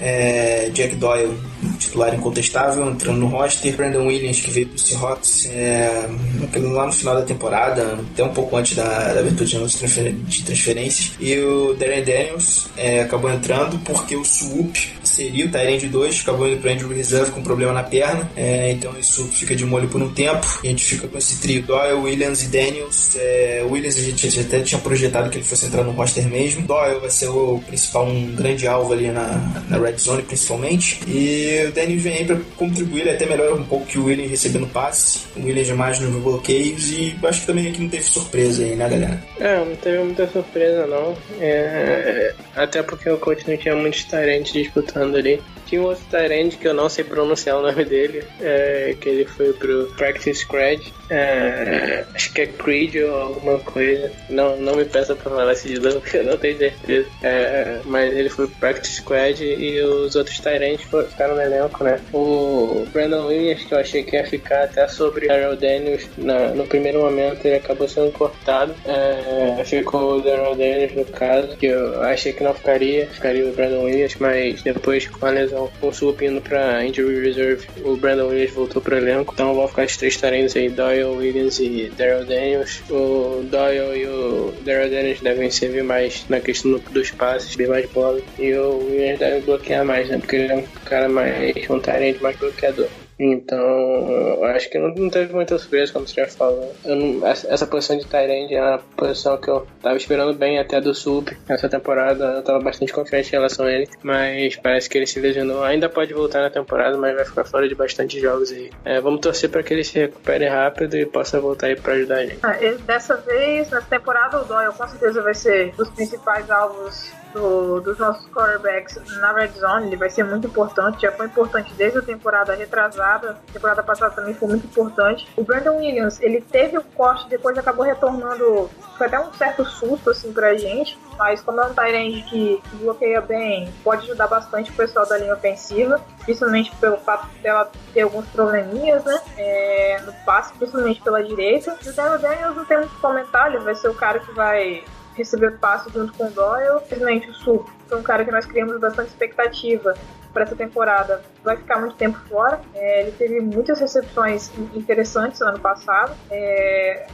É, 0.00 0.70
Jack 0.72 0.94
Doyle, 0.96 1.36
titular 1.78 2.14
incontestável, 2.14 2.88
entrando 2.88 3.18
no 3.18 3.26
roster. 3.26 3.76
Brandon 3.76 4.06
Williams, 4.06 4.40
que 4.40 4.50
veio 4.50 4.68
pro 4.68 4.78
Seahawks 4.78 5.46
é, 5.46 6.08
lá 6.54 6.86
no 6.86 6.92
final 6.92 7.14
da 7.16 7.22
temporada, 7.22 7.98
até 8.12 8.22
um 8.24 8.32
pouco 8.32 8.56
antes 8.56 8.76
da, 8.76 9.12
da 9.12 9.20
abertura 9.20 9.44
de 9.46 10.44
transferências. 10.44 11.12
E 11.18 11.38
o 11.38 11.74
Darren 11.74 12.04
Daniels 12.04 12.68
é, 12.76 13.00
acabou 13.00 13.30
entrando 13.30 13.78
porque 13.84 14.14
o 14.16 14.24
Swoop 14.24 14.97
seria 15.18 15.46
o 15.46 15.50
Tyrande 15.50 15.88
2, 15.88 16.20
acabou 16.22 16.48
indo 16.48 16.60
para 16.60 16.72
Andrew 16.72 16.88
Reserve 16.88 17.32
com 17.32 17.42
problema 17.42 17.72
na 17.72 17.82
perna. 17.82 18.30
É, 18.36 18.70
então 18.70 18.92
isso 18.98 19.24
fica 19.26 19.56
de 19.56 19.64
molho 19.64 19.88
por 19.88 20.00
um 20.00 20.12
tempo. 20.12 20.46
A 20.62 20.66
gente 20.66 20.84
fica 20.84 21.08
com 21.08 21.18
esse 21.18 21.40
trio: 21.40 21.62
Doyle, 21.62 21.94
Williams 21.94 22.44
e 22.44 22.48
Daniels. 22.48 23.16
É, 23.16 23.66
Williams 23.68 23.98
a 23.98 24.02
gente 24.02 24.40
até 24.40 24.60
tinha 24.60 24.80
projetado 24.80 25.28
que 25.28 25.38
ele 25.38 25.44
fosse 25.44 25.66
entrar 25.66 25.82
no 25.82 25.90
roster 25.90 26.26
mesmo. 26.28 26.62
Doyle 26.62 27.00
vai 27.00 27.10
ser 27.10 27.28
o 27.28 27.60
principal, 27.66 28.06
um 28.06 28.34
grande 28.34 28.66
alvo 28.68 28.92
ali 28.92 29.10
na, 29.10 29.64
na 29.68 29.78
red 29.78 29.96
zone, 29.96 30.22
principalmente. 30.22 31.00
E 31.08 31.66
o 31.68 31.72
Daniels 31.72 32.02
vem 32.02 32.18
aí 32.18 32.24
para 32.24 32.36
contribuir, 32.56 33.00
ele 33.00 33.10
até 33.10 33.26
melhora 33.26 33.54
um 33.54 33.64
pouco 33.64 33.86
que 33.86 33.98
o 33.98 34.04
Williams 34.04 34.30
recebendo 34.30 34.68
passe. 34.68 35.20
O 35.36 35.44
Williams 35.44 35.68
é 35.68 35.74
mais 35.74 35.98
nos 35.98 36.22
bloqueios. 36.22 36.92
E 36.92 37.16
acho 37.24 37.40
que 37.40 37.46
também 37.46 37.68
aqui 37.68 37.80
não 37.80 37.88
teve 37.88 38.04
surpresa 38.04 38.62
aí, 38.62 38.76
né, 38.76 38.88
galera? 38.88 39.22
É, 39.40 39.64
não 39.64 39.76
teve 39.76 39.98
muita 39.98 40.28
surpresa 40.28 40.86
não. 40.86 41.16
É, 41.40 42.34
até 42.54 42.82
porque 42.82 43.10
o 43.10 43.18
coach 43.18 43.48
não 43.48 43.56
tinha 43.56 43.74
muitos 43.74 44.04
Tyrants 44.04 44.52
disputando 44.52 45.07
ali. 45.16 45.40
Tinha 45.68 45.82
um 45.82 45.84
outro 45.84 46.02
Tyrande 46.10 46.56
que 46.56 46.66
eu 46.66 46.72
não 46.72 46.88
sei 46.88 47.04
pronunciar 47.04 47.58
o 47.58 47.62
nome 47.62 47.84
dele, 47.84 48.24
é, 48.40 48.96
que 48.98 49.08
ele 49.08 49.26
foi 49.26 49.52
pro 49.52 49.86
Practice 49.96 50.40
Squad. 50.40 50.92
É, 51.10 52.04
acho 52.14 52.32
que 52.32 52.42
é 52.42 52.46
Creed 52.46 52.96
ou 52.96 53.14
alguma 53.14 53.58
coisa. 53.58 54.10
Não, 54.30 54.56
não 54.56 54.76
me 54.76 54.84
peça 54.84 55.14
pra 55.14 55.30
falar 55.30 55.52
esse 55.52 55.68
de 55.68 55.78
novo, 55.78 56.00
porque 56.00 56.16
eu 56.16 56.24
não 56.24 56.38
tenho 56.38 56.56
certeza. 56.56 57.08
É, 57.22 57.80
mas 57.84 58.16
ele 58.16 58.30
foi 58.30 58.46
pro 58.46 58.56
Practice 58.56 58.96
Squad 58.96 59.44
e 59.44 59.80
os 59.82 60.16
outros 60.16 60.38
Tyrands 60.40 60.82
ficaram 61.10 61.34
no 61.34 61.42
elenco, 61.42 61.84
né? 61.84 62.00
O 62.12 62.86
Brandon 62.92 63.26
Williams, 63.26 63.64
que 63.64 63.74
eu 63.74 63.78
achei 63.78 64.02
que 64.02 64.16
ia 64.16 64.26
ficar 64.26 64.64
até 64.64 64.88
sobre 64.88 65.30
Harold 65.30 65.60
Daniels 65.60 66.08
na, 66.16 66.48
no 66.48 66.66
primeiro 66.66 67.00
momento, 67.00 67.44
ele 67.44 67.56
acabou 67.56 67.86
sendo 67.88 68.10
cortado. 68.12 68.74
É, 68.86 69.62
ficou 69.64 70.16
o 70.16 70.22
Daryl 70.22 70.54
Daniels 70.54 70.94
no 70.94 71.04
caso, 71.04 71.56
que 71.56 71.66
eu 71.66 72.02
achei 72.02 72.32
que 72.32 72.42
não 72.42 72.54
ficaria, 72.54 73.06
ficaria 73.06 73.46
o 73.46 73.52
Brandon 73.52 73.84
Williams, 73.84 74.16
mas 74.18 74.62
depois 74.62 75.06
com 75.06 75.26
a 75.26 75.30
lesão 75.30 75.57
então, 75.58 75.70
com 75.80 75.88
o 75.88 75.92
Sup 75.92 76.22
indo 76.22 76.40
pra 76.40 76.84
Injury 76.84 77.20
Reserve, 77.20 77.66
o 77.82 77.96
Brandon 77.96 78.28
Williams 78.28 78.52
voltou 78.52 78.80
pro 78.80 78.96
elenco. 78.96 79.32
Então 79.34 79.54
vão 79.54 79.66
ficar 79.66 79.86
os 79.86 79.96
três 79.96 80.16
talentos 80.16 80.54
aí, 80.54 80.68
Doyle, 80.68 81.04
Williams 81.04 81.58
e 81.58 81.90
Daryl 81.96 82.24
Daniels. 82.24 82.80
O 82.88 83.42
Doyle 83.50 83.98
e 83.98 84.06
o 84.06 84.54
Daryl 84.64 84.90
Daniels 84.90 85.20
devem 85.20 85.50
servir 85.50 85.82
mais 85.82 86.24
na 86.28 86.40
questão 86.40 86.80
dos 86.90 87.10
passes, 87.10 87.56
bem 87.56 87.66
mais 87.66 87.90
bola. 87.90 88.20
E 88.38 88.52
o 88.54 88.86
Williams 88.86 89.18
deve 89.18 89.40
bloquear 89.40 89.84
mais, 89.84 90.08
né? 90.08 90.18
Porque 90.18 90.36
ele 90.36 90.52
é 90.52 90.56
um 90.56 90.66
cara 90.84 91.08
mais, 91.08 91.68
um 91.68 91.80
talento 91.80 92.22
mais 92.22 92.36
bloqueador. 92.36 92.88
Então, 93.18 94.44
acho 94.44 94.70
que 94.70 94.78
não, 94.78 94.94
não, 94.94 95.10
teve 95.10 95.32
muita 95.32 95.58
surpresa, 95.58 95.92
como 95.92 96.06
você 96.06 96.20
já 96.20 96.28
falou. 96.28 96.74
Não, 96.84 97.26
essa, 97.26 97.52
essa, 97.52 97.66
posição 97.66 97.98
de 97.98 98.06
Tyrande 98.06 98.54
é 98.54 98.62
uma 98.62 98.78
posição 98.78 99.36
que 99.36 99.50
eu 99.50 99.66
tava 99.82 99.96
esperando 99.96 100.32
bem 100.34 100.58
até 100.58 100.80
do 100.80 100.94
Sup. 100.94 101.36
Essa 101.48 101.68
temporada 101.68 102.24
eu 102.24 102.42
tava 102.42 102.60
bastante 102.60 102.92
confiante 102.92 103.28
em 103.28 103.32
relação 103.32 103.66
a 103.66 103.72
ele, 103.72 103.88
mas 104.02 104.54
parece 104.56 104.88
que 104.88 104.96
ele 104.96 105.06
se 105.06 105.18
lesionou. 105.18 105.64
Ainda 105.64 105.88
pode 105.88 106.14
voltar 106.14 106.42
na 106.42 106.50
temporada, 106.50 106.96
mas 106.96 107.14
vai 107.14 107.24
ficar 107.24 107.44
fora 107.44 107.68
de 107.68 107.74
bastante 107.74 108.20
jogos 108.20 108.52
aí. 108.52 108.70
É, 108.84 109.00
vamos 109.00 109.20
torcer 109.20 109.50
para 109.50 109.62
que 109.62 109.74
ele 109.74 109.82
se 109.82 109.98
recupere 109.98 110.46
rápido 110.46 110.96
e 110.96 111.04
possa 111.04 111.40
voltar 111.40 111.66
aí 111.66 111.76
para 111.76 111.94
ajudar 111.94 112.24
gente. 112.24 112.38
Ah, 112.42 112.56
dessa 112.86 113.16
vez, 113.16 113.70
nessa 113.70 113.86
temporada, 113.86 114.40
o 114.40 114.44
Doyle 114.44 114.72
com 114.72 114.86
certeza 114.86 115.22
vai 115.22 115.34
ser 115.34 115.72
dos 115.76 115.88
principais 115.90 116.48
alvos 116.50 117.12
do, 117.32 117.80
dos 117.80 117.98
nossos 117.98 118.26
quarterbacks 118.30 118.98
na 119.20 119.32
red 119.32 119.48
zone, 119.48 119.86
ele 119.86 119.96
vai 119.96 120.10
ser 120.10 120.24
muito 120.24 120.46
importante. 120.46 121.02
Já 121.02 121.12
foi 121.12 121.26
importante 121.26 121.72
desde 121.74 121.98
a 121.98 122.02
temporada 122.02 122.54
retrasada, 122.54 123.38
a 123.48 123.52
temporada 123.52 123.82
passada 123.82 124.14
também 124.14 124.34
foi 124.34 124.48
muito 124.48 124.66
importante. 124.66 125.28
O 125.36 125.44
Brandon 125.44 125.76
Williams, 125.76 126.20
ele 126.20 126.40
teve 126.40 126.78
o 126.78 126.82
corte, 126.82 127.28
depois 127.28 127.56
acabou 127.58 127.84
retornando. 127.84 128.70
Foi 128.96 129.06
até 129.06 129.18
um 129.20 129.32
certo 129.32 129.64
susto 129.64 130.10
assim 130.10 130.32
pra 130.32 130.56
gente, 130.56 130.98
mas 131.16 131.40
como 131.40 131.60
é 131.60 131.66
um 131.66 131.74
Tyrande 131.74 132.22
que 132.22 132.62
bloqueia 132.74 133.20
bem, 133.20 133.72
pode 133.84 134.04
ajudar 134.04 134.26
bastante 134.26 134.70
o 134.70 134.74
pessoal 134.74 135.06
da 135.06 135.18
linha 135.18 135.34
ofensiva, 135.34 136.00
principalmente 136.24 136.74
pelo 136.76 136.96
fato 136.98 137.26
dela 137.42 137.70
ter 137.92 138.02
alguns 138.02 138.26
probleminhas, 138.28 139.04
né? 139.04 139.20
É, 139.36 140.00
no 140.04 140.12
passe, 140.24 140.52
principalmente 140.54 141.00
pela 141.00 141.22
direita. 141.22 141.76
E 141.84 141.88
o 141.88 141.92
Daryl 141.92 142.18
Daniels 142.18 142.56
não 142.56 142.64
tem 142.64 142.78
muito 142.78 142.98
comentário, 143.00 143.60
vai 143.62 143.74
ser 143.74 143.88
o 143.88 143.94
cara 143.94 144.18
que 144.20 144.32
vai 144.32 144.84
receber 145.18 145.58
passo 145.58 145.90
junto 145.90 146.12
com 146.14 146.26
o 146.26 146.30
Doyle. 146.30 146.80
Simplesmente 146.80 147.30
o 147.30 147.34
Sul 147.34 147.66
foi 147.86 147.98
um 147.98 148.02
cara 148.02 148.24
que 148.24 148.30
nós 148.30 148.46
criamos 148.46 148.80
bastante 148.80 149.08
expectativa 149.08 149.94
para 150.32 150.44
essa 150.44 150.56
temporada. 150.56 151.22
Vai 151.42 151.56
ficar 151.56 151.80
muito 151.80 151.96
tempo 151.96 152.18
fora. 152.28 152.60
É, 152.74 153.02
ele 153.02 153.12
teve 153.12 153.40
muitas 153.40 153.80
recepções 153.80 154.50
interessantes 154.74 155.40
no 155.40 155.48
ano 155.48 155.60
passado. 155.60 156.14
É, 156.30 157.06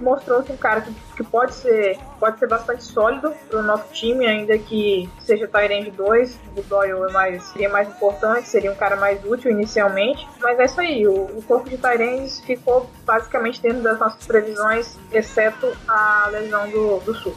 mostrou-se 0.00 0.50
um 0.50 0.56
cara 0.56 0.80
que, 0.80 0.94
que, 1.16 1.24
pode 1.24 1.54
ser 1.54 1.98
pode 2.18 2.38
ser 2.38 2.48
bastante 2.48 2.82
sólido 2.84 3.32
para 3.48 3.58
o 3.58 3.62
nosso 3.62 3.92
time, 3.92 4.26
ainda 4.26 4.56
que 4.58 5.08
seja 5.20 5.46
Tyrande 5.46 5.90
2, 5.90 6.40
o 6.56 6.62
Doyle 6.62 7.08
é 7.08 7.12
mais, 7.12 7.42
seria 7.44 7.68
mais 7.68 7.88
importante, 7.88 8.48
seria 8.48 8.72
um 8.72 8.76
cara 8.76 8.96
mais 8.96 9.24
útil 9.24 9.50
inicialmente, 9.50 10.26
mas 10.40 10.58
é 10.58 10.64
isso 10.64 10.80
aí, 10.80 11.06
o, 11.06 11.12
o 11.12 11.42
corpo 11.46 11.68
de 11.68 11.76
Tyrands 11.76 12.40
ficou 12.40 12.88
basicamente 13.04 13.60
dentro 13.60 13.82
das 13.82 13.98
nossas 13.98 14.26
previsões, 14.26 14.98
exceto 15.12 15.70
a 15.86 16.28
lesão 16.30 16.68
do, 16.70 17.00
do 17.00 17.14
Sul. 17.14 17.34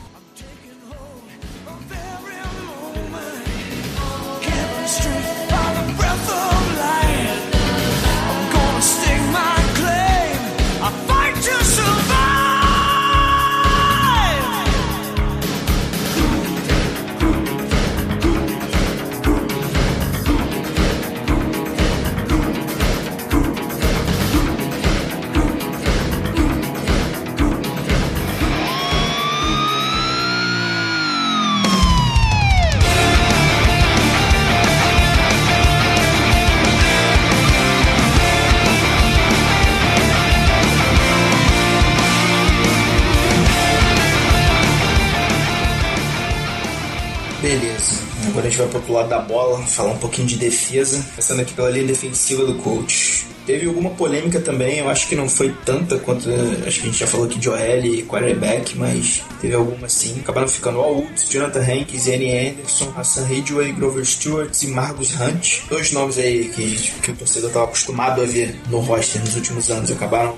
Gente 48.58 48.62
vai 48.64 48.68
pro 48.68 48.78
outro 48.80 48.94
lado 48.94 49.10
da 49.10 49.20
bola, 49.20 49.60
falar 49.68 49.92
um 49.92 49.98
pouquinho 50.00 50.28
de 50.28 50.36
defesa, 50.36 51.06
passando 51.16 51.42
aqui 51.42 51.54
pela 51.54 51.70
linha 51.70 51.86
defensiva 51.86 52.44
do 52.44 52.56
coach. 52.56 53.27
Teve 53.48 53.66
alguma 53.66 53.92
polêmica 53.92 54.42
também, 54.42 54.80
eu 54.80 54.90
acho 54.90 55.08
que 55.08 55.16
não 55.16 55.30
foi 55.30 55.56
tanta 55.66 55.98
quanto. 56.00 56.30
Acho 56.68 56.82
que 56.82 56.88
a 56.88 56.92
gente 56.92 57.00
já 57.00 57.08
falou 57.08 57.28
aqui 57.28 57.40
de 57.40 57.50
OL 57.50 57.86
e 57.86 58.04
quarterback, 58.04 58.78
mas 58.78 59.24
teve 59.40 59.56
alguma 59.56 59.88
sim. 59.88 60.20
Acabaram 60.20 60.50
ficando 60.50 60.82
Al 60.82 60.96
Woods, 60.96 61.30
Jonathan 61.30 61.62
Hankins, 61.62 62.08
Annie 62.10 62.50
Anderson, 62.50 62.94
Hassan 62.98 63.26
Ridgway, 63.26 63.72
Grover 63.72 64.06
Stewart 64.06 64.52
e 64.62 64.68
Margus 64.68 65.18
Hunt. 65.18 65.62
Dois 65.70 65.94
nomes 65.94 66.18
aí 66.18 66.50
que, 66.50 66.76
que 67.02 67.12
o 67.12 67.16
torcedor 67.16 67.48
estava 67.48 67.66
acostumado 67.66 68.22
a 68.22 68.26
ver 68.26 68.54
no 68.70 68.80
roster 68.80 69.22
nos 69.22 69.36
últimos 69.36 69.72
anos 69.72 69.90
acabaram 69.92 70.36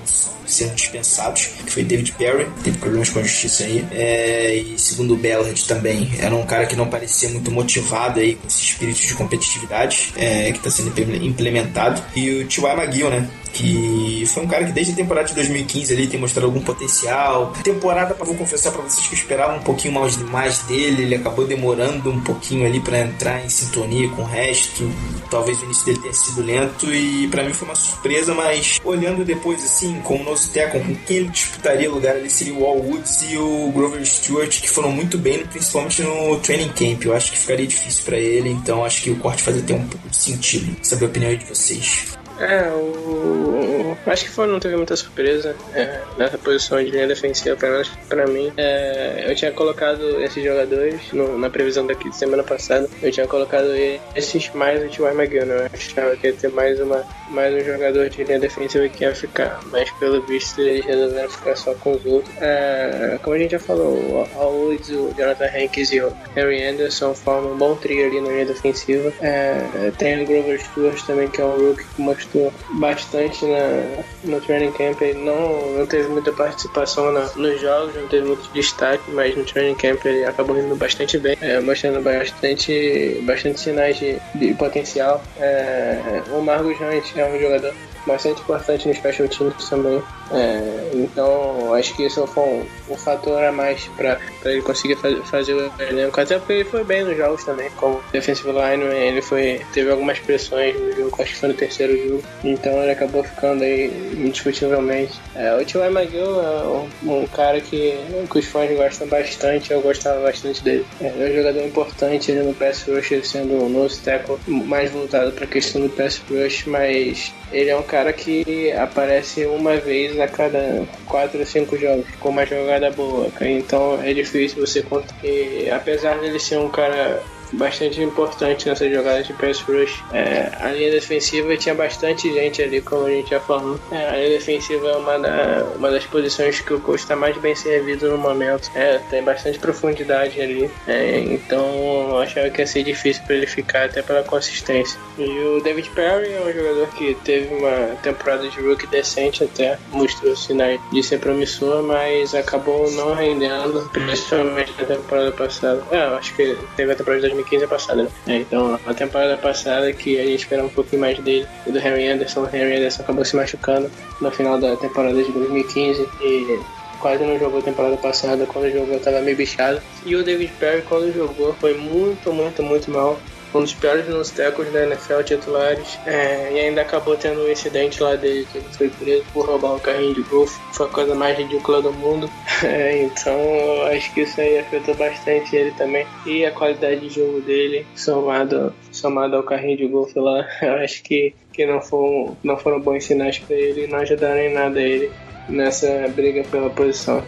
sendo 0.50 0.74
dispensados, 0.74 1.46
que 1.64 1.70
foi 1.70 1.84
David 1.84 2.12
Perry, 2.12 2.46
teve 2.62 2.78
problemas 2.78 3.08
com 3.08 3.20
a 3.20 3.22
justiça 3.22 3.64
aí, 3.64 3.86
é, 3.92 4.54
e 4.56 4.78
segundo 4.78 5.14
o 5.14 5.16
Ballard 5.16 5.64
também, 5.66 6.10
era 6.18 6.34
um 6.34 6.44
cara 6.44 6.66
que 6.66 6.76
não 6.76 6.88
parecia 6.88 7.28
muito 7.28 7.50
motivado 7.50 8.20
aí 8.20 8.34
com 8.34 8.46
esse 8.46 8.62
espírito 8.62 9.00
de 9.00 9.14
competitividade 9.14 10.12
é, 10.16 10.50
que 10.50 10.58
está 10.58 10.70
sendo 10.70 10.92
implementado, 11.22 12.02
e 12.16 12.42
o 12.42 12.48
T.Y. 12.48 12.86
Né, 13.08 13.28
que 13.52 14.24
foi 14.26 14.44
um 14.44 14.46
cara 14.46 14.64
que 14.64 14.72
desde 14.72 14.92
a 14.92 14.96
temporada 14.96 15.28
de 15.28 15.34
2015 15.34 15.92
ali 15.92 16.06
tem 16.06 16.20
mostrado 16.20 16.46
algum 16.46 16.60
potencial. 16.60 17.52
Temporada, 17.62 18.14
vou 18.14 18.34
confessar 18.34 18.72
para 18.72 18.82
vocês 18.82 19.06
que 19.06 19.14
eu 19.14 19.18
esperava 19.18 19.56
um 19.56 19.62
pouquinho 19.62 19.94
mais, 19.94 20.16
mais 20.16 20.58
dele, 20.60 21.02
ele 21.02 21.14
acabou 21.14 21.46
demorando 21.46 22.10
um 22.10 22.20
pouquinho 22.20 22.66
ali 22.66 22.80
para 22.80 23.00
entrar 23.00 23.44
em 23.44 23.48
sintonia 23.48 24.08
com 24.10 24.22
o 24.22 24.24
resto. 24.24 24.90
Talvez 25.30 25.60
o 25.60 25.64
início 25.64 25.84
dele 25.86 25.98
tenha 25.98 26.14
sido 26.14 26.42
lento 26.42 26.92
e 26.92 27.28
para 27.28 27.42
mim 27.42 27.52
foi 27.52 27.68
uma 27.68 27.74
surpresa, 27.74 28.34
mas 28.34 28.80
olhando 28.84 29.24
depois 29.24 29.64
assim, 29.64 30.00
com 30.00 30.16
o 30.16 30.24
nosso 30.24 30.50
Tecon, 30.50 30.80
com 30.80 30.94
quem 31.06 31.16
ele 31.18 31.28
disputaria 31.28 31.90
o 31.90 31.94
lugar 31.94 32.16
ali 32.16 32.30
seria 32.30 32.54
o 32.54 32.60
Wall 32.60 32.78
Woods 32.78 33.22
e 33.30 33.36
o 33.36 33.72
Grover 33.72 34.04
Stewart, 34.04 34.60
que 34.60 34.70
foram 34.70 34.90
muito 34.90 35.18
bem, 35.18 35.44
principalmente 35.46 36.02
no 36.02 36.38
training 36.38 36.68
camp. 36.68 37.04
Eu 37.04 37.14
acho 37.14 37.32
que 37.32 37.38
ficaria 37.38 37.66
difícil 37.66 38.04
para 38.04 38.16
ele, 38.16 38.50
então 38.50 38.84
acho 38.84 39.02
que 39.02 39.10
o 39.10 39.16
corte 39.16 39.42
fazia 39.42 39.62
ter 39.62 39.74
um 39.74 39.86
pouco 39.86 40.08
de 40.08 40.16
sentido. 40.16 40.76
Saber 40.82 41.06
a 41.06 41.08
opinião 41.08 41.34
de 41.34 41.44
vocês. 41.44 42.19
É, 42.40 42.70
o... 42.70 43.96
acho 44.06 44.24
que 44.24 44.30
foi, 44.30 44.46
não 44.46 44.58
teve 44.58 44.76
muita 44.76 44.96
surpresa 44.96 45.54
é, 45.74 46.00
nessa 46.16 46.38
posição 46.38 46.82
de 46.82 46.90
linha 46.90 47.06
defensiva, 47.06 47.54
pelo 47.56 47.72
menos 47.72 47.88
pra 48.08 48.26
mim. 48.26 48.52
É, 48.56 49.26
eu 49.28 49.34
tinha 49.34 49.52
colocado 49.52 50.20
esses 50.22 50.42
jogadores 50.42 51.00
no, 51.12 51.38
na 51.38 51.50
previsão 51.50 51.86
daqui 51.86 52.08
de 52.08 52.16
semana 52.16 52.42
passada. 52.42 52.88
Eu 53.02 53.12
tinha 53.12 53.26
colocado 53.26 53.68
esses 54.16 54.50
mais 54.54 54.82
o 54.82 54.88
T.Y. 54.88 55.12
McGill. 55.12 55.42
Eu 55.42 55.66
achava 55.72 56.16
que 56.16 56.28
ia 56.28 56.32
ter 56.32 56.50
mais, 56.50 56.80
uma, 56.80 57.04
mais 57.30 57.54
um 57.54 57.64
jogador 57.64 58.08
de 58.08 58.24
linha 58.24 58.40
defensiva 58.40 58.88
que 58.88 59.04
ia 59.04 59.14
ficar, 59.14 59.60
mas 59.70 59.90
pelo 59.92 60.22
visto 60.22 60.60
eles 60.60 60.84
resolveram 60.84 61.30
ficar 61.30 61.56
só 61.56 61.74
com 61.74 61.92
os 61.92 62.04
outros. 62.06 62.34
É, 62.40 63.18
como 63.22 63.36
a 63.36 63.38
gente 63.38 63.52
já 63.52 63.58
falou, 63.58 64.26
o 64.34 64.40
Woods, 64.40 64.88
o 64.90 65.12
Jonathan 65.16 65.46
Hankins 65.46 65.92
e 65.92 66.00
o 66.00 66.12
Harry 66.34 66.64
Anderson 66.64 67.14
formam 67.14 67.52
um 67.52 67.58
bom 67.58 67.76
trio 67.76 68.06
ali 68.06 68.20
na 68.20 68.28
linha 68.28 68.46
defensiva. 68.46 69.12
É, 69.20 69.92
tem 69.98 70.22
o 70.22 70.26
Grover 70.26 70.60
Stewart 70.60 71.02
também, 71.04 71.28
que 71.28 71.40
é 71.40 71.44
um 71.44 71.68
rookie 71.68 71.84
que 71.84 72.00
mostrou 72.00 72.29
gostou 72.32 72.52
bastante 72.78 73.44
na, 73.44 74.02
no 74.24 74.40
training 74.40 74.72
camp. 74.72 75.00
Ele 75.00 75.18
não, 75.24 75.72
não 75.72 75.86
teve 75.86 76.08
muita 76.08 76.32
participação 76.32 77.12
na, 77.12 77.20
nos 77.36 77.60
jogos, 77.60 77.94
não 77.94 78.08
teve 78.08 78.26
muito 78.26 78.50
destaque, 78.52 79.10
mas 79.10 79.36
no 79.36 79.44
training 79.44 79.74
camp 79.74 80.04
ele 80.04 80.24
acabou 80.24 80.58
indo 80.58 80.74
bastante 80.76 81.18
bem, 81.18 81.36
é, 81.40 81.60
mostrando 81.60 82.02
bastante, 82.02 83.20
bastante 83.22 83.60
sinais 83.60 83.98
de, 83.98 84.18
de 84.34 84.54
potencial. 84.54 85.22
É, 85.38 86.22
o 86.30 86.40
Marcos 86.40 86.76
Hunt 86.80 87.16
é 87.16 87.24
um 87.24 87.40
jogador 87.40 87.74
bastante 88.06 88.40
importante 88.40 88.88
no 88.88 88.94
special 88.94 89.28
teams 89.28 89.68
também. 89.68 90.02
É, 90.32 90.90
então, 90.94 91.74
acho 91.74 91.94
que 91.94 92.04
isso 92.04 92.26
foi 92.26 92.42
um, 92.42 92.66
um 92.90 92.96
fator 92.96 93.42
a 93.42 93.52
mais 93.52 93.84
para 93.96 94.18
ele 94.44 94.62
conseguir 94.62 94.96
faz, 94.96 95.18
fazer 95.28 95.54
o 95.54 95.72
elenco. 95.82 96.20
Até 96.20 96.38
porque 96.38 96.52
ele 96.52 96.64
foi 96.64 96.84
bem 96.84 97.04
nos 97.04 97.16
jogos 97.16 97.44
também, 97.44 97.70
como 97.76 98.00
defensive 98.12 98.50
line, 98.50 98.84
ele 98.84 99.22
foi, 99.22 99.60
teve 99.72 99.90
algumas 99.90 100.18
pressões 100.18 100.78
no 100.78 100.92
jogo, 100.92 101.16
acho 101.22 101.32
que 101.32 101.38
foi 101.38 101.48
no 101.48 101.54
terceiro 101.54 102.08
jogo. 102.08 102.22
Então, 102.44 102.72
ele 102.82 102.92
acabou 102.92 103.22
ficando 103.24 103.64
aí 103.64 103.86
indiscutivelmente. 104.16 105.20
É, 105.34 105.54
o 105.54 105.64
T.Y. 105.64 105.90
McGill 105.90 106.40
é 106.40 106.64
um, 106.66 107.22
um, 107.22 107.26
cara 107.26 107.60
que, 107.60 107.98
que 108.30 108.38
os 108.38 108.46
fãs 108.46 108.70
gostam 108.76 109.08
bastante, 109.08 109.72
eu 109.72 109.80
gostava 109.80 110.20
bastante 110.20 110.62
dele. 110.62 110.86
É, 111.00 111.06
é 111.06 111.30
um 111.30 111.34
jogador 111.34 111.64
importante 111.64 112.30
ele 112.30 112.42
no 112.42 112.54
pass 112.54 112.82
rush, 112.82 113.12
ele 113.12 113.24
sendo 113.24 113.54
um 113.64 113.68
nose 113.68 114.00
tackle 114.00 114.38
mais 114.46 114.90
voltado 114.90 115.32
para 115.32 115.44
a 115.44 115.48
questão 115.48 115.80
do 115.80 115.88
pass 115.88 116.20
rush, 116.28 116.64
mas 116.66 117.32
ele 117.52 117.70
é 117.70 117.76
um 117.76 117.82
cara 117.82 118.12
que 118.12 118.70
aparece 118.72 119.44
uma 119.46 119.76
vez 119.76 120.19
a 120.22 120.28
cada 120.28 120.86
4 121.06 121.38
ou 121.38 121.46
5 121.46 121.76
jogos 121.78 122.06
com 122.18 122.30
uma 122.30 122.46
jogada 122.46 122.90
boa. 122.90 123.28
Então 123.40 124.00
é 124.02 124.12
difícil 124.12 124.64
você 124.64 124.82
contar. 124.82 125.14
E 125.22 125.70
apesar 125.70 126.18
dele 126.18 126.38
ser 126.38 126.58
um 126.58 126.68
cara 126.68 127.22
bastante 127.52 128.00
importante 128.02 128.68
nessa 128.68 128.88
jogada 128.88 129.22
de 129.22 129.32
pass 129.34 129.60
rush. 129.60 130.02
É, 130.12 130.50
a 130.60 130.72
linha 130.72 130.90
defensiva 130.90 131.56
tinha 131.56 131.74
bastante 131.74 132.32
gente 132.32 132.62
ali, 132.62 132.80
como 132.80 133.06
a 133.06 133.10
gente 133.10 133.30
já 133.30 133.40
falou. 133.40 133.78
É, 133.90 134.08
a 134.08 134.16
linha 134.16 134.30
defensiva 134.30 134.88
é 134.88 134.96
uma, 134.96 135.18
da, 135.18 135.66
uma 135.76 135.90
das 135.90 136.04
posições 136.04 136.60
que 136.60 136.72
o 136.72 136.80
coach 136.80 137.00
está 137.00 137.16
mais 137.16 137.36
bem 137.38 137.54
servido 137.54 138.10
no 138.10 138.18
momento. 138.18 138.70
É, 138.74 138.98
tem 139.10 139.22
bastante 139.22 139.58
profundidade 139.58 140.40
ali. 140.40 140.70
É, 140.86 141.18
então 141.18 142.10
eu 142.10 142.18
achava 142.18 142.50
que 142.50 142.60
ia 142.60 142.66
ser 142.66 142.82
difícil 142.82 143.22
para 143.24 143.36
ele 143.36 143.46
ficar 143.46 143.86
até 143.86 144.02
pela 144.02 144.22
consistência. 144.22 144.98
E 145.18 145.24
o 145.24 145.60
David 145.62 145.90
Perry 145.90 146.32
é 146.32 146.40
um 146.40 146.52
jogador 146.52 146.88
que 146.94 147.14
teve 147.24 147.54
uma 147.54 147.96
temporada 148.02 148.48
de 148.48 148.60
rookie 148.60 148.86
decente 148.86 149.44
até, 149.44 149.78
mostrou 149.92 150.36
sinais 150.36 150.80
de 150.92 151.02
ser 151.02 151.18
promissor, 151.18 151.82
mas 151.82 152.34
acabou 152.34 152.90
não 152.92 153.14
rendendo, 153.14 153.88
principalmente 153.92 154.72
na 154.78 154.84
temporada 154.84 155.32
passada. 155.32 155.82
É, 155.90 155.98
acho 156.16 156.34
que 156.34 156.56
teve 156.76 156.92
a 156.92 156.96
temporada 156.96 157.28
de 157.28 157.39
2015 157.42 157.66
passada, 157.66 158.02
né? 158.04 158.10
É, 158.26 158.36
então, 158.36 158.78
a 158.86 158.94
temporada 158.94 159.36
passada 159.36 159.92
que 159.92 160.18
a 160.18 160.24
gente 160.24 160.40
esperava 160.40 160.68
um 160.68 160.70
pouquinho 160.70 161.00
mais 161.00 161.18
dele 161.18 161.46
e 161.66 161.72
do 161.72 161.78
Harry 161.78 162.08
Anderson, 162.08 162.42
o 162.42 162.46
Harry 162.46 162.76
Anderson 162.76 163.02
acabou 163.02 163.24
se 163.24 163.36
machucando 163.36 163.90
no 164.20 164.30
final 164.30 164.58
da 164.58 164.76
temporada 164.76 165.22
de 165.22 165.30
2015 165.32 166.08
e 166.22 166.60
quase 167.00 167.24
não 167.24 167.38
jogou 167.38 167.60
a 167.60 167.62
temporada 167.62 167.96
passada, 167.96 168.46
quando 168.46 168.70
jogou 168.70 168.96
estava 168.96 169.20
meio 169.20 169.36
bichado. 169.36 169.80
E 170.04 170.14
o 170.14 170.22
David 170.22 170.52
Perry, 170.58 170.82
quando 170.82 171.12
jogou, 171.12 171.54
foi 171.54 171.74
muito, 171.74 172.32
muito, 172.32 172.62
muito 172.62 172.90
mal 172.90 173.18
um 173.54 173.60
dos 173.60 173.74
piores 173.74 174.08
nos 174.08 174.30
tackles 174.30 174.72
da 174.72 174.86
NFL 174.86 175.22
titulares. 175.24 175.98
É, 176.06 176.52
e 176.52 176.60
ainda 176.60 176.82
acabou 176.82 177.16
tendo 177.16 177.42
um 177.42 177.50
incidente 177.50 178.02
lá 178.02 178.16
dele 178.16 178.46
que 178.50 178.58
ele 178.58 178.66
foi 178.70 178.88
preso 178.88 179.24
por 179.32 179.46
roubar 179.46 179.74
um 179.74 179.78
carrinho 179.78 180.14
de 180.14 180.22
golfe. 180.22 180.60
Foi 180.72 180.86
a 180.86 180.90
coisa 180.90 181.14
mais 181.14 181.36
ridícula 181.36 181.82
do 181.82 181.92
mundo. 181.92 182.30
É, 182.62 183.04
então 183.04 183.40
acho 183.86 184.12
que 184.12 184.20
isso 184.20 184.38
aí 184.38 184.58
afetou 184.58 184.94
bastante 184.94 185.56
ele 185.56 185.70
também. 185.72 186.06
E 186.26 186.44
a 186.44 186.50
qualidade 186.50 187.00
de 187.00 187.08
jogo 187.08 187.40
dele, 187.40 187.86
somado, 187.96 188.74
somado 188.92 189.34
ao 189.34 189.42
carrinho 189.42 189.78
de 189.78 189.86
golfe 189.86 190.18
lá, 190.18 190.46
eu 190.60 190.74
acho 190.74 191.02
que, 191.02 191.34
que 191.54 191.64
não, 191.64 191.80
foram, 191.80 192.36
não 192.44 192.58
foram 192.58 192.78
bons 192.78 193.04
sinais 193.04 193.38
para 193.38 193.56
ele 193.56 193.84
e 193.84 193.86
não 193.86 194.00
ajudaram 194.00 194.40
em 194.40 194.52
nada 194.52 194.78
ele 194.78 195.10
nessa 195.48 196.06
briga 196.14 196.44
pela 196.44 196.68
posição. 196.68 197.24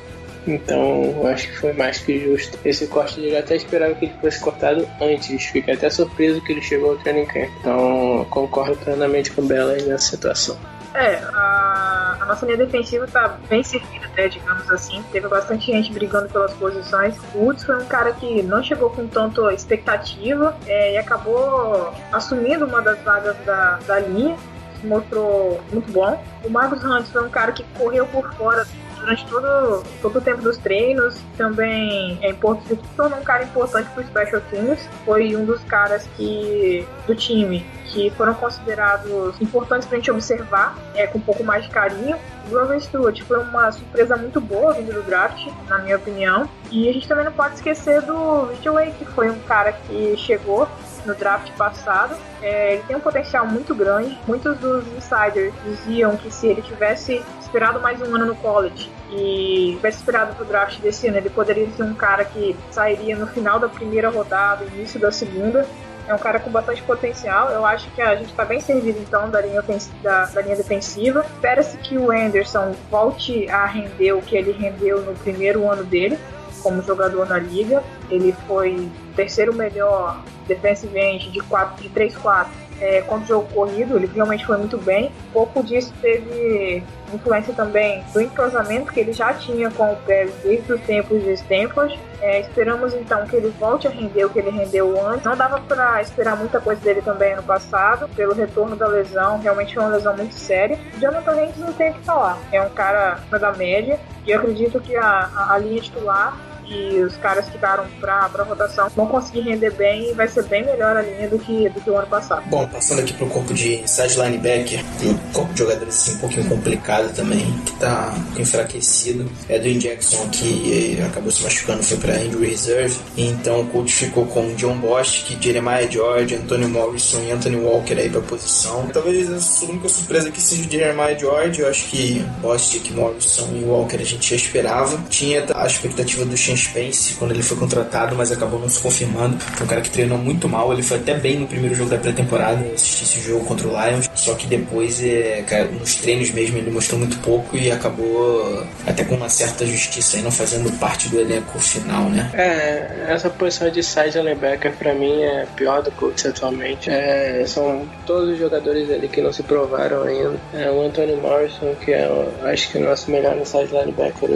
Então 0.46 1.26
acho 1.26 1.48
que 1.48 1.58
foi 1.58 1.72
mais 1.72 1.98
que 1.98 2.18
justo. 2.18 2.58
Esse 2.64 2.86
corte 2.86 3.20
dele 3.20 3.36
até 3.36 3.56
esperava 3.56 3.94
que 3.94 4.06
ele 4.06 4.14
fosse 4.20 4.40
cortado 4.40 4.88
antes. 5.00 5.44
Fiquei 5.46 5.74
até 5.74 5.88
surpreso 5.88 6.40
que 6.42 6.52
ele 6.52 6.62
chegou 6.62 6.90
ao 6.90 6.96
training 6.96 7.26
camp. 7.26 7.50
Então 7.60 8.26
concordo 8.30 8.76
plenamente 8.76 9.30
com 9.30 9.42
o 9.42 9.46
Bela 9.46 9.72
nessa 9.72 10.10
situação. 10.10 10.56
É, 10.94 11.22
a, 11.32 12.18
a, 12.20 12.26
nossa 12.26 12.44
linha 12.44 12.58
defensiva 12.58 13.06
tá 13.06 13.38
bem 13.48 13.62
servida, 13.62 14.04
até, 14.06 14.28
digamos 14.28 14.70
assim. 14.70 15.02
Teve 15.10 15.26
bastante 15.26 15.66
gente 15.66 15.90
brigando 15.90 16.28
pelas 16.28 16.52
posições. 16.54 17.16
O 17.34 17.38
Woods 17.38 17.64
foi 17.64 17.82
um 17.82 17.86
cara 17.86 18.12
que 18.12 18.42
não 18.42 18.62
chegou 18.62 18.90
com 18.90 19.06
tanto 19.06 19.48
expectativa 19.50 20.54
é, 20.66 20.94
e 20.94 20.98
acabou 20.98 21.94
assumindo 22.12 22.66
uma 22.66 22.82
das 22.82 22.98
vagas 23.00 23.36
da, 23.46 23.78
da 23.86 24.00
linha. 24.00 24.36
Mostrou 24.84 25.62
muito 25.72 25.90
bom. 25.92 26.22
O 26.44 26.50
Marcos 26.50 26.84
Hunt 26.84 27.06
foi 27.06 27.24
um 27.24 27.30
cara 27.30 27.52
que 27.52 27.64
correu 27.78 28.04
por 28.06 28.34
fora 28.34 28.66
durante 29.02 29.26
todo, 29.26 29.84
todo 30.00 30.18
o 30.18 30.20
tempo 30.20 30.42
dos 30.42 30.56
treinos. 30.56 31.20
Também 31.36 32.18
é 32.22 32.30
importante, 32.30 32.80
se 32.80 32.96
tornou 32.96 33.18
um 33.18 33.24
cara 33.24 33.44
importante 33.44 33.90
para 33.90 34.02
o 34.02 34.06
Special 34.06 34.40
Teams. 34.50 34.88
Foi 35.04 35.36
um 35.36 35.44
dos 35.44 35.62
caras 35.64 36.06
que 36.16 36.86
do 37.06 37.14
time 37.14 37.64
que 37.86 38.10
foram 38.10 38.32
considerados 38.32 39.38
importantes 39.40 39.86
para 39.86 39.96
a 39.96 40.00
gente 40.00 40.10
observar 40.10 40.78
é, 40.94 41.06
com 41.06 41.18
um 41.18 41.20
pouco 41.20 41.44
mais 41.44 41.64
de 41.64 41.70
carinho. 41.70 42.16
Grover 42.48 42.80
Stewart 42.80 43.20
foi 43.22 43.38
uma 43.38 43.70
surpresa 43.70 44.16
muito 44.16 44.40
boa 44.40 44.72
vindo 44.72 44.92
do 44.92 45.02
draft, 45.02 45.46
na 45.68 45.78
minha 45.78 45.96
opinião. 45.96 46.48
E 46.70 46.88
a 46.88 46.92
gente 46.92 47.06
também 47.06 47.24
não 47.24 47.32
pode 47.32 47.54
esquecer 47.56 48.00
do 48.02 48.46
Ridgeway, 48.46 48.92
que 48.92 49.04
foi 49.04 49.30
um 49.30 49.38
cara 49.40 49.72
que 49.72 50.16
chegou 50.16 50.66
no 51.04 51.14
draft 51.14 51.50
passado. 51.52 52.16
É, 52.40 52.74
ele 52.74 52.82
tem 52.86 52.96
um 52.96 53.00
potencial 53.00 53.46
muito 53.46 53.74
grande. 53.74 54.18
Muitos 54.26 54.58
dos 54.58 54.86
insiders 54.96 55.52
diziam 55.64 56.16
que 56.16 56.30
se 56.30 56.46
ele 56.46 56.62
tivesse 56.62 57.22
esperado 57.40 57.80
mais 57.80 58.00
um 58.00 58.14
ano 58.14 58.26
no 58.26 58.36
college 58.36 58.90
e 59.10 59.74
tivesse 59.76 59.98
esperado 59.98 60.34
pro 60.34 60.44
draft 60.44 60.80
desse 60.80 61.08
ano, 61.08 61.18
ele 61.18 61.30
poderia 61.30 61.68
ser 61.70 61.82
um 61.82 61.94
cara 61.94 62.24
que 62.24 62.56
sairia 62.70 63.14
no 63.16 63.26
final 63.26 63.58
da 63.58 63.68
primeira 63.68 64.08
rodada, 64.10 64.64
início 64.64 64.98
da 64.98 65.10
segunda. 65.10 65.66
É 66.08 66.12
um 66.12 66.18
cara 66.18 66.40
com 66.40 66.50
bastante 66.50 66.82
potencial. 66.82 67.50
Eu 67.50 67.64
acho 67.64 67.88
que 67.92 68.02
a 68.02 68.16
gente 68.16 68.30
está 68.30 68.44
bem 68.44 68.60
servido 68.60 68.98
então 68.98 69.30
da 69.30 69.40
linha, 69.40 69.62
da, 70.02 70.24
da 70.26 70.42
linha 70.42 70.56
defensiva. 70.56 71.24
Espera-se 71.32 71.76
que 71.76 71.96
o 71.96 72.10
Anderson 72.10 72.74
volte 72.90 73.48
a 73.48 73.64
render 73.66 74.12
o 74.12 74.20
que 74.20 74.36
ele 74.36 74.50
rendeu 74.52 75.00
no 75.02 75.14
primeiro 75.14 75.70
ano 75.70 75.84
dele 75.84 76.18
como 76.62 76.82
jogador 76.82 77.28
na 77.28 77.38
liga. 77.38 77.82
Ele 78.10 78.34
foi 78.46 78.88
terceiro 79.14 79.54
melhor 79.54 80.22
defensive 80.46 80.98
end 80.98 81.30
de, 81.30 81.40
4, 81.40 81.82
de 81.82 81.90
3-4 81.90 82.46
é, 82.82 83.00
contra 83.02 83.24
o 83.24 83.28
jogo 83.28 83.48
corrido, 83.54 83.96
ele 83.96 84.10
realmente 84.12 84.44
foi 84.44 84.58
muito 84.58 84.76
bem. 84.76 85.12
pouco 85.32 85.62
disso 85.62 85.92
teve 86.02 86.82
influência 87.14 87.54
também 87.54 88.02
do 88.12 88.20
entrosamento 88.20 88.92
que 88.92 88.98
ele 88.98 89.12
já 89.12 89.32
tinha 89.34 89.70
com 89.70 89.92
o 89.92 89.96
Pérez 89.98 90.34
desde 90.42 90.72
os 90.72 90.80
tempos 90.80 91.22
de 91.22 91.32
Stanford. 91.34 91.98
É, 92.20 92.40
esperamos 92.40 92.92
então 92.94 93.24
que 93.26 93.36
ele 93.36 93.54
volte 93.58 93.86
a 93.86 93.90
render 93.90 94.24
o 94.24 94.30
que 94.30 94.40
ele 94.40 94.50
rendeu 94.50 95.00
antes. 95.06 95.24
Não 95.24 95.36
dava 95.36 95.60
para 95.60 96.02
esperar 96.02 96.36
muita 96.36 96.60
coisa 96.60 96.80
dele 96.80 97.02
também 97.02 97.34
ano 97.34 97.42
passado, 97.44 98.08
pelo 98.16 98.34
retorno 98.34 98.74
da 98.74 98.88
lesão, 98.88 99.38
realmente 99.38 99.74
foi 99.74 99.82
uma 99.84 99.92
lesão 99.92 100.16
muito 100.16 100.34
séria. 100.34 100.78
Jonathan 100.98 101.32
Hanks 101.32 101.58
não 101.58 101.72
tem 101.72 101.90
o 101.90 101.94
que 101.94 102.04
falar, 102.04 102.38
é 102.50 102.60
um 102.60 102.70
cara 102.70 103.20
da 103.30 103.52
média 103.52 104.00
e 104.26 104.30
eu 104.30 104.38
acredito 104.38 104.80
que 104.80 104.96
a, 104.96 105.30
a, 105.34 105.54
a 105.54 105.58
linha 105.58 105.80
titular 105.80 106.36
e 106.72 107.02
os 107.02 107.16
caras 107.16 107.46
que 107.46 107.52
ficaram 107.52 107.86
pra, 108.00 108.28
pra 108.28 108.44
rotação 108.44 108.88
vão 108.96 109.06
conseguir 109.06 109.42
render 109.42 109.72
bem 109.72 110.10
e 110.10 110.14
vai 110.14 110.28
ser 110.28 110.44
bem 110.44 110.64
melhor 110.64 110.96
a 110.96 111.02
linha 111.02 111.28
do 111.28 111.38
que, 111.38 111.68
do 111.68 111.80
que 111.80 111.90
o 111.90 111.96
ano 111.96 112.06
passado. 112.06 112.44
Bom, 112.48 112.66
passando 112.66 113.00
aqui 113.00 113.12
pro 113.12 113.26
corpo 113.26 113.52
de 113.52 113.80
inside 113.80 114.16
linebacker, 114.20 114.84
um 115.04 115.32
corpo 115.32 115.52
de 115.52 115.58
jogadores 115.58 115.94
assim, 115.94 116.14
um 116.16 116.18
pouquinho 116.18 116.48
complicado 116.48 117.14
também, 117.14 117.44
que 117.64 117.72
tá 117.78 118.14
enfraquecido. 118.36 119.30
É 119.48 119.58
do 119.58 119.72
Jackson 119.74 120.28
que 120.30 120.98
acabou 121.06 121.30
se 121.30 121.42
machucando, 121.42 121.82
foi 121.82 121.96
pra 121.98 122.16
injury 122.16 122.50
reserve. 122.50 122.98
Então 123.16 123.60
o 123.60 123.66
coach 123.66 123.92
ficou 123.92 124.26
com 124.26 124.54
John 124.54 124.76
Bostic, 124.78 125.42
Jeremiah 125.42 125.88
George, 125.90 126.34
Anthony 126.34 126.66
Morrison 126.66 127.20
e 127.22 127.32
Anthony 127.32 127.56
Walker 127.56 127.94
aí 127.94 128.08
pra 128.08 128.20
posição. 128.20 128.86
Talvez 128.92 129.30
a 129.30 129.64
única 129.66 129.88
surpresa 129.88 130.28
aqui 130.28 130.40
seja 130.40 130.66
o 130.66 130.70
Jeremiah 130.70 131.18
George. 131.18 131.60
Eu 131.60 131.68
acho 131.68 131.88
que 131.88 132.24
Bostic, 132.40 132.90
Morrison 132.92 133.48
e 133.54 133.64
Walker 133.64 133.96
a 133.96 134.04
gente 134.04 134.30
já 134.30 134.36
esperava. 134.36 135.02
Tinha 135.08 135.44
a 135.54 135.66
expectativa 135.66 136.24
do 136.24 136.36
Shane 136.36 136.61
Spence 136.64 137.14
quando 137.14 137.32
ele 137.32 137.42
foi 137.42 137.56
contratado, 137.56 138.14
mas 138.16 138.32
acabou 138.32 138.58
não 138.58 138.68
se 138.68 138.80
confirmando. 138.80 139.38
Foi 139.38 139.66
um 139.66 139.68
cara 139.68 139.80
que 139.80 139.90
treinou 139.90 140.18
muito 140.18 140.48
mal. 140.48 140.72
Ele 140.72 140.82
foi 140.82 140.98
até 140.98 141.14
bem 141.14 141.38
no 141.38 141.46
primeiro 141.46 141.74
jogo 141.74 141.90
da 141.90 141.98
pré-temporada. 141.98 142.64
Assisti 142.74 143.04
esse 143.04 143.20
jogo 143.20 143.44
contra 143.44 143.66
o 143.66 143.70
Lions. 143.70 144.10
Só 144.14 144.34
que 144.34 144.46
depois, 144.46 145.02
é, 145.02 145.42
cara, 145.46 145.64
nos 145.64 145.94
treinos 145.96 146.30
mesmo, 146.30 146.58
ele 146.58 146.70
mostrou 146.70 146.98
muito 146.98 147.18
pouco 147.18 147.56
e 147.56 147.70
acabou 147.70 148.64
até 148.86 149.04
com 149.04 149.14
uma 149.14 149.28
certa 149.28 149.66
justiça 149.66 150.16
aí, 150.16 150.22
não 150.22 150.30
fazendo 150.30 150.70
parte 150.78 151.08
do 151.08 151.20
elenco 151.20 151.58
final, 151.58 152.08
né? 152.08 152.30
É, 152.34 153.06
essa 153.08 153.28
posição 153.30 153.70
de 153.70 153.82
side 153.82 154.18
linebacker 154.18 154.72
pra 154.72 154.94
mim 154.94 155.22
é 155.22 155.46
pior 155.56 155.82
do 155.82 155.90
Colts 155.92 156.24
atualmente. 156.26 156.90
É, 156.90 157.44
são 157.46 157.86
todos 158.06 158.30
os 158.30 158.38
jogadores 158.38 158.90
ali 158.90 159.08
que 159.08 159.20
não 159.20 159.32
se 159.32 159.42
provaram 159.42 160.02
ainda. 160.02 160.34
É, 160.54 160.70
o 160.70 160.80
Anthony 160.82 161.16
Morrison, 161.16 161.74
que 161.84 161.92
é, 161.92 162.08
acho 162.44 162.70
que 162.70 162.78
o 162.78 162.80
nosso 162.80 163.10
melhor 163.10 163.36
inside 163.36 163.72
linebacker, 163.72 164.28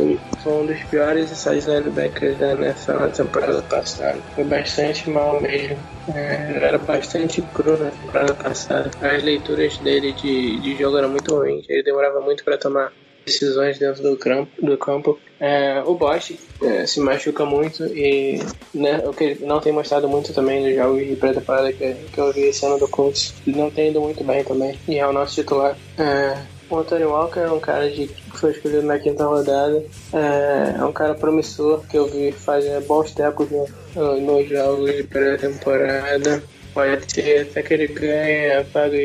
foi 0.43 0.53
um 0.53 0.67
dos 0.67 0.83
piores 0.85 1.31
inside 1.31 1.67
linebackers 1.69 2.16
da 2.21 2.55
na 2.99 3.09
temporada 3.09 3.63
passada. 3.63 4.19
Foi 4.35 4.45
bastante 4.45 5.11
mal 5.11 5.41
mesmo. 5.41 5.79
É, 6.15 6.61
era 6.63 6.79
bastante 6.79 7.43
cru 7.43 7.77
na 7.77 7.91
temporada 7.91 8.35
passada. 8.35 8.91
As 9.01 9.23
leituras 9.23 9.77
dele 9.79 10.13
de, 10.13 10.61
de 10.61 10.77
jogo 10.77 10.99
eram 10.99 11.09
muito 11.09 11.35
ruins. 11.35 11.67
Ele 11.69 11.83
demorava 11.83 12.21
muito 12.21 12.45
para 12.45 12.57
tomar 12.57 12.93
decisões 13.27 13.79
dentro 13.79 14.03
do 14.03 14.17
campo. 14.17 14.51
Do 14.65 14.79
campo. 14.79 15.19
É, 15.39 15.83
o 15.85 15.95
Bosch 15.95 16.39
é, 16.63 16.87
se 16.87 17.01
machuca 17.01 17.45
muito 17.45 17.85
e 17.85 18.41
né, 18.73 19.03
o 19.05 19.13
que 19.13 19.25
ele 19.25 19.45
não 19.45 19.61
tem 19.61 19.73
mostrado 19.73 20.09
muito 20.09 20.33
também 20.33 20.65
nos 20.65 20.75
jogos 20.75 21.07
de 21.07 21.17
pré-temporada 21.17 21.73
que, 21.73 21.95
que 22.13 22.19
eu 22.19 22.33
vi 22.33 22.43
esse 22.43 22.65
ano 22.65 22.79
do 22.79 22.89
Colts. 22.89 23.35
Ele 23.47 23.59
não 23.59 23.71
tem 23.71 23.91
ido 23.91 24.01
muito 24.01 24.23
bem 24.25 24.43
também. 24.45 24.79
E 24.89 24.99
é 24.99 25.07
o 25.07 25.13
nosso 25.13 25.35
titular. 25.35 25.77
É, 25.99 26.39
o 26.69 26.79
Anthony 26.79 27.05
Walker 27.05 27.41
é 27.41 27.51
um 27.51 27.61
cara 27.61 27.89
de, 27.91 28.09
que 28.09 28.39
foi 28.39 28.51
escolhido 28.51 28.83
na 28.83 28.99
quinta 28.99 29.25
rodada. 29.25 29.85
É, 30.13 30.77
é 30.79 30.85
um 30.85 30.93
cara 30.93 31.15
promissor 31.15 31.87
que 31.87 31.97
eu 31.97 32.07
vi 32.07 32.33
fazer 32.33 32.81
bons 32.83 33.13
tecos 33.13 33.49
nos 33.51 33.71
no 33.95 34.45
jogos 34.47 34.95
de 34.95 35.03
pré-temporada. 35.05 36.43
Pode 36.75 37.13
ser 37.13 37.43
até 37.43 37.63
que 37.63 37.75
ele 37.75 37.87
ganhe 37.89 38.63
vaga 38.65 38.97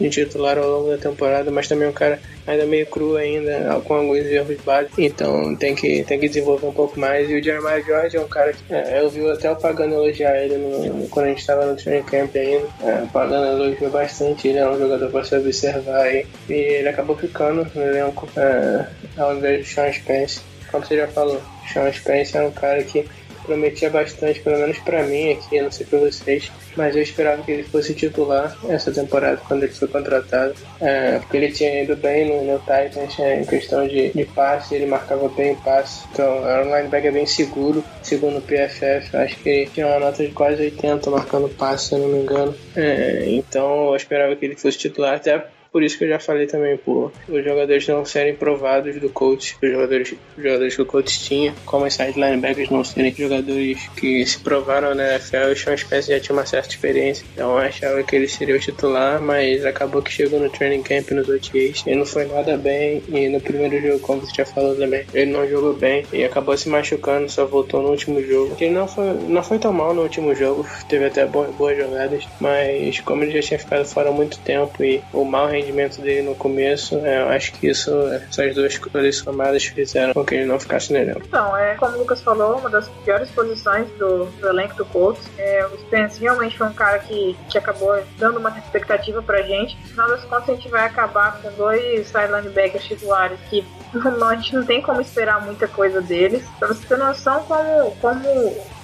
de 0.00 0.08
titular 0.08 0.58
ao 0.58 0.68
longo 0.68 0.90
da 0.90 0.98
temporada, 0.98 1.50
mas 1.50 1.68
também 1.68 1.88
um 1.88 1.92
cara 1.92 2.20
ainda 2.46 2.64
meio 2.64 2.86
cru 2.86 3.16
ainda, 3.16 3.80
com 3.84 3.94
alguns 3.94 4.24
erros 4.26 4.56
básicos, 4.64 4.98
então 4.98 5.54
tem 5.56 5.74
que, 5.74 6.02
tem 6.04 6.18
que 6.18 6.28
desenvolver 6.28 6.66
um 6.66 6.72
pouco 6.72 6.98
mais. 6.98 7.28
E 7.28 7.34
o 7.34 7.42
Jeremiah 7.42 7.80
George 7.80 8.16
é 8.16 8.20
um 8.20 8.28
cara 8.28 8.52
que 8.52 8.62
é, 8.72 9.00
eu 9.00 9.10
vi 9.10 9.28
até 9.28 9.50
o 9.50 9.56
Pagano 9.56 9.94
elogiar 9.94 10.36
ele 10.36 10.56
no, 10.56 11.08
quando 11.08 11.26
a 11.26 11.28
gente 11.30 11.40
estava 11.40 11.66
no 11.66 11.76
training 11.76 12.04
camp 12.04 12.34
ainda. 12.34 12.66
É, 12.82 13.02
o 13.02 13.08
Pagano 13.08 13.46
elogiou 13.46 13.90
bastante, 13.90 14.48
ele 14.48 14.58
é 14.58 14.68
um 14.68 14.78
jogador 14.78 15.10
para 15.10 15.24
se 15.24 15.36
observar 15.36 16.02
aí. 16.02 16.26
E 16.48 16.52
ele 16.52 16.88
acabou 16.88 17.16
ficando 17.16 17.66
no 17.74 17.82
elenco 17.82 18.28
é, 18.36 18.86
ao 19.16 19.36
invés 19.36 19.66
de 19.66 19.72
Sean 19.72 19.92
Spence. 19.92 20.40
Como 20.70 20.84
você 20.84 20.96
já 20.96 21.08
falou, 21.08 21.40
Sean 21.72 21.92
Spence 21.92 22.36
é 22.36 22.42
um 22.42 22.50
cara 22.50 22.82
que 22.82 23.06
prometia 23.44 23.88
bastante, 23.88 24.40
pelo 24.40 24.58
menos 24.58 24.78
para 24.78 25.02
mim 25.02 25.32
aqui, 25.32 25.60
não 25.60 25.72
sei 25.72 25.86
pra 25.86 25.98
vocês, 25.98 26.52
mas 26.78 26.94
eu 26.94 27.02
esperava 27.02 27.42
que 27.42 27.50
ele 27.50 27.64
fosse 27.64 27.92
titular 27.92 28.56
essa 28.68 28.92
temporada 28.92 29.40
quando 29.48 29.64
ele 29.64 29.72
foi 29.72 29.88
contratado, 29.88 30.54
é, 30.80 31.18
porque 31.18 31.36
ele 31.36 31.50
tinha 31.50 31.82
ido 31.82 31.96
bem 31.96 32.28
no, 32.28 32.52
no 32.52 32.58
Titans 32.60 33.18
é, 33.18 33.40
em 33.40 33.44
questão 33.44 33.86
de, 33.86 34.10
de 34.10 34.24
passe, 34.24 34.76
ele 34.76 34.86
marcava 34.86 35.28
bem 35.28 35.52
o 35.52 35.56
passe, 35.56 36.06
então 36.12 36.48
era 36.48 36.64
um 36.64 36.76
linebacker 36.76 37.12
bem 37.12 37.26
seguro, 37.26 37.84
segundo 38.00 38.38
o 38.38 38.42
PFF, 38.42 39.16
acho 39.16 39.36
que 39.38 39.48
ele 39.48 39.70
tinha 39.70 39.88
uma 39.88 39.98
nota 39.98 40.24
de 40.24 40.32
quase 40.32 40.62
80 40.62 41.10
marcando 41.10 41.48
passe, 41.48 41.88
se 41.88 41.94
eu 41.94 41.98
não 41.98 42.08
me 42.08 42.20
engano, 42.20 42.54
é, 42.76 43.24
então 43.26 43.88
eu 43.88 43.96
esperava 43.96 44.36
que 44.36 44.44
ele 44.44 44.54
fosse 44.54 44.78
titular, 44.78 45.16
até 45.16 45.44
por 45.72 45.82
isso 45.82 45.98
que 45.98 46.04
eu 46.04 46.08
já 46.08 46.18
falei 46.18 46.46
também, 46.46 46.76
por 46.76 47.12
os 47.28 47.44
jogadores 47.44 47.86
não 47.88 48.04
serem 48.04 48.34
provados 48.34 48.96
do 49.00 49.08
coach, 49.08 49.56
os 49.62 49.70
jogadores, 49.70 50.14
os 50.36 50.42
jogadores 50.42 50.74
que 50.74 50.82
o 50.82 50.86
coach 50.86 51.20
tinha, 51.20 51.54
como 51.64 51.86
os 51.86 51.94
side 51.94 52.18
linebackers 52.18 52.70
não 52.70 52.84
serem 52.84 53.14
jogadores 53.14 53.88
que 53.96 54.24
se 54.24 54.38
provaram 54.40 54.94
na 54.94 55.14
NFL, 55.14 55.52
o 55.52 55.56
Sean 55.56 55.76
Spence 55.76 56.08
já 56.10 56.20
tinha 56.20 56.36
uma 56.36 56.46
certa 56.46 56.68
experiência, 56.68 57.24
então 57.32 57.52
eu 57.52 57.58
achava 57.58 58.02
que 58.02 58.16
ele 58.16 58.28
seria 58.28 58.56
o 58.56 58.60
titular, 58.60 59.20
mas 59.20 59.64
acabou 59.64 60.02
que 60.02 60.12
chegou 60.12 60.40
no 60.40 60.50
training 60.50 60.82
camp 60.82 61.10
nos 61.10 61.28
OTAs, 61.28 61.84
ele 61.86 61.96
não 61.96 62.06
foi 62.06 62.24
nada 62.26 62.56
bem, 62.56 63.02
e 63.08 63.28
no 63.28 63.40
primeiro 63.40 63.80
jogo, 63.80 64.00
como 64.00 64.20
você 64.20 64.32
já 64.36 64.46
falou 64.46 64.74
também, 64.74 65.04
ele 65.12 65.30
não 65.30 65.48
jogou 65.48 65.74
bem, 65.74 66.04
e 66.12 66.24
acabou 66.24 66.56
se 66.56 66.68
machucando, 66.68 67.28
só 67.28 67.44
voltou 67.44 67.82
no 67.82 67.90
último 67.90 68.22
jogo. 68.22 68.56
Ele 68.60 68.70
não 68.70 68.88
foi, 68.88 69.12
não 69.28 69.42
foi 69.42 69.58
tão 69.58 69.72
mal 69.72 69.94
no 69.94 70.02
último 70.02 70.34
jogo, 70.34 70.66
teve 70.88 71.06
até 71.06 71.26
boas, 71.26 71.50
boas 71.54 71.76
jogadas, 71.76 72.26
mas 72.40 73.00
como 73.00 73.22
ele 73.22 73.32
já 73.32 73.40
tinha 73.40 73.58
ficado 73.58 73.84
fora 73.84 74.08
há 74.08 74.12
muito 74.12 74.38
tempo, 74.40 74.82
e 74.82 75.02
o 75.12 75.24
mal 75.24 75.48
rendimento 75.58 76.00
dele 76.00 76.22
no 76.22 76.34
começo, 76.34 76.98
é, 77.04 77.22
eu 77.22 77.28
acho 77.28 77.52
que 77.52 77.68
isso, 77.68 77.90
essas 78.08 78.54
duas 78.54 78.78
coisas 78.78 79.16
somadas 79.16 79.64
fizeram 79.64 80.14
com 80.14 80.24
que 80.24 80.34
ele 80.34 80.46
não 80.46 80.58
ficasse 80.58 80.92
no 80.92 80.98
elenco. 80.98 81.22
Então, 81.26 81.56
é, 81.56 81.74
como 81.74 81.96
o 81.96 81.98
Lucas 81.98 82.22
falou, 82.22 82.58
uma 82.58 82.70
das 82.70 82.88
piores 83.04 83.30
posições 83.30 83.88
do, 83.98 84.26
do 84.26 84.48
elenco 84.48 84.74
do 84.74 84.84
Colts. 84.86 85.22
É, 85.38 85.66
o 85.66 85.78
Spence 85.78 86.20
realmente 86.20 86.56
foi 86.56 86.66
um 86.66 86.72
cara 86.72 86.98
que, 87.00 87.36
que 87.50 87.58
acabou 87.58 88.00
dando 88.18 88.38
uma 88.38 88.50
expectativa 88.58 89.22
pra 89.22 89.42
gente. 89.42 89.76
No 89.82 89.88
final 89.88 90.08
das 90.08 90.24
contas, 90.24 90.50
a 90.50 90.54
gente 90.54 90.68
vai 90.68 90.84
acabar 90.84 91.40
com 91.40 91.50
dois 91.52 92.12
linebackers 92.12 92.84
titulares 92.84 93.38
que 93.50 93.64
não, 93.92 94.28
a 94.28 94.36
gente 94.36 94.54
não 94.54 94.64
tem 94.64 94.82
como 94.82 95.00
esperar 95.00 95.44
muita 95.44 95.66
coisa 95.66 96.00
deles. 96.00 96.44
Pra 96.58 96.68
você 96.68 96.86
ter 96.86 96.98
noção 96.98 97.42
como, 97.44 97.90
como 98.00 98.28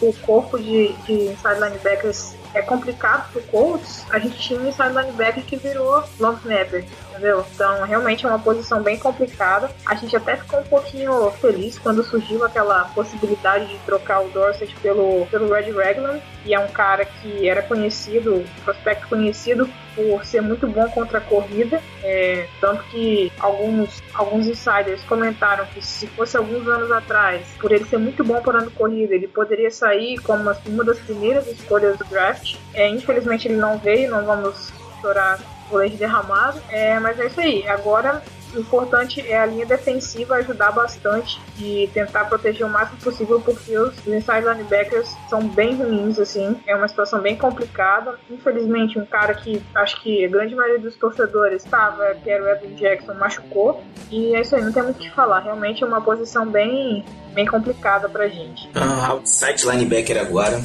o 0.01 0.13
corpo 0.23 0.59
de, 0.59 0.93
de 1.05 1.13
inside 1.13 1.61
linebackers 1.61 2.35
é 2.55 2.63
complicado 2.63 3.31
pro 3.33 3.43
Colts, 3.43 4.07
a 4.11 4.19
gente 4.19 4.39
tinha 4.39 4.61
um 4.61 4.69
inside 4.69 4.95
linebacker 4.95 5.45
que 5.45 5.57
virou 5.57 6.05
long 6.19 6.35
snapper, 6.35 6.87
entendeu? 7.15 7.45
Então, 7.55 7.85
realmente 7.85 8.27
é 8.27 8.29
uma 8.29 8.39
posição 8.39 8.83
bem 8.83 8.99
complicada. 8.99 9.71
A 9.87 9.95
gente 9.95 10.17
até 10.17 10.37
ficou 10.37 10.61
um 10.61 10.65
pouquinho 10.65 11.31
feliz 11.41 11.79
quando 11.79 12.03
surgiu 12.03 12.45
aquela 12.45 12.85
possibilidade 12.87 13.67
de 13.67 13.79
trocar 13.81 14.21
o 14.21 14.29
Dorset 14.31 14.75
pelo, 14.83 15.27
pelo 15.27 15.53
Red 15.53 15.71
Raglan, 15.71 16.21
e 16.45 16.53
é 16.53 16.59
um 16.59 16.69
cara 16.69 17.05
que 17.05 17.49
era 17.49 17.63
conhecido, 17.63 18.45
prospecto 18.65 19.09
conhecido 19.09 19.69
por 19.95 20.25
ser 20.25 20.43
muito 20.43 20.67
bom 20.67 20.89
contra 20.91 21.19
a 21.19 21.21
corrida, 21.21 21.81
é, 22.03 22.49
tanto 22.61 22.83
que 22.85 23.33
alguns, 23.39 24.03
alguns 24.13 24.47
insiders 24.47 25.03
comentaram 25.05 25.65
que 25.67 25.81
se 25.81 26.07
fosse 26.09 26.37
alguns 26.37 26.67
anos 26.67 26.91
atrás, 26.91 27.47
por 27.61 27.71
ele 27.71 27.85
ser 27.85 27.99
muito 27.99 28.25
bom 28.25 28.43
por 28.43 28.57
ano 28.57 28.71
corrida, 28.73 29.15
ele 29.15 29.29
poderia 29.29 29.71
sair 29.71 30.19
como 30.19 30.51
uma 30.67 30.85
das 30.85 30.99
primeiras 30.99 31.47
escolhas 31.47 31.97
do 31.97 32.05
draft. 32.05 32.57
É, 32.75 32.89
infelizmente 32.89 33.47
ele 33.47 33.57
não 33.57 33.79
veio, 33.79 34.11
não 34.11 34.25
vamos 34.25 34.73
chorar 35.01 35.39
o 35.71 35.77
leite 35.77 35.97
derramado, 35.97 36.61
é, 36.69 36.99
mas 36.99 37.19
é 37.19 37.27
isso 37.27 37.41
aí. 37.41 37.67
Agora 37.69 38.23
o 38.55 38.61
importante 38.61 39.21
é 39.21 39.39
a 39.39 39.47
linha 39.47 39.67
defensiva 39.67 40.37
ajudar 40.37 40.73
bastante 40.73 41.41
e 41.59 41.89
tentar 41.93 42.25
proteger 42.25 42.67
o 42.67 42.71
máximo 42.71 42.99
possível, 43.01 43.41
porque 43.41 43.77
os 43.77 43.95
inside 44.07 44.47
linebackers 44.47 45.15
são 45.29 45.47
bem 45.49 45.75
ruins, 45.75 46.19
assim. 46.19 46.57
É 46.67 46.75
uma 46.75 46.89
situação 46.89 47.21
bem 47.21 47.37
complicada. 47.37 48.19
Infelizmente, 48.31 48.99
um 48.99 49.07
cara 49.07 49.35
que 49.35 49.63
acho 49.75 50.03
que 50.03 50.25
a 50.25 50.29
grande 50.29 50.55
maioria 50.55 50.81
dos 50.81 50.97
torcedores 50.97 51.65
estava, 51.65 52.15
que 52.17 52.31
era 52.31 52.43
o 52.43 52.49
Evan 52.49 52.75
Jackson, 52.77 53.15
machucou. 53.15 53.83
E 54.11 54.35
é 54.35 54.41
isso 54.41 54.55
aí, 54.55 54.63
não 54.63 54.73
tem 54.73 54.83
muito 54.83 54.97
o 54.97 55.01
que 55.01 55.11
falar. 55.11 55.41
Realmente 55.41 55.83
é 55.83 55.87
uma 55.87 56.01
posição 56.01 56.47
bem 56.47 57.05
bem 57.35 57.45
complicada 57.45 58.09
pra 58.09 58.29
gente. 58.29 58.67
Uh, 58.69 59.11
outside 59.11 59.67
linebacker 59.67 60.17
agora, 60.19 60.63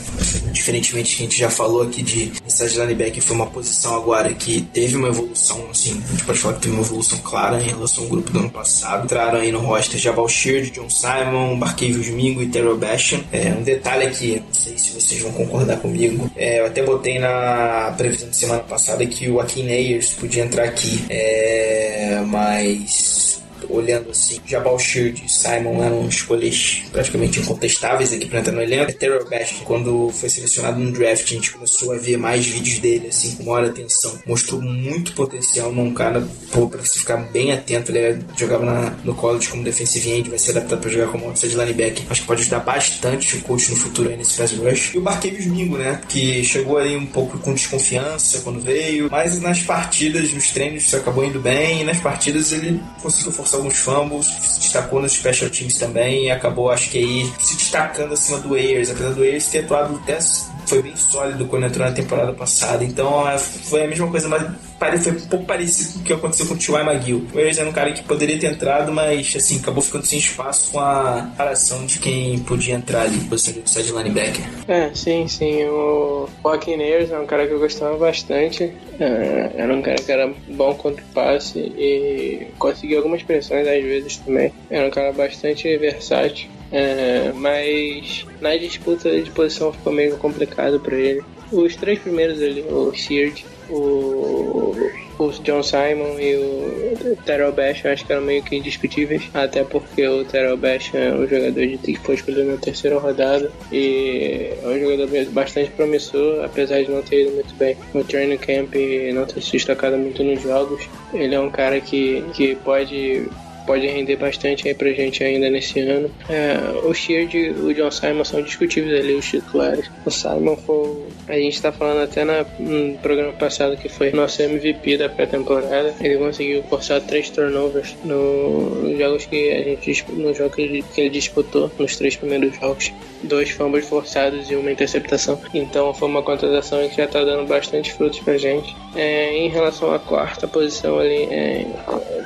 diferentemente 0.52 1.16
que 1.16 1.24
a 1.24 1.26
gente 1.26 1.38
já 1.38 1.50
falou 1.50 1.82
aqui 1.82 2.04
de 2.04 2.32
inside 2.46 2.80
linebacker, 2.80 3.22
foi 3.24 3.36
uma 3.36 3.48
posição 3.48 3.96
agora 3.96 4.34
que 4.34 4.62
teve 4.62 4.96
uma 4.96 5.08
evolução, 5.08 5.68
assim, 5.72 6.02
a 6.08 6.12
gente 6.12 6.24
pode 6.24 6.40
falar 6.40 6.54
que 6.54 6.62
teve 6.62 6.76
uma 6.76 6.84
evolução 6.84 7.18
clara 7.20 7.60
em 7.60 7.68
relação 7.80 8.03
ao 8.03 8.09
grupo 8.09 8.32
do 8.32 8.39
ano 8.39 8.49
passado. 8.49 9.05
Entraram 9.05 9.39
aí 9.39 9.51
no 9.51 9.59
roster 9.59 9.99
Jabal 9.99 10.27
Sheard, 10.27 10.71
John 10.71 10.89
Simon, 10.89 11.57
Barqueiro 11.57 12.01
Domingo 12.03 12.41
e 12.41 12.47
Terrell 12.47 12.77
Bashan. 12.77 13.21
É, 13.32 13.49
um 13.49 13.63
detalhe 13.63 14.07
aqui, 14.07 14.43
não 14.45 14.53
sei 14.53 14.77
se 14.77 14.91
vocês 14.91 15.21
vão 15.21 15.32
concordar 15.32 15.77
comigo, 15.77 16.30
é, 16.36 16.59
eu 16.59 16.65
até 16.67 16.84
botei 16.84 17.19
na 17.19 17.93
previsão 17.97 18.30
de 18.30 18.36
semana 18.36 18.61
passada 18.61 19.05
que 19.05 19.30
o 19.30 19.39
Akin 19.39 19.67
Ayers 19.67 20.13
podia 20.13 20.43
entrar 20.43 20.65
aqui, 20.65 21.03
é, 21.09 22.21
mas 22.27 23.41
olhando 23.70 24.11
assim, 24.11 24.39
Jabal 24.45 24.78
Shield 24.80 25.24
e 25.26 25.30
Simon 25.30 25.84
eram 25.84 26.07
escolhas 26.07 26.84
praticamente 26.91 27.39
incontestáveis 27.39 28.13
aqui 28.13 28.26
para 28.26 28.39
entrar 28.39 28.53
no 28.53 28.61
elenco. 28.61 28.93
Terrell 28.93 29.28
Bastion, 29.30 29.63
quando 29.65 30.09
foi 30.09 30.30
selecionado 30.30 30.80
no 30.80 30.91
draft, 30.91 31.24
a 31.24 31.34
gente 31.36 31.51
começou 31.51 31.93
a 31.93 31.97
ver 31.97 32.17
mais 32.17 32.45
vídeos 32.45 32.80
dele, 32.80 33.07
assim, 33.07 33.36
com 33.36 33.43
maior 33.43 33.65
atenção. 33.65 34.17
Mostrou 34.26 34.61
muito 34.61 35.13
potencial 35.13 35.72
num 35.72 35.93
cara, 35.93 36.28
pô, 36.51 36.67
pra 36.67 36.84
se 36.84 36.99
ficar 36.99 37.17
bem 37.17 37.51
atento. 37.51 37.91
Ele 37.91 38.20
jogava 38.38 38.65
na, 38.65 38.91
no 39.03 39.13
college 39.13 39.49
como 39.49 39.63
defensive 39.63 40.11
end, 40.11 40.30
vai 40.30 40.39
ser 40.39 40.51
adaptado 40.51 40.82
para 40.82 40.89
jogar 40.89 41.11
como 41.11 41.26
outside 41.26 41.55
linebacker. 41.55 42.03
Acho 42.09 42.22
que 42.22 42.28
pode 42.28 42.41
ajudar 42.41 42.59
bastante 42.59 43.38
o 43.38 43.41
coach 43.41 43.70
no 43.70 43.76
futuro 43.76 44.09
aí 44.09 44.17
nesse 44.17 44.38
pass 44.38 44.51
rush. 44.53 44.95
E 44.95 44.97
o 44.97 45.01
Barquevius 45.01 45.45
Mingo, 45.45 45.78
né, 45.78 46.01
que 46.07 46.43
chegou 46.43 46.78
aí 46.78 46.95
um 46.95 47.05
pouco 47.05 47.38
com 47.39 47.53
desconfiança 47.53 48.39
quando 48.39 48.59
veio, 48.59 49.09
mas 49.09 49.39
nas 49.39 49.61
partidas, 49.61 50.32
nos 50.34 50.51
treinos, 50.51 50.84
isso 50.84 50.95
acabou 50.95 51.24
indo 51.26 51.39
bem, 51.39 51.82
e 51.82 51.84
nas 51.84 51.99
partidas 51.99 52.51
ele 52.51 52.80
conseguiu 53.01 53.32
forçar 53.32 53.59
alguns 53.60 53.78
fumbles, 53.78 54.26
se 54.26 54.60
destacou 54.60 55.01
nos 55.01 55.14
special 55.14 55.49
teams 55.49 55.78
também 55.78 56.26
e 56.26 56.32
acabou, 56.32 56.70
acho 56.70 56.89
que 56.89 56.97
aí, 56.97 57.32
se 57.39 57.55
destacando 57.55 58.14
acima 58.14 58.39
do 58.39 58.55
Ayers, 58.55 58.89
apesar 58.89 59.14
do 59.14 59.22
Ayers 59.22 59.47
ter 59.47 59.60
atuado 59.60 59.99
até 60.03 60.20
foi 60.66 60.84
bem 60.84 60.95
sólido 60.95 61.47
quando 61.47 61.66
entrou 61.66 61.86
na 61.86 61.93
temporada 61.93 62.32
passada. 62.34 62.84
Então 62.84 63.28
é, 63.28 63.38
foi 63.38 63.84
a 63.84 63.88
mesma 63.88 64.07
coisa, 64.07 64.28
mas 64.28 64.43
foi 64.80 65.11
um 65.11 65.27
pouco 65.27 65.45
parecido 65.45 65.93
com 65.93 65.99
o 65.99 66.03
que 66.03 66.13
aconteceu 66.13 66.47
com 66.47 66.53
o 66.53 66.57
T.Y. 66.57 66.82
McGill. 66.82 67.27
O 67.34 67.38
Ayers 67.38 67.57
era 67.57 67.69
um 67.69 67.73
cara 67.73 67.91
que 67.91 68.03
poderia 68.03 68.39
ter 68.39 68.47
entrado, 68.47 68.91
mas 68.91 69.34
assim, 69.36 69.59
acabou 69.59 69.82
ficando 69.82 70.05
sem 70.05 70.19
espaço 70.19 70.71
com 70.71 70.80
a 70.80 71.27
comparação 71.30 71.86
de 71.86 71.99
quem 71.99 72.39
podia 72.39 72.75
entrar 72.75 73.01
ali, 73.01 73.19
posição 73.19 73.61
de 73.61 73.69
side 73.69 73.91
linebacker. 73.91 74.45
É, 74.67 74.89
sim, 74.93 75.27
sim. 75.27 75.65
O 75.65 76.27
Joaquin 76.41 76.82
Ayers 76.82 77.11
é 77.11 77.19
um 77.19 77.25
cara 77.25 77.45
que 77.45 77.53
eu 77.53 77.59
gostava 77.59 77.97
bastante. 77.97 78.73
É, 78.99 79.51
era 79.55 79.73
um 79.73 79.82
cara 79.82 79.97
que 79.97 80.11
era 80.11 80.34
bom 80.47 80.73
contra 80.75 81.03
o 81.03 81.07
passe 81.13 81.59
e 81.59 82.47
conseguia 82.57 82.97
algumas 82.97 83.21
pressões 83.23 83.67
às 83.67 83.84
vezes 83.84 84.17
também. 84.17 84.53
Era 84.69 84.88
um 84.88 84.91
cara 84.91 85.11
bastante 85.11 85.77
versátil. 85.77 86.49
É, 86.71 87.32
mas 87.34 88.25
na 88.39 88.55
disputa 88.55 89.09
de 89.09 89.30
posição 89.32 89.73
ficou 89.73 89.91
meio 89.91 90.17
complicado 90.17 90.80
para 90.80 90.95
ele. 90.95 91.23
Os 91.51 91.75
três 91.75 91.97
primeiros 91.99 92.41
ali, 92.41 92.61
o 92.61 92.93
Sheard, 92.93 93.43
o, 93.70 94.76
o 95.17 95.32
John 95.43 95.63
Simon 95.63 96.20
e 96.20 96.36
o 96.36 97.17
Terrell 97.26 97.51
Bash, 97.51 97.86
acho 97.86 98.05
que 98.05 98.11
eram 98.11 98.24
meio 98.24 98.43
que 98.43 98.55
indiscutíveis, 98.55 99.24
até 99.34 99.63
porque 99.63 100.07
o 100.07 100.26
Terrell 100.26 100.57
Bash 100.57 100.93
é 100.93 101.13
um 101.13 101.28
jogador 101.28 101.65
de 101.65 101.78
que 101.78 101.95
foi 101.97 102.15
escolhido 102.15 102.45
na 102.45 102.57
terceira 102.57 102.97
rodada 102.97 103.51
e 103.72 104.53
é 104.63 104.67
um 104.67 104.80
jogador 104.80 105.26
bastante 105.32 105.72
promissor, 105.72 106.43
apesar 106.43 106.82
de 106.82 106.89
não 106.89 107.01
ter 107.01 107.24
ido 107.24 107.32
muito 107.32 107.53
bem 107.55 107.78
no 107.93 108.03
training 108.03 108.38
camp 108.38 108.76
e 108.76 109.11
não 109.13 109.26
ter 109.26 109.41
se 109.41 109.51
destacado 109.51 109.97
muito 109.97 110.24
nos 110.24 110.41
jogos. 110.41 110.88
Ele 111.13 111.36
é 111.36 111.39
um 111.39 111.49
cara 111.49 111.80
que, 111.80 112.24
que 112.34 112.55
pode 112.55 113.28
pode 113.70 113.86
render 113.86 114.15
bastante 114.15 114.67
aí 114.67 114.74
pra 114.74 114.91
gente 114.93 115.24
ainda 115.24 115.47
nesse 115.47 115.80
ano. 115.80 116.09
É, 116.28 116.57
o 116.84 116.91
Sheard 116.91 117.38
e 117.38 117.51
o 117.51 117.72
John 117.72 117.91
Simon 117.91 118.26
são 118.26 118.41
discutíveis 118.41 118.99
ali, 118.99 119.13
os 119.13 119.30
titulares. 119.30 119.86
O 120.03 120.09
Simon 120.09 120.55
foi. 120.55 121.05
A 121.28 121.38
gente 121.38 121.61
tá 121.61 121.72
falando 121.72 122.01
até 122.01 122.26
na, 122.26 122.43
no 122.57 122.97
programa 122.97 123.32
passado 123.34 123.78
que 123.78 123.88
foi 123.88 124.11
nosso 124.11 124.41
MVP 124.41 124.97
da 124.97 125.07
pré-temporada. 125.07 125.93
Ele 126.01 126.17
conseguiu 126.17 126.63
forçar 126.63 126.99
três 127.01 127.30
turnovers 127.30 127.95
no, 128.03 128.82
nos 128.82 128.97
jogos 128.97 129.28
que 129.28 129.51
a 129.51 129.61
gente 129.61 130.03
no 130.13 130.34
jogo 130.34 130.55
que 130.55 130.61
ele, 130.63 130.82
que 130.82 131.01
ele 131.01 131.11
disputou, 131.11 131.72
nos 131.78 131.95
três 131.95 132.15
primeiros 132.15 132.59
jogos. 132.59 132.91
Dois 133.22 133.51
fumbles 133.51 133.88
forçados 133.88 134.49
e 134.49 134.55
uma 134.55 134.72
interceptação. 134.72 135.39
Então 135.53 135.93
foi 135.93 136.07
uma 136.07 136.24
contratação 136.24 136.89
que 136.89 136.97
já 136.97 137.05
tá 137.05 137.24
dando 137.24 137.45
bastante 137.47 137.93
frutos 137.93 138.20
pra 138.22 138.36
gente. 138.36 138.76
É, 138.95 139.38
em 139.38 139.49
relação 139.49 139.93
à 139.93 139.99
quarta 139.99 140.47
posição 140.47 140.97
ali, 140.97 141.24
é, 141.26 141.67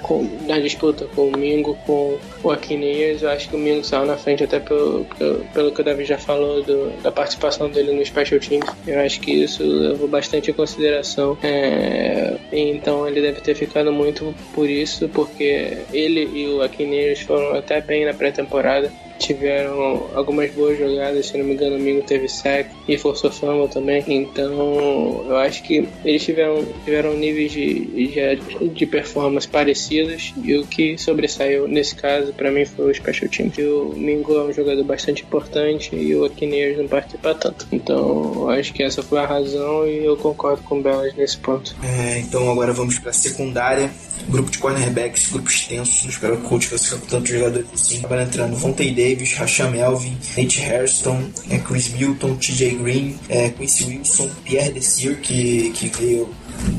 com, 0.04 0.30
na 0.48 0.60
disputa 0.60 1.06
com 1.14 1.33
Mingo, 1.38 1.78
com 1.86 2.18
o 2.44 2.52
Aquineas, 2.52 3.22
eu 3.22 3.30
acho 3.30 3.50
que 3.50 3.56
o 3.56 3.60
Mingo 3.60 3.84
saiu 3.84 4.06
na 4.06 4.18
frente 4.18 4.44
até 4.44 4.60
pelo, 4.60 5.06
pelo, 5.18 5.46
pelo 5.54 5.72
que 5.72 5.82
o 5.82 5.84
Davi 5.84 6.06
já 6.06 6.18
falou 6.18 6.62
do, 6.64 6.92
da 7.02 7.12
participação 7.12 7.70
dele 7.70 7.94
no 7.94 8.06
Special 8.06 8.40
Teams. 8.40 8.70
Eu 8.88 9.00
acho 9.00 9.20
que 9.20 9.32
isso 9.32 9.64
levou 9.64 10.08
bastante 10.08 10.52
em 10.52 10.54
consideração. 10.54 11.38
É, 11.44 12.38
então 12.52 13.08
ele 13.08 13.22
deve 13.22 13.42
ter 13.42 13.56
ficado 13.56 13.92
muito 13.92 14.34
por 14.54 14.70
isso, 14.70 15.10
porque 15.10 15.78
ele 15.92 16.30
e 16.34 16.48
o 16.48 16.62
Aquineas 16.62 17.22
foram 17.22 17.56
até 17.56 17.82
bem 17.82 18.06
na 18.06 18.14
pré-temporada 18.14 18.92
tiveram 19.20 20.10
algumas 20.14 20.52
boas 20.52 20.78
jogadas, 20.78 21.28
se 21.28 21.38
não 21.38 21.46
me 21.46 21.54
engano, 21.54 21.76
o 21.76 21.80
Mingo 21.80 22.02
teve 22.04 22.28
sack 22.28 22.70
e 22.88 22.98
forçou 22.98 23.32
fama 23.32 23.68
também. 23.68 24.04
Então, 24.08 25.26
eu 25.28 25.38
acho 25.38 25.64
que 25.64 25.88
eles 26.04 26.24
tiveram, 26.24 26.66
tiveram 26.84 27.14
níveis 27.16 27.52
de, 27.52 27.86
de, 27.86 28.70
de 28.70 28.86
performance 28.86 29.48
parecidos 29.48 30.34
e 30.44 30.56
o 30.56 30.66
que 30.66 30.98
sobressaiu 30.98 31.68
nesse 31.68 31.96
caso 31.96 32.34
para 32.34 32.52
mim 32.52 32.66
foi 32.66 32.92
o 32.92 32.96
Special 32.96 33.30
Team. 33.30 33.52
O 33.90 33.96
Mingo 33.96 34.36
é 34.36 34.44
um 34.44 34.54
jogador 34.54 34.84
bastante 34.84 35.24
importante 35.24 35.96
e 35.96 36.16
o 36.16 36.26
Aquineers 36.26 36.78
não 36.78 36.88
participa 36.88 37.34
tanto. 37.34 37.68
Então, 37.72 38.34
eu 38.36 38.50
acho 38.50 38.74
que 38.74 38.84
essa 38.84 39.02
foi 39.02 39.20
a 39.20 39.26
razão 39.26 39.88
e 39.88 40.04
eu 40.06 40.18
concordo 40.18 40.62
com 40.64 40.80
o 40.80 40.82
Belas 40.82 41.14
nesse 41.16 41.38
ponto. 41.38 41.76
É, 41.84 42.20
então 42.20 42.52
agora 42.52 42.74
vamos 42.74 43.00
para 43.00 43.12
a 43.12 43.14
secundária 43.14 43.92
grupo 44.28 44.50
de 44.50 44.58
cornerbacks, 44.58 45.32
grupo 45.32 45.50
extenso, 45.50 46.08
espero 46.08 46.38
que 46.38 46.46
o 46.46 46.50
coach 46.50 46.68
ficar 46.68 46.98
com 46.98 47.06
tantos 47.08 47.30
jogadores 47.30 47.68
assim. 47.74 48.02
Agora 48.04 48.24
entrando 48.24 48.56
Vontae 48.56 48.92
Davis, 49.04 49.34
Rasham 49.34 49.76
Elvin, 49.76 50.18
Nate 50.38 50.62
Hairston, 50.62 51.30
é, 51.50 51.58
Chris 51.58 51.90
Milton, 51.90 52.36
TJ 52.36 52.76
Green, 52.76 53.20
é, 53.28 53.50
Quincy 53.50 53.86
Wilson, 53.86 54.30
Pierre 54.46 54.72
Desir, 54.72 55.20
que, 55.20 55.72
que 55.72 55.90
veio 55.90 56.30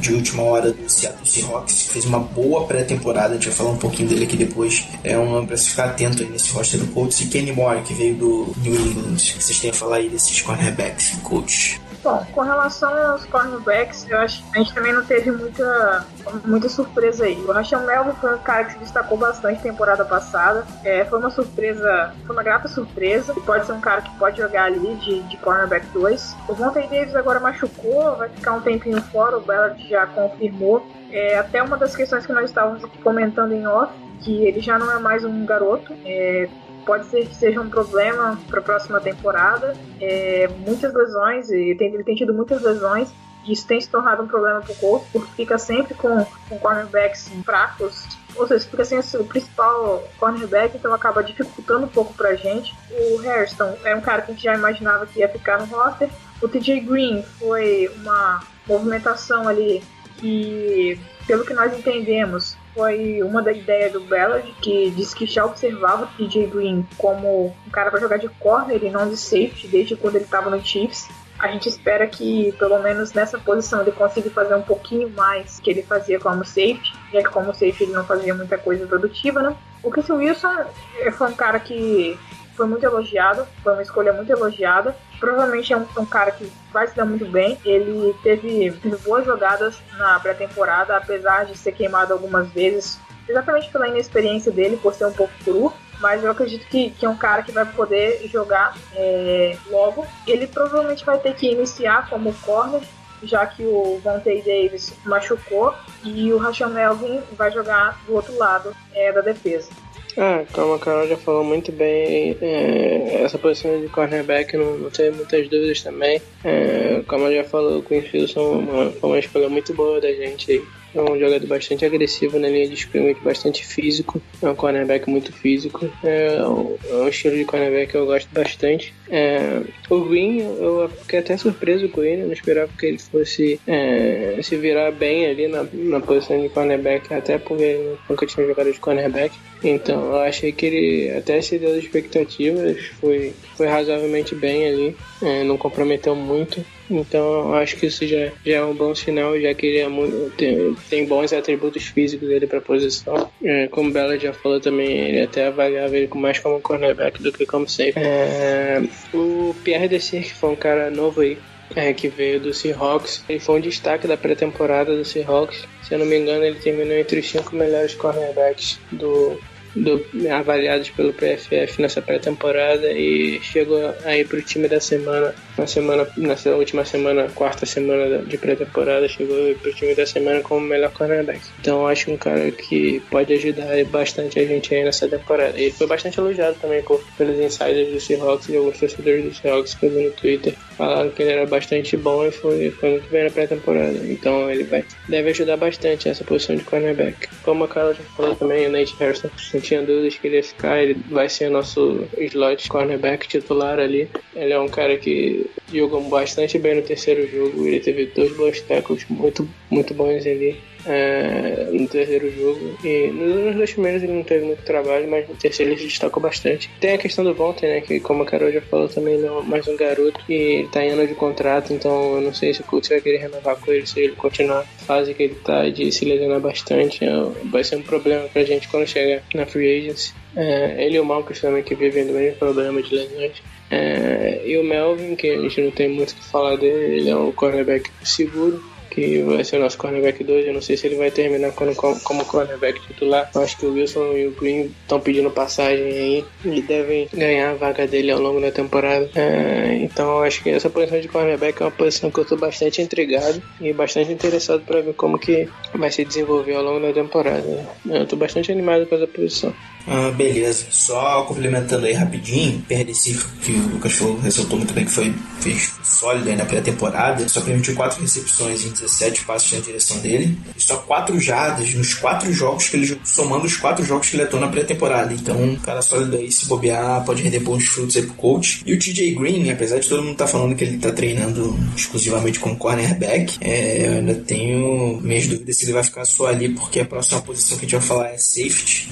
de 0.01 0.15
última 0.15 0.43
hora 0.43 0.73
do 0.73 0.89
Seattle 0.89 1.27
Seahawks, 1.27 1.89
fez 1.89 2.05
uma 2.07 2.21
boa 2.21 2.67
pré-temporada, 2.67 3.31
a 3.31 3.35
gente 3.35 3.49
vai 3.49 3.55
falar 3.55 3.71
um 3.71 3.77
pouquinho 3.77 4.09
dele 4.09 4.25
aqui 4.25 4.37
depois. 4.37 4.87
É 5.03 5.19
um 5.19 5.45
para 5.45 5.57
se 5.57 5.71
ficar 5.71 5.87
atento 5.87 6.23
aí 6.23 6.29
nesse 6.31 6.51
roster 6.51 6.81
do 6.81 6.87
Colts. 6.89 7.21
E 7.21 7.27
Kenny 7.27 7.53
Moore, 7.53 7.83
que 7.83 7.93
veio 7.93 8.15
do 8.15 8.55
New 8.63 8.75
England. 8.75 9.17
Que 9.17 9.43
vocês 9.43 9.59
têm 9.59 9.71
a 9.71 9.75
falar 9.75 9.97
aí 9.97 10.09
desses 10.09 10.41
cornerbacks, 10.41 11.11
coach? 11.23 11.81
Bom, 12.05 12.23
com 12.35 12.43
relação 12.43 12.95
aos 13.13 13.25
cornerbacks, 13.25 14.07
eu 14.11 14.19
acho 14.19 14.45
que 14.45 14.59
a 14.59 14.63
gente 14.63 14.75
também 14.75 14.93
não 14.93 15.03
teve 15.03 15.31
muita, 15.31 16.05
muita 16.45 16.69
surpresa 16.69 17.25
aí. 17.25 17.35
O 17.37 17.51
Rachel 17.51 17.81
Melvin 17.81 18.13
foi 18.21 18.35
um 18.35 18.39
cara 18.39 18.65
que 18.65 18.75
se 18.75 18.79
destacou 18.79 19.17
bastante 19.17 19.63
temporada 19.63 20.05
passada. 20.05 20.67
É, 20.85 21.07
foi 21.07 21.19
uma 21.19 21.31
surpresa, 21.31 22.13
foi 22.27 22.37
uma 22.37 22.43
grata 22.43 22.69
surpresa. 22.69 23.33
E 23.35 23.41
pode 23.41 23.65
ser 23.65 23.73
um 23.73 23.81
cara 23.81 24.03
que 24.03 24.15
pode 24.19 24.37
jogar 24.37 24.65
ali 24.65 24.97
de, 24.97 25.23
de 25.23 25.37
cornerback 25.39 25.87
2. 25.95 26.37
O 26.47 26.53
Vontae 26.53 26.87
Davis 26.89 27.17
agora 27.17 27.41
machucou, 27.41 28.17
vai 28.17 28.29
ficar 28.29 28.53
um 28.53 28.61
tempinho 28.61 29.01
fora, 29.05 29.39
o 29.39 29.41
Ballard 29.41 29.89
já 29.89 30.07
confirmou. 30.07 30.87
É, 31.11 31.39
até 31.39 31.63
uma 31.63 31.79
das 31.79 31.97
questões 31.97 32.27
que 32.27 32.35
nós 32.35 32.51
estávamos 32.51 32.85
aqui 32.85 32.99
comentando 32.99 33.53
em 33.53 33.67
off 33.67 33.91
que 34.21 34.43
ele 34.47 34.61
já 34.61 34.79
não 34.79 34.91
é 34.91 34.99
mais 34.99 35.25
um 35.25 35.45
garoto. 35.47 35.95
É, 36.05 36.49
pode 36.85 37.07
ser 37.07 37.27
que 37.27 37.35
seja 37.35 37.61
um 37.61 37.69
problema 37.69 38.39
para 38.49 38.61
a 38.61 38.63
próxima 38.63 39.01
temporada. 39.01 39.75
É, 40.01 40.49
muitas 40.67 40.95
lesões, 40.95 41.51
ele 41.51 41.75
tem, 41.75 41.93
ele 41.93 42.05
tem 42.05 42.15
tido 42.15 42.33
muitas 42.33 42.63
lesões. 42.63 43.11
E 43.47 43.53
isso 43.53 43.67
tem 43.67 43.81
se 43.81 43.91
tornado 43.91 44.23
um 44.23 44.27
problema 44.27 44.61
para 44.63 44.73
o 44.73 44.77
Colts, 44.77 45.07
porque 45.13 45.31
fica 45.37 45.59
sempre 45.59 45.95
com, 45.95 46.25
com 46.49 46.59
cornerbacks 46.59 47.29
fracos 47.45 48.07
ou 48.37 48.49
seja, 48.49 48.67
fica 48.69 48.85
sem 48.85 48.99
o 48.99 49.25
principal 49.25 50.03
cornerback, 50.19 50.77
então 50.77 50.93
acaba 50.93 51.23
dificultando 51.23 51.87
um 51.87 51.89
pouco 51.89 52.13
pra 52.15 52.35
gente. 52.35 52.75
O 52.91 53.21
Hairston 53.21 53.77
é 53.85 53.95
um 53.95 54.01
cara 54.01 54.23
que 54.23 54.31
a 54.31 54.35
gente 54.35 54.45
já 54.45 54.55
imaginava 54.55 55.07
que 55.07 55.21
ia 55.21 55.29
ficar 55.29 55.59
no 55.59 55.67
roster. 55.67 56.11
O 56.43 56.49
TJ 56.49 56.81
Green 56.81 57.23
foi 57.39 57.89
uma 57.97 58.43
movimentação 58.67 59.47
ali 59.47 59.83
que, 60.17 60.99
pelo 61.27 61.45
que 61.45 61.55
nós 61.55 61.73
entendemos, 61.77 62.57
foi 62.75 63.23
uma 63.23 63.41
da 63.41 63.53
ideia 63.53 63.89
do 63.89 64.01
Ballard, 64.01 64.53
que 64.61 64.91
disse 64.91 65.15
que 65.15 65.27
já 65.27 65.45
observava 65.45 66.05
o 66.05 66.07
TJ 66.09 66.49
Green 66.49 66.87
como 66.99 67.55
um 67.67 67.71
cara 67.71 67.91
para 67.91 68.01
jogar 68.01 68.19
de 68.19 68.29
corner 68.29 68.83
e 68.83 68.91
não 68.91 69.09
de 69.09 69.17
safety 69.17 69.69
desde 69.69 69.97
quando 69.97 70.17
ele 70.17 70.25
estava 70.25 70.51
no 70.51 70.61
Chiefs. 70.65 71.09
A 71.39 71.49
gente 71.49 71.69
espera 71.69 72.07
que, 72.07 72.53
pelo 72.59 72.79
menos 72.81 73.13
nessa 73.13 73.39
posição, 73.39 73.83
ele 73.83 73.93
consiga 73.93 74.31
fazer 74.31 74.55
um 74.55 74.63
pouquinho 74.63 75.11
mais 75.11 75.59
que 75.61 75.71
ele 75.71 75.83
fazia 75.83 76.19
como 76.19 76.45
safety, 76.45 76.93
já 77.13 77.23
que 77.23 77.29
como 77.29 77.53
safety 77.53 77.85
ele 77.85 77.93
não 77.93 78.05
fazia 78.05 78.35
muita 78.35 78.57
coisa 78.57 78.87
produtiva, 78.87 79.43
né? 79.43 79.57
O 79.83 79.91
Christian 79.91 80.17
Wilson 80.17 80.65
eh, 81.01 81.11
foi 81.11 81.29
um 81.29 81.35
cara 81.35 81.59
que 81.61 82.19
foi 82.57 82.67
muito 82.67 82.85
elogiado, 82.85 83.47
foi 83.63 83.73
uma 83.73 83.83
escolha 83.83 84.13
muito 84.13 84.31
elogiada. 84.31 84.97
Provavelmente 85.19 85.73
é 85.73 85.77
um, 85.77 85.87
um 85.99 86.07
cara 86.07 86.31
que 86.31 86.51
vai 86.73 86.87
se 86.87 86.97
dar 86.97 87.05
muito 87.05 87.27
bem. 87.27 87.59
Ele 87.65 88.15
teve, 88.23 88.73
teve 88.73 88.97
boas 88.99 89.25
jogadas 89.25 89.77
na 89.97 90.19
pré-temporada, 90.21 90.97
apesar 90.97 91.47
de 91.47 91.57
ser 91.57 91.73
queimado 91.73 92.13
algumas 92.13 92.49
vezes, 92.49 92.99
exatamente 93.29 93.71
pela 93.71 93.89
inexperiência 93.89 94.53
dele, 94.53 94.77
por 94.77 94.95
ser 94.95 95.07
um 95.07 95.13
pouco 95.13 95.33
cru 95.45 95.73
mas 96.01 96.23
eu 96.23 96.31
acredito 96.31 96.67
que, 96.67 96.91
que 96.91 97.07
é 97.07 97.09
um 97.09 97.17
cara 97.17 97.43
que 97.43 97.53
vai 97.53 97.65
poder 97.65 98.27
jogar 98.29 98.77
é, 98.95 99.57
logo. 99.71 100.07
Ele 100.27 100.47
provavelmente 100.47 101.05
vai 101.05 101.19
ter 101.19 101.35
que 101.35 101.51
iniciar 101.51 102.09
como 102.11 102.35
corner, 102.43 102.83
já 103.23 103.47
que 103.47 103.65
o 103.65 103.99
Vontae 104.03 104.43
Davis 104.43 104.93
machucou, 105.05 105.75
e 106.03 106.33
o 106.33 106.37
Rachel 106.37 106.69
Melvin 106.69 107.23
vai 107.33 107.51
jogar 107.51 107.99
do 108.07 108.15
outro 108.15 108.37
lado 108.37 108.75
é, 108.93 109.13
da 109.13 109.21
defesa. 109.21 109.71
Ah, 110.17 110.45
como 110.53 110.75
a 110.75 110.79
Carol 110.79 111.09
já 111.09 111.17
falou 111.17 111.43
muito 111.43 111.73
bem, 111.73 112.37
é, 112.41 113.23
essa 113.23 113.37
posição 113.37 113.81
de 113.81 113.89
cornerback 113.89 114.57
não, 114.57 114.79
não 114.79 114.91
tem 114.91 115.11
muitas 115.11 115.49
dúvidas 115.49 115.83
também. 115.83 116.21
É, 116.45 117.03
como 117.07 117.25
ela 117.25 117.35
já 117.35 117.45
falou, 117.45 117.79
o 117.81 118.03
Filson 118.03 118.93
foi 119.01 119.11
uma 119.11 119.19
escolha 119.19 119.49
muito 119.49 119.75
boa 119.75 120.01
da 120.01 120.13
gente 120.13 120.63
é 120.95 121.01
um 121.03 121.19
jogador 121.19 121.47
bastante 121.47 121.85
agressivo 121.85 122.39
na 122.39 122.49
linha 122.49 122.69
de 122.69 122.75
scrimmage, 122.75 123.21
bastante 123.21 123.65
físico. 123.65 124.23
É 124.41 124.49
um 124.49 124.55
cornerback 124.55 125.09
muito 125.11 125.33
físico. 125.33 125.91
É 126.03 126.47
um, 126.47 126.77
é 126.89 126.95
um 126.95 127.09
estilo 127.09 127.37
de 127.37 127.45
cornerback 127.45 127.91
que 127.91 127.97
eu 127.97 128.07
gosto 128.07 128.29
bastante. 128.33 128.95
É, 129.11 129.63
o 129.91 130.01
Green, 130.01 130.39
eu 130.39 130.89
fiquei 131.03 131.19
até 131.19 131.37
surpreso 131.37 131.89
com 131.89 132.03
ele. 132.03 132.23
Eu 132.23 132.27
não 132.27 132.33
esperava 132.33 132.71
que 132.79 132.87
ele 132.87 132.99
fosse 132.99 133.61
é, 133.67 134.39
se 134.43 134.57
virar 134.57 134.93
bem 134.93 135.27
ali 135.27 135.49
na, 135.49 135.67
na 135.73 136.01
posição 136.01 136.41
de 136.41 136.49
cornerback, 136.49 137.13
até 137.13 137.39
porque 137.39 137.63
ele 137.63 137.97
nunca 138.09 138.27
tinha 138.27 138.47
jogado 138.47 138.73
de 138.73 138.79
cornerback. 138.79 139.35
Então 139.63 140.13
eu 140.13 140.21
achei 140.21 140.53
que 140.53 140.67
ele 140.67 141.11
até 141.17 141.41
se 141.41 141.59
deu 141.59 141.71
as 141.71 141.83
expectativas, 141.83 142.85
foi, 143.01 143.33
foi 143.57 143.67
razoavelmente 143.67 144.35
bem 144.35 144.67
ali, 144.67 144.97
é, 145.23 145.43
não 145.43 145.57
comprometeu 145.57 146.15
muito. 146.15 146.65
Então 146.91 147.55
acho 147.55 147.77
que 147.77 147.87
isso 147.87 148.07
já, 148.07 148.31
já 148.45 148.57
é 148.57 148.65
um 148.65 148.75
bom 148.75 148.95
sinal, 148.95 149.39
já 149.41 149.55
que 149.55 149.67
ele 149.67 149.79
é 149.79 149.89
muito, 149.89 150.31
tem, 150.37 150.75
tem 150.91 151.07
bons 151.07 151.33
atributos 151.33 151.85
físicos 151.85 152.29
dele 152.29 152.47
para 152.47 152.59
a 152.59 152.63
posição. 152.63 153.31
É, 153.43 153.69
como 153.69 153.91
Bela 153.91 154.19
já 154.19 154.33
falou 154.33 154.61
também, 154.61 154.91
ele 154.91 155.23
até 155.23 155.47
avaliava 155.47 155.97
ele 155.97 156.11
mais 156.15 156.39
como 156.39 156.61
cornerback 156.61 157.23
do 157.23 157.33
que 157.33 157.47
como 157.47 157.69
safe. 157.69 157.95
É, 157.97 158.83
o 159.13 159.55
Pierre 159.65 159.89
Desir, 159.89 160.23
que 160.23 160.35
foi 160.35 160.51
um 160.51 160.57
cara 160.57 160.91
novo 160.91 161.21
aí, 161.21 161.39
é, 161.75 161.93
que 161.93 162.09
veio 162.09 162.41
do 162.41 162.53
Seahawks. 162.53 163.25
Ele 163.29 163.41
foi 163.41 163.57
um 163.57 163.61
destaque 163.61 164.07
da 164.07 164.17
pré-temporada 164.17 164.97
do 164.97 165.05
Seahawks. 165.05 165.67
Se 165.83 165.95
eu 165.95 165.99
não 165.99 166.07
me 166.07 166.19
engano, 166.19 166.45
ele 166.45 166.59
terminou 166.59 166.97
entre 166.97 167.21
os 167.21 167.31
cinco 167.31 167.57
melhores 167.57 167.95
cornerbacks 167.95 168.79
do, 168.93 169.39
do, 169.75 170.05
avaliados 170.33 170.91
pelo 170.91 171.13
PFF 171.13 171.81
nessa 171.81 172.01
pré-temporada 172.01 172.93
e 172.93 173.41
chegou 173.43 173.95
aí 174.05 174.25
para 174.25 174.39
o 174.39 174.43
time 174.43 174.69
da 174.69 174.81
semana, 174.81 175.35
na 175.57 175.67
semana, 175.67 176.07
nessa 176.17 176.51
última 176.55 176.85
semana, 176.85 177.29
quarta 177.35 177.67
semana 177.67 178.19
de 178.19 178.39
pré-temporada, 178.39 179.09
chegou 179.09 179.55
para 179.57 179.71
o 179.71 179.75
time 179.75 179.95
da 179.95 180.07
semana 180.07 180.41
como 180.41 180.61
melhor 180.61 180.93
cornerback. 180.93 181.41
Então 181.61 181.87
acho 181.87 182.11
um 182.11 182.17
cara 182.17 182.51
que 182.51 183.01
pode 183.11 183.33
ajudar 183.33 183.85
bastante 183.87 184.39
a 184.39 184.45
gente 184.45 184.75
aí 184.75 184.85
nessa 184.85 185.09
temporada. 185.09 185.59
Ele 185.59 185.71
foi 185.71 185.87
bastante 185.87 186.19
elogiado 186.19 186.57
também 186.61 186.83
por, 186.83 187.03
pelos 187.17 187.39
insiders 187.39 187.93
do 187.93 188.01
Seahawks 188.01 188.49
e 188.49 188.57
alguns 188.57 188.79
torcedores 188.79 189.25
do 189.25 189.35
Seahawks 189.35 189.75
que 189.75 189.87
eu 189.87 189.91
vi 189.91 190.05
no 190.05 190.11
Twitter. 190.13 190.55
Falaram 190.77 191.11
que 191.11 191.23
ele 191.23 191.33
era 191.33 191.47
bastante 191.47 191.97
bom 191.97 192.27
e 192.27 192.31
foi, 192.31 192.71
foi 192.71 192.91
muito 192.91 193.11
bem 193.11 193.25
na 193.25 193.31
pré-temporada. 193.31 193.99
Então 194.05 194.51
ele 194.51 194.65
vai, 194.65 194.85
deve 195.09 195.31
ajudar 195.31 195.57
bastante 195.57 196.09
essa 196.09 196.25
posição 196.25 196.57
de 196.57 196.65
cornerback. 196.65 197.29
Como 197.43 197.65
a 197.65 197.69
Carla 197.69 197.95
já 197.95 198.03
falou 198.17 198.35
também, 198.35 198.67
o 198.67 198.71
Nate 198.71 198.95
Harrison 198.99 199.29
tinha 199.65 199.83
dúvidas 199.83 200.17
que 200.17 200.27
ele 200.27 200.37
ia 200.37 200.43
ficar, 200.43 200.83
ele 200.83 200.97
vai 201.11 201.29
ser 201.29 201.51
nosso 201.51 202.07
slot 202.19 202.69
cornerback 202.69 203.27
titular 203.27 203.79
ali. 203.79 204.09
Ele 204.35 204.53
é 204.53 204.59
um 204.59 204.69
cara 204.69 204.97
que 204.97 205.47
jogou 205.73 206.03
bastante 206.03 206.59
bem 206.59 206.77
no 206.77 206.83
terceiro 206.83 207.29
jogo, 207.29 207.67
ele 207.67 207.81
teve 207.81 208.07
dois 208.07 208.37
bons 208.37 208.61
tackles 208.61 209.05
muito, 209.09 209.49
muito 209.71 209.93
bons 209.95 210.27
ali 210.27 210.57
é, 210.87 211.69
no 211.73 211.87
terceiro 211.89 212.31
jogo. 212.31 212.77
E 212.85 213.09
nos 213.09 213.57
dois 213.57 213.73
primeiros 213.73 214.03
ele 214.03 214.13
não 214.13 214.23
teve 214.23 214.45
muito 214.45 214.63
trabalho, 214.63 215.09
mas 215.09 215.29
no 215.29 215.35
terceiro 215.35 215.73
ele 215.73 215.81
se 215.81 215.87
destacou 215.87 216.23
bastante. 216.23 216.71
Tem 216.81 216.95
a 216.95 216.99
questão 216.99 217.25
do 217.25 217.35
Vontae, 217.35 217.69
né? 217.69 217.81
Que 217.81 218.01
como 218.01 218.23
a 218.23 218.27
Carol 218.27 218.53
já 218.53 218.61
falou 218.61 218.89
também, 218.89 219.15
ele 219.15 219.27
é 219.27 219.43
mais 219.43 219.67
um 219.69 219.77
garoto 219.77 220.21
e 220.29 220.35
ele 220.35 220.69
tá 220.69 220.85
em 220.85 220.91
ano 220.91 221.07
de 221.07 221.15
contrato, 221.15 221.73
então 221.73 222.17
eu 222.17 222.21
não 222.21 222.35
sei 222.35 222.55
se 222.55 222.61
o 222.61 222.65
Colts 222.65 222.89
vai 222.89 223.01
querer 223.01 223.19
renovar 223.19 223.57
com 223.57 223.73
ele, 223.73 223.87
se 223.87 224.01
ele 224.01 224.15
continuar 224.15 224.61
a 224.61 224.85
fase 224.85 225.15
que 225.15 225.23
ele 225.23 225.35
tá 225.37 225.69
de 225.69 225.91
se 225.91 226.05
lesionar 226.05 226.41
bastante. 226.41 227.05
É, 227.05 227.11
vai 227.51 227.65
ser 227.65 227.77
um 227.77 227.83
problema 227.83 228.29
pra 228.29 228.45
gente 228.45 228.69
quando 228.69 228.87
chegar 228.87 229.23
na 229.35 229.47
free 229.47 229.79
agency. 229.79 230.13
É, 230.37 230.85
ele 230.85 230.97
e 230.97 231.01
o 231.01 231.05
Malcolm 231.05 231.39
também 231.41 231.63
que 231.63 231.75
vivem 231.75 232.07
do 232.07 232.13
mesmo 232.13 232.39
problema 232.39 232.83
de 232.83 232.95
lesões. 232.95 233.43
É, 233.71 234.43
e 234.45 234.59
o 234.59 234.65
Melvin, 234.65 235.15
que 235.15 235.31
a 235.31 235.41
gente 235.41 235.61
não 235.61 235.71
tem 235.71 235.89
muito 235.89 236.11
o 236.11 236.15
que 236.15 236.25
falar 236.25 236.57
dele, 236.57 236.97
ele 236.97 237.11
é 237.11 237.17
um 237.17 237.33
cornerback 237.33 237.91
seguro 238.03 238.63
que 238.95 239.23
vai 239.23 239.45
ser 239.45 239.57
o 239.57 239.61
nosso 239.61 239.77
cornerback 239.77 240.23
2. 240.23 240.47
Eu 240.47 240.55
não 240.55 240.63
sei 240.63 240.77
se 240.77 240.87
ele 240.87 240.97
vai 240.97 241.11
terminar 241.11 241.53
como, 241.53 241.75
como 241.75 242.25
cornerback 242.25 242.81
titular. 242.87 243.29
Eu 243.35 243.43
acho 243.43 243.57
que 243.59 243.67
o 243.67 243.73
Wilson 243.75 244.13
e 244.13 244.27
o 244.29 244.31
Green 244.33 244.73
estão 244.83 245.01
pedindo 245.01 245.31
passagem 245.31 245.85
aí 245.85 246.25
e 246.45 246.63
devem 246.63 247.09
ganhar 247.13 247.51
a 247.51 247.55
vaga 247.55 247.87
dele 247.87 248.13
ao 248.13 248.21
longo 248.21 248.41
da 248.41 248.53
temporada. 248.53 249.11
É, 249.17 249.79
então 249.81 250.19
eu 250.19 250.23
acho 250.23 250.43
que 250.43 250.51
essa 250.51 250.71
posição 250.71 251.01
de 251.01 251.09
cornerback 251.09 251.61
é 251.61 251.65
uma 251.65 251.71
posição 251.71 252.11
que 252.11 252.19
eu 252.19 252.23
estou 252.23 252.39
bastante 252.39 252.81
intrigado 252.81 253.43
e 253.61 253.73
bastante 253.73 254.13
interessado 254.13 254.63
para 254.65 254.81
ver 254.81 254.95
como 254.95 255.19
que 255.19 255.49
vai 255.75 255.91
se 255.91 256.05
desenvolver 256.05 256.55
ao 256.55 256.63
longo 256.63 256.87
da 256.87 256.93
temporada. 256.93 257.67
Eu 257.89 258.05
estou 258.05 258.19
bastante 258.19 258.53
animado 258.53 258.87
com 258.87 258.95
essa 258.95 259.07
posição. 259.07 259.53
Ah, 259.87 260.11
beleza. 260.11 260.67
Só 260.71 261.23
complementando 261.25 261.87
aí 261.87 261.93
rapidinho, 261.93 262.63
Perdecir, 262.63 263.23
que 263.43 263.53
o 263.53 263.69
Lucas 263.69 263.93
falou, 263.93 264.19
ressaltou 264.19 264.59
muito 264.59 264.73
bem 264.73 264.85
que 264.85 264.91
foi 264.91 265.15
fez 265.41 265.73
sólido 265.83 266.31
aí 266.31 266.37
na 266.37 266.47
pré-temporada, 266.47 267.29
só 267.29 267.43
permitiu 267.43 267.75
quatro 267.75 268.01
recepções 268.01 268.65
em 268.65 268.71
17 268.71 269.25
passos 269.27 269.53
na 269.53 269.61
direção 269.61 269.99
dele, 269.99 270.39
e 270.57 270.63
só 270.63 270.79
quatro 270.79 271.21
jardas 271.21 271.75
nos 271.75 271.93
quatro 271.93 272.33
jogos 272.33 272.69
que 272.69 272.77
ele 272.77 272.99
somando 273.05 273.45
os 273.45 273.57
quatro 273.57 273.85
jogos 273.85 274.09
que 274.09 274.17
ele 274.17 274.23
atuou 274.23 274.41
na 274.41 274.49
pré-temporada. 274.49 275.13
Então, 275.13 275.41
um 275.43 275.57
cara 275.57 275.83
sólido 275.83 276.17
aí, 276.17 276.33
se 276.33 276.47
bobear, 276.47 277.05
pode 277.05 277.23
render 277.23 277.41
bons 277.41 277.67
frutos 277.67 277.95
aí 277.97 278.03
pro 278.03 278.15
coach. 278.15 278.63
E 278.65 278.73
o 278.73 278.79
TJ 278.79 279.15
Green, 279.15 279.51
apesar 279.51 279.79
de 279.79 279.89
todo 279.89 280.03
mundo 280.03 280.13
estar 280.13 280.25
tá 280.25 280.31
falando 280.33 280.57
que 280.57 280.65
ele 280.65 280.79
tá 280.79 280.91
treinando 280.93 281.59
exclusivamente 281.77 282.41
como 282.41 282.57
cornerback, 282.57 283.37
é, 283.43 283.87
eu 283.87 283.93
ainda 283.99 284.15
tenho 284.15 284.99
minhas 285.03 285.27
dúvidas 285.27 285.59
se 285.59 285.67
ele 285.67 285.73
vai 285.73 285.85
ficar 285.85 286.07
só 286.07 286.29
ali, 286.29 286.49
porque 286.49 286.81
a 286.81 286.85
próxima 286.87 287.21
posição 287.21 287.59
que 287.59 287.67
a 287.67 287.69
gente 287.69 287.79
vai 287.79 287.87
falar 287.87 288.09
é 288.09 288.19
safety. 288.19 288.89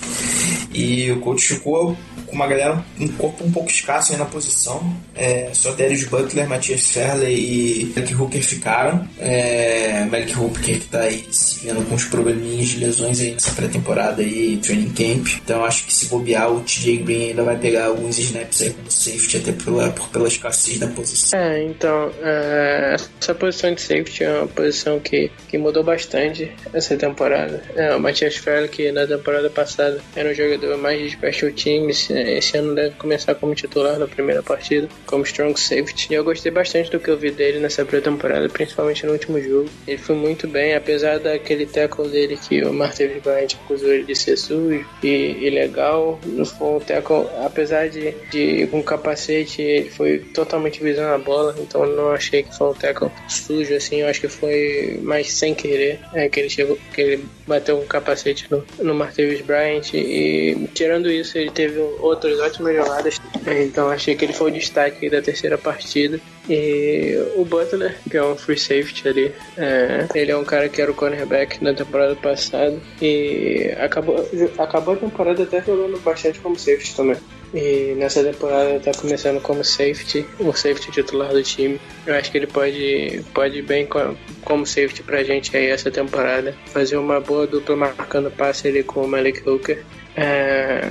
E 0.74 1.10
ficou 1.44 1.94
com 1.94 2.11
uma 2.32 2.46
galera, 2.46 2.84
um 2.98 3.08
corpo 3.08 3.44
um 3.44 3.52
pouco 3.52 3.70
escasso 3.70 4.12
aí 4.12 4.18
na 4.18 4.24
posição. 4.24 4.94
É, 5.14 5.50
só 5.52 5.72
Darius 5.72 6.04
Butler, 6.04 6.48
Matias 6.48 6.90
Ferley 6.90 7.34
e 7.34 7.92
Malik 7.94 8.14
Hooker 8.14 8.42
ficaram. 8.42 9.06
É, 9.18 10.06
Malik 10.10 10.36
Hooker 10.36 10.78
que 10.80 10.88
tá 10.88 11.00
aí 11.02 11.24
se 11.30 11.66
vendo 11.66 11.86
com 11.88 11.94
os 11.94 12.04
probleminhas 12.04 12.68
de 12.68 12.78
lesões 12.78 13.20
aí 13.20 13.32
nessa 13.32 13.52
pré-temporada 13.52 14.22
aí, 14.22 14.58
training 14.62 14.90
camp. 14.90 15.28
Então 15.44 15.64
acho 15.64 15.86
que 15.86 15.92
se 15.92 16.06
bobear, 16.06 16.50
o 16.50 16.60
TJ 16.60 16.98
Green 16.98 17.30
ainda 17.30 17.42
vai 17.42 17.56
pegar 17.56 17.86
alguns 17.86 18.18
snaps 18.18 18.62
aí 18.62 18.70
como 18.70 18.90
safety, 18.90 19.36
até 19.38 19.52
pela, 19.52 19.90
por, 19.90 20.08
pela 20.08 20.28
escassez 20.28 20.78
da 20.78 20.86
posição. 20.88 21.38
É, 21.38 21.62
então, 21.64 22.10
é, 22.22 22.96
essa 23.20 23.34
posição 23.34 23.74
de 23.74 23.80
safety 23.80 24.24
é 24.24 24.38
uma 24.38 24.48
posição 24.48 24.98
que, 25.00 25.30
que 25.48 25.58
mudou 25.58 25.82
bastante 25.82 26.50
essa 26.72 26.96
temporada. 26.96 27.62
É, 27.76 27.94
o 27.94 28.00
Matias 28.00 28.36
Ferley, 28.36 28.68
que 28.68 28.92
na 28.92 29.06
temporada 29.06 29.50
passada 29.50 30.00
era 30.16 30.30
um 30.30 30.34
jogador 30.34 30.76
mais 30.78 31.00
de 31.00 31.10
special 31.10 31.52
teams, 31.52 32.08
É, 32.22 32.38
esse 32.38 32.56
ano 32.56 32.74
deve 32.74 32.94
começar 32.94 33.34
como 33.34 33.52
titular 33.54 33.98
na 33.98 34.06
primeira 34.06 34.42
partida, 34.42 34.88
como 35.06 35.24
strong 35.24 35.58
safety. 35.58 36.08
E 36.10 36.14
eu 36.14 36.22
gostei 36.22 36.52
bastante 36.52 36.90
do 36.90 37.00
que 37.00 37.10
eu 37.10 37.16
vi 37.16 37.32
dele 37.32 37.58
nessa 37.58 37.84
pré-temporada, 37.84 38.48
principalmente 38.48 39.04
no 39.04 39.12
último 39.12 39.40
jogo. 39.40 39.68
Ele 39.86 39.98
foi 39.98 40.14
muito 40.14 40.46
bem, 40.46 40.74
apesar 40.74 41.18
daquele 41.18 41.66
tackle 41.66 42.08
dele 42.08 42.36
que 42.36 42.62
o 42.62 42.72
Martavis 42.72 43.20
Bryant 43.22 43.54
acusou 43.64 43.92
ele 43.92 44.04
de 44.04 44.14
ser 44.14 44.36
sujo 44.36 44.86
e 45.02 45.08
ilegal. 45.46 46.20
Foi 46.58 46.76
um 46.76 46.80
tackle, 46.80 47.26
apesar 47.44 47.88
de, 47.88 48.12
de 48.30 48.68
com 48.68 48.82
capacete, 48.82 49.60
ele 49.60 49.90
foi 49.90 50.18
totalmente 50.18 50.82
visando 50.82 51.12
a 51.12 51.18
bola, 51.18 51.56
então 51.58 51.84
não 51.86 52.12
achei 52.12 52.44
que 52.44 52.56
foi 52.56 52.68
um 52.68 52.74
tackle 52.74 53.10
sujo 53.28 53.74
assim. 53.74 54.02
Eu 54.02 54.08
acho 54.08 54.20
que 54.20 54.28
foi 54.28 55.00
mais 55.02 55.32
sem 55.32 55.54
querer 55.54 55.98
é, 56.14 56.28
que 56.28 56.38
ele 56.38 56.48
chegou, 56.50 56.78
que 56.94 57.00
ele 57.00 57.24
bateu 57.46 57.78
um 57.78 57.86
capacete 57.86 58.46
no, 58.50 58.64
no 58.78 58.94
Bryant 59.44 59.92
e 59.92 60.68
tirando 60.72 61.10
isso 61.10 61.36
ele 61.36 61.50
teve 61.50 61.80
outras 62.12 62.38
ótimas 62.38 62.74
jogadas 62.76 63.20
então 63.46 63.88
achei 63.88 64.14
que 64.14 64.24
ele 64.24 64.32
foi 64.32 64.50
o 64.50 64.54
destaque 64.54 65.10
da 65.10 65.20
terceira 65.20 65.58
partida 65.58 66.20
e 66.48 67.16
o 67.36 67.44
Butler 67.44 67.96
que 68.10 68.16
é 68.16 68.24
um 68.24 68.36
free 68.36 68.58
safety 68.58 69.08
ali 69.08 69.34
é, 69.56 70.06
ele 70.14 70.30
é 70.30 70.36
um 70.36 70.44
cara 70.44 70.68
que 70.68 70.80
era 70.80 70.90
o 70.90 70.94
cornerback 70.94 71.62
na 71.62 71.74
temporada 71.74 72.14
passada 72.16 72.78
e 73.00 73.74
acabou, 73.78 74.28
acabou 74.58 74.94
a 74.94 74.98
temporada 74.98 75.42
até 75.42 75.62
jogando 75.62 75.98
bastante 76.00 76.40
como 76.40 76.58
safety 76.58 76.94
também 76.94 77.16
e 77.54 77.94
nessa 77.96 78.24
temporada 78.24 78.80
tá 78.80 78.92
começando 78.98 79.40
como 79.40 79.62
safety, 79.62 80.26
o 80.38 80.52
safety 80.54 80.90
titular 80.90 81.32
do 81.32 81.42
time. 81.42 81.78
Eu 82.06 82.14
acho 82.14 82.30
que 82.30 82.38
ele 82.38 82.46
pode, 82.46 83.22
pode 83.34 83.58
ir 83.58 83.62
bem 83.62 83.86
como 83.86 84.66
safety 84.66 85.02
pra 85.02 85.22
gente 85.22 85.54
aí 85.54 85.66
essa 85.66 85.90
temporada. 85.90 86.54
Fazer 86.66 86.96
uma 86.96 87.20
boa 87.20 87.46
dupla 87.46 87.76
marcando 87.76 88.30
passe 88.30 88.68
ali 88.68 88.82
com 88.82 89.02
o 89.02 89.08
Malik 89.08 89.46
Hooker. 89.46 89.84
É, 90.16 90.90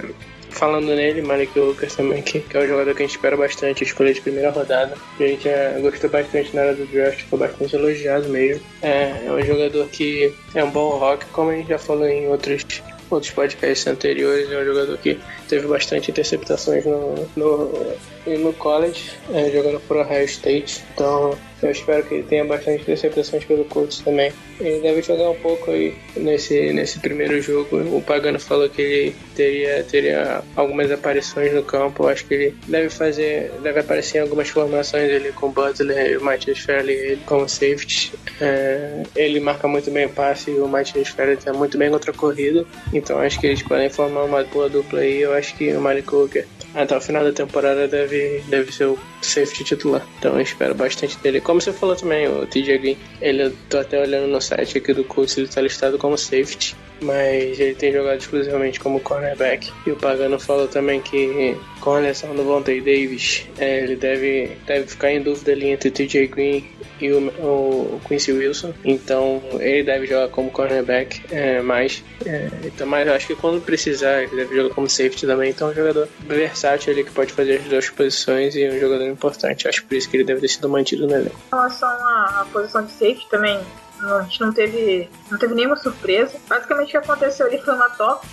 falando 0.52 0.88
nele, 0.88 1.22
Malik 1.22 1.58
Hooker 1.58 1.90
também, 1.92 2.22
que, 2.22 2.40
que, 2.40 2.56
é 2.56 2.60
um 2.60 2.68
jogador 2.68 2.94
que 2.94 3.04
a 3.04 3.06
gente 3.06 3.16
espera 3.16 3.36
bastante, 3.36 3.84
escolha 3.84 4.14
de 4.14 4.22
primeira 4.22 4.52
rodada. 4.52 4.96
A 5.20 5.24
gente 5.24 5.48
é, 5.48 5.80
gostou 5.82 6.10
bastante 6.10 6.56
na 6.56 6.62
hora 6.62 6.76
do 6.76 6.86
draft, 6.86 7.24
foi 7.24 7.40
bastante 7.40 7.76
elogiado 7.76 8.30
mesmo. 8.30 8.64
É, 8.82 9.26
é 9.26 9.32
um 9.32 9.42
jogador 9.44 9.88
que 9.88 10.34
é 10.54 10.64
um 10.64 10.70
bom 10.70 10.90
rock, 10.98 11.26
como 11.28 11.50
a 11.52 11.56
gente 11.56 11.70
já 11.70 11.80
falou 11.80 12.08
em 12.08 12.28
outros 12.28 12.64
outros 13.10 13.32
podcasts 13.32 13.86
anteriores, 13.88 14.50
é 14.50 14.58
um 14.58 14.66
jogador 14.66 14.98
que 14.98 15.20
teve 15.52 15.68
bastante 15.68 16.10
interceptações 16.12 16.86
no, 16.86 17.28
no, 17.36 17.98
no 18.26 18.54
college, 18.54 19.12
é, 19.34 19.52
jogando 19.52 19.82
por 19.82 19.98
Ohio 19.98 20.24
State. 20.24 20.82
Então 20.94 21.38
eu 21.62 21.70
espero 21.70 22.04
que 22.04 22.16
ele 22.16 22.24
tenha 22.24 22.44
bastante 22.44 22.82
interceptações 22.82 23.44
pelo 23.46 23.66
Colts 23.66 24.00
também. 24.00 24.32
Ele 24.60 24.80
deve 24.80 25.02
jogar 25.02 25.30
um 25.30 25.36
pouco 25.36 25.72
aí 25.72 25.94
nesse, 26.16 26.74
nesse 26.74 27.00
primeiro 27.00 27.40
jogo. 27.42 27.78
O 27.96 28.02
Pagano 28.02 28.40
falou 28.40 28.68
que 28.68 28.82
ele 28.82 29.16
teria, 29.36 29.84
teria 29.84 30.42
algumas 30.56 30.90
aparições 30.92 31.54
no 31.54 31.64
campo. 31.64 32.04
Eu 32.04 32.10
acho 32.10 32.26
que 32.26 32.34
ele 32.34 32.56
deve 32.68 32.90
fazer, 32.90 33.52
deve 33.62 33.80
aparecer 33.80 34.20
em 34.20 34.22
algumas 34.22 34.50
formações 34.50 35.12
ali 35.12 35.32
com 35.34 35.48
o 35.48 35.52
Butler 35.52 36.12
e 36.12 36.18
o 36.18 36.24
Matias 36.24 36.60
Fairley 36.60 37.20
como 37.26 37.48
safety. 37.48 38.12
É, 38.40 39.04
ele 39.16 39.40
marca 39.40 39.68
muito 39.68 39.92
bem 39.92 40.06
o 40.06 40.10
passe 40.10 40.50
e 40.52 40.60
o 40.60 40.68
Matias 40.68 41.10
Fairley 41.10 41.38
está 41.38 41.54
muito 41.54 41.78
bem 41.78 41.92
contra 41.92 42.12
a 42.12 42.14
corrida. 42.14 42.66
Então 42.92 43.20
acho 43.20 43.40
que 43.40 43.48
eles 43.48 43.62
podem 43.62 43.90
formar 43.90 44.24
uma 44.24 44.44
boa 44.44 44.68
dupla 44.68 45.02
aí. 45.02 45.22
Eu 45.22 45.34
acho 45.42 45.56
que 45.56 45.74
o 45.74 45.82
Malik 45.82 46.14
Hooker 46.14 46.48
até 46.74 46.96
o 46.96 47.02
final 47.02 47.24
da 47.24 47.34
temporada 47.34 47.88
deve, 47.88 48.42
deve 48.48 48.72
ser 48.72 48.86
o 48.86 48.98
safety 49.22 49.64
titular. 49.64 50.06
Então 50.20 50.36
eu 50.36 50.42
espero 50.42 50.76
bastante 50.76 51.18
dele. 51.20 51.42
Como 51.42 51.62
você 51.62 51.72
falou 51.72 51.96
também, 51.96 52.28
o 52.28 52.46
TJ 52.46 52.78
Green, 52.78 52.98
ele 53.22 53.44
eu 53.44 53.54
tô 53.70 53.78
até 53.78 54.00
olhando 54.00 54.28
no 54.28 54.42
site 54.42 54.78
aqui 54.78 54.94
do 54.94 55.04
Colts, 55.04 55.38
ele 55.38 55.48
tá 55.48 55.62
listado 55.62 55.98
como 55.98 56.18
safety 56.18 56.76
mas 57.02 57.60
ele 57.60 57.76
tem 57.76 57.92
jogado 57.92 58.20
exclusivamente 58.20 58.80
como 58.80 59.00
cornerback. 59.00 59.72
E 59.86 59.92
o 59.92 59.96
Pagano 59.96 60.40
falou 60.40 60.68
também 60.68 61.02
que 61.02 61.58
com 61.80 61.96
lesão 61.96 62.36
do 62.36 62.44
Vontae 62.44 62.80
Davis, 62.80 63.48
é, 63.58 63.84
ele 63.84 63.96
deve, 63.96 64.52
deve 64.68 64.88
ficar 64.88 65.12
em 65.12 65.22
dúvida 65.22 65.52
ali 65.52 65.70
entre 65.70 65.90
o 65.90 65.92
TJ 65.92 66.28
Green 66.28 66.64
e 67.02 67.12
o, 67.12 67.28
o 67.40 68.02
Quincy 68.08 68.32
Wilson. 68.32 68.74
Então 68.86 69.42
ele 69.60 69.84
deve 69.84 70.06
jogar 70.06 70.30
como 70.30 70.52
cornerback 70.52 71.22
é, 71.32 71.62
mais. 71.62 72.04
É, 72.26 72.50
então, 72.64 72.86
mas 72.86 73.08
eu 73.08 73.14
acho 73.14 73.28
que 73.28 73.36
quando 73.36 73.62
precisar, 73.62 74.24
ele 74.24 74.36
deve 74.36 74.56
jogar 74.56 74.76
como 74.76 74.88
safety 74.88 75.26
também. 75.26 75.50
Então 75.50 75.70
é 75.70 75.72
um 75.72 75.76
jogador 75.76 76.08
versátil 76.28 76.94
ali 76.94 77.04
que 77.04 77.12
pode 77.12 77.34
fazer 77.34 77.56
as 77.56 77.64
duas 77.64 77.90
posições 77.90 78.56
e 78.56 78.70
um 78.70 78.80
jogador 78.80 79.11
importante. 79.12 79.68
Acho 79.68 79.86
por 79.86 79.96
isso 79.96 80.10
que 80.10 80.18
ele 80.18 80.24
deve 80.24 80.42
ter 80.42 80.48
sido 80.48 80.70
mantido 80.70 81.08
no 81.08 81.14
elenco. 81.14 81.36
Em 81.48 81.56
relação 81.56 81.90
à 81.90 82.46
posição 82.52 82.84
de 82.86 82.92
safety 82.92 83.28
também, 83.30 83.60
a 84.02 84.22
gente 84.24 84.42
não 84.42 84.52
teve, 84.52 85.10
não 85.30 85.38
teve 85.38 85.54
nenhuma 85.54 85.76
surpresa. 85.76 86.38
Basicamente 86.48 86.88
o 86.90 86.92
que 86.92 86.98
aconteceu 86.98 87.46
ali 87.46 87.60
foi 87.60 87.74
uma 87.74 87.90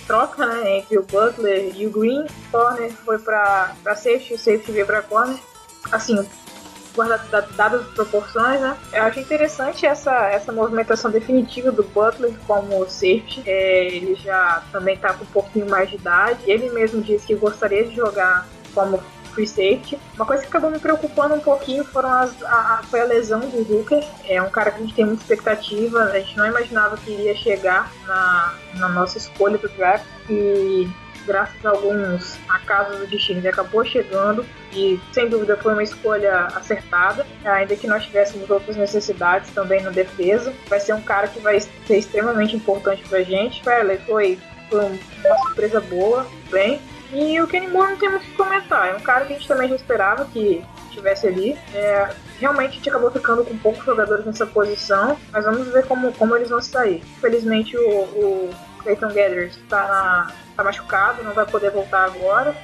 troca 0.07 0.45
né, 0.45 0.77
entre 0.77 0.97
o 0.97 1.03
Butler 1.03 1.73
e 1.75 1.85
o 1.85 1.91
Green. 1.91 2.23
O 2.23 2.51
corner 2.51 2.91
foi 2.91 3.19
para 3.19 3.75
safety, 3.85 4.33
o 4.33 4.37
safety 4.37 4.71
veio 4.71 4.85
para 4.85 5.01
corner. 5.01 5.37
Assim, 5.91 6.27
dadas 7.55 7.81
as 7.81 7.87
proporções, 7.93 8.59
né? 8.59 8.77
Eu 8.91 9.03
acho 9.03 9.19
interessante 9.19 9.85
essa, 9.85 10.11
essa 10.27 10.51
movimentação 10.51 11.09
definitiva 11.11 11.71
do 11.71 11.83
Butler 11.83 12.33
como 12.45 12.87
safety. 12.89 13.43
É, 13.45 13.85
ele 13.85 14.15
já 14.15 14.63
também 14.71 14.95
está 14.95 15.13
com 15.13 15.23
um 15.23 15.27
pouquinho 15.27 15.69
mais 15.69 15.89
de 15.89 15.95
idade. 15.95 16.39
Ele 16.45 16.69
mesmo 16.71 17.01
disse 17.01 17.27
que 17.27 17.35
gostaria 17.35 17.85
de 17.85 17.95
jogar 17.95 18.47
como 18.73 19.01
free 19.39 19.47
safety. 19.47 19.99
Uma 20.15 20.25
coisa 20.25 20.43
que 20.43 20.49
acabou 20.49 20.69
me 20.69 20.79
preocupando 20.79 21.35
um 21.35 21.39
pouquinho 21.39 21.83
foram 21.85 22.11
as, 22.11 22.31
a, 22.43 22.81
foi 22.89 23.01
a 23.01 23.05
lesão 23.05 23.39
do 23.39 23.61
Hooker. 23.71 24.03
É 24.27 24.41
um 24.41 24.49
cara 24.49 24.71
que 24.71 24.77
a 24.77 24.81
gente 24.81 24.93
tem 24.93 25.05
muita 25.05 25.23
expectativa, 25.23 26.03
a 26.03 26.19
gente 26.19 26.37
não 26.37 26.45
imaginava 26.45 26.97
que 26.97 27.11
iria 27.11 27.35
chegar 27.35 27.91
na, 28.05 28.53
na 28.75 28.89
nossa 28.89 29.17
escolha 29.17 29.57
do 29.57 29.69
draft. 29.69 30.05
E 30.29 30.89
graças 31.25 31.63
a 31.65 31.69
alguns 31.69 32.37
acasos 32.49 32.97
do 32.97 33.07
destino, 33.07 33.39
ele 33.39 33.47
acabou 33.47 33.85
chegando 33.85 34.45
e 34.73 34.99
sem 35.11 35.29
dúvida 35.29 35.55
foi 35.57 35.73
uma 35.73 35.83
escolha 35.83 36.47
acertada, 36.55 37.25
ainda 37.45 37.75
que 37.75 37.87
nós 37.87 38.03
tivéssemos 38.05 38.49
outras 38.49 38.75
necessidades 38.75 39.51
também 39.51 39.81
na 39.81 39.91
defesa. 39.91 40.53
Vai 40.67 40.79
ser 40.79 40.93
um 40.93 41.01
cara 41.01 41.27
que 41.27 41.39
vai 41.39 41.59
ser 41.59 41.97
extremamente 41.97 42.55
importante 42.55 43.03
pra 43.07 43.21
gente. 43.21 43.63
Fairley 43.63 43.99
foi, 44.05 44.39
foi 44.69 44.79
uma 44.79 45.37
surpresa 45.43 45.79
boa, 45.81 46.25
bem. 46.51 46.81
E 47.11 47.41
o 47.41 47.47
Kenny 47.47 47.67
Moore 47.67 47.91
não 47.91 47.97
tem 47.97 48.09
muito 48.09 48.23
o 48.23 48.25
que 48.25 48.35
comentar. 48.35 48.89
É 48.89 48.95
um 48.95 48.99
cara 48.99 49.25
que 49.25 49.33
a 49.33 49.35
gente 49.35 49.47
também 49.47 49.67
já 49.67 49.75
esperava 49.75 50.25
que 50.25 50.63
estivesse 50.87 51.27
ali. 51.27 51.57
É, 51.73 52.09
realmente 52.39 52.71
a 52.71 52.75
gente 52.75 52.89
acabou 52.89 53.11
ficando 53.11 53.43
com 53.43 53.57
poucos 53.57 53.83
jogadores 53.83 54.25
nessa 54.25 54.45
posição, 54.45 55.17
mas 55.31 55.45
vamos 55.45 55.67
ver 55.69 55.85
como, 55.87 56.11
como 56.13 56.35
eles 56.35 56.49
vão 56.49 56.61
sair. 56.61 57.03
Infelizmente 57.17 57.75
o, 57.77 58.01
o 58.01 58.49
Clayton 58.83 59.07
Gathers 59.07 59.57
está 59.57 60.31
tá 60.55 60.63
machucado, 60.63 61.23
não 61.23 61.33
vai 61.33 61.45
poder 61.45 61.71
voltar 61.71 62.05
agora. 62.05 62.55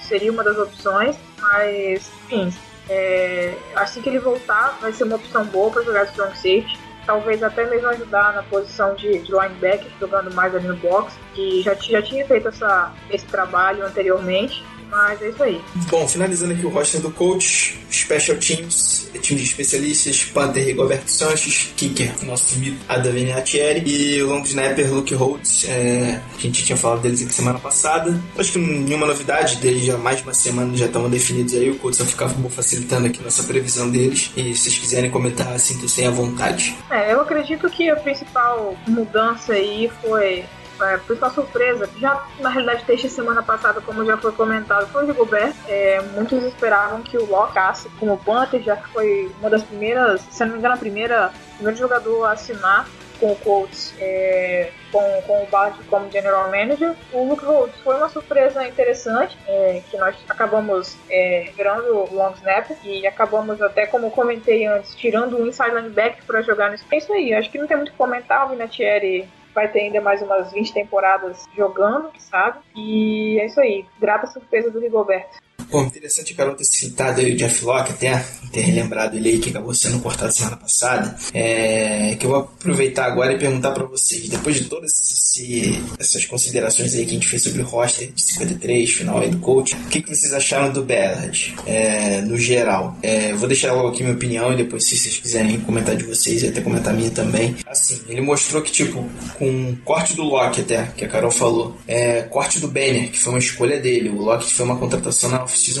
Seria 0.00 0.32
uma 0.32 0.42
das 0.42 0.58
opções, 0.58 1.16
mas 1.38 2.10
enfim, 2.24 2.52
é, 2.88 3.54
assim 3.76 4.02
que 4.02 4.08
ele 4.08 4.18
voltar, 4.18 4.76
vai 4.80 4.92
ser 4.92 5.04
uma 5.04 5.16
opção 5.16 5.44
boa 5.44 5.70
para 5.70 5.82
jogar 5.82 6.04
strong 6.04 6.34
safety 6.34 6.81
talvez 7.06 7.42
até 7.42 7.68
mesmo 7.68 7.88
ajudar 7.88 8.34
na 8.34 8.42
posição 8.42 8.94
de, 8.94 9.18
de 9.18 9.32
linebacker, 9.32 9.90
jogando 9.98 10.32
mais 10.34 10.54
ali 10.54 10.66
no 10.66 10.76
box, 10.76 11.16
que 11.34 11.62
já, 11.62 11.74
já 11.74 12.02
tinha 12.02 12.26
feito 12.26 12.48
essa, 12.48 12.92
esse 13.10 13.26
trabalho 13.26 13.84
anteriormente. 13.84 14.64
Mas 14.92 15.22
é 15.22 15.30
isso 15.30 15.42
aí. 15.42 15.58
Bom, 15.90 16.06
finalizando 16.06 16.52
aqui 16.52 16.66
o 16.66 16.68
roster 16.68 17.00
do 17.00 17.10
coach, 17.10 17.78
Special 17.90 18.36
Teams, 18.36 19.10
time 19.22 19.40
de 19.40 19.46
especialistas, 19.46 20.24
Panther 20.24 20.62
Rigoberto 20.62 21.10
Sanches, 21.10 21.72
Kicker, 21.74 22.12
nosso 22.24 22.54
amigo 22.56 22.76
Adavini 22.86 23.32
Atieri 23.32 23.82
e 23.86 24.22
o 24.22 24.28
long 24.28 24.42
snapper 24.42 24.92
Luke 24.92 25.14
Holtz. 25.14 25.64
É, 25.66 26.20
a 26.36 26.38
gente 26.38 26.62
tinha 26.62 26.76
falado 26.76 27.00
deles 27.00 27.22
aqui 27.22 27.32
semana 27.32 27.58
passada. 27.58 28.20
Acho 28.36 28.52
que 28.52 28.58
nenhuma 28.58 29.06
novidade, 29.06 29.56
deles 29.56 29.86
já 29.86 29.96
mais 29.96 30.18
de 30.18 30.24
uma 30.24 30.34
semana 30.34 30.76
já 30.76 30.84
estão 30.84 31.08
definidos 31.08 31.54
aí. 31.54 31.70
O 31.70 31.78
coach 31.78 31.96
só 31.96 32.04
ficava 32.04 32.34
facilitando 32.50 33.06
aqui 33.06 33.22
nossa 33.22 33.42
previsão 33.44 33.88
deles. 33.88 34.30
E 34.36 34.54
se 34.54 34.64
vocês 34.64 34.78
quiserem 34.78 35.10
comentar, 35.10 35.58
sintam-se 35.58 36.04
à 36.04 36.10
vontade. 36.10 36.76
É, 36.90 37.14
eu 37.14 37.22
acredito 37.22 37.70
que 37.70 37.88
a 37.88 37.96
principal 37.96 38.76
mudança 38.86 39.54
aí 39.54 39.90
foi 40.02 40.44
é, 40.80 41.00
uma 41.14 41.30
surpresa. 41.30 41.88
Já, 41.98 42.26
na 42.40 42.48
realidade, 42.48 42.84
desde 42.86 43.08
semana 43.08 43.42
passada, 43.42 43.80
como 43.80 44.04
já 44.04 44.16
foi 44.16 44.32
comentado, 44.32 44.86
foi 44.88 45.04
o 45.04 45.06
Rigobert. 45.06 45.54
É, 45.68 46.00
muitos 46.14 46.42
esperavam 46.44 47.02
que 47.02 47.16
o 47.16 47.26
Locke 47.26 47.58
como 47.98 48.18
punter, 48.18 48.62
já 48.62 48.76
que 48.76 48.88
foi 48.88 49.30
uma 49.40 49.50
das 49.50 49.62
primeiras, 49.62 50.20
se 50.30 50.44
não 50.44 50.52
me 50.52 50.58
engano, 50.58 50.74
a 50.74 50.78
primeira, 50.78 51.32
o 51.52 51.56
primeiro 51.56 51.78
jogador 51.78 52.24
a 52.24 52.32
assinar 52.32 52.86
com 53.22 53.30
o 53.30 53.36
Colts 53.36 53.94
é, 54.00 54.72
com, 54.90 55.22
com 55.22 55.44
o 55.44 55.46
Bart 55.46 55.76
como 55.88 56.10
General 56.10 56.50
Manager. 56.50 56.94
O 57.12 57.24
Luke 57.28 57.44
Holtz 57.44 57.78
foi 57.84 57.96
uma 57.96 58.08
surpresa 58.08 58.66
interessante, 58.66 59.38
é, 59.46 59.80
que 59.88 59.96
nós 59.96 60.16
acabamos 60.28 60.96
é, 61.08 61.48
virando 61.56 61.98
o 61.98 62.14
long 62.14 62.32
snap 62.32 62.70
e 62.82 63.06
acabamos 63.06 63.62
até, 63.62 63.86
como 63.86 64.10
comentei 64.10 64.66
antes, 64.66 64.96
tirando 64.96 65.38
o 65.38 65.46
inside 65.46 65.70
linebacker 65.70 66.24
para 66.26 66.42
jogar 66.42 66.70
no 66.70 66.74
É 66.90 66.96
isso 66.96 67.12
aí, 67.12 67.32
acho 67.32 67.48
que 67.48 67.58
não 67.58 67.68
tem 67.68 67.76
muito 67.76 67.92
que 67.92 67.98
comentar, 67.98 68.46
o 68.46 68.50
Vinatieri 68.50 69.28
vai 69.54 69.68
ter 69.68 69.80
ainda 69.80 70.00
mais 70.00 70.22
umas 70.22 70.52
20 70.52 70.72
temporadas 70.72 71.44
jogando, 71.56 72.10
sabe? 72.18 72.58
E 72.74 73.38
é 73.40 73.46
isso 73.46 73.60
aí. 73.60 73.84
Grata 74.00 74.26
surpresa 74.26 74.70
do 74.70 74.80
Rigoberto. 74.80 75.38
Bom, 75.72 75.84
interessante 75.84 76.34
o 76.34 76.36
Carol 76.36 76.54
ter 76.54 76.64
citado 76.64 77.22
aí 77.22 77.32
o 77.32 77.36
Jeff 77.36 77.64
Locke 77.64 77.92
até, 77.92 78.22
ter 78.52 78.60
relembrado 78.60 79.16
ele 79.16 79.30
aí 79.30 79.38
que 79.38 79.48
acabou 79.48 79.72
sendo 79.72 80.00
cortado 80.00 80.30
semana 80.30 80.54
passada. 80.54 81.16
É, 81.32 82.14
que 82.20 82.26
eu 82.26 82.30
vou 82.30 82.40
aproveitar 82.40 83.06
agora 83.06 83.32
e 83.32 83.38
perguntar 83.38 83.70
para 83.70 83.84
vocês, 83.86 84.28
depois 84.28 84.56
de 84.56 84.64
todas 84.64 84.92
esse, 85.00 85.82
essas 85.98 86.26
considerações 86.26 86.94
aí 86.94 87.06
que 87.06 87.12
a 87.12 87.14
gente 87.14 87.26
fez 87.26 87.42
sobre 87.42 87.62
o 87.62 87.64
roster 87.64 88.12
de 88.12 88.20
53, 88.20 88.92
final 88.92 89.18
aí 89.18 89.30
do 89.30 89.38
coach, 89.38 89.74
o 89.74 89.88
que, 89.88 90.02
que 90.02 90.14
vocês 90.14 90.34
acharam 90.34 90.70
do 90.70 90.82
Ballard, 90.82 91.54
é, 91.66 92.20
no 92.20 92.36
geral? 92.38 92.94
É, 93.02 93.32
vou 93.32 93.48
deixar 93.48 93.72
logo 93.72 93.88
aqui 93.88 94.02
minha 94.02 94.14
opinião 94.14 94.52
e 94.52 94.56
depois 94.56 94.84
se 94.84 94.98
vocês 94.98 95.16
quiserem 95.16 95.58
comentar 95.60 95.96
de 95.96 96.04
vocês 96.04 96.42
e 96.42 96.48
até 96.48 96.60
comentar 96.60 96.92
a 96.92 96.96
minha 96.96 97.10
também. 97.10 97.56
Assim, 97.66 97.98
ele 98.10 98.20
mostrou 98.20 98.60
que, 98.60 98.70
tipo, 98.70 99.08
com 99.38 99.74
corte 99.86 100.14
do 100.14 100.22
Locke 100.22 100.60
até, 100.60 100.92
que 100.94 101.06
a 101.06 101.08
Carol 101.08 101.30
falou, 101.30 101.78
é, 101.88 102.20
corte 102.22 102.60
do 102.60 102.68
Banner, 102.68 103.10
que 103.10 103.18
foi 103.18 103.32
uma 103.32 103.38
escolha 103.38 103.80
dele, 103.80 104.10
o 104.10 104.20
Locke 104.20 104.52
foi 104.52 104.66
uma 104.66 104.76
contratação 104.76 105.30
na 105.30 105.38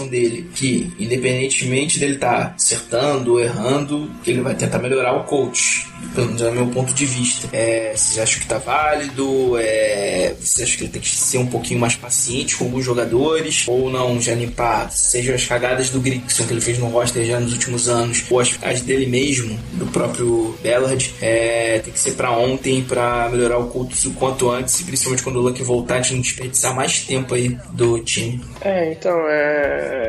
dele, 0.08 0.48
que 0.54 0.92
independentemente 0.98 1.98
dele 1.98 2.14
estar 2.14 2.50
tá 2.50 2.54
acertando 2.54 3.32
ou 3.32 3.40
errando, 3.40 4.10
ele 4.26 4.40
vai 4.40 4.54
tentar 4.54 4.78
melhorar 4.78 5.12
o 5.14 5.24
coach 5.24 5.92
pelo 6.14 6.26
menos 6.26 6.42
é 6.42 6.48
o 6.48 6.52
meu 6.52 6.66
ponto 6.66 6.92
de 6.92 7.06
vista. 7.06 7.48
É, 7.52 7.92
vocês 7.94 8.18
acham 8.18 8.40
que 8.40 8.46
tá 8.46 8.58
válido? 8.58 9.56
É, 9.58 10.34
vocês 10.38 10.68
acham 10.68 10.78
que 10.78 10.84
ele 10.84 10.92
tem 10.92 11.02
que 11.02 11.08
ser 11.08 11.38
um 11.38 11.46
pouquinho 11.46 11.80
mais 11.80 11.94
paciente 11.94 12.56
com 12.56 12.64
alguns 12.64 12.84
jogadores? 12.84 13.64
Ou 13.66 13.90
não, 13.90 14.20
já 14.20 14.34
limpar, 14.34 14.90
seja 14.90 15.34
as 15.34 15.46
cagadas 15.46 15.90
do 15.90 16.00
Grigson 16.00 16.44
que 16.44 16.52
ele 16.52 16.60
fez 16.60 16.78
no 16.78 16.88
roster 16.88 17.24
já 17.24 17.40
nos 17.40 17.52
últimos 17.52 17.88
anos, 17.88 18.24
ou 18.30 18.40
as, 18.40 18.58
as 18.62 18.80
dele 18.80 19.06
mesmo, 19.06 19.58
do 19.74 19.86
próprio 19.86 20.56
Bellard, 20.62 21.14
é, 21.20 21.78
tem 21.78 21.92
que 21.92 21.98
ser 21.98 22.12
para 22.12 22.30
ontem 22.32 22.82
para 22.82 23.28
melhorar 23.30 23.58
o 23.58 23.68
culto 23.68 23.92
o 24.06 24.14
quanto 24.14 24.50
antes, 24.50 24.80
e 24.80 24.84
principalmente 24.84 25.22
quando 25.22 25.36
o 25.36 25.42
Luck 25.42 25.62
voltar, 25.62 26.00
de 26.00 26.14
não 26.14 26.20
desperdiçar 26.20 26.74
mais 26.74 27.00
tempo 27.00 27.34
aí 27.34 27.56
do 27.72 27.98
time. 28.00 28.42
É, 28.60 28.92
então, 28.92 29.16
é, 29.28 29.61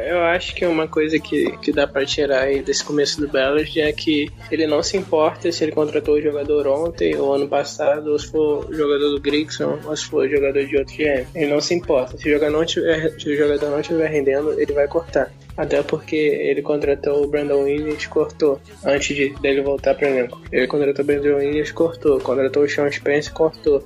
eu 0.08 0.22
acho 0.24 0.56
que 0.56 0.66
uma 0.66 0.88
coisa 0.88 1.20
que, 1.20 1.56
que 1.58 1.72
dá 1.72 1.88
para 1.88 2.06
tirar 2.06 2.43
aí 2.43 2.62
desse 2.62 2.84
começo 2.84 3.20
do 3.20 3.28
Bellard 3.28 3.80
é 3.80 3.91
que 3.91 4.32
ele 4.51 4.68
não 4.68 4.84
se 4.84 4.97
importa 4.97 5.51
se 5.51 5.64
ele 5.64 5.72
contratou 5.72 6.16
o 6.16 6.22
jogador 6.22 6.68
ontem 6.68 7.16
ou 7.16 7.34
ano 7.34 7.47
passado, 7.47 8.12
ou 8.12 8.20
se 8.20 8.28
for 8.28 8.68
jogador 8.74 9.10
do 9.10 9.20
Grigson, 9.20 9.80
ou 9.86 9.95
se 9.95 10.06
for 10.06 10.30
jogador 10.30 10.66
de 10.66 10.78
outro 10.78 10.95
GM. 10.95 11.26
Ele 11.36 11.51
não 11.51 11.62
se 11.62 11.74
importa. 11.74 12.18
Se 12.18 12.28
o 12.30 12.34
jogador 12.34 12.58
não 12.58 12.66
tiver, 12.66 13.20
se 13.20 13.30
o 13.30 13.36
jogador 13.36 13.70
não 13.70 13.80
estiver 13.80 14.10
rendendo, 14.10 14.60
ele 14.60 14.74
vai 14.74 14.88
cortar. 14.88 15.32
Até 15.56 15.82
porque 15.84 16.16
ele 16.16 16.62
contratou 16.62 17.24
o 17.24 17.28
Brandon 17.28 17.64
Williams 17.64 18.06
cortou 18.08 18.60
antes 18.84 19.16
de 19.16 19.30
dele 19.39 19.62
voltar 19.62 19.95
para 19.95 20.10
elenco. 20.10 20.41
Ele 20.51 20.68
contratou 20.68 21.04
o 21.04 21.06
Brandon 21.06 21.36
Williams 21.36 21.72
cortou. 21.72 22.20
Contratou 22.20 22.64
o 22.64 22.70
Sean 22.70 22.91
Spence 22.91 23.32
cortou. 23.32 23.84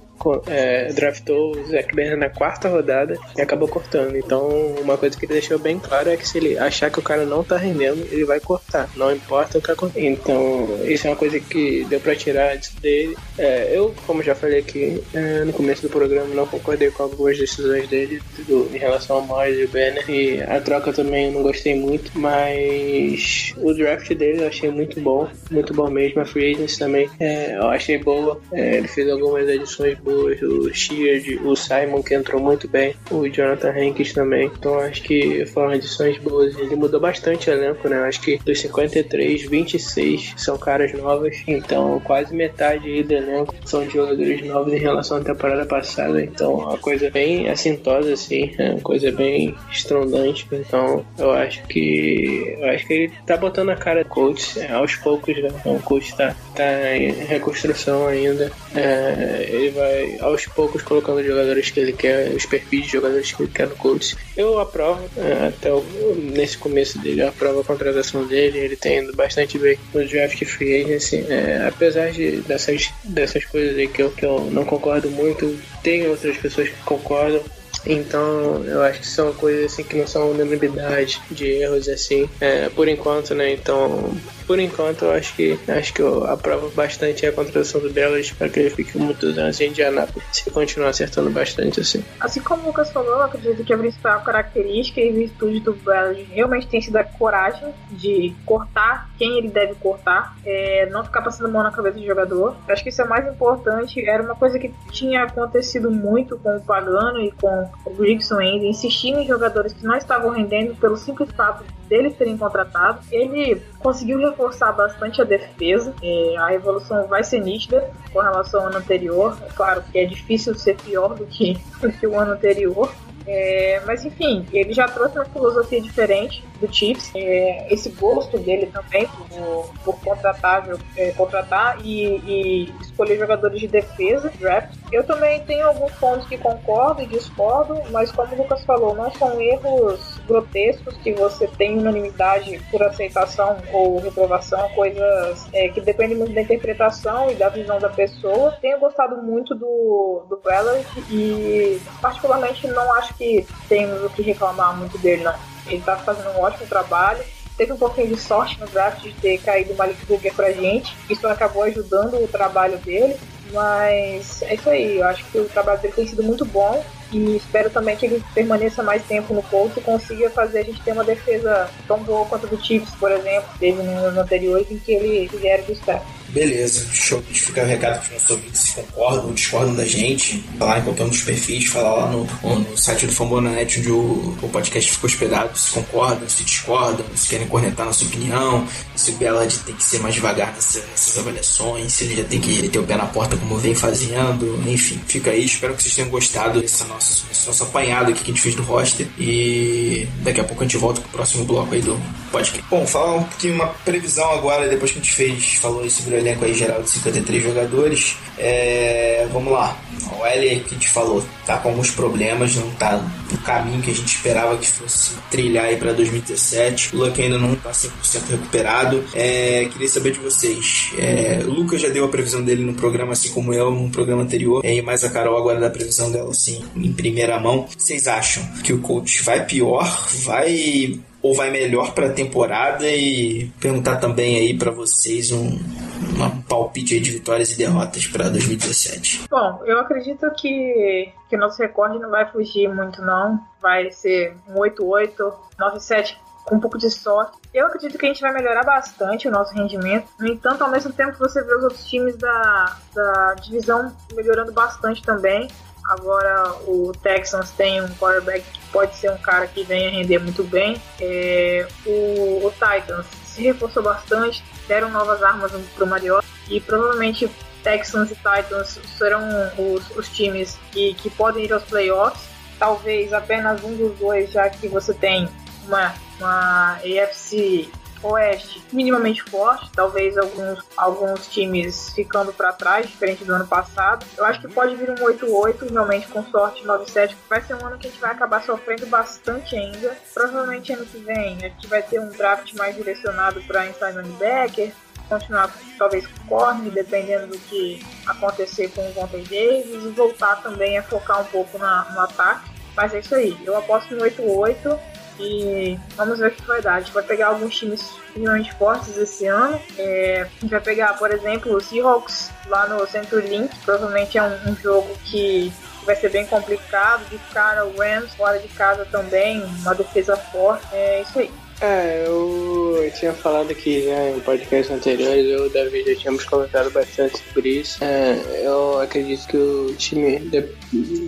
É, 0.48 0.92
draftou 0.94 1.52
o 1.52 1.68
Zach 1.68 1.96
Banner 1.96 2.18
na 2.18 2.30
quarta 2.30 2.68
rodada 2.68 3.18
e 3.38 3.42
acabou 3.42 3.68
cortando. 3.68 4.16
Então, 4.16 4.50
uma 4.82 4.98
coisa 4.98 5.18
que 5.18 5.26
ele 5.26 5.34
deixou 5.34 5.60
bem 5.60 5.78
claro 5.78 6.10
é 6.10 6.18
que 6.18 6.28
se 6.28 6.40
ele 6.40 6.58
achar 6.58 6.90
que 6.90 7.00
o 7.00 7.04
cara 7.04 7.24
não 7.24 7.44
tá 7.44 7.56
rendendo, 7.56 8.06
ele 8.12 8.26
vai 8.26 8.40
cortar. 8.40 8.90
Não 8.96 9.12
importa 9.12 9.60
o 9.60 9.62
que 9.62 9.72
aconteça. 9.72 10.06
Então, 10.06 10.68
isso 10.86 11.06
é 11.06 11.12
uma 11.12 11.16
coisa 11.16 11.40
que 11.40 11.86
deu 11.86 12.00
pra 12.00 12.16
tirar 12.16 12.58
dele. 12.82 13.16
É, 13.38 13.72
eu, 13.78 13.94
como 14.08 14.24
já 14.24 14.34
falei 14.34 14.60
aqui 14.60 15.04
é, 15.14 15.44
no 15.44 15.54
começo 15.54 15.84
do 15.84 15.90
programa, 15.90 16.34
não 16.34 16.48
concordei 16.48 16.90
com 16.90 17.04
algumas 17.04 17.38
decisões 17.38 17.88
dele 17.88 18.20
do, 18.48 18.70
em 18.74 18.78
relação 18.80 19.18
ao 19.18 19.22
Miles 19.22 19.60
e 19.60 19.66
o 19.66 19.68
Banner. 19.68 20.10
E 20.10 20.42
a 20.42 20.60
troca 20.60 20.92
também 20.92 21.32
não 21.32 21.44
gostei 21.44 21.57
gostei 21.58 21.76
muito, 21.76 22.12
mas 22.16 23.54
o 23.58 23.74
draft 23.74 24.14
dele 24.14 24.44
eu 24.44 24.48
achei 24.48 24.70
muito 24.70 25.02
bom, 25.02 25.28
muito 25.50 25.74
bom 25.74 25.90
mesmo. 25.90 26.22
A 26.22 26.26
free 26.26 26.54
agency 26.54 26.78
também 26.78 27.10
é, 27.20 27.56
eu 27.58 27.68
achei 27.70 27.98
boa. 27.98 28.40
É, 28.52 28.78
ele 28.78 28.88
fez 28.88 29.10
algumas 29.10 29.48
edições 29.50 29.98
boas, 30.00 30.40
o 30.42 30.72
Sheard, 30.74 31.40
o 31.44 31.56
Simon 31.56 32.04
que 32.04 32.14
entrou 32.14 32.40
muito 32.40 32.68
bem, 32.68 32.96
o 33.10 33.28
Jonathan 33.28 33.72
Hankins 33.72 34.14
também. 34.14 34.52
Então 34.58 34.80
acho 34.80 35.02
que 35.02 35.46
foram 35.48 35.74
edições 35.74 36.18
boas. 36.20 36.56
Ele 36.58 36.76
mudou 36.76 37.00
bastante 37.00 37.50
o 37.50 37.54
elenco, 37.54 37.90
né? 37.90 38.04
Acho 38.04 38.22
que 38.22 38.38
dos 38.38 38.60
53, 38.60 39.44
26 39.44 40.34
são 40.38 40.58
caras 40.58 40.94
novas, 40.94 41.38
então 41.48 42.00
quase 42.02 42.36
metade 42.36 43.02
do 43.04 43.14
elenco 43.14 43.56
são 43.66 43.90
jogadores 43.90 44.46
novos 44.46 44.74
em 44.74 44.78
relação 44.78 45.18
à 45.18 45.22
temporada 45.22 45.66
passada. 45.66 46.22
Então 46.22 46.70
a 46.70 46.78
coisa 46.78 47.10
bem 47.10 47.50
assintosa 47.50 48.14
assim, 48.14 48.54
é 48.60 48.72
uma 48.72 48.82
coisa 48.82 49.12
bem 49.12 49.56
estrondante. 49.72 50.48
Então 50.52 51.04
eu 51.18 51.32
acho 51.32 51.47
acho 51.48 51.64
que. 51.64 52.58
Acho 52.74 52.88
que 52.88 52.94
ele 52.94 53.14
tá 53.26 53.38
botando 53.38 53.70
a 53.70 53.76
cara 53.76 54.04
do 54.04 54.10
coach 54.10 54.60
é, 54.60 54.72
aos 54.72 54.96
poucos, 54.96 55.36
né? 55.42 55.50
Então, 55.60 55.76
o 55.76 55.82
coach 55.82 56.16
tá, 56.16 56.36
tá 56.56 56.96
em 56.96 57.12
reconstrução 57.12 58.08
ainda. 58.08 58.52
É, 58.76 59.48
ele 59.50 59.70
vai 59.72 60.18
aos 60.20 60.46
poucos 60.46 60.82
colocando 60.82 61.20
os 61.20 61.26
jogadores 61.26 61.70
que 61.70 61.80
ele 61.80 61.94
quer, 61.94 62.30
os 62.30 62.46
perfis 62.46 62.86
de 62.86 62.92
jogadores 62.92 63.32
que 63.32 63.44
ele 63.44 63.52
quer 63.52 63.68
no 63.68 63.76
coach. 63.76 64.16
Eu 64.36 64.60
aprovo, 64.60 65.04
é, 65.18 65.48
até 65.48 65.72
o, 65.72 65.84
nesse 66.16 66.58
começo 66.58 67.00
dele, 67.00 67.22
eu 67.22 67.30
aprovo 67.30 67.62
a 67.62 67.64
contratação 67.64 68.26
dele. 68.26 68.60
Ele 68.60 68.76
tem 68.76 69.00
indo 69.00 69.16
bastante 69.16 69.58
bem 69.58 69.78
no 69.94 70.06
draft 70.06 70.44
free 70.46 70.84
agency. 70.84 71.26
É, 71.30 71.66
apesar 71.68 72.12
de, 72.12 72.42
dessas, 72.42 72.92
dessas 73.04 73.46
coisas 73.46 73.78
aí 73.78 73.88
que 73.88 74.02
eu, 74.02 74.12
que 74.12 74.26
eu 74.26 74.50
não 74.52 74.66
concordo 74.66 75.10
muito, 75.10 75.58
tem 75.82 76.08
outras 76.08 76.38
pessoas 76.38 76.70
que 76.70 76.84
concordam. 76.84 77.42
Então, 77.86 78.66
eu 78.68 78.82
acho 78.84 79.00
que 79.00 79.08
são 79.08 79.34
coisas 79.34 79.72
assim 79.72 79.84
que 79.84 79.98
não 79.98 80.08
são 80.08 80.32
unanimidade 80.32 81.22
de 81.32 81.46
erros 81.62 81.88
assim, 81.88 82.30
é, 82.40 82.70
por 82.70 82.88
enquanto, 82.88 83.34
né? 83.36 83.54
Então, 83.54 84.22
por 84.48 84.60
enquanto, 84.60 85.04
eu 85.04 85.12
acho 85.12 85.36
que 85.36 85.60
acho 85.68 85.94
que 85.94 86.02
eu 86.02 86.24
aprovo 86.26 86.70
bastante 86.70 87.26
a 87.26 87.34
contratação 87.34 87.82
do 87.82 87.90
Belo. 87.92 88.18
Espero 88.18 88.50
que 88.50 88.60
ele 88.62 88.70
fique 88.70 88.98
muitos 88.98 89.38
anos 89.38 89.60
em 89.60 89.68
Indianápolis 89.68 90.26
se 90.32 90.50
continuar 90.50 90.90
acertando 90.90 91.30
bastante 91.30 91.82
assim. 91.82 92.04
Assim 92.20 92.40
como 92.40 92.64
o 92.64 92.68
Lucas 92.68 92.92
falou, 92.92 93.12
eu 93.12 93.24
acredito 93.24 93.64
que 93.64 93.74
a 93.74 93.78
principal 93.78 94.22
característica 94.22 95.02
e 95.02 95.12
virtude 95.12 95.60
do 95.60 95.74
Belo 95.74 96.16
realmente 96.32 96.68
tem 96.68 96.82
sido 96.82 96.96
a 96.96 97.04
coragem 97.04 97.74
de 97.92 98.34
cortar 98.46 99.10
quem 99.18 99.38
ele 99.38 99.50
deve 99.50 99.76
cortar, 99.76 100.38
é, 100.46 100.88
não 100.90 101.04
ficar 101.04 101.22
passando 101.22 101.52
mão 101.52 101.64
na 101.64 101.72
cabeça 101.72 101.98
do 101.98 102.06
jogador. 102.06 102.56
Eu 102.68 102.74
acho 102.74 102.84
que 102.84 102.90
isso 102.90 103.02
é 103.02 103.06
mais 103.06 103.28
importante. 103.28 104.08
Era 104.08 104.24
uma 104.24 104.36
coisa 104.36 104.58
que 104.58 104.72
tinha 104.92 105.24
acontecido 105.24 105.92
muito 105.92 106.38
com 106.38 106.56
o 106.56 106.62
Pagano 106.62 107.20
e 107.20 107.32
com 107.32 107.70
o 107.86 107.94
Grigson 107.96 108.40
ainda, 108.40 108.66
insistindo 108.66 109.20
em 109.20 109.28
jogadores 109.28 109.74
que 109.74 109.84
não 109.84 109.96
estavam 109.96 110.30
rendendo 110.30 110.76
pelo 110.76 110.96
simples 110.96 111.32
fato 111.32 111.66
deles 111.88 112.16
terem 112.16 112.38
contratado. 112.38 113.00
Ele 113.12 113.62
conseguiu 113.80 114.20
reforçar 114.20 114.72
bastante 114.72 115.22
a 115.22 115.26
defesa. 115.26 115.94
a 116.40 116.54
evolução 116.54 117.08
vai 117.08 117.24
ser 117.24 117.42
nítida 117.42 117.90
com 118.12 118.20
relação 118.20 118.62
ao 118.62 118.68
ano 118.68 118.78
anterior. 118.78 119.38
É 119.42 119.50
claro 119.54 119.84
que 119.84 119.98
é 119.98 120.06
difícil 120.06 120.56
ser 120.56 120.78
pior 120.78 121.16
do 121.16 121.26
que, 121.26 121.60
do 121.82 121.92
que 121.92 122.06
o 122.08 122.18
ano 122.20 122.34
anterior. 122.34 122.92
É, 123.28 123.82
mas 123.86 124.06
enfim, 124.06 124.46
ele 124.54 124.72
já 124.72 124.88
trouxe 124.88 125.18
uma 125.18 125.26
filosofia 125.26 125.82
diferente 125.82 126.44
do 126.62 126.74
Chiefs. 126.74 127.12
É, 127.14 127.68
esse 127.70 127.90
gosto 127.90 128.38
dele 128.40 128.68
também 128.68 129.08
por, 129.08 129.74
por 129.84 130.00
contratar, 130.02 130.66
é, 130.96 131.12
contratar 131.12 131.78
e, 131.84 132.06
e, 132.26 132.74
escolher 132.82 133.18
jogadores 133.18 133.60
de 133.60 133.68
defesa, 133.68 134.32
draft. 134.40 134.76
Eu 134.92 135.04
também 135.04 135.44
tenho 135.44 135.68
alguns 135.68 135.92
pontos 135.94 136.28
que 136.28 136.38
concordo 136.38 137.02
e 137.02 137.06
discordo, 137.06 137.82
mas 137.92 138.12
como 138.12 138.34
o 138.34 138.38
Lucas 138.38 138.64
falou, 138.64 138.96
não 138.96 139.12
são 139.12 139.40
erros 139.42 140.20
grotescos 140.26 140.96
que 140.98 141.14
você 141.14 141.48
tem 141.48 141.78
unanimidade 141.78 142.60
por 142.72 142.82
aceitação 142.84 143.58
ou 143.74 144.00
reprovação, 144.00 144.70
coisas 144.70 145.48
é, 145.54 145.68
que 145.70 145.82
dependem 145.82 146.18
muito 146.18 146.34
da 146.34 146.42
interpretação 146.42 147.30
e 147.30 147.36
da 147.36 147.50
visão 147.50 147.80
da 147.80 147.90
pessoa. 147.90 148.58
Tenho 148.62 148.80
gostado 148.80 149.22
muito 149.22 149.54
do, 149.54 150.26
do 150.30 150.38
Ballard 150.44 150.86
e 151.10 151.80
particularmente 152.02 152.68
não 152.68 152.94
acho 152.94 153.17
que 153.18 153.46
temos 153.68 154.04
o 154.04 154.10
que 154.10 154.22
reclamar 154.22 154.76
muito 154.76 154.98
dele, 154.98 155.24
não. 155.24 155.36
Ele 155.66 155.82
tá 155.82 155.98
fazendo 155.98 156.30
um 156.30 156.42
ótimo 156.42 156.68
trabalho. 156.68 157.24
Teve 157.58 157.74
um 157.74 157.78
pouquinho 157.78 158.08
de 158.08 158.22
sorte 158.22 158.60
no 158.60 158.68
draft 158.68 159.02
de 159.02 159.12
ter 159.14 159.40
caído 159.40 159.74
o 159.74 159.76
Malik 159.76 160.00
Hooker 160.08 160.34
pra 160.34 160.52
gente. 160.52 160.96
Isso 161.10 161.28
acabou 161.28 161.64
ajudando 161.64 162.24
o 162.24 162.28
trabalho 162.28 162.78
dele. 162.78 163.18
Mas 163.52 164.42
é 164.44 164.56
isso 164.56 164.70
aí, 164.70 164.98
eu 164.98 165.08
acho 165.08 165.24
que 165.26 165.38
o 165.38 165.46
trabalho 165.46 165.80
dele 165.80 165.94
tem 165.94 166.08
sido 166.08 166.22
muito 166.22 166.44
bom 166.44 166.84
e 167.12 167.38
espero 167.38 167.70
também 167.70 167.96
que 167.96 168.06
ele 168.06 168.24
permaneça 168.34 168.84
mais 168.84 169.04
tempo 169.06 169.34
no 169.34 169.42
Colts 169.44 169.78
e 169.78 169.82
consiga 169.82 170.30
fazer 170.30 170.60
a 170.60 170.64
gente 170.64 170.82
ter 170.82 170.92
uma 170.92 171.04
defesa 171.04 171.70
tão 171.88 172.00
boa 172.00 172.26
quanto 172.26 172.46
a 172.46 172.50
do 172.50 172.62
Chiefs, 172.62 172.94
por 172.96 173.12
exemplo, 173.12 173.50
teve 173.58 173.82
no 173.82 174.06
ano 174.06 174.20
anterior 174.20 174.66
em 174.70 174.78
que 174.78 174.92
ele, 174.92 175.30
ele 175.32 175.48
era 175.48 175.64
do 175.64 175.72
staff. 175.72 176.06
Beleza, 176.30 176.86
show. 176.94 177.22
de 177.32 177.42
ficar 177.42 177.64
o 177.64 177.68
recado 177.68 178.00
para 178.00 178.08
os 178.08 178.12
nossos 178.14 178.30
ouvintes 178.30 178.62
se 178.62 178.74
concordam 178.74 179.34
discordam 179.34 179.76
da 179.76 179.86
gente. 179.86 180.44
Falar 180.58 180.80
em 180.80 180.84
qualquer 180.84 181.04
um 181.04 181.10
dos 181.10 181.22
perfis, 181.22 181.66
falar 181.68 181.94
lá 181.94 182.12
no, 182.12 182.26
no 182.60 182.78
site 182.78 183.06
do 183.06 183.14
Fambonanet 183.14 183.80
onde 183.80 183.92
o, 183.92 184.38
o 184.42 184.50
podcast 184.50 184.92
ficou 184.92 185.10
hospedado, 185.10 185.58
se 185.58 185.72
concordam, 185.72 186.28
se 186.28 186.44
discordam, 186.44 187.06
se 187.16 187.30
querem 187.30 187.48
cornetar 187.48 187.86
nossa 187.86 188.04
opinião, 188.06 188.68
se 188.96 189.12
o 189.12 189.14
Bellad 189.16 189.54
tem 189.60 189.76
que 189.76 189.84
ser 189.84 190.00
mais 190.00 190.16
devagar 190.16 190.54
nessa, 190.54 190.80
nessas 190.80 191.18
avaliações, 191.18 191.94
se 191.94 192.04
ele 192.04 192.18
já 192.18 192.24
tem 192.24 192.40
que 192.40 192.68
ter 192.70 192.80
o 192.80 192.84
pé 192.84 192.96
na 192.96 193.06
porta 193.06 193.38
como 193.38 193.58
vem 193.58 193.76
fazendo, 193.76 194.62
enfim, 194.68 195.00
fica 195.08 195.32
aí. 195.32 195.46
Espero 195.46 195.76
que 195.76 195.84
vocês 195.84 195.96
tenham 195.96 196.10
gostado 196.10 196.62
dessa 196.62 196.86
nossa, 196.86 197.26
desse 197.28 197.48
nosso 197.48 197.64
apanhado 197.64 198.12
aqui 198.12 198.24
que 198.24 198.32
a 198.32 198.34
gente 198.34 198.42
fez 198.42 198.56
do 198.56 198.64
roster 198.64 199.08
e 199.18 200.08
daqui 200.24 200.42
a 200.42 200.44
pouco 200.44 200.64
a 200.64 200.68
gente 200.68 200.78
volta 200.78 201.02
pro 201.02 201.10
próximo 201.12 201.46
bloco 201.46 201.74
aí 201.74 201.82
do 201.82 202.00
podcast. 202.32 202.64
Bom, 202.70 202.86
falar 202.86 203.16
um 203.16 203.24
pouquinho 203.24 203.56
uma 203.56 203.68
previsão 203.68 204.32
agora, 204.32 204.68
depois 204.68 204.92
que 204.92 205.00
a 205.00 205.02
gente 205.02 205.14
fez, 205.14 205.56
falou 205.56 205.88
sobre 205.90 206.17
o 206.18 206.20
elenco 206.20 206.46
aí 206.46 206.54
geral 206.54 206.82
de 206.82 206.90
53 206.90 207.44
jogadores. 207.44 208.18
É, 208.38 209.28
vamos 209.32 209.52
lá. 209.52 209.78
O 210.20 210.26
L 210.26 210.60
que 210.62 210.76
te 210.76 210.90
falou, 210.90 211.24
tá 211.46 211.58
com 211.58 211.70
alguns 211.70 211.92
problemas, 211.92 212.56
não 212.56 212.70
tá 212.72 213.02
no 213.32 213.38
caminho 213.40 213.82
que 213.82 213.92
a 213.92 213.94
gente 213.94 214.16
esperava 214.16 214.58
que 214.58 214.68
fosse 214.68 215.16
trilhar 215.30 215.66
aí 215.66 215.78
para 215.78 215.94
2017. 215.94 216.96
O 216.96 217.00
Luck 217.00 217.22
ainda 217.22 217.38
não 217.38 217.56
tá 217.56 217.72
100% 217.72 217.90
recuperado. 218.30 219.04
É, 219.14 219.68
queria 219.72 219.88
saber 219.88 220.12
de 220.12 220.20
vocês. 220.20 220.92
É, 220.98 221.42
o 221.46 221.50
Lucas 221.50 221.82
já 221.82 221.90
deu 221.90 222.06
a 222.06 222.10
previsão 222.10 222.44
dele 222.44 222.64
no 222.64 222.74
programa, 222.74 223.14
assim 223.14 223.30
como 223.30 223.54
eu 223.54 223.72
no 223.72 223.90
programa 223.90 224.24
anterior. 224.24 224.62
É, 224.64 224.74
e 224.74 224.82
mais 224.82 225.04
a 225.04 225.10
Carol 225.10 225.38
agora 225.38 225.60
dá 225.60 225.68
a 225.68 225.72
previsão 225.72 226.12
dela 226.12 226.32
assim 226.32 226.64
em 226.76 226.94
primeira 226.94 227.40
mão. 227.40 227.68
Vocês 227.78 228.08
acham 228.08 228.44
que 228.64 228.74
o 228.74 228.80
coach 228.80 229.24
vai 229.24 229.46
pior? 229.46 230.08
Vai 230.24 231.00
ou 231.28 231.36
vai 231.36 231.52
melhor 231.52 231.94
para 231.94 232.08
a 232.08 232.14
temporada 232.14 232.90
e 232.90 233.52
perguntar 233.60 233.98
também 233.98 234.38
aí 234.38 234.58
para 234.58 234.72
vocês 234.72 235.30
um, 235.32 235.46
um 235.46 236.42
palpite 236.48 237.00
de 237.02 237.12
vitórias 237.12 237.52
e 237.52 237.58
derrotas 237.58 238.08
para 238.08 238.30
2017. 238.30 239.26
Bom, 239.30 239.62
eu 239.66 239.80
acredito 239.80 240.26
que 240.38 241.12
que 241.30 241.36
nosso 241.36 241.62
recorde 241.62 242.00
não 242.00 242.10
vai 242.10 242.26
fugir 242.32 242.74
muito 242.74 243.02
não, 243.02 243.38
vai 243.62 243.92
ser 243.92 244.38
um 244.48 244.54
8-8, 244.54 245.34
9-7 245.60 246.16
com 246.46 246.56
um 246.56 246.60
pouco 246.62 246.78
de 246.78 246.90
sorte. 246.90 247.38
Eu 247.54 247.68
acredito 247.68 247.98
que 247.98 248.06
a 248.06 248.10
gente 248.10 248.22
vai 248.22 248.32
melhorar 248.32 248.64
bastante 248.64 249.28
o 249.28 249.32
nosso 249.32 249.54
rendimento. 249.54 250.08
No 250.18 250.28
entanto, 250.28 250.64
ao 250.64 250.72
mesmo 250.72 250.94
tempo, 250.94 251.18
você 251.20 251.44
vê 251.44 251.54
os 251.54 251.64
outros 251.64 251.86
times 251.86 252.16
da, 252.16 252.78
da 252.96 253.34
divisão 253.34 253.94
melhorando 254.14 254.54
bastante 254.54 255.02
também. 255.02 255.50
Agora 255.88 256.52
o 256.68 256.92
Texans 257.02 257.52
tem 257.52 257.82
um 257.82 257.88
quarterback 257.96 258.44
que 258.44 258.60
pode 258.74 258.96
ser 258.96 259.10
um 259.10 259.18
cara 259.18 259.48
que 259.48 259.64
venha 259.64 259.90
render 259.90 260.20
muito 260.20 260.44
bem. 260.44 260.82
É, 261.00 261.66
o, 261.86 262.46
o, 262.46 262.52
Titans 262.52 263.06
se 263.24 263.42
reforçou 263.42 263.82
bastante, 263.82 264.44
deram 264.68 264.90
novas 264.92 265.24
armas 265.24 265.52
para 265.54 265.84
o 265.84 265.88
Mariota 265.88 266.28
e 266.50 266.60
provavelmente 266.60 267.32
Texans 267.64 268.12
e 268.12 268.16
Titans 268.16 268.80
serão 268.98 269.22
os, 269.58 269.90
os 269.96 270.10
times 270.10 270.60
que, 270.72 270.94
que 270.96 271.10
podem 271.10 271.46
ir 271.46 271.54
aos 271.54 271.64
playoffs. 271.64 272.28
Talvez 272.60 273.14
apenas 273.14 273.64
um 273.64 273.74
dos 273.76 273.98
dois, 273.98 274.32
já 274.32 274.50
que 274.50 274.68
você 274.68 274.94
tem 274.94 275.30
uma, 275.66 275.94
uma 276.20 276.78
AFC 276.78 277.70
Oeste 278.04 278.64
minimamente 278.72 279.24
forte, 279.24 279.70
talvez 279.74 280.18
alguns, 280.18 280.60
alguns 280.76 281.28
times 281.28 281.90
ficando 281.94 282.34
para 282.34 282.54
trás, 282.54 282.88
diferente 282.88 283.24
do 283.24 283.34
ano 283.34 283.48
passado. 283.48 284.06
Eu 284.18 284.26
acho 284.26 284.42
que 284.42 284.48
pode 284.48 284.76
vir 284.76 284.90
um 284.90 284.96
8-8, 284.96 285.72
realmente 285.72 286.08
com 286.08 286.24
sorte 286.26 286.64
9-7, 286.64 287.16
vai 287.30 287.42
ser 287.42 287.56
um 287.56 287.66
ano 287.66 287.78
que 287.78 287.88
a 287.88 287.90
gente 287.90 288.00
vai 288.00 288.12
acabar 288.12 288.44
sofrendo 288.44 288.86
bastante 288.88 289.56
ainda. 289.56 289.98
Provavelmente 290.14 290.74
ano 290.74 290.86
que 290.86 290.98
vem 291.00 291.38
a 291.38 291.50
gente 291.50 291.68
vai 291.68 291.82
ter 291.82 292.00
um 292.00 292.10
draft 292.10 292.54
mais 292.54 292.76
direcionado 292.76 293.42
para 293.44 293.68
inside 293.68 293.98
linebacker, 293.98 294.72
continuar 295.08 295.52
talvez 295.78 296.06
com 296.08 296.36
o 296.36 296.72
dependendo 296.72 297.28
do 297.28 297.38
que 297.40 297.86
acontecer 298.06 298.70
com 298.70 298.88
o 298.88 298.94
Vontae 298.94 299.24
Davis, 299.24 299.84
e 299.84 299.90
voltar 299.90 300.42
também 300.42 300.78
a 300.78 300.84
focar 300.84 301.22
um 301.22 301.26
pouco 301.26 301.58
na, 301.58 301.86
no 301.92 302.02
ataque. 302.02 302.50
Mas 302.76 302.94
é 302.94 303.00
isso 303.00 303.16
aí, 303.16 303.36
eu 303.44 303.58
aposto 303.58 303.96
no 303.96 304.04
8-8 304.04 304.97
e 305.20 305.78
vamos 305.96 306.20
ver 306.20 306.28
o 306.28 306.32
que 306.32 306.46
vai 306.46 306.62
dar. 306.62 306.76
A 306.76 306.80
gente 306.80 306.94
vai 306.94 307.04
pegar 307.04 307.28
alguns 307.28 307.56
times 307.56 307.92
minimamente 308.16 308.54
fortes 308.56 308.98
esse 308.98 309.26
ano. 309.28 309.60
É, 309.78 310.22
a 310.22 310.40
gente 310.42 310.52
vai 310.52 310.62
pegar, 310.62 310.98
por 310.98 311.12
exemplo, 311.12 311.56
o 311.56 311.62
Seahawks 311.62 312.32
lá 312.48 312.68
no 312.68 312.86
Centro 312.88 313.20
Link. 313.20 313.56
Provavelmente 313.60 314.18
é 314.18 314.24
um, 314.24 314.52
um 314.52 314.56
jogo 314.56 314.96
que 315.06 315.52
vai 315.86 315.96
ser 315.96 316.10
bem 316.10 316.26
complicado. 316.26 317.08
De 317.10 317.18
cara, 317.34 317.66
o 317.66 317.78
Rams 317.78 318.14
fora 318.16 318.40
de 318.40 318.48
casa 318.50 318.86
também, 318.86 319.44
uma 319.62 319.74
defesa 319.74 320.16
forte. 320.18 320.66
É 320.72 321.02
isso 321.02 321.20
aí. 321.20 321.32
É, 321.60 322.06
eu 322.06 322.92
tinha 322.98 323.14
falado 323.14 323.52
aqui 323.52 323.86
já 323.86 324.10
em 324.10 324.20
podcasts 324.20 324.76
anteriores, 324.76 325.26
eu 325.26 325.46
e 325.46 325.48
o 325.48 325.50
Davi 325.50 325.84
já 325.86 325.96
tínhamos 325.96 326.24
comentado 326.24 326.70
bastante 326.72 327.18
sobre 327.18 327.50
isso. 327.50 327.84
É, 327.84 328.42
eu 328.44 328.80
acredito 328.80 329.28
que 329.28 329.38
o 329.38 329.74
time 329.76 330.20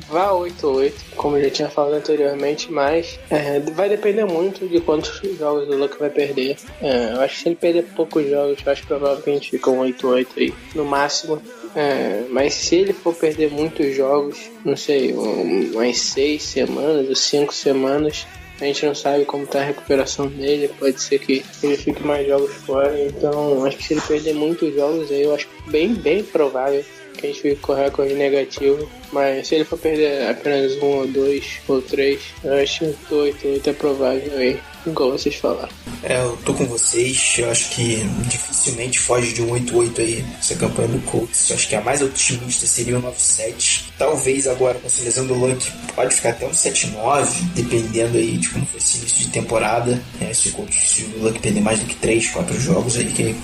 vá 0.07 0.31
8-8, 0.31 0.93
como 1.15 1.37
eu 1.37 1.43
já 1.45 1.49
tinha 1.49 1.69
falado 1.69 1.93
anteriormente, 1.93 2.71
mas 2.71 3.19
é, 3.29 3.59
vai 3.59 3.89
depender 3.89 4.25
muito 4.25 4.67
de 4.67 4.81
quantos 4.81 5.21
jogos 5.37 5.67
o 5.69 5.77
Luke 5.77 5.97
vai 5.99 6.09
perder. 6.09 6.57
É, 6.81 7.13
eu 7.13 7.21
acho 7.21 7.35
que 7.35 7.41
se 7.43 7.49
ele 7.49 7.55
perder 7.55 7.83
poucos 7.95 8.27
jogos, 8.27 8.57
eu 8.65 8.71
acho 8.71 8.87
provável 8.87 9.21
que 9.21 9.29
a 9.29 9.33
gente 9.33 9.51
fique 9.51 9.69
um 9.69 9.79
8-8 9.79 10.27
aí, 10.37 10.53
no 10.73 10.85
máximo. 10.85 11.41
É, 11.75 12.23
mas 12.31 12.55
se 12.55 12.77
ele 12.77 12.93
for 12.93 13.13
perder 13.13 13.51
muitos 13.51 13.95
jogos, 13.95 14.49
não 14.65 14.75
sei, 14.75 15.13
um, 15.13 15.71
umas 15.73 15.99
seis 15.99 16.41
semanas 16.41 17.07
ou 17.07 17.15
cinco 17.15 17.53
semanas, 17.53 18.25
a 18.61 18.67
gente 18.67 18.85
não 18.85 18.95
sabe 18.95 19.25
como 19.25 19.47
tá 19.47 19.59
a 19.59 19.63
recuperação 19.63 20.27
dele, 20.27 20.69
pode 20.79 20.99
ser 21.01 21.19
que 21.19 21.45
ele 21.63 21.77
fique 21.77 22.03
mais 22.03 22.27
jogos 22.27 22.53
fora. 22.53 22.99
Então, 22.99 23.65
acho 23.65 23.77
que 23.77 23.83
se 23.83 23.93
ele 23.93 24.01
perder 24.01 24.33
muitos 24.33 24.73
jogos 24.73 25.11
aí, 25.11 25.23
eu 25.23 25.33
acho 25.33 25.47
bem, 25.67 25.93
bem 25.93 26.23
provável 26.23 26.83
que 27.17 27.27
a 27.27 27.29
gente 27.29 27.41
fique 27.41 27.61
com 27.61 27.73
recorde 27.73 28.13
negativo. 28.13 28.89
Mas 29.11 29.47
se 29.47 29.55
ele 29.55 29.65
for 29.65 29.77
perder 29.77 30.29
apenas 30.29 30.75
um 30.77 30.99
ou 30.99 31.07
dois 31.07 31.59
ou 31.67 31.81
três, 31.81 32.21
eu 32.43 32.53
acho 32.53 32.93
que 32.93 33.13
oito, 33.13 33.47
oito 33.47 33.69
é 33.69 33.73
provável 33.73 34.37
aí 34.37 34.59
igual 34.85 35.11
vocês 35.11 35.35
falaram. 35.35 35.69
É, 36.03 36.21
eu 36.21 36.37
tô 36.45 36.53
com 36.53 36.65
vocês. 36.65 37.35
Eu 37.37 37.51
acho 37.51 37.69
que 37.71 37.97
dificilmente 38.27 38.99
foge 38.99 39.33
de 39.33 39.41
um 39.41 39.49
8-8 39.49 39.99
aí 39.99 40.25
essa 40.37 40.55
campanha 40.55 40.87
do 40.87 40.99
Colts. 41.05 41.49
Eu 41.49 41.55
acho 41.55 41.67
que 41.67 41.75
a 41.75 41.81
mais 41.81 42.01
otimista 42.01 42.65
seria 42.65 42.97
o 42.97 43.01
9-7. 43.01 43.85
Talvez 43.97 44.47
agora 44.47 44.79
com 44.79 44.87
a 44.87 44.89
seleção 44.89 45.25
do 45.25 45.33
Luck 45.33 45.71
pode 45.95 46.15
ficar 46.15 46.29
até 46.29 46.45
um 46.45 46.51
7-9, 46.51 47.27
dependendo 47.53 48.17
aí 48.17 48.37
de 48.37 48.49
como 48.49 48.65
foi 48.65 48.79
esse 48.79 48.97
início 48.97 49.25
de 49.25 49.31
temporada. 49.31 50.01
É, 50.21 50.33
se, 50.33 50.49
o 50.49 50.51
Colts, 50.53 50.89
se 50.89 51.03
o 51.03 51.23
Luck 51.23 51.39
perder 51.39 51.61
mais 51.61 51.79
do 51.79 51.85
que 51.85 51.95
3, 51.95 52.29
4 52.29 52.59
jogos 52.59 52.97
aí, 52.97 53.05
que 53.05 53.35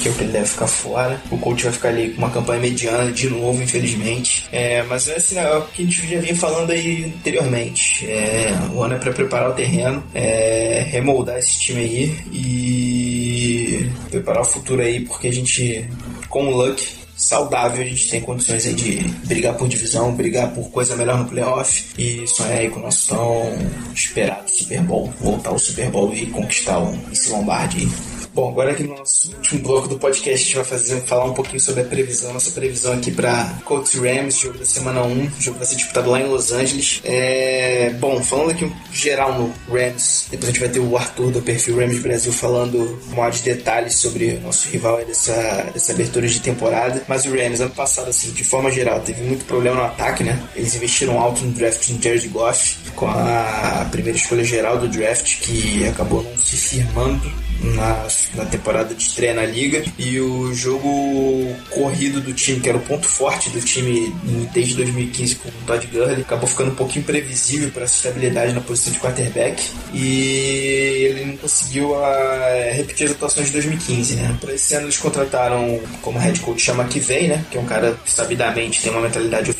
que 0.00 0.08
é 0.08 0.10
o 0.10 0.14
que 0.14 0.24
ele 0.24 0.32
deve 0.32 0.46
ficar 0.46 0.66
fora. 0.66 1.20
O 1.30 1.38
coach 1.38 1.64
vai 1.64 1.72
ficar 1.72 1.88
ali 1.88 2.10
com 2.10 2.18
uma 2.18 2.30
campanha 2.30 2.60
mediana 2.60 3.10
de 3.12 3.28
novo, 3.28 3.62
infelizmente. 3.62 4.46
É, 4.52 4.82
mas 4.82 5.08
é 5.08 5.16
assim, 5.16 5.38
é 5.38 5.56
o 5.56 5.62
que 5.62 5.82
a 5.82 5.84
gente 5.84 6.08
já 6.08 6.20
vinha 6.20 6.36
falando 6.36 6.70
aí 6.70 7.12
anteriormente. 7.16 8.06
É, 8.06 8.52
o 8.72 8.82
ano 8.82 8.94
é 8.94 8.98
para 8.98 9.12
preparar 9.12 9.50
o 9.50 9.54
terreno, 9.54 10.02
é, 10.14 10.86
remoldar 10.88 11.38
esse 11.38 11.58
time 11.58 11.80
aí 11.80 12.18
e 12.32 13.90
preparar 14.10 14.42
o 14.42 14.46
futuro 14.46 14.82
aí, 14.82 15.00
porque 15.00 15.28
a 15.28 15.32
gente, 15.32 15.88
com 16.28 16.46
o 16.46 16.56
Luck, 16.56 16.84
saudável, 17.16 17.82
a 17.82 17.86
gente 17.86 18.10
tem 18.10 18.20
condições 18.20 18.66
aí 18.66 18.74
de 18.74 18.96
brigar 19.26 19.54
por 19.54 19.66
divisão, 19.66 20.12
brigar 20.12 20.52
por 20.52 20.70
coisa 20.70 20.94
melhor 20.94 21.18
no 21.18 21.24
playoff 21.24 21.86
e 21.96 22.26
sonhar 22.26 22.58
aí 22.58 22.68
com 22.68 22.80
o 22.80 22.82
nosso 22.82 23.08
tão 23.08 23.58
esperado 23.94 24.50
Super 24.50 24.82
Bowl, 24.82 25.12
voltar 25.20 25.50
ao 25.50 25.58
Super 25.58 25.90
Bowl 25.90 26.14
e 26.14 26.26
conquistar 26.26 26.80
esse 27.10 27.30
Lombardi 27.30 27.88
Bom, 28.36 28.50
agora 28.50 28.72
aqui 28.72 28.82
no 28.82 28.94
nosso 28.94 29.34
último 29.34 29.62
bloco 29.62 29.88
do 29.88 29.98
podcast, 29.98 30.30
a 30.30 30.36
gente 30.36 30.56
vai 30.56 30.64
fazer, 30.66 31.00
falar 31.06 31.24
um 31.24 31.32
pouquinho 31.32 31.58
sobre 31.58 31.80
a 31.80 31.84
previsão, 31.84 32.34
nossa 32.34 32.50
previsão 32.50 32.92
aqui 32.92 33.10
para 33.10 33.58
Colts 33.64 33.94
Rams, 33.94 34.38
jogo 34.38 34.58
da 34.58 34.66
semana 34.66 35.02
1, 35.04 35.24
o 35.24 35.40
jogo 35.40 35.56
vai 35.56 35.66
ser 35.66 35.76
disputado 35.76 36.10
lá 36.10 36.20
em 36.20 36.26
Los 36.26 36.52
Angeles. 36.52 37.00
É, 37.02 37.94
bom, 37.98 38.22
falando 38.22 38.50
aqui 38.50 38.70
geral 38.92 39.32
no 39.38 39.54
Rams, 39.74 40.26
depois 40.30 40.50
a 40.50 40.52
gente 40.52 40.60
vai 40.60 40.68
ter 40.68 40.80
o 40.80 40.94
Arthur 40.98 41.30
do 41.30 41.40
perfil 41.40 41.78
Rams 41.78 41.98
Brasil 42.00 42.30
falando 42.30 43.00
mais 43.16 43.40
detalhes 43.40 43.94
sobre 43.94 44.34
o 44.34 44.40
nosso 44.42 44.68
rival 44.68 45.02
dessa, 45.06 45.70
dessa 45.72 45.92
abertura 45.92 46.28
de 46.28 46.38
temporada. 46.38 47.02
Mas 47.08 47.24
o 47.24 47.30
Rams, 47.30 47.62
ano 47.62 47.70
passado, 47.70 48.10
assim, 48.10 48.32
de 48.32 48.44
forma 48.44 48.70
geral, 48.70 49.00
teve 49.00 49.22
muito 49.22 49.46
problema 49.46 49.76
no 49.76 49.84
ataque, 49.84 50.22
né? 50.22 50.46
Eles 50.54 50.74
investiram 50.74 51.18
alto 51.18 51.42
no 51.42 51.52
draft 51.52 51.88
em 51.88 52.02
Jared 52.02 52.28
Goff, 52.28 52.76
com 52.94 53.06
a 53.06 53.88
primeira 53.90 54.18
escolha 54.18 54.44
geral 54.44 54.76
do 54.76 54.88
draft, 54.88 55.40
que 55.40 55.86
acabou 55.88 56.22
não 56.22 56.36
se 56.36 56.58
firmando 56.58 57.45
na, 57.60 58.06
na 58.34 58.44
temporada 58.44 58.94
de 58.94 59.02
estreia 59.02 59.34
na 59.34 59.44
liga 59.44 59.84
e 59.98 60.20
o 60.20 60.54
jogo 60.54 61.54
corrido 61.70 62.20
do 62.20 62.32
time, 62.32 62.60
que 62.60 62.68
era 62.68 62.78
o 62.78 62.82
ponto 62.82 63.08
forte 63.08 63.50
do 63.50 63.60
time 63.60 64.14
desde 64.52 64.74
2015 64.74 65.36
com 65.36 65.48
o 65.48 65.52
Todd 65.66 65.86
Gurley, 65.86 66.20
acabou 66.20 66.48
ficando 66.48 66.72
um 66.72 66.74
pouquinho 66.74 67.02
imprevisível 67.02 67.70
para 67.70 67.84
essa 67.84 67.94
estabilidade 67.94 68.52
na 68.52 68.60
posição 68.60 68.92
de 68.92 68.98
quarterback 68.98 69.62
e 69.92 71.08
ele 71.10 71.24
não 71.26 71.36
conseguiu 71.36 71.94
a, 71.94 72.06
ah, 72.06 72.72
repetir 72.72 73.06
as 73.06 73.12
atuações 73.12 73.46
de 73.46 73.52
2015, 73.52 74.14
né? 74.16 74.36
Para 74.40 74.54
esse 74.54 74.74
ano 74.74 74.86
eles 74.86 74.98
contrataram 74.98 75.80
como 76.02 76.18
head 76.18 76.38
coach 76.40 76.60
chama 76.60 76.84
que 76.84 77.00
vem, 77.00 77.28
né? 77.28 77.44
Que 77.50 77.58
é 77.58 77.60
um 77.60 77.66
cara 77.66 77.98
que 78.04 78.10
sabidamente 78.10 78.82
tem 78.82 78.90
uma 78.90 79.00
mentalidade 79.00 79.54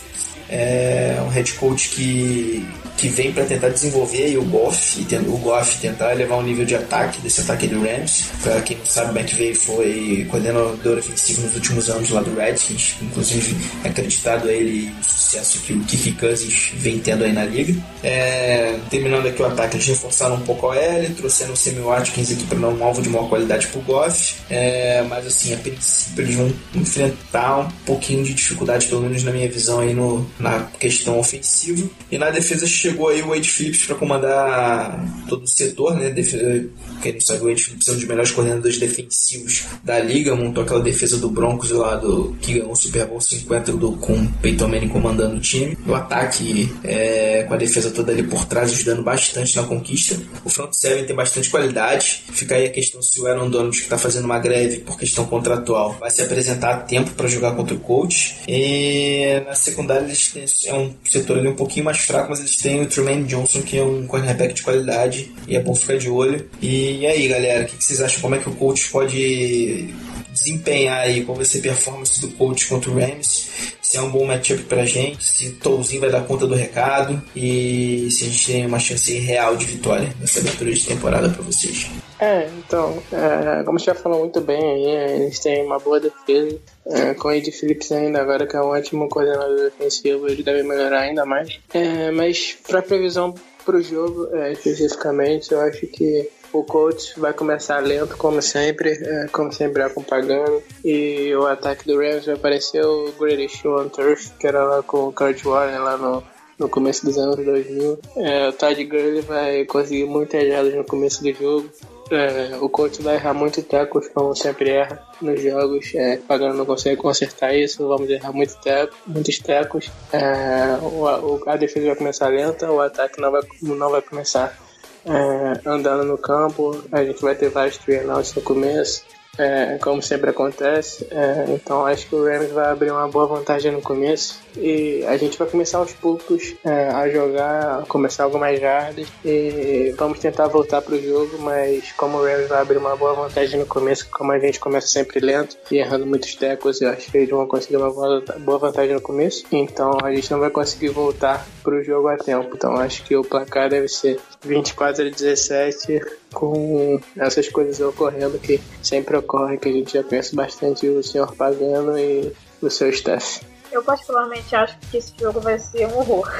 é 0.49 1.18
um 1.24 1.28
head 1.28 1.53
coach 1.55 1.88
que, 1.90 2.66
que 2.97 3.09
vem 3.09 3.32
para 3.32 3.44
tentar 3.44 3.68
desenvolver 3.68 4.36
o 4.38 4.44
Goff 4.44 5.07
o 5.26 5.38
Goff 5.38 5.78
tentar 5.80 6.12
levar 6.12 6.36
um 6.36 6.42
nível 6.42 6.64
de 6.64 6.74
ataque 6.74 7.20
desse 7.20 7.40
ataque 7.40 7.66
do 7.66 7.80
Rams. 7.80 8.24
Para 8.42 8.61
quem 8.62 8.76
não 8.76 8.86
sabe, 8.86 9.18
McVay 9.18 9.55
foi 9.55 10.26
coordenador 10.30 10.99
ofensivo 10.99 11.42
nos 11.42 11.55
últimos 11.55 11.90
anos 11.90 12.11
lá 12.11 12.20
do 12.20 12.34
Redskins, 12.34 12.97
inclusive 13.03 13.57
é 13.84 13.88
acreditado 13.88 14.49
a 14.49 14.53
ele 14.53 14.92
o 15.01 15.05
sucesso 15.05 15.61
que 15.61 15.72
o 15.72 15.80
Kiki 15.80 16.12
Cousins 16.12 16.72
vem 16.74 16.99
tendo 16.99 17.24
aí 17.24 17.32
na 17.32 17.44
liga. 17.44 17.74
É, 18.03 18.78
terminando 18.90 19.26
aqui 19.26 19.42
o 19.42 19.47
ataque, 19.47 19.76
eles 19.76 19.86
reforçaram 19.86 20.36
um 20.36 20.40
pouco 20.40 20.70
a 20.70 20.76
L, 20.76 21.09
trouxeram 21.14 21.53
o 21.53 21.57
Sammy 21.57 21.80
Watkins 21.80 22.32
aqui 22.32 22.44
para 22.44 22.59
dar 22.59 22.68
um 22.68 22.84
alvo 22.84 23.03
de 23.03 23.09
maior 23.09 23.28
qualidade 23.28 23.66
para 23.66 23.80
o 23.80 23.82
Goff, 23.82 24.34
é, 24.49 25.03
mas 25.09 25.26
assim, 25.26 25.55
a 25.55 25.57
princípio 25.57 26.24
eles 26.24 26.34
vão 26.34 26.53
enfrentar 26.74 27.59
um 27.59 27.70
pouquinho 27.84 28.24
de 28.24 28.34
dificuldade, 28.34 28.86
pelo 28.86 29.03
menos 29.03 29.22
na 29.22 29.32
minha 29.32 29.49
visão 29.49 29.80
aí 29.80 29.94
no, 29.94 30.28
na 30.38 30.61
questão 30.78 31.18
ofensiva. 31.18 31.88
E 32.11 32.18
na 32.18 32.30
defesa 32.30 32.66
chegou 32.87 33.09
aí 33.09 33.20
o 33.22 33.28
Wade 33.28 33.51
Phillips 33.51 33.84
para 33.84 33.97
comandar 33.97 35.26
todo 35.28 35.43
o 35.43 35.49
setor, 35.49 35.97
né? 35.97 36.11
Defesa, 36.11 36.68
quem 37.03 37.14
não 37.14 37.20
sabe, 37.20 37.41
o 37.41 37.49
Wade 37.49 37.64
Phillips 37.64 37.89
é 37.89 37.93
um 37.93 37.95
dos 37.95 38.05
melhores 38.05 38.30
coordenadores 38.30 38.78
defensivos 38.78 39.64
da 39.82 39.99
liga, 39.99 40.37
montou 40.37 40.62
aquela 40.62 40.80
defesa 40.80 41.16
do 41.16 41.28
Broncos 41.28 41.70
lá 41.70 41.97
do 41.97 42.37
que 42.41 42.55
ganhou 42.55 42.70
o 42.70 42.76
Super 42.76 43.07
Bowl 43.07 43.20
50 43.20 43.72
do, 43.72 43.93
com 43.93 44.26
Peyton 44.41 44.68
Manning 44.68 44.89
comandando 44.89 45.37
o 45.37 45.41
time. 45.41 45.76
O 45.87 45.95
ataque 45.95 46.72
é, 46.84 47.45
com 47.49 47.55
a 47.55 47.57
defesa 47.57 47.91
toda 47.91 48.12
ali 48.12 48.22
por 48.22 48.45
trás, 48.45 48.72
ajudando 48.72 49.03
bastante 49.03 49.57
na 49.57 49.64
conquista. 49.64 50.16
O 50.45 50.49
front 50.49 50.72
seven 50.72 51.05
tem 51.05 51.16
bastante 51.16 51.51
qualidade. 51.51 52.22
Fica 52.32 52.55
aí 52.55 52.66
a 52.66 52.70
questão 52.70 53.03
se 53.03 53.20
o 53.20 53.26
Aaron 53.26 53.51
Donald, 53.51 53.76
que 53.76 53.82
está 53.82 53.99
fazendo 53.99 54.26
uma 54.26 54.39
greve 54.39 54.78
por 54.78 54.97
questão 54.97 55.24
contratual, 55.24 55.97
vai 55.99 56.11
se 56.11 56.22
apresentar 56.22 56.74
a 56.74 56.76
tempo 56.78 57.11
para 57.12 57.26
jogar 57.26 57.52
contra 57.56 57.74
o 57.74 57.81
coach. 57.81 58.36
E 58.47 59.43
na 59.44 59.55
secundária 59.55 60.05
eles 60.05 60.28
têm, 60.28 60.44
é 60.66 60.74
um 60.74 60.94
setor 61.05 61.39
ali 61.39 61.48
um 61.48 61.56
pouquinho 61.56 61.85
mais 61.85 61.98
fraco, 61.98 62.31
mas 62.31 62.40
eles 62.40 62.56
têm 62.56 62.76
o 62.81 62.86
Truman 62.86 63.24
Johnson, 63.24 63.62
que 63.62 63.78
é 63.78 63.82
um 63.82 64.07
cornerback 64.07 64.55
de 64.55 64.62
qualidade 64.62 65.32
e 65.47 65.57
é 65.57 65.61
bom 65.61 65.74
ficar 65.74 65.98
de 65.98 66.09
olho. 66.09 66.48
E 66.61 67.07
aí, 67.07 67.28
galera, 67.28 67.65
o 67.65 67.66
que, 67.66 67.77
que 67.77 67.85
vocês 67.85 68.01
acham? 68.01 68.20
Como 68.20 68.35
é 68.35 68.39
que 68.39 68.48
o 68.48 68.55
coach 68.55 68.89
pode 68.90 69.94
desempenhar 70.32 70.98
aí, 70.98 71.24
qual 71.24 71.36
vai 71.36 71.44
ser 71.44 71.59
a 71.59 71.62
performance 71.62 72.20
do 72.20 72.28
coach 72.32 72.66
contra 72.66 72.90
o 72.90 72.94
Rams, 72.94 73.48
se 73.81 73.97
é 73.97 74.03
um 74.03 74.11
bom 74.11 74.27
matchup 74.27 74.62
pra 74.65 74.85
gente, 74.85 75.24
se 75.24 75.51
Tolzinho 75.53 76.03
vai 76.03 76.11
dar 76.11 76.23
conta 76.23 76.47
do 76.47 76.55
recado 76.55 77.23
e 77.35 78.09
se 78.11 78.24
a 78.24 78.27
gente 78.28 78.47
tem 78.47 78.66
uma 78.66 78.78
chance 78.78 79.19
real 79.19 79.57
de 79.57 79.65
vitória 79.65 80.12
nessa 80.20 80.40
abertura 80.40 80.73
de 80.73 80.85
temporada 80.85 81.28
para 81.31 81.43
vocês. 81.43 81.89
É, 82.18 82.48
então, 82.59 83.02
é, 83.12 83.62
como 83.64 83.78
você 83.78 83.86
já 83.86 83.94
falou 83.94 84.20
muito 84.20 84.40
bem 84.40 84.62
aí, 84.62 85.20
eles 85.20 85.38
têm 85.38 85.64
uma 85.64 85.78
boa 85.78 86.01
defesa. 86.01 86.59
É, 86.86 87.14
com 87.14 87.28
o 87.28 87.32
Ed 87.32 87.51
Phillips 87.51 87.93
ainda 87.93 88.20
agora, 88.20 88.47
que 88.47 88.56
é 88.56 88.60
um 88.60 88.68
ótimo 88.68 89.09
coordenador 89.09 89.56
defensivo, 89.56 90.28
ele 90.28 90.43
deve 90.43 90.62
melhorar 90.62 91.01
ainda 91.01 91.26
mais. 91.26 91.59
É, 91.74 92.10
mas 92.10 92.56
para 92.66 92.80
previsão 92.80 93.34
para 93.64 93.76
o 93.76 93.82
jogo, 93.82 94.28
é, 94.34 94.52
especificamente, 94.52 95.52
eu 95.52 95.60
acho 95.60 95.86
que 95.88 96.30
o 96.52 96.62
coach 96.62 97.18
vai 97.18 97.32
começar 97.32 97.80
lento, 97.80 98.16
como 98.16 98.40
sempre, 98.40 98.93
é, 98.93 99.26
como 99.28 99.52
sempre 99.52 99.82
acompanhando. 99.82 100.62
E 100.84 101.34
o 101.34 101.47
ataque 101.47 101.86
do 101.86 101.98
Rams 101.98 102.26
vai 102.26 102.36
aparecer 102.36 102.84
o 102.84 103.12
Greatest 103.18 103.60
Show 103.60 103.80
on 103.80 103.88
Turf, 103.88 104.30
que 104.38 104.47
era 104.47 104.62
lá 104.64 104.82
com 104.82 105.09
o 105.09 105.12
Kurt 105.12 105.44
Warner 105.44 105.82
lá 105.82 105.97
no, 105.97 106.22
no 106.59 106.68
começo 106.68 107.05
dos 107.05 107.18
anos 107.18 107.36
2000. 107.36 107.98
É, 108.16 108.48
o 108.48 108.52
Todd 108.52 108.84
Gurley 108.84 109.20
vai 109.22 109.64
conseguir 109.64 110.05
muitas 110.05 110.47
jardas 110.47 110.74
no 110.74 110.84
começo 110.84 111.22
do 111.22 111.32
jogo. 111.32 111.68
É, 112.11 112.57
o 112.61 112.69
coach 112.69 113.03
vai 113.03 113.16
errar 113.16 113.35
muito 113.35 113.62
tecos, 113.62 114.09
como 114.09 114.35
sempre 114.35 114.70
erra 114.70 115.03
nos 115.20 115.41
jogos. 115.41 115.95
É, 115.95 116.19
Pagano 116.19 116.55
não 116.55 116.66
consegue 116.66 116.97
consertar 116.97 117.55
isso, 117.55 117.87
vamos 117.87 118.09
errar 118.09 118.33
muito 118.33 118.57
teco, 118.61 118.95
muitos 119.07 119.39
tecos. 119.39 119.91
É, 120.12 120.78
o, 120.83 121.43
a 121.49 121.57
defesa 121.57 121.87
vai 121.87 121.97
começar 121.97 122.28
lenta, 122.28 122.70
o 122.70 122.81
ataque 122.81 123.20
não 123.20 123.33
vai, 123.33 123.43
não 123.62 123.91
vai 123.91 124.03
começar 124.03 124.57
é, 125.05 125.69
andando 125.69 126.05
no 126.05 126.19
campo. 126.19 126.85
A 126.93 127.05
gente 127.05 127.20
vai 127.20 127.35
ter 127.35 127.49
vários 127.49 127.77
treinos 127.78 128.35
no 128.35 128.43
começo 128.43 129.05
é, 129.38 129.78
como 129.80 130.02
sempre 130.02 130.30
acontece. 130.30 131.06
É, 131.10 131.46
então 131.48 131.84
acho 131.86 132.08
que 132.08 132.14
o 132.14 132.24
Rams 132.24 132.50
vai 132.50 132.66
abrir 132.66 132.90
uma 132.90 133.08
boa 133.08 133.26
vantagem 133.26 133.72
no 133.72 133.80
começo 133.80 134.40
e 134.56 135.04
a 135.06 135.16
gente 135.16 135.38
vai 135.38 135.46
começar 135.46 135.78
aos 135.78 135.92
poucos 135.92 136.54
é, 136.64 136.88
a 136.88 137.08
jogar, 137.08 137.80
a 137.80 137.86
começar 137.86 138.24
algumas 138.24 138.58
jardas 138.58 139.08
e 139.24 139.94
vamos 139.96 140.18
tentar 140.18 140.48
voltar 140.48 140.80
para 140.82 140.94
o 140.94 141.02
jogo, 141.02 141.38
mas 141.40 141.92
como 141.92 142.18
o 142.18 142.24
Rams 142.24 142.48
vai 142.48 142.60
abrir 142.60 142.78
uma 142.78 142.96
boa 142.96 143.14
vantagem 143.14 143.60
no 143.60 143.66
começo, 143.66 144.08
como 144.10 144.32
a 144.32 144.38
gente 144.38 144.58
começa 144.58 144.86
sempre 144.86 145.20
lento 145.20 145.56
e 145.70 145.76
errando 145.76 146.06
muitos 146.06 146.34
tecos, 146.34 146.80
eu 146.80 146.90
acho 146.90 147.10
que 147.10 147.16
eles 147.18 147.30
vão 147.30 147.46
conseguir 147.46 147.76
uma 147.76 147.90
boa 147.90 148.58
vantagem 148.58 148.94
no 148.94 149.00
começo, 149.00 149.44
então 149.52 149.98
a 150.02 150.14
gente 150.14 150.30
não 150.30 150.40
vai 150.40 150.50
conseguir 150.50 150.88
voltar 150.88 151.46
para 151.62 151.74
o 151.74 151.82
jogo 151.82 152.08
a 152.08 152.16
tempo. 152.16 152.50
Então 152.54 152.76
acho 152.76 153.02
que 153.04 153.16
o 153.16 153.22
placar 153.22 153.68
deve 153.68 153.88
ser 153.88 154.18
24 154.42 155.06
a 155.06 155.10
17 155.10 156.00
com 156.36 157.00
essas 157.16 157.48
coisas 157.48 157.80
ocorrendo 157.80 158.38
que 158.38 158.60
sempre 158.82 159.16
ocorre, 159.16 159.56
que 159.56 159.70
a 159.70 159.72
gente 159.72 159.94
já 159.94 160.04
pensa 160.04 160.36
bastante 160.36 160.86
o 160.86 161.02
senhor 161.02 161.34
Pagano 161.34 161.98
e 161.98 162.30
o 162.60 162.68
seu 162.68 162.90
staff. 162.90 163.40
Eu 163.72 163.82
particularmente 163.82 164.54
acho 164.54 164.78
que 164.90 164.98
esse 164.98 165.14
jogo 165.18 165.40
vai 165.40 165.58
ser 165.58 165.86
um 165.86 165.96
horror. 165.96 166.30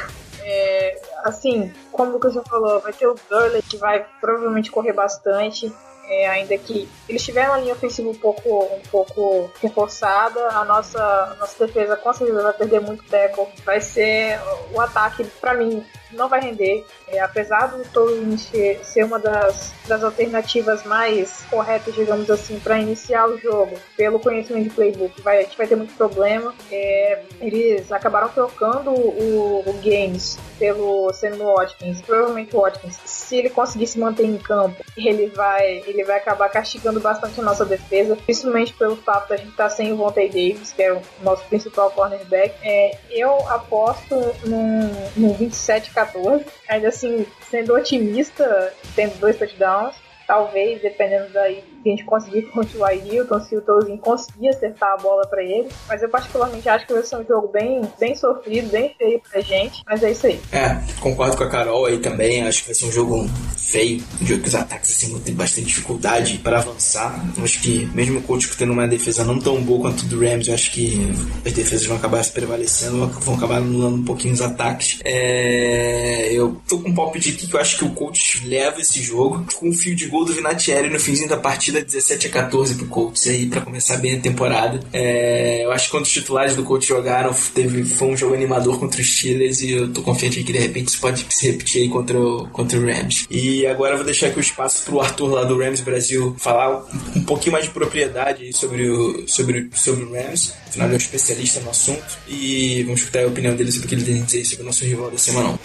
É, 0.43 1.01
assim, 1.25 1.73
como 1.91 2.11
o 2.11 2.13
Lucas 2.13 2.35
falou, 2.47 2.79
vai 2.81 2.93
ter 2.93 3.07
o 3.07 3.17
Gurley 3.31 3.63
que 3.63 3.79
vai 3.79 4.07
provavelmente 4.21 4.71
correr 4.71 4.93
bastante. 4.93 5.73
É, 6.09 6.29
ainda 6.29 6.57
que 6.59 6.89
eles 7.09 7.25
tiveram 7.25 7.55
uma 7.55 7.59
linha 7.59 7.73
ofensiva 7.73 8.09
um 8.09 8.15
pouco, 8.15 8.65
um 8.65 8.83
pouco 8.91 9.51
reforçada, 9.61 10.41
a 10.51 10.65
nossa, 10.65 11.03
a 11.03 11.35
nossa 11.35 11.67
defesa 11.67 11.97
com 11.97 12.13
certeza 12.13 12.43
vai 12.43 12.53
perder 12.53 12.81
muito 12.81 13.03
tackle. 13.05 13.49
Vai 13.65 13.81
ser 13.81 14.39
o 14.73 14.81
ataque, 14.81 15.25
para 15.41 15.55
mim, 15.55 15.85
não 16.17 16.29
vai 16.29 16.41
render. 16.41 16.85
É, 17.09 17.21
apesar 17.21 17.69
do 17.69 17.85
Tolin 17.91 18.37
ser 18.37 19.05
uma 19.05 19.19
das, 19.19 19.73
das 19.87 20.03
alternativas 20.03 20.85
mais 20.85 21.43
corretas, 21.51 21.95
digamos 21.95 22.31
assim, 22.31 22.59
para 22.59 22.79
iniciar 22.79 23.29
o 23.29 23.39
jogo, 23.39 23.77
pelo 23.97 24.19
conhecimento 24.19 24.65
de 24.65 24.71
playbook, 24.71 25.21
vai, 25.23 25.39
a 25.39 25.43
gente 25.43 25.57
vai 25.57 25.67
ter 25.67 25.77
muito 25.77 25.95
problema. 25.95 26.55
É, 26.71 27.23
eles 27.41 27.91
acabaram 27.93 28.29
trocando 28.29 28.91
o, 28.91 29.63
o 29.67 29.73
Games 29.83 30.39
pelo 30.59 31.13
Sammy 31.13 31.39
Watkins, 31.39 32.01
provavelmente 32.01 32.57
o 32.57 32.61
Watkins, 32.61 32.99
se 33.05 33.37
ele 33.37 33.51
conseguir 33.51 33.87
se 33.87 33.99
manter 33.99 34.25
em 34.25 34.39
campo, 34.39 34.83
ele 34.97 35.27
vai, 35.29 35.83
ele 35.87 36.05
vai 36.05 36.17
acabar 36.17 36.49
castigando 36.49 37.01
bastante 37.01 37.41
a 37.41 37.43
nossa 37.43 37.65
defesa, 37.65 38.17
principalmente 38.17 38.73
pelo 38.73 38.97
fato 38.97 39.29
de 39.29 39.35
a 39.35 39.37
gente 39.37 39.51
estar 39.51 39.65
tá 39.65 39.71
sem 39.71 39.93
o 39.93 39.97
Vontae 39.97 40.29
Davis, 40.29 40.73
que 40.73 40.83
é 40.83 40.93
o 40.93 41.03
nosso 41.23 41.45
principal 41.45 41.91
cornerback. 41.91 42.55
É, 42.63 42.99
eu 43.11 43.49
aposto 43.49 44.15
num, 44.45 44.91
num 45.17 45.33
27 45.35 45.91
14. 46.13 46.45
Ainda 46.69 46.89
assim, 46.89 47.27
sendo 47.51 47.75
otimista, 47.75 48.73
tendo 48.95 49.19
dois 49.19 49.37
touchdowns, 49.37 49.97
talvez, 50.27 50.81
dependendo 50.83 51.33
daí 51.33 51.63
a 51.89 51.97
gente 51.97 52.05
conseguir 52.05 52.43
continuar 52.43 52.93
o 52.97 53.15
Hilton, 53.15 53.41
se 53.41 53.57
o 53.57 53.61
Tolzinho 53.61 53.99
conseguir 53.99 54.49
acertar 54.49 54.93
a 54.93 54.97
bola 54.97 55.27
para 55.27 55.43
ele. 55.43 55.69
Mas 55.89 56.03
eu 56.03 56.09
particularmente 56.09 56.69
acho 56.69 56.87
que 56.87 56.93
vai 56.93 57.03
ser 57.03 57.17
um 57.17 57.27
jogo 57.27 57.49
bem, 57.49 57.83
bem 57.99 58.15
sofrido, 58.15 58.71
bem 58.71 58.95
feio 58.97 59.21
pra 59.31 59.41
gente. 59.41 59.83
Mas 59.87 60.03
é 60.03 60.11
isso 60.11 60.27
aí. 60.27 60.41
É, 60.53 60.81
concordo 61.01 61.37
com 61.37 61.45
a 61.45 61.51
Carol 61.51 61.87
aí 61.87 61.99
também. 61.99 62.43
Acho 62.43 62.61
que 62.61 62.67
vai 62.67 62.75
ser 62.75 62.87
um 62.87 62.93
jogo 62.93 63.27
feio. 63.57 64.03
Um 64.21 64.27
jogo 64.27 64.43
que 64.43 64.49
os 64.49 64.55
ataques 64.55 64.93
assim, 64.93 65.11
vão 65.11 65.21
ter 65.21 65.33
bastante 65.33 65.67
dificuldade 65.67 66.39
para 66.39 66.59
avançar. 66.59 67.25
Acho 67.43 67.61
que 67.61 67.87
mesmo 67.95 68.19
o 68.19 68.23
coach 68.23 68.49
tendo 68.57 68.73
uma 68.73 68.89
defesa 68.89 69.25
não 69.25 69.39
tão 69.39 69.63
boa 69.63 69.83
quanto 69.83 70.03
o 70.03 70.07
do 70.07 70.21
Rams, 70.21 70.49
eu 70.49 70.55
acho 70.55 70.71
que 70.73 70.99
as 71.45 71.53
defesas 71.53 71.87
vão 71.87 71.97
acabar 71.97 72.23
se 72.23 72.33
prevalecendo, 72.33 73.07
vão 73.07 73.35
acabar 73.35 73.57
anulando 73.57 73.97
um 73.97 74.05
pouquinho 74.05 74.35
os 74.35 74.41
ataques. 74.41 75.01
É, 75.05 76.33
eu 76.33 76.61
tô 76.69 76.79
com 76.79 76.91
um 76.91 76.95
palpite 76.95 77.31
aqui 77.31 77.47
que 77.47 77.55
eu 77.55 77.61
acho 77.61 77.79
que 77.79 77.85
o 77.85 77.91
coach 77.91 78.47
leva 78.47 78.81
esse 78.81 79.01
jogo 79.01 79.45
com 79.55 79.69
um 79.69 79.73
fio 79.73 79.95
de 79.95 80.07
gol 80.07 80.25
do 80.25 80.33
Vinatieri 80.33 80.91
no 80.91 80.99
finzinho 80.99 81.29
da 81.29 81.37
partida 81.37 81.76
17 81.83 82.27
a 82.27 82.31
14 82.31 82.75
pro 82.75 82.87
Colts 82.87 83.27
aí 83.27 83.47
para 83.47 83.61
começar 83.61 83.97
bem 83.97 84.17
a 84.17 84.21
temporada. 84.21 84.81
É, 84.93 85.65
eu 85.65 85.73
acho 85.73 85.87
que 85.87 85.91
quando 85.91 86.05
os 86.05 86.13
titulares 86.13 86.55
do 86.55 86.65
Colts 86.65 86.87
jogaram, 86.87 87.35
teve, 87.55 87.85
foi 87.85 88.09
um 88.09 88.17
jogo 88.17 88.35
animador 88.35 88.79
contra 88.79 89.01
os 89.01 89.17
Steelers 89.17 89.61
e 89.61 89.73
eu 89.73 89.93
tô 89.93 90.03
confiante 90.03 90.43
que 90.43 90.53
de 90.53 90.59
repente 90.59 90.89
isso 90.89 91.01
pode 91.01 91.27
se 91.31 91.51
repetir 91.51 91.83
aí 91.83 91.89
contra 91.89 92.19
o, 92.19 92.49
contra 92.49 92.79
o 92.79 92.85
Rams. 92.85 93.27
E 93.31 93.67
agora 93.67 93.93
eu 93.93 93.99
vou 93.99 94.07
deixar 94.07 94.29
aqui 94.29 94.39
o 94.39 94.41
espaço 94.41 94.85
pro 94.85 95.01
Arthur 95.01 95.29
lá 95.29 95.45
do 95.45 95.59
Rams 95.59 95.81
Brasil 95.81 96.35
falar 96.39 96.79
um, 96.79 97.19
um 97.19 97.25
pouquinho 97.25 97.53
mais 97.53 97.65
de 97.65 97.71
propriedade 97.71 98.53
sobre 98.57 98.89
o, 98.89 99.29
sobre, 99.29 99.69
sobre 99.75 100.05
o 100.05 100.13
Rams. 100.13 100.55
Afinal, 100.69 100.89
ele 100.89 100.95
é 100.95 100.99
um 100.99 101.01
especialista 101.01 101.61
no 101.61 101.71
assunto 101.71 102.19
e 102.29 102.83
vamos 102.85 103.01
escutar 103.01 103.25
a 103.25 103.27
opinião 103.27 103.55
dele 103.55 103.73
sobre 103.73 103.87
o 103.87 103.89
que 103.89 103.95
ele 103.95 104.05
tem 104.05 104.21
a 104.21 104.25
dizer 104.25 104.45
sobre 104.45 104.63
o 104.63 104.67
nosso 104.67 104.85
rival 104.85 105.11
da 105.11 105.19
semana. 105.19 105.59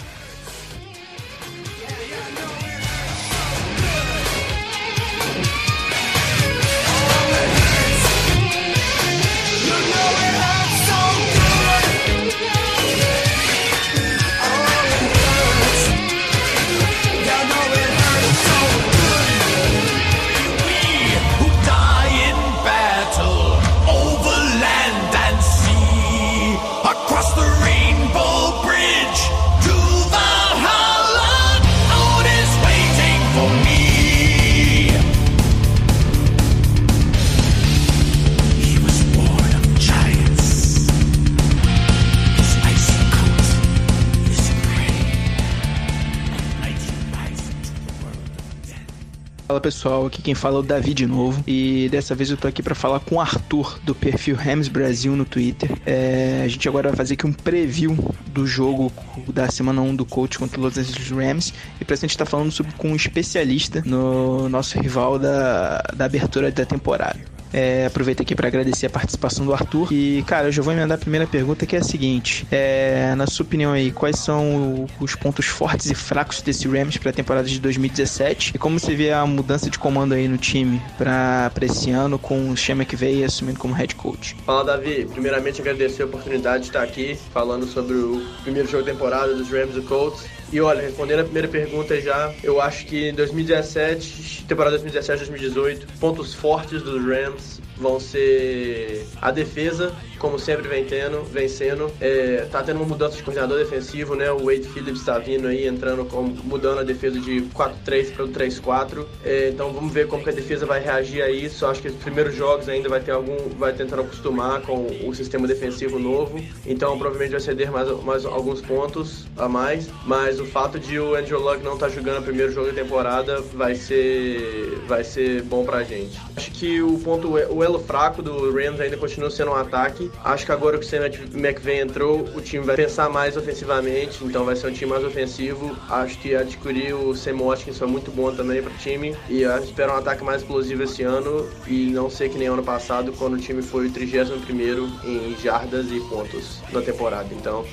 Fala 49.52 49.60
pessoal, 49.60 50.06
aqui 50.06 50.22
quem 50.22 50.34
fala 50.34 50.56
é 50.56 50.60
o 50.60 50.62
Davi 50.62 50.94
de 50.94 51.06
novo. 51.06 51.44
E 51.46 51.86
dessa 51.90 52.14
vez 52.14 52.30
eu 52.30 52.38
tô 52.38 52.48
aqui 52.48 52.62
para 52.62 52.74
falar 52.74 53.00
com 53.00 53.16
o 53.16 53.20
Arthur, 53.20 53.78
do 53.84 53.94
perfil 53.94 54.34
Rams 54.34 54.66
Brasil 54.66 55.14
no 55.14 55.26
Twitter. 55.26 55.70
É, 55.84 56.40
a 56.42 56.48
gente 56.48 56.66
agora 56.66 56.88
vai 56.88 56.96
fazer 56.96 57.12
aqui 57.12 57.26
um 57.26 57.34
preview 57.34 57.94
do 58.28 58.46
jogo 58.46 58.90
da 59.28 59.50
semana 59.50 59.82
1 59.82 59.94
do 59.94 60.06
coach 60.06 60.38
contra 60.38 60.58
os 60.58 60.64
Los 60.64 60.78
Angeles 60.78 61.10
Rams. 61.10 61.52
E 61.78 61.84
pra 61.84 61.96
gente 61.96 62.12
estar 62.12 62.24
tá 62.24 62.30
falando 62.30 62.50
sobre, 62.50 62.72
com 62.78 62.92
um 62.92 62.96
especialista 62.96 63.82
no 63.84 64.48
nosso 64.48 64.80
rival 64.80 65.18
da, 65.18 65.82
da 65.94 66.06
abertura 66.06 66.50
da 66.50 66.64
temporada. 66.64 67.20
É, 67.52 67.86
aproveito 67.86 68.22
aqui 68.22 68.34
para 68.34 68.48
agradecer 68.48 68.86
a 68.86 68.90
participação 68.90 69.44
do 69.44 69.52
Arthur. 69.52 69.92
E, 69.92 70.22
cara, 70.26 70.48
eu 70.48 70.52
já 70.52 70.62
vou 70.62 70.72
emendar 70.72 70.96
a 70.96 71.00
primeira 71.00 71.26
pergunta, 71.26 71.66
que 71.66 71.76
é 71.76 71.80
a 71.80 71.84
seguinte: 71.84 72.46
é, 72.50 73.14
na 73.14 73.26
sua 73.26 73.44
opinião 73.44 73.72
aí, 73.72 73.90
quais 73.90 74.18
são 74.18 74.86
os 75.00 75.14
pontos 75.14 75.46
fortes 75.46 75.90
e 75.90 75.94
fracos 75.94 76.40
desse 76.40 76.66
Rams 76.68 76.96
para 76.96 77.10
a 77.10 77.12
temporada 77.12 77.48
de 77.48 77.60
2017? 77.60 78.52
E 78.54 78.58
como 78.58 78.78
você 78.78 78.94
vê 78.94 79.12
a 79.12 79.24
mudança 79.26 79.68
de 79.68 79.78
comando 79.78 80.14
aí 80.14 80.26
no 80.28 80.38
time 80.38 80.80
para 80.96 81.50
esse 81.62 81.90
ano, 81.90 82.18
com 82.18 82.50
o 82.50 82.56
Sean 82.56 82.76
McVay 82.76 83.24
assumindo 83.24 83.58
como 83.58 83.74
head 83.74 83.94
coach? 83.94 84.36
Fala, 84.46 84.64
Davi. 84.64 85.06
Primeiramente, 85.12 85.60
agradecer 85.60 86.02
a 86.02 86.06
oportunidade 86.06 86.64
de 86.64 86.68
estar 86.70 86.82
aqui 86.82 87.18
falando 87.32 87.66
sobre 87.66 87.94
o 87.94 88.22
primeiro 88.42 88.68
jogo 88.68 88.84
da 88.84 88.92
temporada 88.92 89.34
dos 89.34 89.50
Rams 89.50 89.76
e 89.76 89.80
Colts. 89.82 90.24
E 90.52 90.60
olha, 90.60 90.82
respondendo 90.82 91.20
a 91.20 91.24
primeira 91.24 91.48
pergunta 91.48 91.98
já, 91.98 92.30
eu 92.42 92.60
acho 92.60 92.84
que 92.84 93.08
em 93.08 93.14
2017, 93.14 94.44
temporada 94.46 94.78
2017-2018, 94.78 95.86
pontos 95.98 96.34
fortes 96.34 96.82
dos 96.82 97.02
Rams 97.02 97.58
vão 97.78 97.98
ser 97.98 99.06
a 99.20 99.30
defesa, 99.30 99.94
como 100.22 100.38
sempre 100.38 100.68
vem 100.68 100.84
tendo, 100.84 101.24
vencendo. 101.24 101.90
É, 102.00 102.46
tá 102.50 102.62
tendo 102.62 102.76
uma 102.76 102.86
mudança 102.86 103.16
de 103.16 103.24
coordenador 103.24 103.58
defensivo, 103.58 104.14
né? 104.14 104.30
O 104.30 104.44
Wade 104.46 104.68
Phillips 104.68 105.00
está 105.00 105.18
vindo 105.18 105.48
aí, 105.48 105.66
entrando, 105.66 106.04
com, 106.04 106.22
mudando 106.22 106.78
a 106.78 106.84
defesa 106.84 107.18
de 107.18 107.42
4-3 107.52 108.12
para 108.12 108.24
o 108.24 108.28
3-4. 108.28 109.04
É, 109.24 109.48
então 109.48 109.72
vamos 109.72 109.92
ver 109.92 110.06
como 110.06 110.22
que 110.22 110.30
a 110.30 110.32
defesa 110.32 110.64
vai 110.64 110.80
reagir 110.80 111.22
a 111.22 111.28
isso. 111.28 111.66
Acho 111.66 111.82
que 111.82 111.88
os 111.88 111.96
primeiros 111.96 112.36
jogos 112.36 112.68
ainda 112.68 112.88
vai 112.88 113.00
ter 113.00 113.10
algum, 113.10 113.36
vai 113.58 113.72
tentando 113.72 114.02
acostumar 114.02 114.62
com 114.62 114.86
o 115.04 115.12
sistema 115.12 115.48
defensivo 115.48 115.98
novo. 115.98 116.40
Então 116.64 116.96
provavelmente 116.96 117.32
vai 117.32 117.40
ceder 117.40 117.72
mais, 117.72 117.88
mais 118.04 118.24
alguns 118.24 118.60
pontos 118.60 119.26
a 119.36 119.48
mais. 119.48 119.90
Mas 120.06 120.38
o 120.38 120.46
fato 120.46 120.78
de 120.78 121.00
o 121.00 121.16
Andrew 121.16 121.40
Luck 121.40 121.64
não 121.64 121.74
estar 121.74 121.88
tá 121.88 121.92
jogando 121.92 122.20
o 122.20 122.22
primeiro 122.22 122.52
jogo 122.52 122.68
da 122.68 122.74
temporada 122.74 123.40
vai 123.54 123.74
ser, 123.74 124.78
vai 124.86 125.02
ser 125.02 125.42
bom 125.42 125.64
pra 125.64 125.82
gente. 125.82 126.16
Acho 126.36 126.52
que 126.52 126.80
o 126.80 126.96
ponto, 127.00 127.28
o 127.28 127.64
elo 127.64 127.80
fraco 127.80 128.22
do 128.22 128.52
Rams 128.52 128.80
ainda 128.80 128.96
continua 128.96 129.28
sendo 129.28 129.50
um 129.50 129.56
ataque. 129.56 130.11
Acho 130.24 130.46
que 130.46 130.52
agora 130.52 130.78
que 130.78 130.84
o 130.84 130.88
Sam 130.88 131.06
McVay 131.34 131.80
entrou, 131.80 132.20
o 132.36 132.40
time 132.40 132.64
vai 132.64 132.76
pensar 132.76 133.08
mais 133.08 133.36
ofensivamente, 133.36 134.24
então 134.24 134.44
vai 134.44 134.54
ser 134.54 134.68
um 134.68 134.72
time 134.72 134.90
mais 134.90 135.04
ofensivo. 135.04 135.76
Acho 135.88 136.16
que 136.18 136.34
adquirir 136.34 136.94
o 136.94 137.14
Sam 137.14 137.38
Watkins 137.38 137.78
foi 137.78 137.88
muito 137.88 138.10
bom 138.10 138.32
também 138.32 138.62
para 138.62 138.72
o 138.72 138.76
time 138.76 139.16
e 139.28 139.42
eu 139.42 139.58
espero 139.58 139.92
um 139.92 139.96
ataque 139.96 140.22
mais 140.22 140.42
explosivo 140.42 140.84
esse 140.84 141.02
ano 141.02 141.48
e 141.66 141.90
não 141.90 142.08
ser 142.08 142.28
que 142.28 142.38
nem 142.38 142.48
ano 142.48 142.62
passado, 142.62 143.12
quando 143.12 143.34
o 143.34 143.38
time 143.38 143.62
foi 143.62 143.88
o 143.88 143.92
31 143.92 145.00
em 145.04 145.36
jardas 145.42 145.90
e 145.90 145.98
pontos 146.08 146.60
na 146.72 146.80
temporada. 146.80 147.28
Então, 147.34 147.64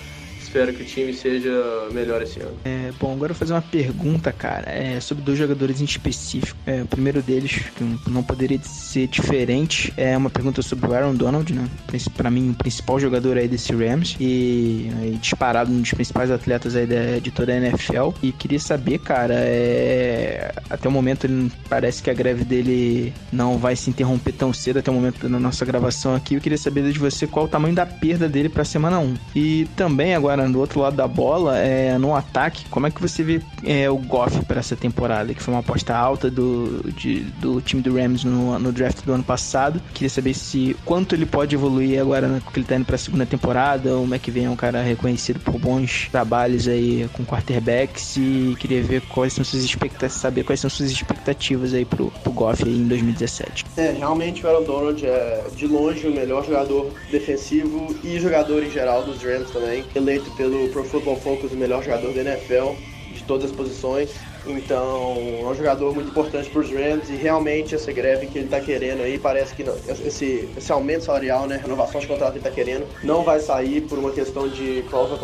espero 0.50 0.74
que 0.74 0.82
o 0.82 0.86
time 0.86 1.14
seja 1.14 1.52
melhor 1.92 2.22
esse 2.24 2.40
ano. 2.40 2.58
É, 2.66 2.92
bom, 3.00 3.14
agora 3.14 3.32
eu 3.32 3.36
vou 3.36 3.40
fazer 3.40 3.54
uma 3.54 3.62
pergunta, 3.62 4.32
cara, 4.32 4.70
é, 4.72 5.00
sobre 5.00 5.24
dois 5.24 5.38
jogadores 5.38 5.80
em 5.80 5.86
específico. 5.86 6.60
É, 6.66 6.82
o 6.82 6.88
primeiro 6.88 7.22
deles, 7.22 7.62
que 7.76 8.10
não 8.10 8.24
poderia 8.24 8.60
ser 8.64 9.08
diferente, 9.08 9.94
é 9.96 10.18
uma 10.18 10.30
pergunta 10.30 10.62
sobre 10.64 10.90
o 10.90 10.94
Aaron 10.94 11.14
Donald, 11.14 11.54
né? 11.54 11.70
Para 12.18 12.32
mim, 12.32 12.50
o 12.50 12.54
principal 12.56 13.00
jogador 13.00 13.38
aí 13.38 13.48
desse 13.48 13.74
Rams 13.74 14.18
e, 14.20 14.90
disparado 15.22 15.72
um 15.72 15.82
dos 15.82 15.92
principais 15.92 16.32
atletas 16.32 16.76
aí 16.76 16.88
de, 16.88 17.22
de 17.22 17.32
toda 17.32 17.54
a 17.54 17.58
NFL. 17.58 18.10
E 18.24 18.32
queria 18.32 18.60
saber, 18.60 19.00
cara, 19.00 19.36
é, 19.36 20.52
até 20.70 20.90
o 20.90 20.92
momento 20.92 21.26
ele 21.26 21.52
parece 21.70 22.02
que 22.02 22.10
a 22.10 22.14
greve 22.14 22.44
dele 22.44 23.14
não 23.32 23.58
vai 23.58 23.76
se 23.76 23.90
interromper 23.90 24.34
tão 24.34 24.52
cedo 24.52 24.80
até 24.80 24.90
o 24.90 24.94
momento 24.94 25.30
da 25.30 25.40
nossa 25.40 25.64
gravação 25.64 26.16
aqui. 26.16 26.36
Eu 26.36 26.42
queria 26.42 26.58
saber 26.58 26.92
de 26.92 26.98
você 26.98 27.28
qual 27.28 27.46
o 27.46 27.50
tamanho 27.50 27.76
da 27.76 27.86
perda 27.86 28.28
dele 28.28 28.50
para 28.50 28.66
semana 28.66 29.00
1. 29.00 29.16
E 29.36 29.68
também 29.76 30.16
agora 30.16 30.39
do 30.48 30.60
outro 30.60 30.80
lado 30.80 30.96
da 30.96 31.08
bola, 31.08 31.58
é, 31.58 31.98
no 31.98 32.16
ataque, 32.16 32.66
como 32.70 32.88
é 32.88 32.92
que 32.92 33.02
você 33.02 33.24
vê 33.24 33.42
é, 33.64 33.90
o 33.90 33.98
Goff 33.98 34.46
para 34.46 34.60
essa 34.60 34.76
temporada? 34.76 35.34
Que 35.34 35.42
foi 35.42 35.54
uma 35.54 35.62
aposta 35.62 35.96
alta 35.96 36.30
do, 36.30 36.92
de, 36.94 37.22
do 37.40 37.62
time 37.62 37.82
do 37.82 37.96
Rams 37.96 38.24
no, 38.24 38.58
no 38.60 38.72
draft 38.72 39.04
do 39.04 39.14
ano 39.14 39.24
passado. 39.24 39.82
Queria 39.94 40.10
saber 40.10 40.34
se 40.34 40.76
quanto 40.86 41.16
ele 41.16 41.26
pode 41.26 41.56
evoluir 41.56 42.00
agora 42.00 42.28
né, 42.28 42.42
que 42.52 42.60
ele 42.60 42.66
tá 42.66 42.76
indo 42.76 42.86
para 42.86 42.96
a 42.96 43.00
segunda 43.00 43.26
temporada. 43.26 43.96
O 43.98 44.04
McVay 44.04 44.46
é 44.46 44.50
um 44.50 44.56
cara 44.56 44.82
reconhecido 44.82 45.40
por 45.40 45.58
bons 45.60 46.08
trabalhos 46.12 46.68
aí 46.68 47.10
com 47.14 47.26
quarterbacks 47.26 48.18
e 48.18 48.56
queria 48.60 48.82
ver 48.82 49.02
quais 49.02 49.34
são 49.34 49.44
suas 49.44 49.64
expectativas, 49.64 50.14
saber 50.14 50.44
quais 50.44 50.60
são 50.60 50.70
suas 50.70 50.92
expectativas 50.92 51.74
aí 51.74 51.86
pro, 51.86 52.12
pro 52.24 52.32
Goff 52.32 52.64
aí 52.64 52.78
em 52.78 52.88
2017. 52.88 53.66
É, 53.78 53.92
realmente 53.92 54.46
o 54.46 54.50
Aaron 54.50 54.64
Donald 54.64 55.06
é 55.06 55.44
de 55.56 55.68
longe 55.68 56.08
o 56.08 56.14
melhor 56.14 56.46
jogador 56.46 56.92
defensivo 57.12 57.96
e 58.04 58.20
jogador 58.20 58.64
em 58.64 58.70
geral 58.70 59.04
dos 59.04 59.22
Rams 59.22 59.50
também, 59.52 59.84
eleito 59.96 60.29
pelo 60.36 60.70
Pro 60.70 60.84
Football 60.84 61.18
Focus 61.18 61.52
o 61.52 61.56
melhor 61.56 61.84
jogador 61.84 62.14
da 62.14 62.22
NFL 62.22 62.74
de 63.14 63.24
todas 63.24 63.50
as 63.50 63.56
posições. 63.56 64.10
Então, 64.46 65.16
é 65.42 65.46
um 65.46 65.54
jogador 65.54 65.94
muito 65.94 66.10
importante 66.10 66.50
para 66.50 66.62
os 66.62 66.72
Rams 66.72 67.10
e 67.10 67.16
realmente 67.16 67.76
essa 67.76 67.92
greve 67.92 68.28
que 68.28 68.38
ele 68.38 68.46
está 68.46 68.60
querendo 68.60 69.02
aí, 69.02 69.20
parece 69.20 69.54
que 69.54 69.64
não, 69.64 69.76
esse, 70.06 70.48
esse 70.56 70.72
aumento 70.72 71.04
salarial, 71.04 71.46
né, 71.46 71.60
renovação 71.62 72.00
de 72.00 72.08
contrato 72.08 72.32
que 72.32 72.40
ele 72.40 72.48
está 72.48 72.56
querendo, 72.56 72.88
não 73.04 73.24
vai 73.24 73.40
sair 73.40 73.82
por 73.82 74.00
uma 74.00 74.12
questão 74.12 74.48
de 74.48 74.84
cláusula 74.90 75.20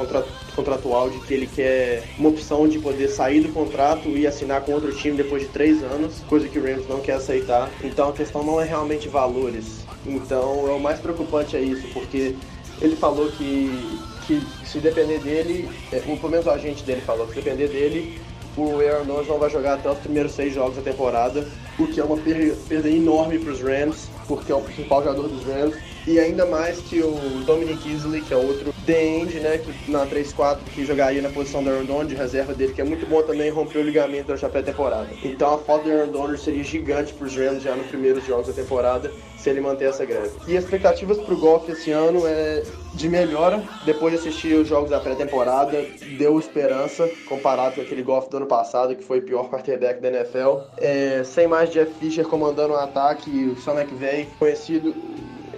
contratual 0.55 1.09
de 1.09 1.19
que 1.19 1.33
ele 1.33 1.47
quer 1.47 2.03
uma 2.19 2.29
opção 2.29 2.67
de 2.67 2.77
poder 2.77 3.07
sair 3.07 3.41
do 3.41 3.49
contrato 3.49 4.09
e 4.09 4.27
assinar 4.27 4.61
com 4.61 4.73
outro 4.73 4.93
time 4.93 5.15
depois 5.15 5.43
de 5.43 5.47
três 5.49 5.81
anos, 5.81 6.19
coisa 6.27 6.47
que 6.49 6.59
o 6.59 6.63
Rams 6.63 6.87
não 6.87 6.99
quer 6.99 7.13
aceitar. 7.13 7.71
Então, 7.83 8.09
a 8.09 8.13
questão 8.13 8.43
não 8.43 8.59
é 8.59 8.65
realmente 8.65 9.07
valores. 9.07 9.85
Então, 10.05 10.67
é 10.67 10.71
o 10.71 10.79
mais 10.79 10.99
preocupante 10.99 11.55
é 11.55 11.61
isso, 11.61 11.87
porque 11.93 12.35
ele 12.81 12.95
falou 12.95 13.31
que 13.31 13.97
que 14.27 14.41
se 14.65 14.79
depender 14.79 15.19
dele, 15.19 15.69
é, 15.91 15.97
o, 16.07 16.17
pelo 16.17 16.29
menos 16.29 16.45
o 16.45 16.49
agente 16.49 16.83
dele 16.83 17.01
falou, 17.01 17.27
se 17.27 17.35
depender 17.35 17.67
dele, 17.67 18.19
o 18.57 18.79
Aaron 18.79 19.05
Donald 19.05 19.27
não 19.27 19.37
vai 19.37 19.49
jogar 19.49 19.75
até 19.75 19.89
os 19.89 19.97
primeiros 19.99 20.31
seis 20.31 20.53
jogos 20.53 20.77
da 20.77 20.81
temporada, 20.81 21.47
o 21.77 21.87
que 21.87 21.99
é 21.99 22.03
uma 22.03 22.17
perda 22.17 22.89
enorme 22.89 23.37
para 23.39 23.51
os 23.51 23.61
Rams, 23.61 24.07
porque 24.27 24.51
é 24.51 24.55
o 24.55 24.61
principal 24.61 25.03
jogador 25.03 25.27
dos 25.27 25.43
Rams. 25.43 25.75
E 26.07 26.19
ainda 26.19 26.45
mais 26.45 26.79
que 26.79 27.01
o 27.01 27.15
Dominic 27.45 27.91
Easley, 27.91 28.21
que 28.21 28.33
é 28.33 28.37
outro 28.37 28.73
D-end, 28.85 29.39
né, 29.39 29.57
que 29.57 29.91
na 29.91 30.05
3-4, 30.05 30.59
que 30.73 30.85
jogaria 30.85 31.21
na 31.21 31.29
posição 31.29 31.63
do 31.63 31.69
Aaron 31.69 32.05
de 32.05 32.13
reserva 32.13 32.53
dele, 32.53 32.73
que 32.73 32.81
é 32.81 32.83
muito 32.83 33.07
bom 33.07 33.23
também, 33.23 33.49
rompeu 33.49 33.81
o 33.81 33.83
ligamento 33.83 34.27
durante 34.27 34.45
a 34.45 34.49
pré-temporada. 34.49 35.09
Então 35.23 35.55
a 35.55 35.57
falta 35.57 35.85
do 35.85 35.91
Aaron 35.91 36.11
Donald 36.11 36.39
seria 36.39 36.63
gigante 36.63 37.11
para 37.13 37.25
os 37.25 37.35
Rams 37.35 37.63
já 37.63 37.75
nos 37.75 37.87
primeiros 37.87 38.23
jogos 38.25 38.47
da 38.47 38.53
temporada, 38.53 39.11
se 39.35 39.49
ele 39.49 39.61
manter 39.61 39.85
essa 39.85 40.05
greve. 40.05 40.31
E 40.47 40.55
as 40.55 40.63
expectativas 40.63 41.17
para 41.17 41.33
o 41.33 41.37
golfe 41.37 41.71
esse 41.71 41.91
ano 41.91 42.25
é 42.27 42.63
de 42.93 43.09
melhora. 43.09 43.63
Depois 43.83 44.13
de 44.13 44.19
assistir 44.19 44.53
os 44.55 44.67
jogos 44.67 44.91
da 44.91 44.99
pré-temporada, 44.99 45.83
deu 46.17 46.39
esperança 46.39 47.09
comparado 47.27 47.75
com 47.75 47.81
aquele 47.81 48.03
golfe 48.03 48.29
do 48.29 48.37
ano 48.37 48.45
passado, 48.45 48.95
que 48.95 49.03
foi 49.03 49.19
o 49.19 49.21
pior 49.23 49.49
quarterback 49.49 49.99
da 49.99 50.09
NFL. 50.09 50.59
É, 50.77 51.23
sem 51.23 51.47
mais 51.47 51.71
Jeff 51.71 51.91
Fisher 51.99 52.25
comandando 52.25 52.73
o 52.73 52.77
ataque, 52.77 53.29
o 53.29 53.59
Sean 53.59 53.73
McVay, 53.73 54.27
conhecido 54.37 54.93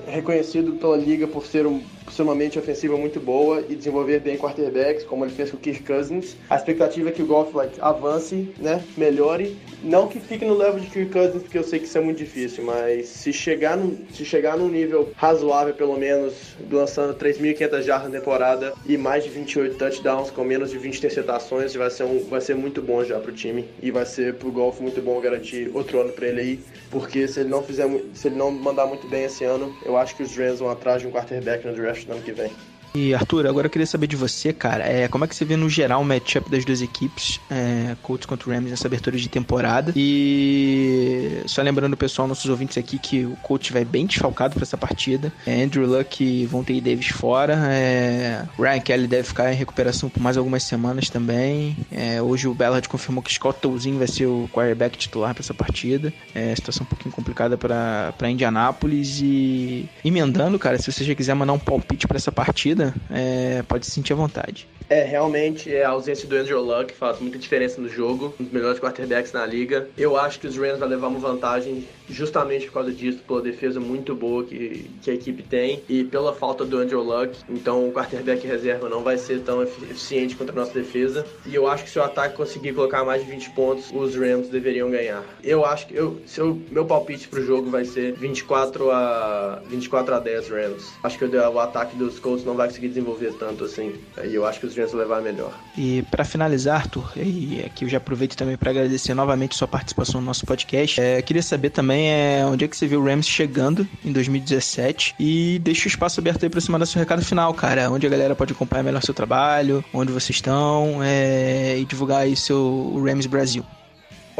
reconhecido 0.08 0.74
pela 0.74 0.98
liga 0.98 1.28
por 1.28 1.46
ser 1.46 1.68
um 1.68 1.82
ser 2.12 2.24
uma 2.24 2.34
mente 2.36 2.58
ofensiva 2.58 2.98
muito 2.98 3.20
boa 3.20 3.64
e 3.70 3.76
desenvolver 3.76 4.22
bem 4.22 4.38
quarterbacks, 4.38 5.04
como 5.04 5.26
ele 5.26 5.34
fez 5.34 5.52
com 5.52 5.58
o 5.58 5.60
Kirk 5.60 5.84
Cousins. 5.84 6.36
A 6.50 6.56
expectativa 6.56 7.10
é 7.10 7.12
que 7.12 7.22
o 7.22 7.26
Goff 7.26 7.56
like, 7.56 7.80
avance, 7.82 8.50
né, 8.58 8.84
melhore. 8.98 9.56
Não 9.84 10.08
que 10.08 10.20
fique 10.20 10.44
no 10.44 10.56
level 10.56 10.80
de 10.80 10.88
Kirk 10.88 11.12
Cousins, 11.12 11.44
porque 11.44 11.58
eu 11.58 11.64
sei 11.64 11.80
que 11.80 11.86
isso 11.86 11.98
é 11.98 12.02
muito 12.02 12.18
difícil, 12.18 12.64
mas 12.64 13.08
se 13.08 13.32
chegar, 13.32 13.78
no, 13.78 13.98
se 14.12 14.26
chegar 14.26 14.58
num 14.58 14.70
nível 14.70 15.12
razoável, 15.16 15.74
pelo 15.74 15.98
menos, 15.98 16.56
lançando 16.72 17.14
3.500 17.14 17.82
jardas 17.84 18.12
na 18.12 18.20
temporada 18.20 18.74
e 18.88 18.98
mais 18.98 19.24
de 19.24 19.30
28 19.30 19.78
touchdowns 19.78 20.32
com 20.32 20.44
menos 20.44 20.72
de 20.72 20.78
20 20.78 20.98
interceptações, 20.98 21.76
vai 21.76 21.92
ser, 21.92 22.04
um, 22.04 22.24
vai 22.28 22.42
ser 22.42 22.56
muito 22.56 22.82
bom 22.82 23.04
já 23.04 23.20
pro 23.20 23.32
time 23.32 23.66
e 23.82 23.92
vai 23.92 24.06
ser 24.06 24.34
pro 24.36 24.52
Golf 24.52 24.80
muito 24.80 25.02
bom 25.02 25.20
garantir 25.22 25.70
outro 25.74 26.02
ano 26.02 26.12
para 26.12 26.28
ele 26.28 26.42
aí, 26.42 26.60
porque 26.90 27.28
se 27.28 27.42
ele 27.42 27.50
não 27.50 27.62
fizer, 27.62 27.88
se 28.14 28.30
ele 28.30 28.36
não 28.36 28.50
mandar 28.50 28.88
muito 28.88 29.08
bem 29.08 29.26
esse 29.26 29.44
ano, 29.44 29.76
eu 29.86 29.96
acho 29.96 30.16
que 30.16 30.24
os 30.24 30.36
Rams 30.36 30.60
vão 30.60 30.70
atrás 30.70 31.02
de 31.02 31.08
um 31.08 31.12
quarterback 31.12 31.66
no 31.66 31.76
draft 31.76 32.08
no 32.08 32.16
ano 32.16 32.24
que 32.24 32.32
vem. 32.32 32.52
E 32.98 33.14
Arthur, 33.14 33.46
agora 33.46 33.68
eu 33.68 33.70
queria 33.70 33.86
saber 33.86 34.08
de 34.08 34.16
você, 34.16 34.52
cara, 34.52 34.84
é, 34.84 35.08
como 35.08 35.24
é 35.24 35.28
que 35.28 35.36
você 35.36 35.46
vê 35.46 35.56
no 35.56 35.70
geral 35.70 36.02
o 36.02 36.06
matchup 36.06 36.50
das 36.50 36.66
duas 36.66 36.82
equipes, 36.82 37.40
é, 37.48 37.96
Colts 38.02 38.26
contra 38.26 38.50
o 38.50 38.52
Rams 38.52 38.72
nessa 38.72 38.88
abertura 38.88 39.16
de 39.16 39.30
temporada? 39.30 39.94
E 39.96 41.44
só 41.46 41.62
lembrando 41.62 41.94
o 41.94 41.98
pessoal, 41.98 42.28
nossos 42.28 42.50
ouvintes 42.50 42.76
aqui, 42.76 42.98
que 42.98 43.24
o 43.24 43.36
Colts 43.44 43.70
vai 43.70 43.86
bem 43.86 44.08
desfalcado 44.08 44.56
para 44.56 44.64
essa 44.64 44.76
partida. 44.76 45.32
É, 45.46 45.62
Andrew 45.62 45.86
Luck 45.86 46.24
e 46.24 46.48
Vontae 46.48 46.82
Davis 46.82 47.10
fora. 47.10 47.54
É, 47.70 48.44
Ryan 48.58 48.80
Kelly 48.80 49.08
deve 49.08 49.28
ficar 49.28 49.54
em 49.54 49.56
recuperação 49.56 50.10
por 50.10 50.20
mais 50.20 50.36
algumas 50.36 50.64
semanas 50.64 51.08
também. 51.08 51.78
É, 51.92 52.20
hoje 52.20 52.48
o 52.48 52.54
Ballard 52.56 52.90
confirmou 52.90 53.22
que 53.22 53.32
Scott 53.32 53.60
Tolzin 53.62 54.00
vai 54.00 54.08
ser 54.08 54.26
o 54.26 54.50
quarterback 54.52 54.98
titular 54.98 55.36
para 55.36 55.44
essa 55.44 55.54
partida. 55.54 56.12
É, 56.34 56.56
situação 56.56 56.84
um 56.84 56.88
pouquinho 56.88 57.14
complicada 57.14 57.56
para 57.60 58.12
Indianápolis 58.28 59.20
e 59.22 59.88
emendando, 60.04 60.58
cara, 60.58 60.80
se 60.80 60.92
você 60.92 61.04
já 61.04 61.14
quiser 61.14 61.36
mandar 61.36 61.54
um 61.54 61.60
palpite 61.60 62.08
para 62.08 62.18
essa 62.18 62.32
partida, 62.32 62.87
é, 63.10 63.64
pode 63.64 63.86
se 63.86 63.92
sentir 63.92 64.14
à 64.14 64.16
vontade. 64.16 64.68
É, 64.90 65.04
realmente 65.04 65.74
é 65.74 65.84
a 65.84 65.90
ausência 65.90 66.28
do 66.28 66.36
Andrew 66.36 66.62
Luck 66.64 66.94
faz 66.94 67.20
muita 67.20 67.38
diferença 67.38 67.82
no 67.82 67.90
jogo, 67.90 68.34
um 68.40 68.44
dos 68.44 68.54
melhores 68.54 68.80
quarterbacks 68.80 69.34
na 69.34 69.46
liga. 69.46 69.90
Eu 69.98 70.16
acho 70.16 70.40
que 70.40 70.48
os 70.48 70.58
Rams 70.58 70.80
vai 70.80 70.88
levar 70.88 71.08
uma 71.08 71.20
vantagem 71.20 71.86
justamente 72.10 72.68
por 72.68 72.74
causa 72.74 72.92
disso, 72.92 73.20
pela 73.28 73.42
defesa 73.42 73.80
muito 73.82 74.16
boa 74.16 74.46
que, 74.46 74.90
que 75.02 75.12
a 75.12 75.14
equipe 75.14 75.44
tem 75.44 75.84
e 75.90 76.06
pela 76.06 76.34
falta 76.34 76.64
do 76.64 76.78
Andrew 76.78 77.04
Luck. 77.04 77.38
Então 77.50 77.88
o 77.88 77.92
quarterback 77.92 78.48
reserva 78.48 78.88
não 78.88 79.04
vai 79.04 79.18
ser 79.18 79.42
tão 79.42 79.62
eficiente 79.62 80.36
contra 80.36 80.54
a 80.54 80.60
nossa 80.60 80.74
defesa. 80.74 81.26
E 81.46 81.54
eu 81.54 81.68
acho 81.68 81.84
que 81.84 81.90
se 81.90 82.00
o 82.00 82.04
ataque 82.04 82.38
conseguir 82.38 82.74
colocar 82.74 83.04
mais 83.04 83.24
de 83.24 83.30
20 83.30 83.50
pontos, 83.52 83.92
os 83.94 84.16
Rams 84.16 84.48
deveriam 84.48 84.90
ganhar. 84.90 85.24
Eu 85.44 85.66
acho 85.66 85.88
que 85.88 85.96
eu, 85.96 86.22
seu, 86.26 86.62
meu 86.72 86.86
palpite 86.86 87.28
pro 87.28 87.44
jogo 87.44 87.70
vai 87.70 87.84
ser 87.84 88.14
24 88.14 88.90
a 88.90 89.62
24 89.68 90.16
a 90.16 90.20
10 90.20 90.50
Rams. 90.50 90.94
Acho 91.04 91.18
que 91.18 91.26
o 91.26 91.60
ataque 91.60 91.98
dos 91.98 92.20
Colts 92.20 92.46
não 92.46 92.56
vai 92.56 92.67
conseguir 92.68 92.90
desenvolver 92.90 93.34
tanto 93.34 93.64
assim. 93.64 93.96
E 94.24 94.34
eu 94.34 94.46
acho 94.46 94.60
que 94.60 94.66
os 94.66 94.76
Rams 94.76 94.92
vão 94.92 95.02
levar 95.02 95.22
melhor. 95.22 95.54
E 95.78 96.04
para 96.12 96.24
finalizar, 96.24 96.82
Arthur, 96.82 97.12
e 97.16 97.62
aqui 97.66 97.86
eu 97.86 97.90
já 97.90 97.98
aproveito 97.98 98.36
também 98.36 98.58
para 98.58 98.72
agradecer 98.72 99.14
novamente 99.14 99.56
sua 99.56 99.68
participação 99.68 100.22
no 100.22 100.28
nosso 100.28 100.46
podcast. 100.46 101.00
É, 101.00 101.22
queria 101.22 101.44
saber 101.44 101.70
também 101.70 102.12
é, 102.12 102.46
onde 102.46 102.66
é 102.66 102.68
que 102.68 102.76
você 102.76 102.88
viu 102.88 103.02
o 103.02 103.06
Rams 103.06 103.28
chegando 103.28 103.88
em 104.04 104.12
2017 104.12 105.16
e 105.20 105.60
deixa 105.64 105.86
o 105.86 105.88
espaço 105.88 106.20
aberto 106.20 106.44
aí 106.44 106.50
para 106.50 106.62
você 106.62 106.72
mandar 106.72 106.86
seu 106.86 107.00
recado 107.00 107.24
final, 107.24 107.54
cara. 107.54 107.90
Onde 107.90 108.06
a 108.06 108.10
galera 108.10 108.36
pode 108.36 108.54
acompanhar 108.54 108.84
melhor 108.84 109.02
seu 109.02 109.14
trabalho, 109.14 109.84
onde 109.94 110.12
vocês 110.12 110.38
estão 110.38 111.00
é, 111.04 111.78
e 111.80 111.86
divulgar 111.86 112.22
aí 112.22 112.36
seu 112.36 113.02
Rams 113.04 113.28
Brasil. 113.28 113.64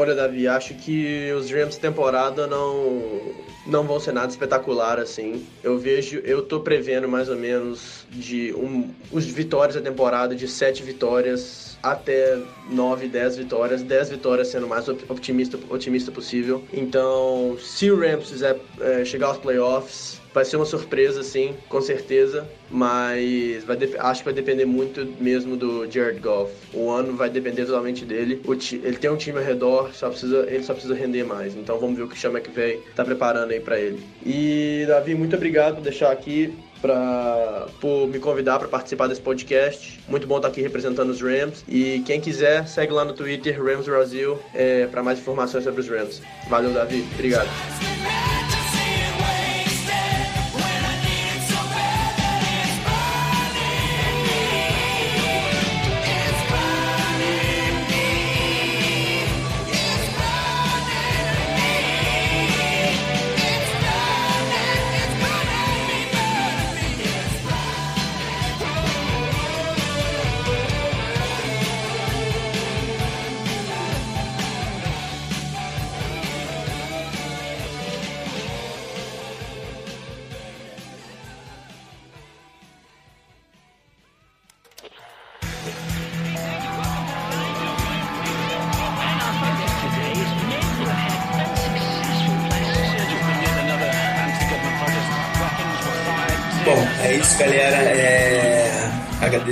Olha, 0.00 0.14
Davi, 0.14 0.46
acho 0.46 0.74
que 0.74 1.32
os 1.32 1.50
Rams 1.50 1.76
temporada 1.76 2.46
não 2.46 3.34
não 3.66 3.82
vão 3.82 3.98
ser 3.98 4.12
nada 4.12 4.28
espetacular 4.28 4.98
assim. 5.00 5.44
Eu 5.60 5.76
vejo, 5.76 6.20
eu 6.20 6.40
tô 6.42 6.60
prevendo 6.60 7.08
mais 7.08 7.28
ou 7.28 7.36
menos 7.36 8.06
de 8.08 8.54
um, 8.54 8.94
os 9.10 9.26
vitórias 9.26 9.74
da 9.74 9.80
temporada 9.82 10.36
de 10.36 10.46
sete 10.46 10.84
vitórias 10.84 11.76
até 11.82 12.38
9, 12.70 13.08
10 13.08 13.36
vitórias, 13.36 13.82
10 13.82 14.10
vitórias 14.10 14.48
sendo 14.48 14.66
mais 14.66 14.88
otimista, 14.88 15.58
otimista 15.68 16.10
possível. 16.10 16.62
Então, 16.72 17.56
se 17.60 17.90
o 17.90 17.98
Rams 17.98 18.30
quiser 18.30 18.56
é, 18.80 19.04
chegar 19.04 19.28
aos 19.28 19.38
playoffs, 19.38 20.20
vai 20.32 20.44
ser 20.44 20.56
uma 20.56 20.64
surpresa, 20.64 21.22
sim, 21.22 21.54
com 21.68 21.80
certeza, 21.80 22.46
mas 22.70 23.64
vai 23.64 23.76
acho 23.98 24.20
que 24.20 24.24
vai 24.26 24.34
depender 24.34 24.66
muito 24.66 25.06
mesmo 25.20 25.56
do 25.56 25.90
Jared 25.90 26.20
Goff. 26.20 26.52
O 26.72 26.90
ano 26.90 27.16
vai 27.16 27.30
depender 27.30 27.64
totalmente 27.64 28.04
dele. 28.04 28.40
ele 28.72 28.96
tem 28.96 29.10
um 29.10 29.16
time 29.16 29.38
ao 29.38 29.44
redor, 29.44 29.92
só 29.94 30.08
precisa, 30.08 30.46
ele 30.48 30.62
só 30.62 30.74
precisa 30.74 30.94
render 30.94 31.24
mais. 31.24 31.56
Então 31.56 31.78
vamos 31.78 31.96
ver 31.96 32.04
o 32.04 32.08
que 32.08 32.16
chama 32.16 32.40
que 32.40 32.50
vem 32.50 32.80
tá 32.94 33.04
preparando 33.04 33.50
aí 33.50 33.60
para 33.60 33.78
ele. 33.78 34.00
E 34.24 34.84
Davi, 34.86 35.14
muito 35.14 35.34
obrigado 35.34 35.76
por 35.76 35.82
deixar 35.82 36.12
aqui 36.12 36.54
pra, 36.80 37.66
por 37.80 38.08
me 38.08 38.18
convidar 38.18 38.58
para 38.58 38.68
participar 38.68 39.06
desse 39.06 39.20
podcast. 39.20 40.00
Muito 40.08 40.26
bom 40.26 40.36
estar 40.36 40.48
aqui 40.48 40.60
representando 40.60 41.10
os 41.10 41.20
Rams. 41.20 41.64
E 41.68 42.02
quem 42.06 42.20
quiser, 42.20 42.66
segue 42.66 42.92
lá 42.92 43.04
no 43.04 43.12
Twitter, 43.12 43.62
Rams 43.62 43.86
Brasil, 43.86 44.38
é, 44.54 44.86
para 44.86 45.02
mais 45.02 45.18
informações 45.18 45.64
sobre 45.64 45.80
os 45.80 45.88
Rams. 45.88 46.22
Valeu, 46.48 46.72
Davi. 46.72 47.06
Obrigado. 47.14 47.48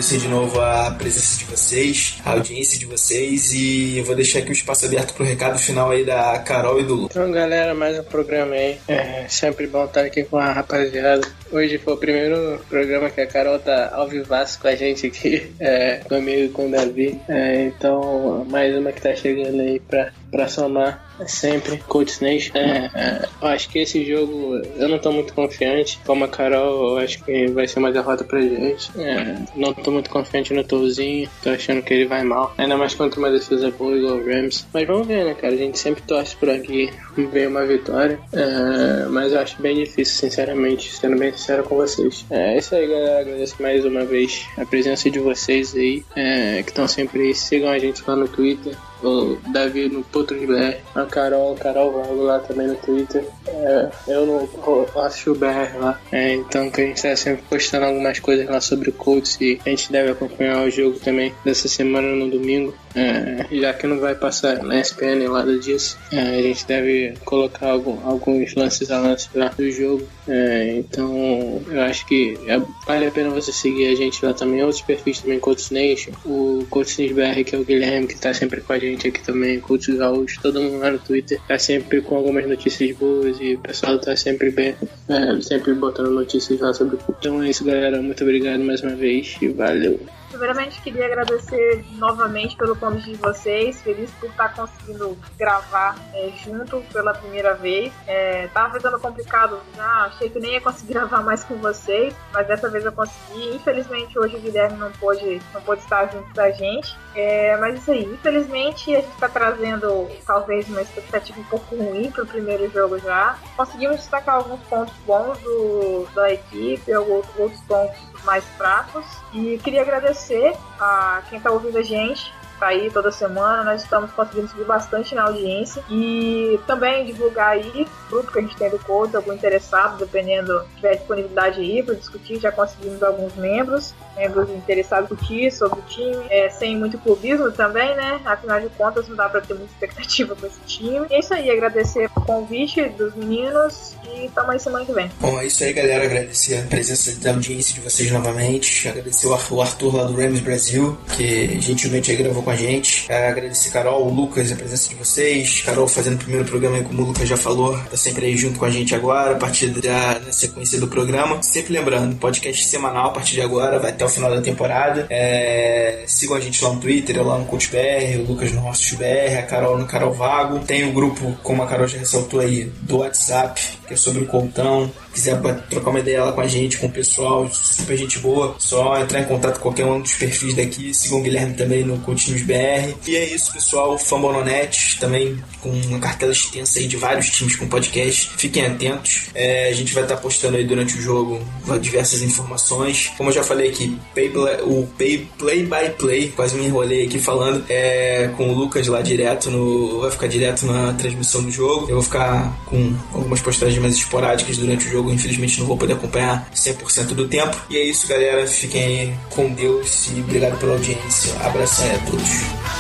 Agradecer 0.06 0.28
de 0.28 0.32
novo 0.32 0.60
a 0.60 0.88
presença 0.92 1.36
de 1.36 1.44
vocês, 1.46 2.18
a 2.24 2.30
audiência 2.30 2.78
de 2.78 2.86
vocês 2.86 3.52
e 3.52 3.98
eu 3.98 4.04
vou 4.04 4.14
deixar 4.14 4.38
aqui 4.38 4.50
o 4.50 4.52
espaço 4.52 4.86
aberto 4.86 5.12
pro 5.12 5.24
recado 5.24 5.58
final 5.58 5.90
aí 5.90 6.04
da 6.04 6.38
Carol 6.38 6.80
e 6.80 6.84
do 6.84 6.94
Lu. 6.94 7.06
Então, 7.06 7.32
galera, 7.32 7.74
mais 7.74 7.98
um 7.98 8.04
programa 8.04 8.54
aí. 8.54 8.78
É 8.86 9.26
sempre 9.28 9.66
bom 9.66 9.84
estar 9.84 10.02
aqui 10.02 10.22
com 10.22 10.36
a 10.36 10.52
rapaziada. 10.52 11.26
Hoje 11.50 11.78
foi 11.78 11.94
o 11.94 11.96
primeiro 11.96 12.60
programa 12.68 13.10
que 13.10 13.20
a 13.20 13.26
Carol 13.26 13.58
tá 13.58 13.90
ao 13.92 14.06
vivaço 14.06 14.60
com 14.60 14.68
a 14.68 14.76
gente 14.76 15.08
aqui, 15.08 15.52
é, 15.58 15.96
comigo 16.08 16.44
e 16.44 16.48
com 16.50 16.68
o 16.68 16.70
Davi. 16.70 17.20
É, 17.28 17.64
então, 17.64 18.46
mais 18.48 18.76
uma 18.78 18.92
que 18.92 19.02
tá 19.02 19.12
chegando 19.12 19.60
aí 19.60 19.80
pra, 19.80 20.12
pra 20.30 20.46
somar 20.46 21.04
sempre. 21.26 21.78
Colts 21.88 22.20
Nation. 22.20 22.56
É, 22.56 22.90
é, 22.94 23.28
eu 23.40 23.48
acho 23.48 23.68
que 23.68 23.78
esse 23.78 24.04
jogo 24.04 24.56
eu 24.76 24.88
não 24.88 24.98
tô 24.98 25.12
muito 25.12 25.32
confiante. 25.32 25.98
Como 26.04 26.24
a 26.24 26.28
Carol, 26.28 26.98
eu 26.98 27.04
acho 27.04 27.22
que 27.24 27.46
vai 27.48 27.66
ser 27.66 27.78
uma 27.78 27.92
derrota 27.92 28.24
pra 28.24 28.40
gente. 28.40 28.90
É, 28.98 29.36
não 29.54 29.72
tô 29.72 29.90
muito 29.90 30.10
confiante 30.10 30.52
no 30.52 30.64
Touzinho. 30.64 31.28
Tô 31.42 31.50
achando 31.50 31.82
que 31.82 31.94
ele 31.94 32.06
vai 32.06 32.22
mal. 32.24 32.54
Ainda 32.58 32.76
mais 32.76 32.94
contra 32.94 33.18
uma 33.18 33.30
defesa 33.30 33.70
boa 33.70 33.96
igual 33.96 34.16
o 34.16 34.24
Rams. 34.24 34.66
Mas 34.72 34.86
vamos 34.86 35.06
ver, 35.06 35.24
né, 35.24 35.34
cara? 35.34 35.54
A 35.54 35.56
gente 35.56 35.78
sempre 35.78 36.02
torce 36.02 36.36
por 36.36 36.50
aqui 36.50 36.90
ver 37.24 37.48
uma 37.48 37.64
vitória. 37.64 38.18
É, 38.32 39.06
mas 39.08 39.32
eu 39.32 39.40
acho 39.40 39.60
bem 39.60 39.76
difícil, 39.76 40.14
sinceramente, 40.28 40.94
sendo 40.94 41.18
bem 41.18 41.32
sincero 41.32 41.62
com 41.64 41.76
vocês. 41.76 42.24
É 42.30 42.58
isso 42.58 42.74
aí, 42.74 42.86
galera. 42.86 43.20
Agradeço 43.20 43.62
mais 43.62 43.84
uma 43.84 44.04
vez 44.04 44.46
a 44.56 44.66
presença 44.66 45.10
de 45.10 45.18
vocês 45.18 45.74
aí, 45.74 46.04
é, 46.14 46.62
que 46.62 46.70
estão 46.70 46.86
sempre 46.86 47.22
aí. 47.22 47.34
Sigam 47.34 47.70
a 47.70 47.78
gente 47.78 48.02
lá 48.06 48.16
no 48.16 48.28
Twitter 48.28 48.76
o 49.02 49.36
Davi 49.52 49.88
no 49.88 50.02
Potros 50.02 50.40
BR, 50.40 50.76
a 50.94 51.04
Carol, 51.04 51.54
Carol 51.56 51.92
Vago 51.92 52.22
lá 52.22 52.38
também 52.40 52.68
no 52.68 52.76
Twitter. 52.76 53.24
É, 53.46 53.90
eu 54.08 54.26
no 54.26 55.00
acho 55.00 55.32
o 55.32 55.34
BR 55.34 55.78
lá. 55.78 56.00
É, 56.12 56.34
então 56.34 56.70
que 56.70 56.80
a 56.80 56.84
gente 56.84 56.96
está 56.96 57.14
sempre 57.16 57.42
postando 57.48 57.86
algumas 57.86 58.18
coisas 58.18 58.46
lá 58.46 58.60
sobre 58.60 58.90
o 58.90 58.92
Colts 58.92 59.38
e 59.40 59.60
a 59.64 59.68
gente 59.70 59.92
deve 59.92 60.10
acompanhar 60.10 60.62
o 60.62 60.70
jogo 60.70 60.98
também 60.98 61.34
dessa 61.44 61.68
semana 61.68 62.08
no 62.08 62.30
domingo. 62.30 62.74
É, 62.94 63.46
já 63.50 63.74
que 63.74 63.86
não 63.86 64.00
vai 64.00 64.14
passar 64.14 64.62
na 64.62 64.80
SPN 64.80 65.28
nada 65.28 65.58
disso, 65.58 65.98
é, 66.10 66.38
a 66.38 66.42
gente 66.42 66.66
deve 66.66 67.05
colocar 67.24 67.70
algum, 67.70 67.98
alguns 68.06 68.54
lances 68.54 68.90
a 68.90 69.00
lance 69.00 69.28
lá 69.34 69.48
do 69.48 69.70
jogo. 69.70 70.06
É, 70.28 70.76
então 70.78 71.62
eu 71.68 71.80
acho 71.82 72.06
que 72.06 72.38
é, 72.46 72.60
vale 72.86 73.06
a 73.06 73.10
pena 73.10 73.30
você 73.30 73.52
seguir 73.52 73.88
a 73.88 73.94
gente 73.94 74.24
lá 74.24 74.32
também. 74.32 74.62
Outros 74.62 74.82
perfis 74.82 75.20
também, 75.20 75.38
Colts 75.38 75.70
Nation, 75.70 76.12
o 76.24 76.66
Colts 76.70 76.96
BR, 76.96 77.44
que 77.44 77.54
é 77.54 77.58
o 77.58 77.64
Guilherme, 77.64 78.06
que 78.06 78.14
está 78.14 78.32
sempre 78.32 78.60
com 78.60 78.72
a 78.72 78.78
gente 78.78 79.08
aqui 79.08 79.22
também, 79.22 79.60
Cultos 79.60 79.94
Gaúchos, 79.94 80.38
todo 80.42 80.60
mundo 80.60 80.78
lá 80.78 80.90
no 80.90 80.98
Twitter 80.98 81.40
tá 81.46 81.58
sempre 81.58 82.00
com 82.00 82.16
algumas 82.16 82.46
notícias 82.46 82.96
boas 82.96 83.36
e 83.40 83.54
o 83.54 83.58
pessoal 83.58 83.98
tá 83.98 84.16
sempre 84.16 84.50
bem, 84.50 84.74
é, 85.08 85.40
sempre 85.40 85.74
botando 85.74 86.10
notícias 86.10 86.60
lá 86.60 86.72
sobre 86.72 86.96
o 86.96 87.00
Então 87.18 87.42
é 87.42 87.50
isso, 87.50 87.64
galera. 87.64 88.00
Muito 88.02 88.22
obrigado 88.22 88.60
mais 88.62 88.82
uma 88.82 88.94
vez 88.94 89.36
e 89.40 89.48
valeu. 89.48 90.00
Primeiramente, 90.28 90.80
queria 90.80 91.06
agradecer 91.06 91.84
novamente 91.92 92.56
pelo 92.56 92.76
convite 92.76 93.10
de 93.10 93.16
vocês. 93.16 93.80
Feliz 93.80 94.10
por 94.12 94.28
estar 94.28 94.54
conseguindo 94.54 95.16
gravar 95.38 95.96
é, 96.12 96.32
junto 96.44 96.80
pela 96.92 97.14
primeira 97.14 97.54
vez. 97.54 97.92
É, 98.06 98.48
tava 98.48 98.74
ficando 98.74 98.98
complicado 98.98 99.60
já, 99.74 100.06
achei 100.06 100.28
que 100.28 100.38
nem 100.38 100.52
ia 100.52 100.60
conseguir 100.60 100.94
gravar 100.94 101.22
mais 101.22 101.44
com 101.44 101.56
vocês, 101.56 102.14
mas 102.32 102.46
dessa 102.46 102.68
vez 102.68 102.84
eu 102.84 102.92
consegui. 102.92 103.54
Infelizmente, 103.54 104.18
hoje 104.18 104.36
o 104.36 104.40
Guilherme 104.40 104.76
não 104.76 104.90
pôde, 104.92 105.40
não 105.52 105.62
pôde 105.62 105.80
estar 105.82 106.10
junto 106.12 106.32
da 106.34 106.50
gente. 106.50 106.96
É, 107.14 107.56
mas 107.56 107.80
isso 107.80 107.90
aí, 107.90 108.04
infelizmente, 108.04 108.94
a 108.94 109.00
gente 109.00 109.12
está 109.12 109.28
trazendo 109.28 110.08
talvez 110.26 110.68
uma 110.68 110.82
expectativa 110.82 111.40
um 111.40 111.44
pouco 111.44 111.74
ruim 111.76 112.10
para 112.10 112.24
o 112.24 112.26
primeiro 112.26 112.70
jogo 112.70 112.98
já. 112.98 113.38
Conseguimos 113.56 113.96
destacar 113.96 114.36
alguns 114.36 114.60
pontos 114.62 114.94
bons 115.06 115.38
do, 115.38 116.06
da 116.14 116.32
equipe, 116.32 116.92
alguns 116.92 117.26
outros 117.38 117.60
pontos 117.62 117.96
mais 118.24 118.44
fracos. 118.56 119.04
E 119.32 119.58
queria 119.58 119.82
agradecer 119.82 120.56
a 120.78 121.22
quem 121.28 121.38
está 121.38 121.50
ouvindo 121.50 121.78
a 121.78 121.82
gente 121.82 122.32
aí 122.60 122.90
toda 122.90 123.10
semana, 123.10 123.64
nós 123.64 123.82
estamos 123.82 124.10
conseguindo 124.12 124.48
subir 124.48 124.64
bastante 124.64 125.14
na 125.14 125.24
audiência 125.24 125.82
e 125.90 126.58
também 126.66 127.04
divulgar 127.04 127.50
aí 127.50 127.86
grupo 128.08 128.32
que 128.32 128.38
a 128.38 128.42
gente 128.42 128.56
tem 128.56 128.70
do 128.70 128.78
Colts, 128.78 129.14
algum 129.14 129.32
interessado, 129.32 129.98
dependendo, 129.98 130.64
tiver 130.76 130.96
disponibilidade 130.96 131.60
aí 131.60 131.82
para 131.82 131.94
discutir, 131.94 132.38
já 132.38 132.52
conseguimos 132.52 133.02
alguns 133.02 133.34
membros, 133.34 133.94
membros 134.16 134.48
interessados 134.50 135.10
em 135.10 135.14
discutir 135.14 135.52
sobre 135.52 135.80
o 135.80 135.82
time, 135.82 136.26
é, 136.30 136.48
sem 136.50 136.76
muito 136.76 136.98
clubismo 136.98 137.50
também, 137.52 137.94
né? 137.96 138.20
Afinal 138.24 138.60
de 138.60 138.68
contas, 138.70 139.08
não 139.08 139.16
dá 139.16 139.28
para 139.28 139.40
ter 139.40 139.54
muita 139.54 139.72
expectativa 139.72 140.34
com 140.34 140.46
esse 140.46 140.60
time. 140.66 141.06
E 141.10 141.14
é 141.14 141.18
isso 141.18 141.34
aí, 141.34 141.50
agradecer 141.50 142.08
o 142.16 142.20
convite 142.20 142.88
dos 142.90 143.14
meninos 143.14 143.94
e 144.04 144.28
tamo 144.30 144.52
aí 144.52 144.60
semana 144.60 144.84
que 144.84 144.92
vem. 144.92 145.10
Bom, 145.20 145.38
é 145.40 145.46
isso 145.46 145.62
aí, 145.64 145.72
galera. 145.72 146.04
Agradecer 146.04 146.58
a 146.58 146.62
presença 146.62 147.14
da 147.20 147.30
audiência 147.30 147.74
de 147.74 147.80
vocês 147.80 148.10
novamente. 148.10 148.88
Agradecer 148.88 149.26
o 149.26 149.62
Arthur 149.62 149.96
lá 149.96 150.04
do 150.04 150.14
Rams 150.14 150.40
Brasil, 150.40 150.96
que 151.16 151.60
gentilmente 151.60 152.10
aí 152.10 152.16
gravou 152.16 152.42
com 152.46 152.50
a 152.50 152.56
gente. 152.56 153.06
É, 153.08 153.28
agradecer 153.28 153.70
Carol, 153.70 154.08
Lucas, 154.08 154.52
a 154.52 154.56
presença 154.56 154.88
de 154.88 154.94
vocês. 154.94 155.62
Carol 155.62 155.88
fazendo 155.88 156.14
o 156.14 156.18
primeiro 156.18 156.44
programa 156.44 156.76
aí, 156.76 156.84
como 156.84 157.02
o 157.02 157.06
Lucas 157.06 157.28
já 157.28 157.36
falou, 157.36 157.76
tá 157.90 157.96
sempre 157.96 158.26
aí 158.26 158.36
junto 158.36 158.56
com 158.56 158.64
a 158.64 158.70
gente 158.70 158.94
agora, 158.94 159.32
a 159.32 159.34
partir 159.34 159.70
da 159.70 160.20
sequência 160.30 160.78
do 160.78 160.86
programa. 160.86 161.42
Sempre 161.42 161.72
lembrando, 161.72 162.14
podcast 162.14 162.64
semanal 162.64 163.08
a 163.08 163.10
partir 163.10 163.34
de 163.34 163.40
agora, 163.40 163.80
vai 163.80 163.90
até 163.90 164.04
o 164.04 164.08
final 164.08 164.30
da 164.30 164.40
temporada. 164.40 165.08
É, 165.10 166.04
sigam 166.06 166.36
a 166.36 166.40
gente 166.40 166.62
lá 166.62 166.72
no 166.72 166.80
Twitter, 166.80 167.20
lá 167.20 167.36
no 167.36 167.46
CoachBR, 167.46 168.20
o 168.20 168.28
Lucas 168.28 168.52
no 168.52 168.60
Rostos 168.60 168.92
BR, 168.92 169.38
a 169.40 169.42
Carol 169.42 169.76
no 169.76 169.86
Carol 169.86 170.12
Vago. 170.12 170.60
Tem 170.60 170.88
o 170.88 170.92
grupo, 170.92 171.36
como 171.42 171.64
a 171.64 171.66
Carol 171.66 171.88
já 171.88 171.98
ressaltou 171.98 172.38
aí, 172.38 172.70
do 172.82 172.98
WhatsApp, 172.98 173.60
que 173.88 173.94
é 173.94 173.96
sobre 173.96 174.22
o 174.22 174.26
Contão. 174.26 174.88
Quiser 175.16 175.40
trocar 175.70 175.88
uma 175.88 176.00
ideia 176.00 176.24
lá 176.24 176.32
com 176.32 176.42
a 176.42 176.46
gente, 176.46 176.76
com 176.76 176.88
o 176.88 176.92
pessoal, 176.92 177.48
super 177.50 177.96
gente 177.96 178.18
boa, 178.18 178.54
só 178.58 179.00
entrar 179.00 179.22
em 179.22 179.24
contato 179.24 179.56
com 179.56 179.62
qualquer 179.62 179.86
um 179.86 179.98
dos 179.98 180.12
perfis 180.12 180.52
daqui. 180.52 180.92
Sigam 180.92 181.20
o 181.20 181.22
Guilherme 181.22 181.54
também 181.54 181.82
no 181.82 181.96
Coutinhos 182.00 182.42
BR. 182.42 182.94
E 183.06 183.16
é 183.16 183.24
isso, 183.24 183.50
pessoal. 183.50 183.96
Fambononet 183.98 184.98
também 185.00 185.42
com 185.62 185.70
uma 185.70 185.98
cartela 185.98 186.32
extensa 186.32 186.80
aí 186.80 186.86
de 186.86 186.98
vários 186.98 187.30
times 187.30 187.56
com 187.56 187.66
podcast. 187.66 188.30
Fiquem 188.36 188.66
atentos. 188.66 189.30
É, 189.34 189.70
a 189.70 189.72
gente 189.72 189.94
vai 189.94 190.02
estar 190.02 190.18
postando 190.18 190.58
aí 190.58 190.66
durante 190.66 190.98
o 190.98 191.00
jogo 191.00 191.40
diversas 191.80 192.20
informações. 192.20 193.10
Como 193.16 193.30
eu 193.30 193.34
já 193.34 193.42
falei 193.42 193.70
aqui, 193.70 193.98
pay, 194.14 194.30
o 194.64 194.86
pay, 194.98 195.26
play 195.38 195.62
by 195.62 195.90
play, 195.98 196.28
quase 196.36 196.56
me 196.56 196.66
enrolei 196.66 197.06
aqui 197.06 197.18
falando, 197.18 197.64
é, 197.70 198.30
com 198.36 198.50
o 198.50 198.52
Lucas 198.52 198.86
lá 198.86 199.00
direto 199.00 199.50
no. 199.50 200.02
Vai 200.02 200.10
ficar 200.10 200.26
direto 200.26 200.66
na 200.66 200.92
transmissão 200.92 201.42
do 201.42 201.50
jogo. 201.50 201.86
Eu 201.88 201.94
vou 201.94 202.02
ficar 202.02 202.54
com 202.66 202.94
algumas 203.14 203.40
postagens 203.40 203.80
mais 203.80 203.94
esporádicas 203.94 204.58
durante 204.58 204.86
o 204.86 204.90
jogo 204.90 205.05
jogo, 205.06 205.12
infelizmente 205.12 205.58
não 205.60 205.66
vou 205.66 205.76
poder 205.76 205.94
acompanhar 205.94 206.48
100% 206.54 207.14
do 207.14 207.28
tempo. 207.28 207.56
E 207.70 207.76
é 207.76 207.84
isso, 207.84 208.06
galera. 208.08 208.46
Fiquem 208.46 208.82
aí 208.82 209.14
com 209.30 209.52
Deus 209.52 210.08
e 210.14 210.20
obrigado 210.20 210.58
pela 210.58 210.72
audiência. 210.72 211.34
Abração 211.40 211.86
é, 211.86 211.94
a 211.94 211.98
todos. 211.98 212.76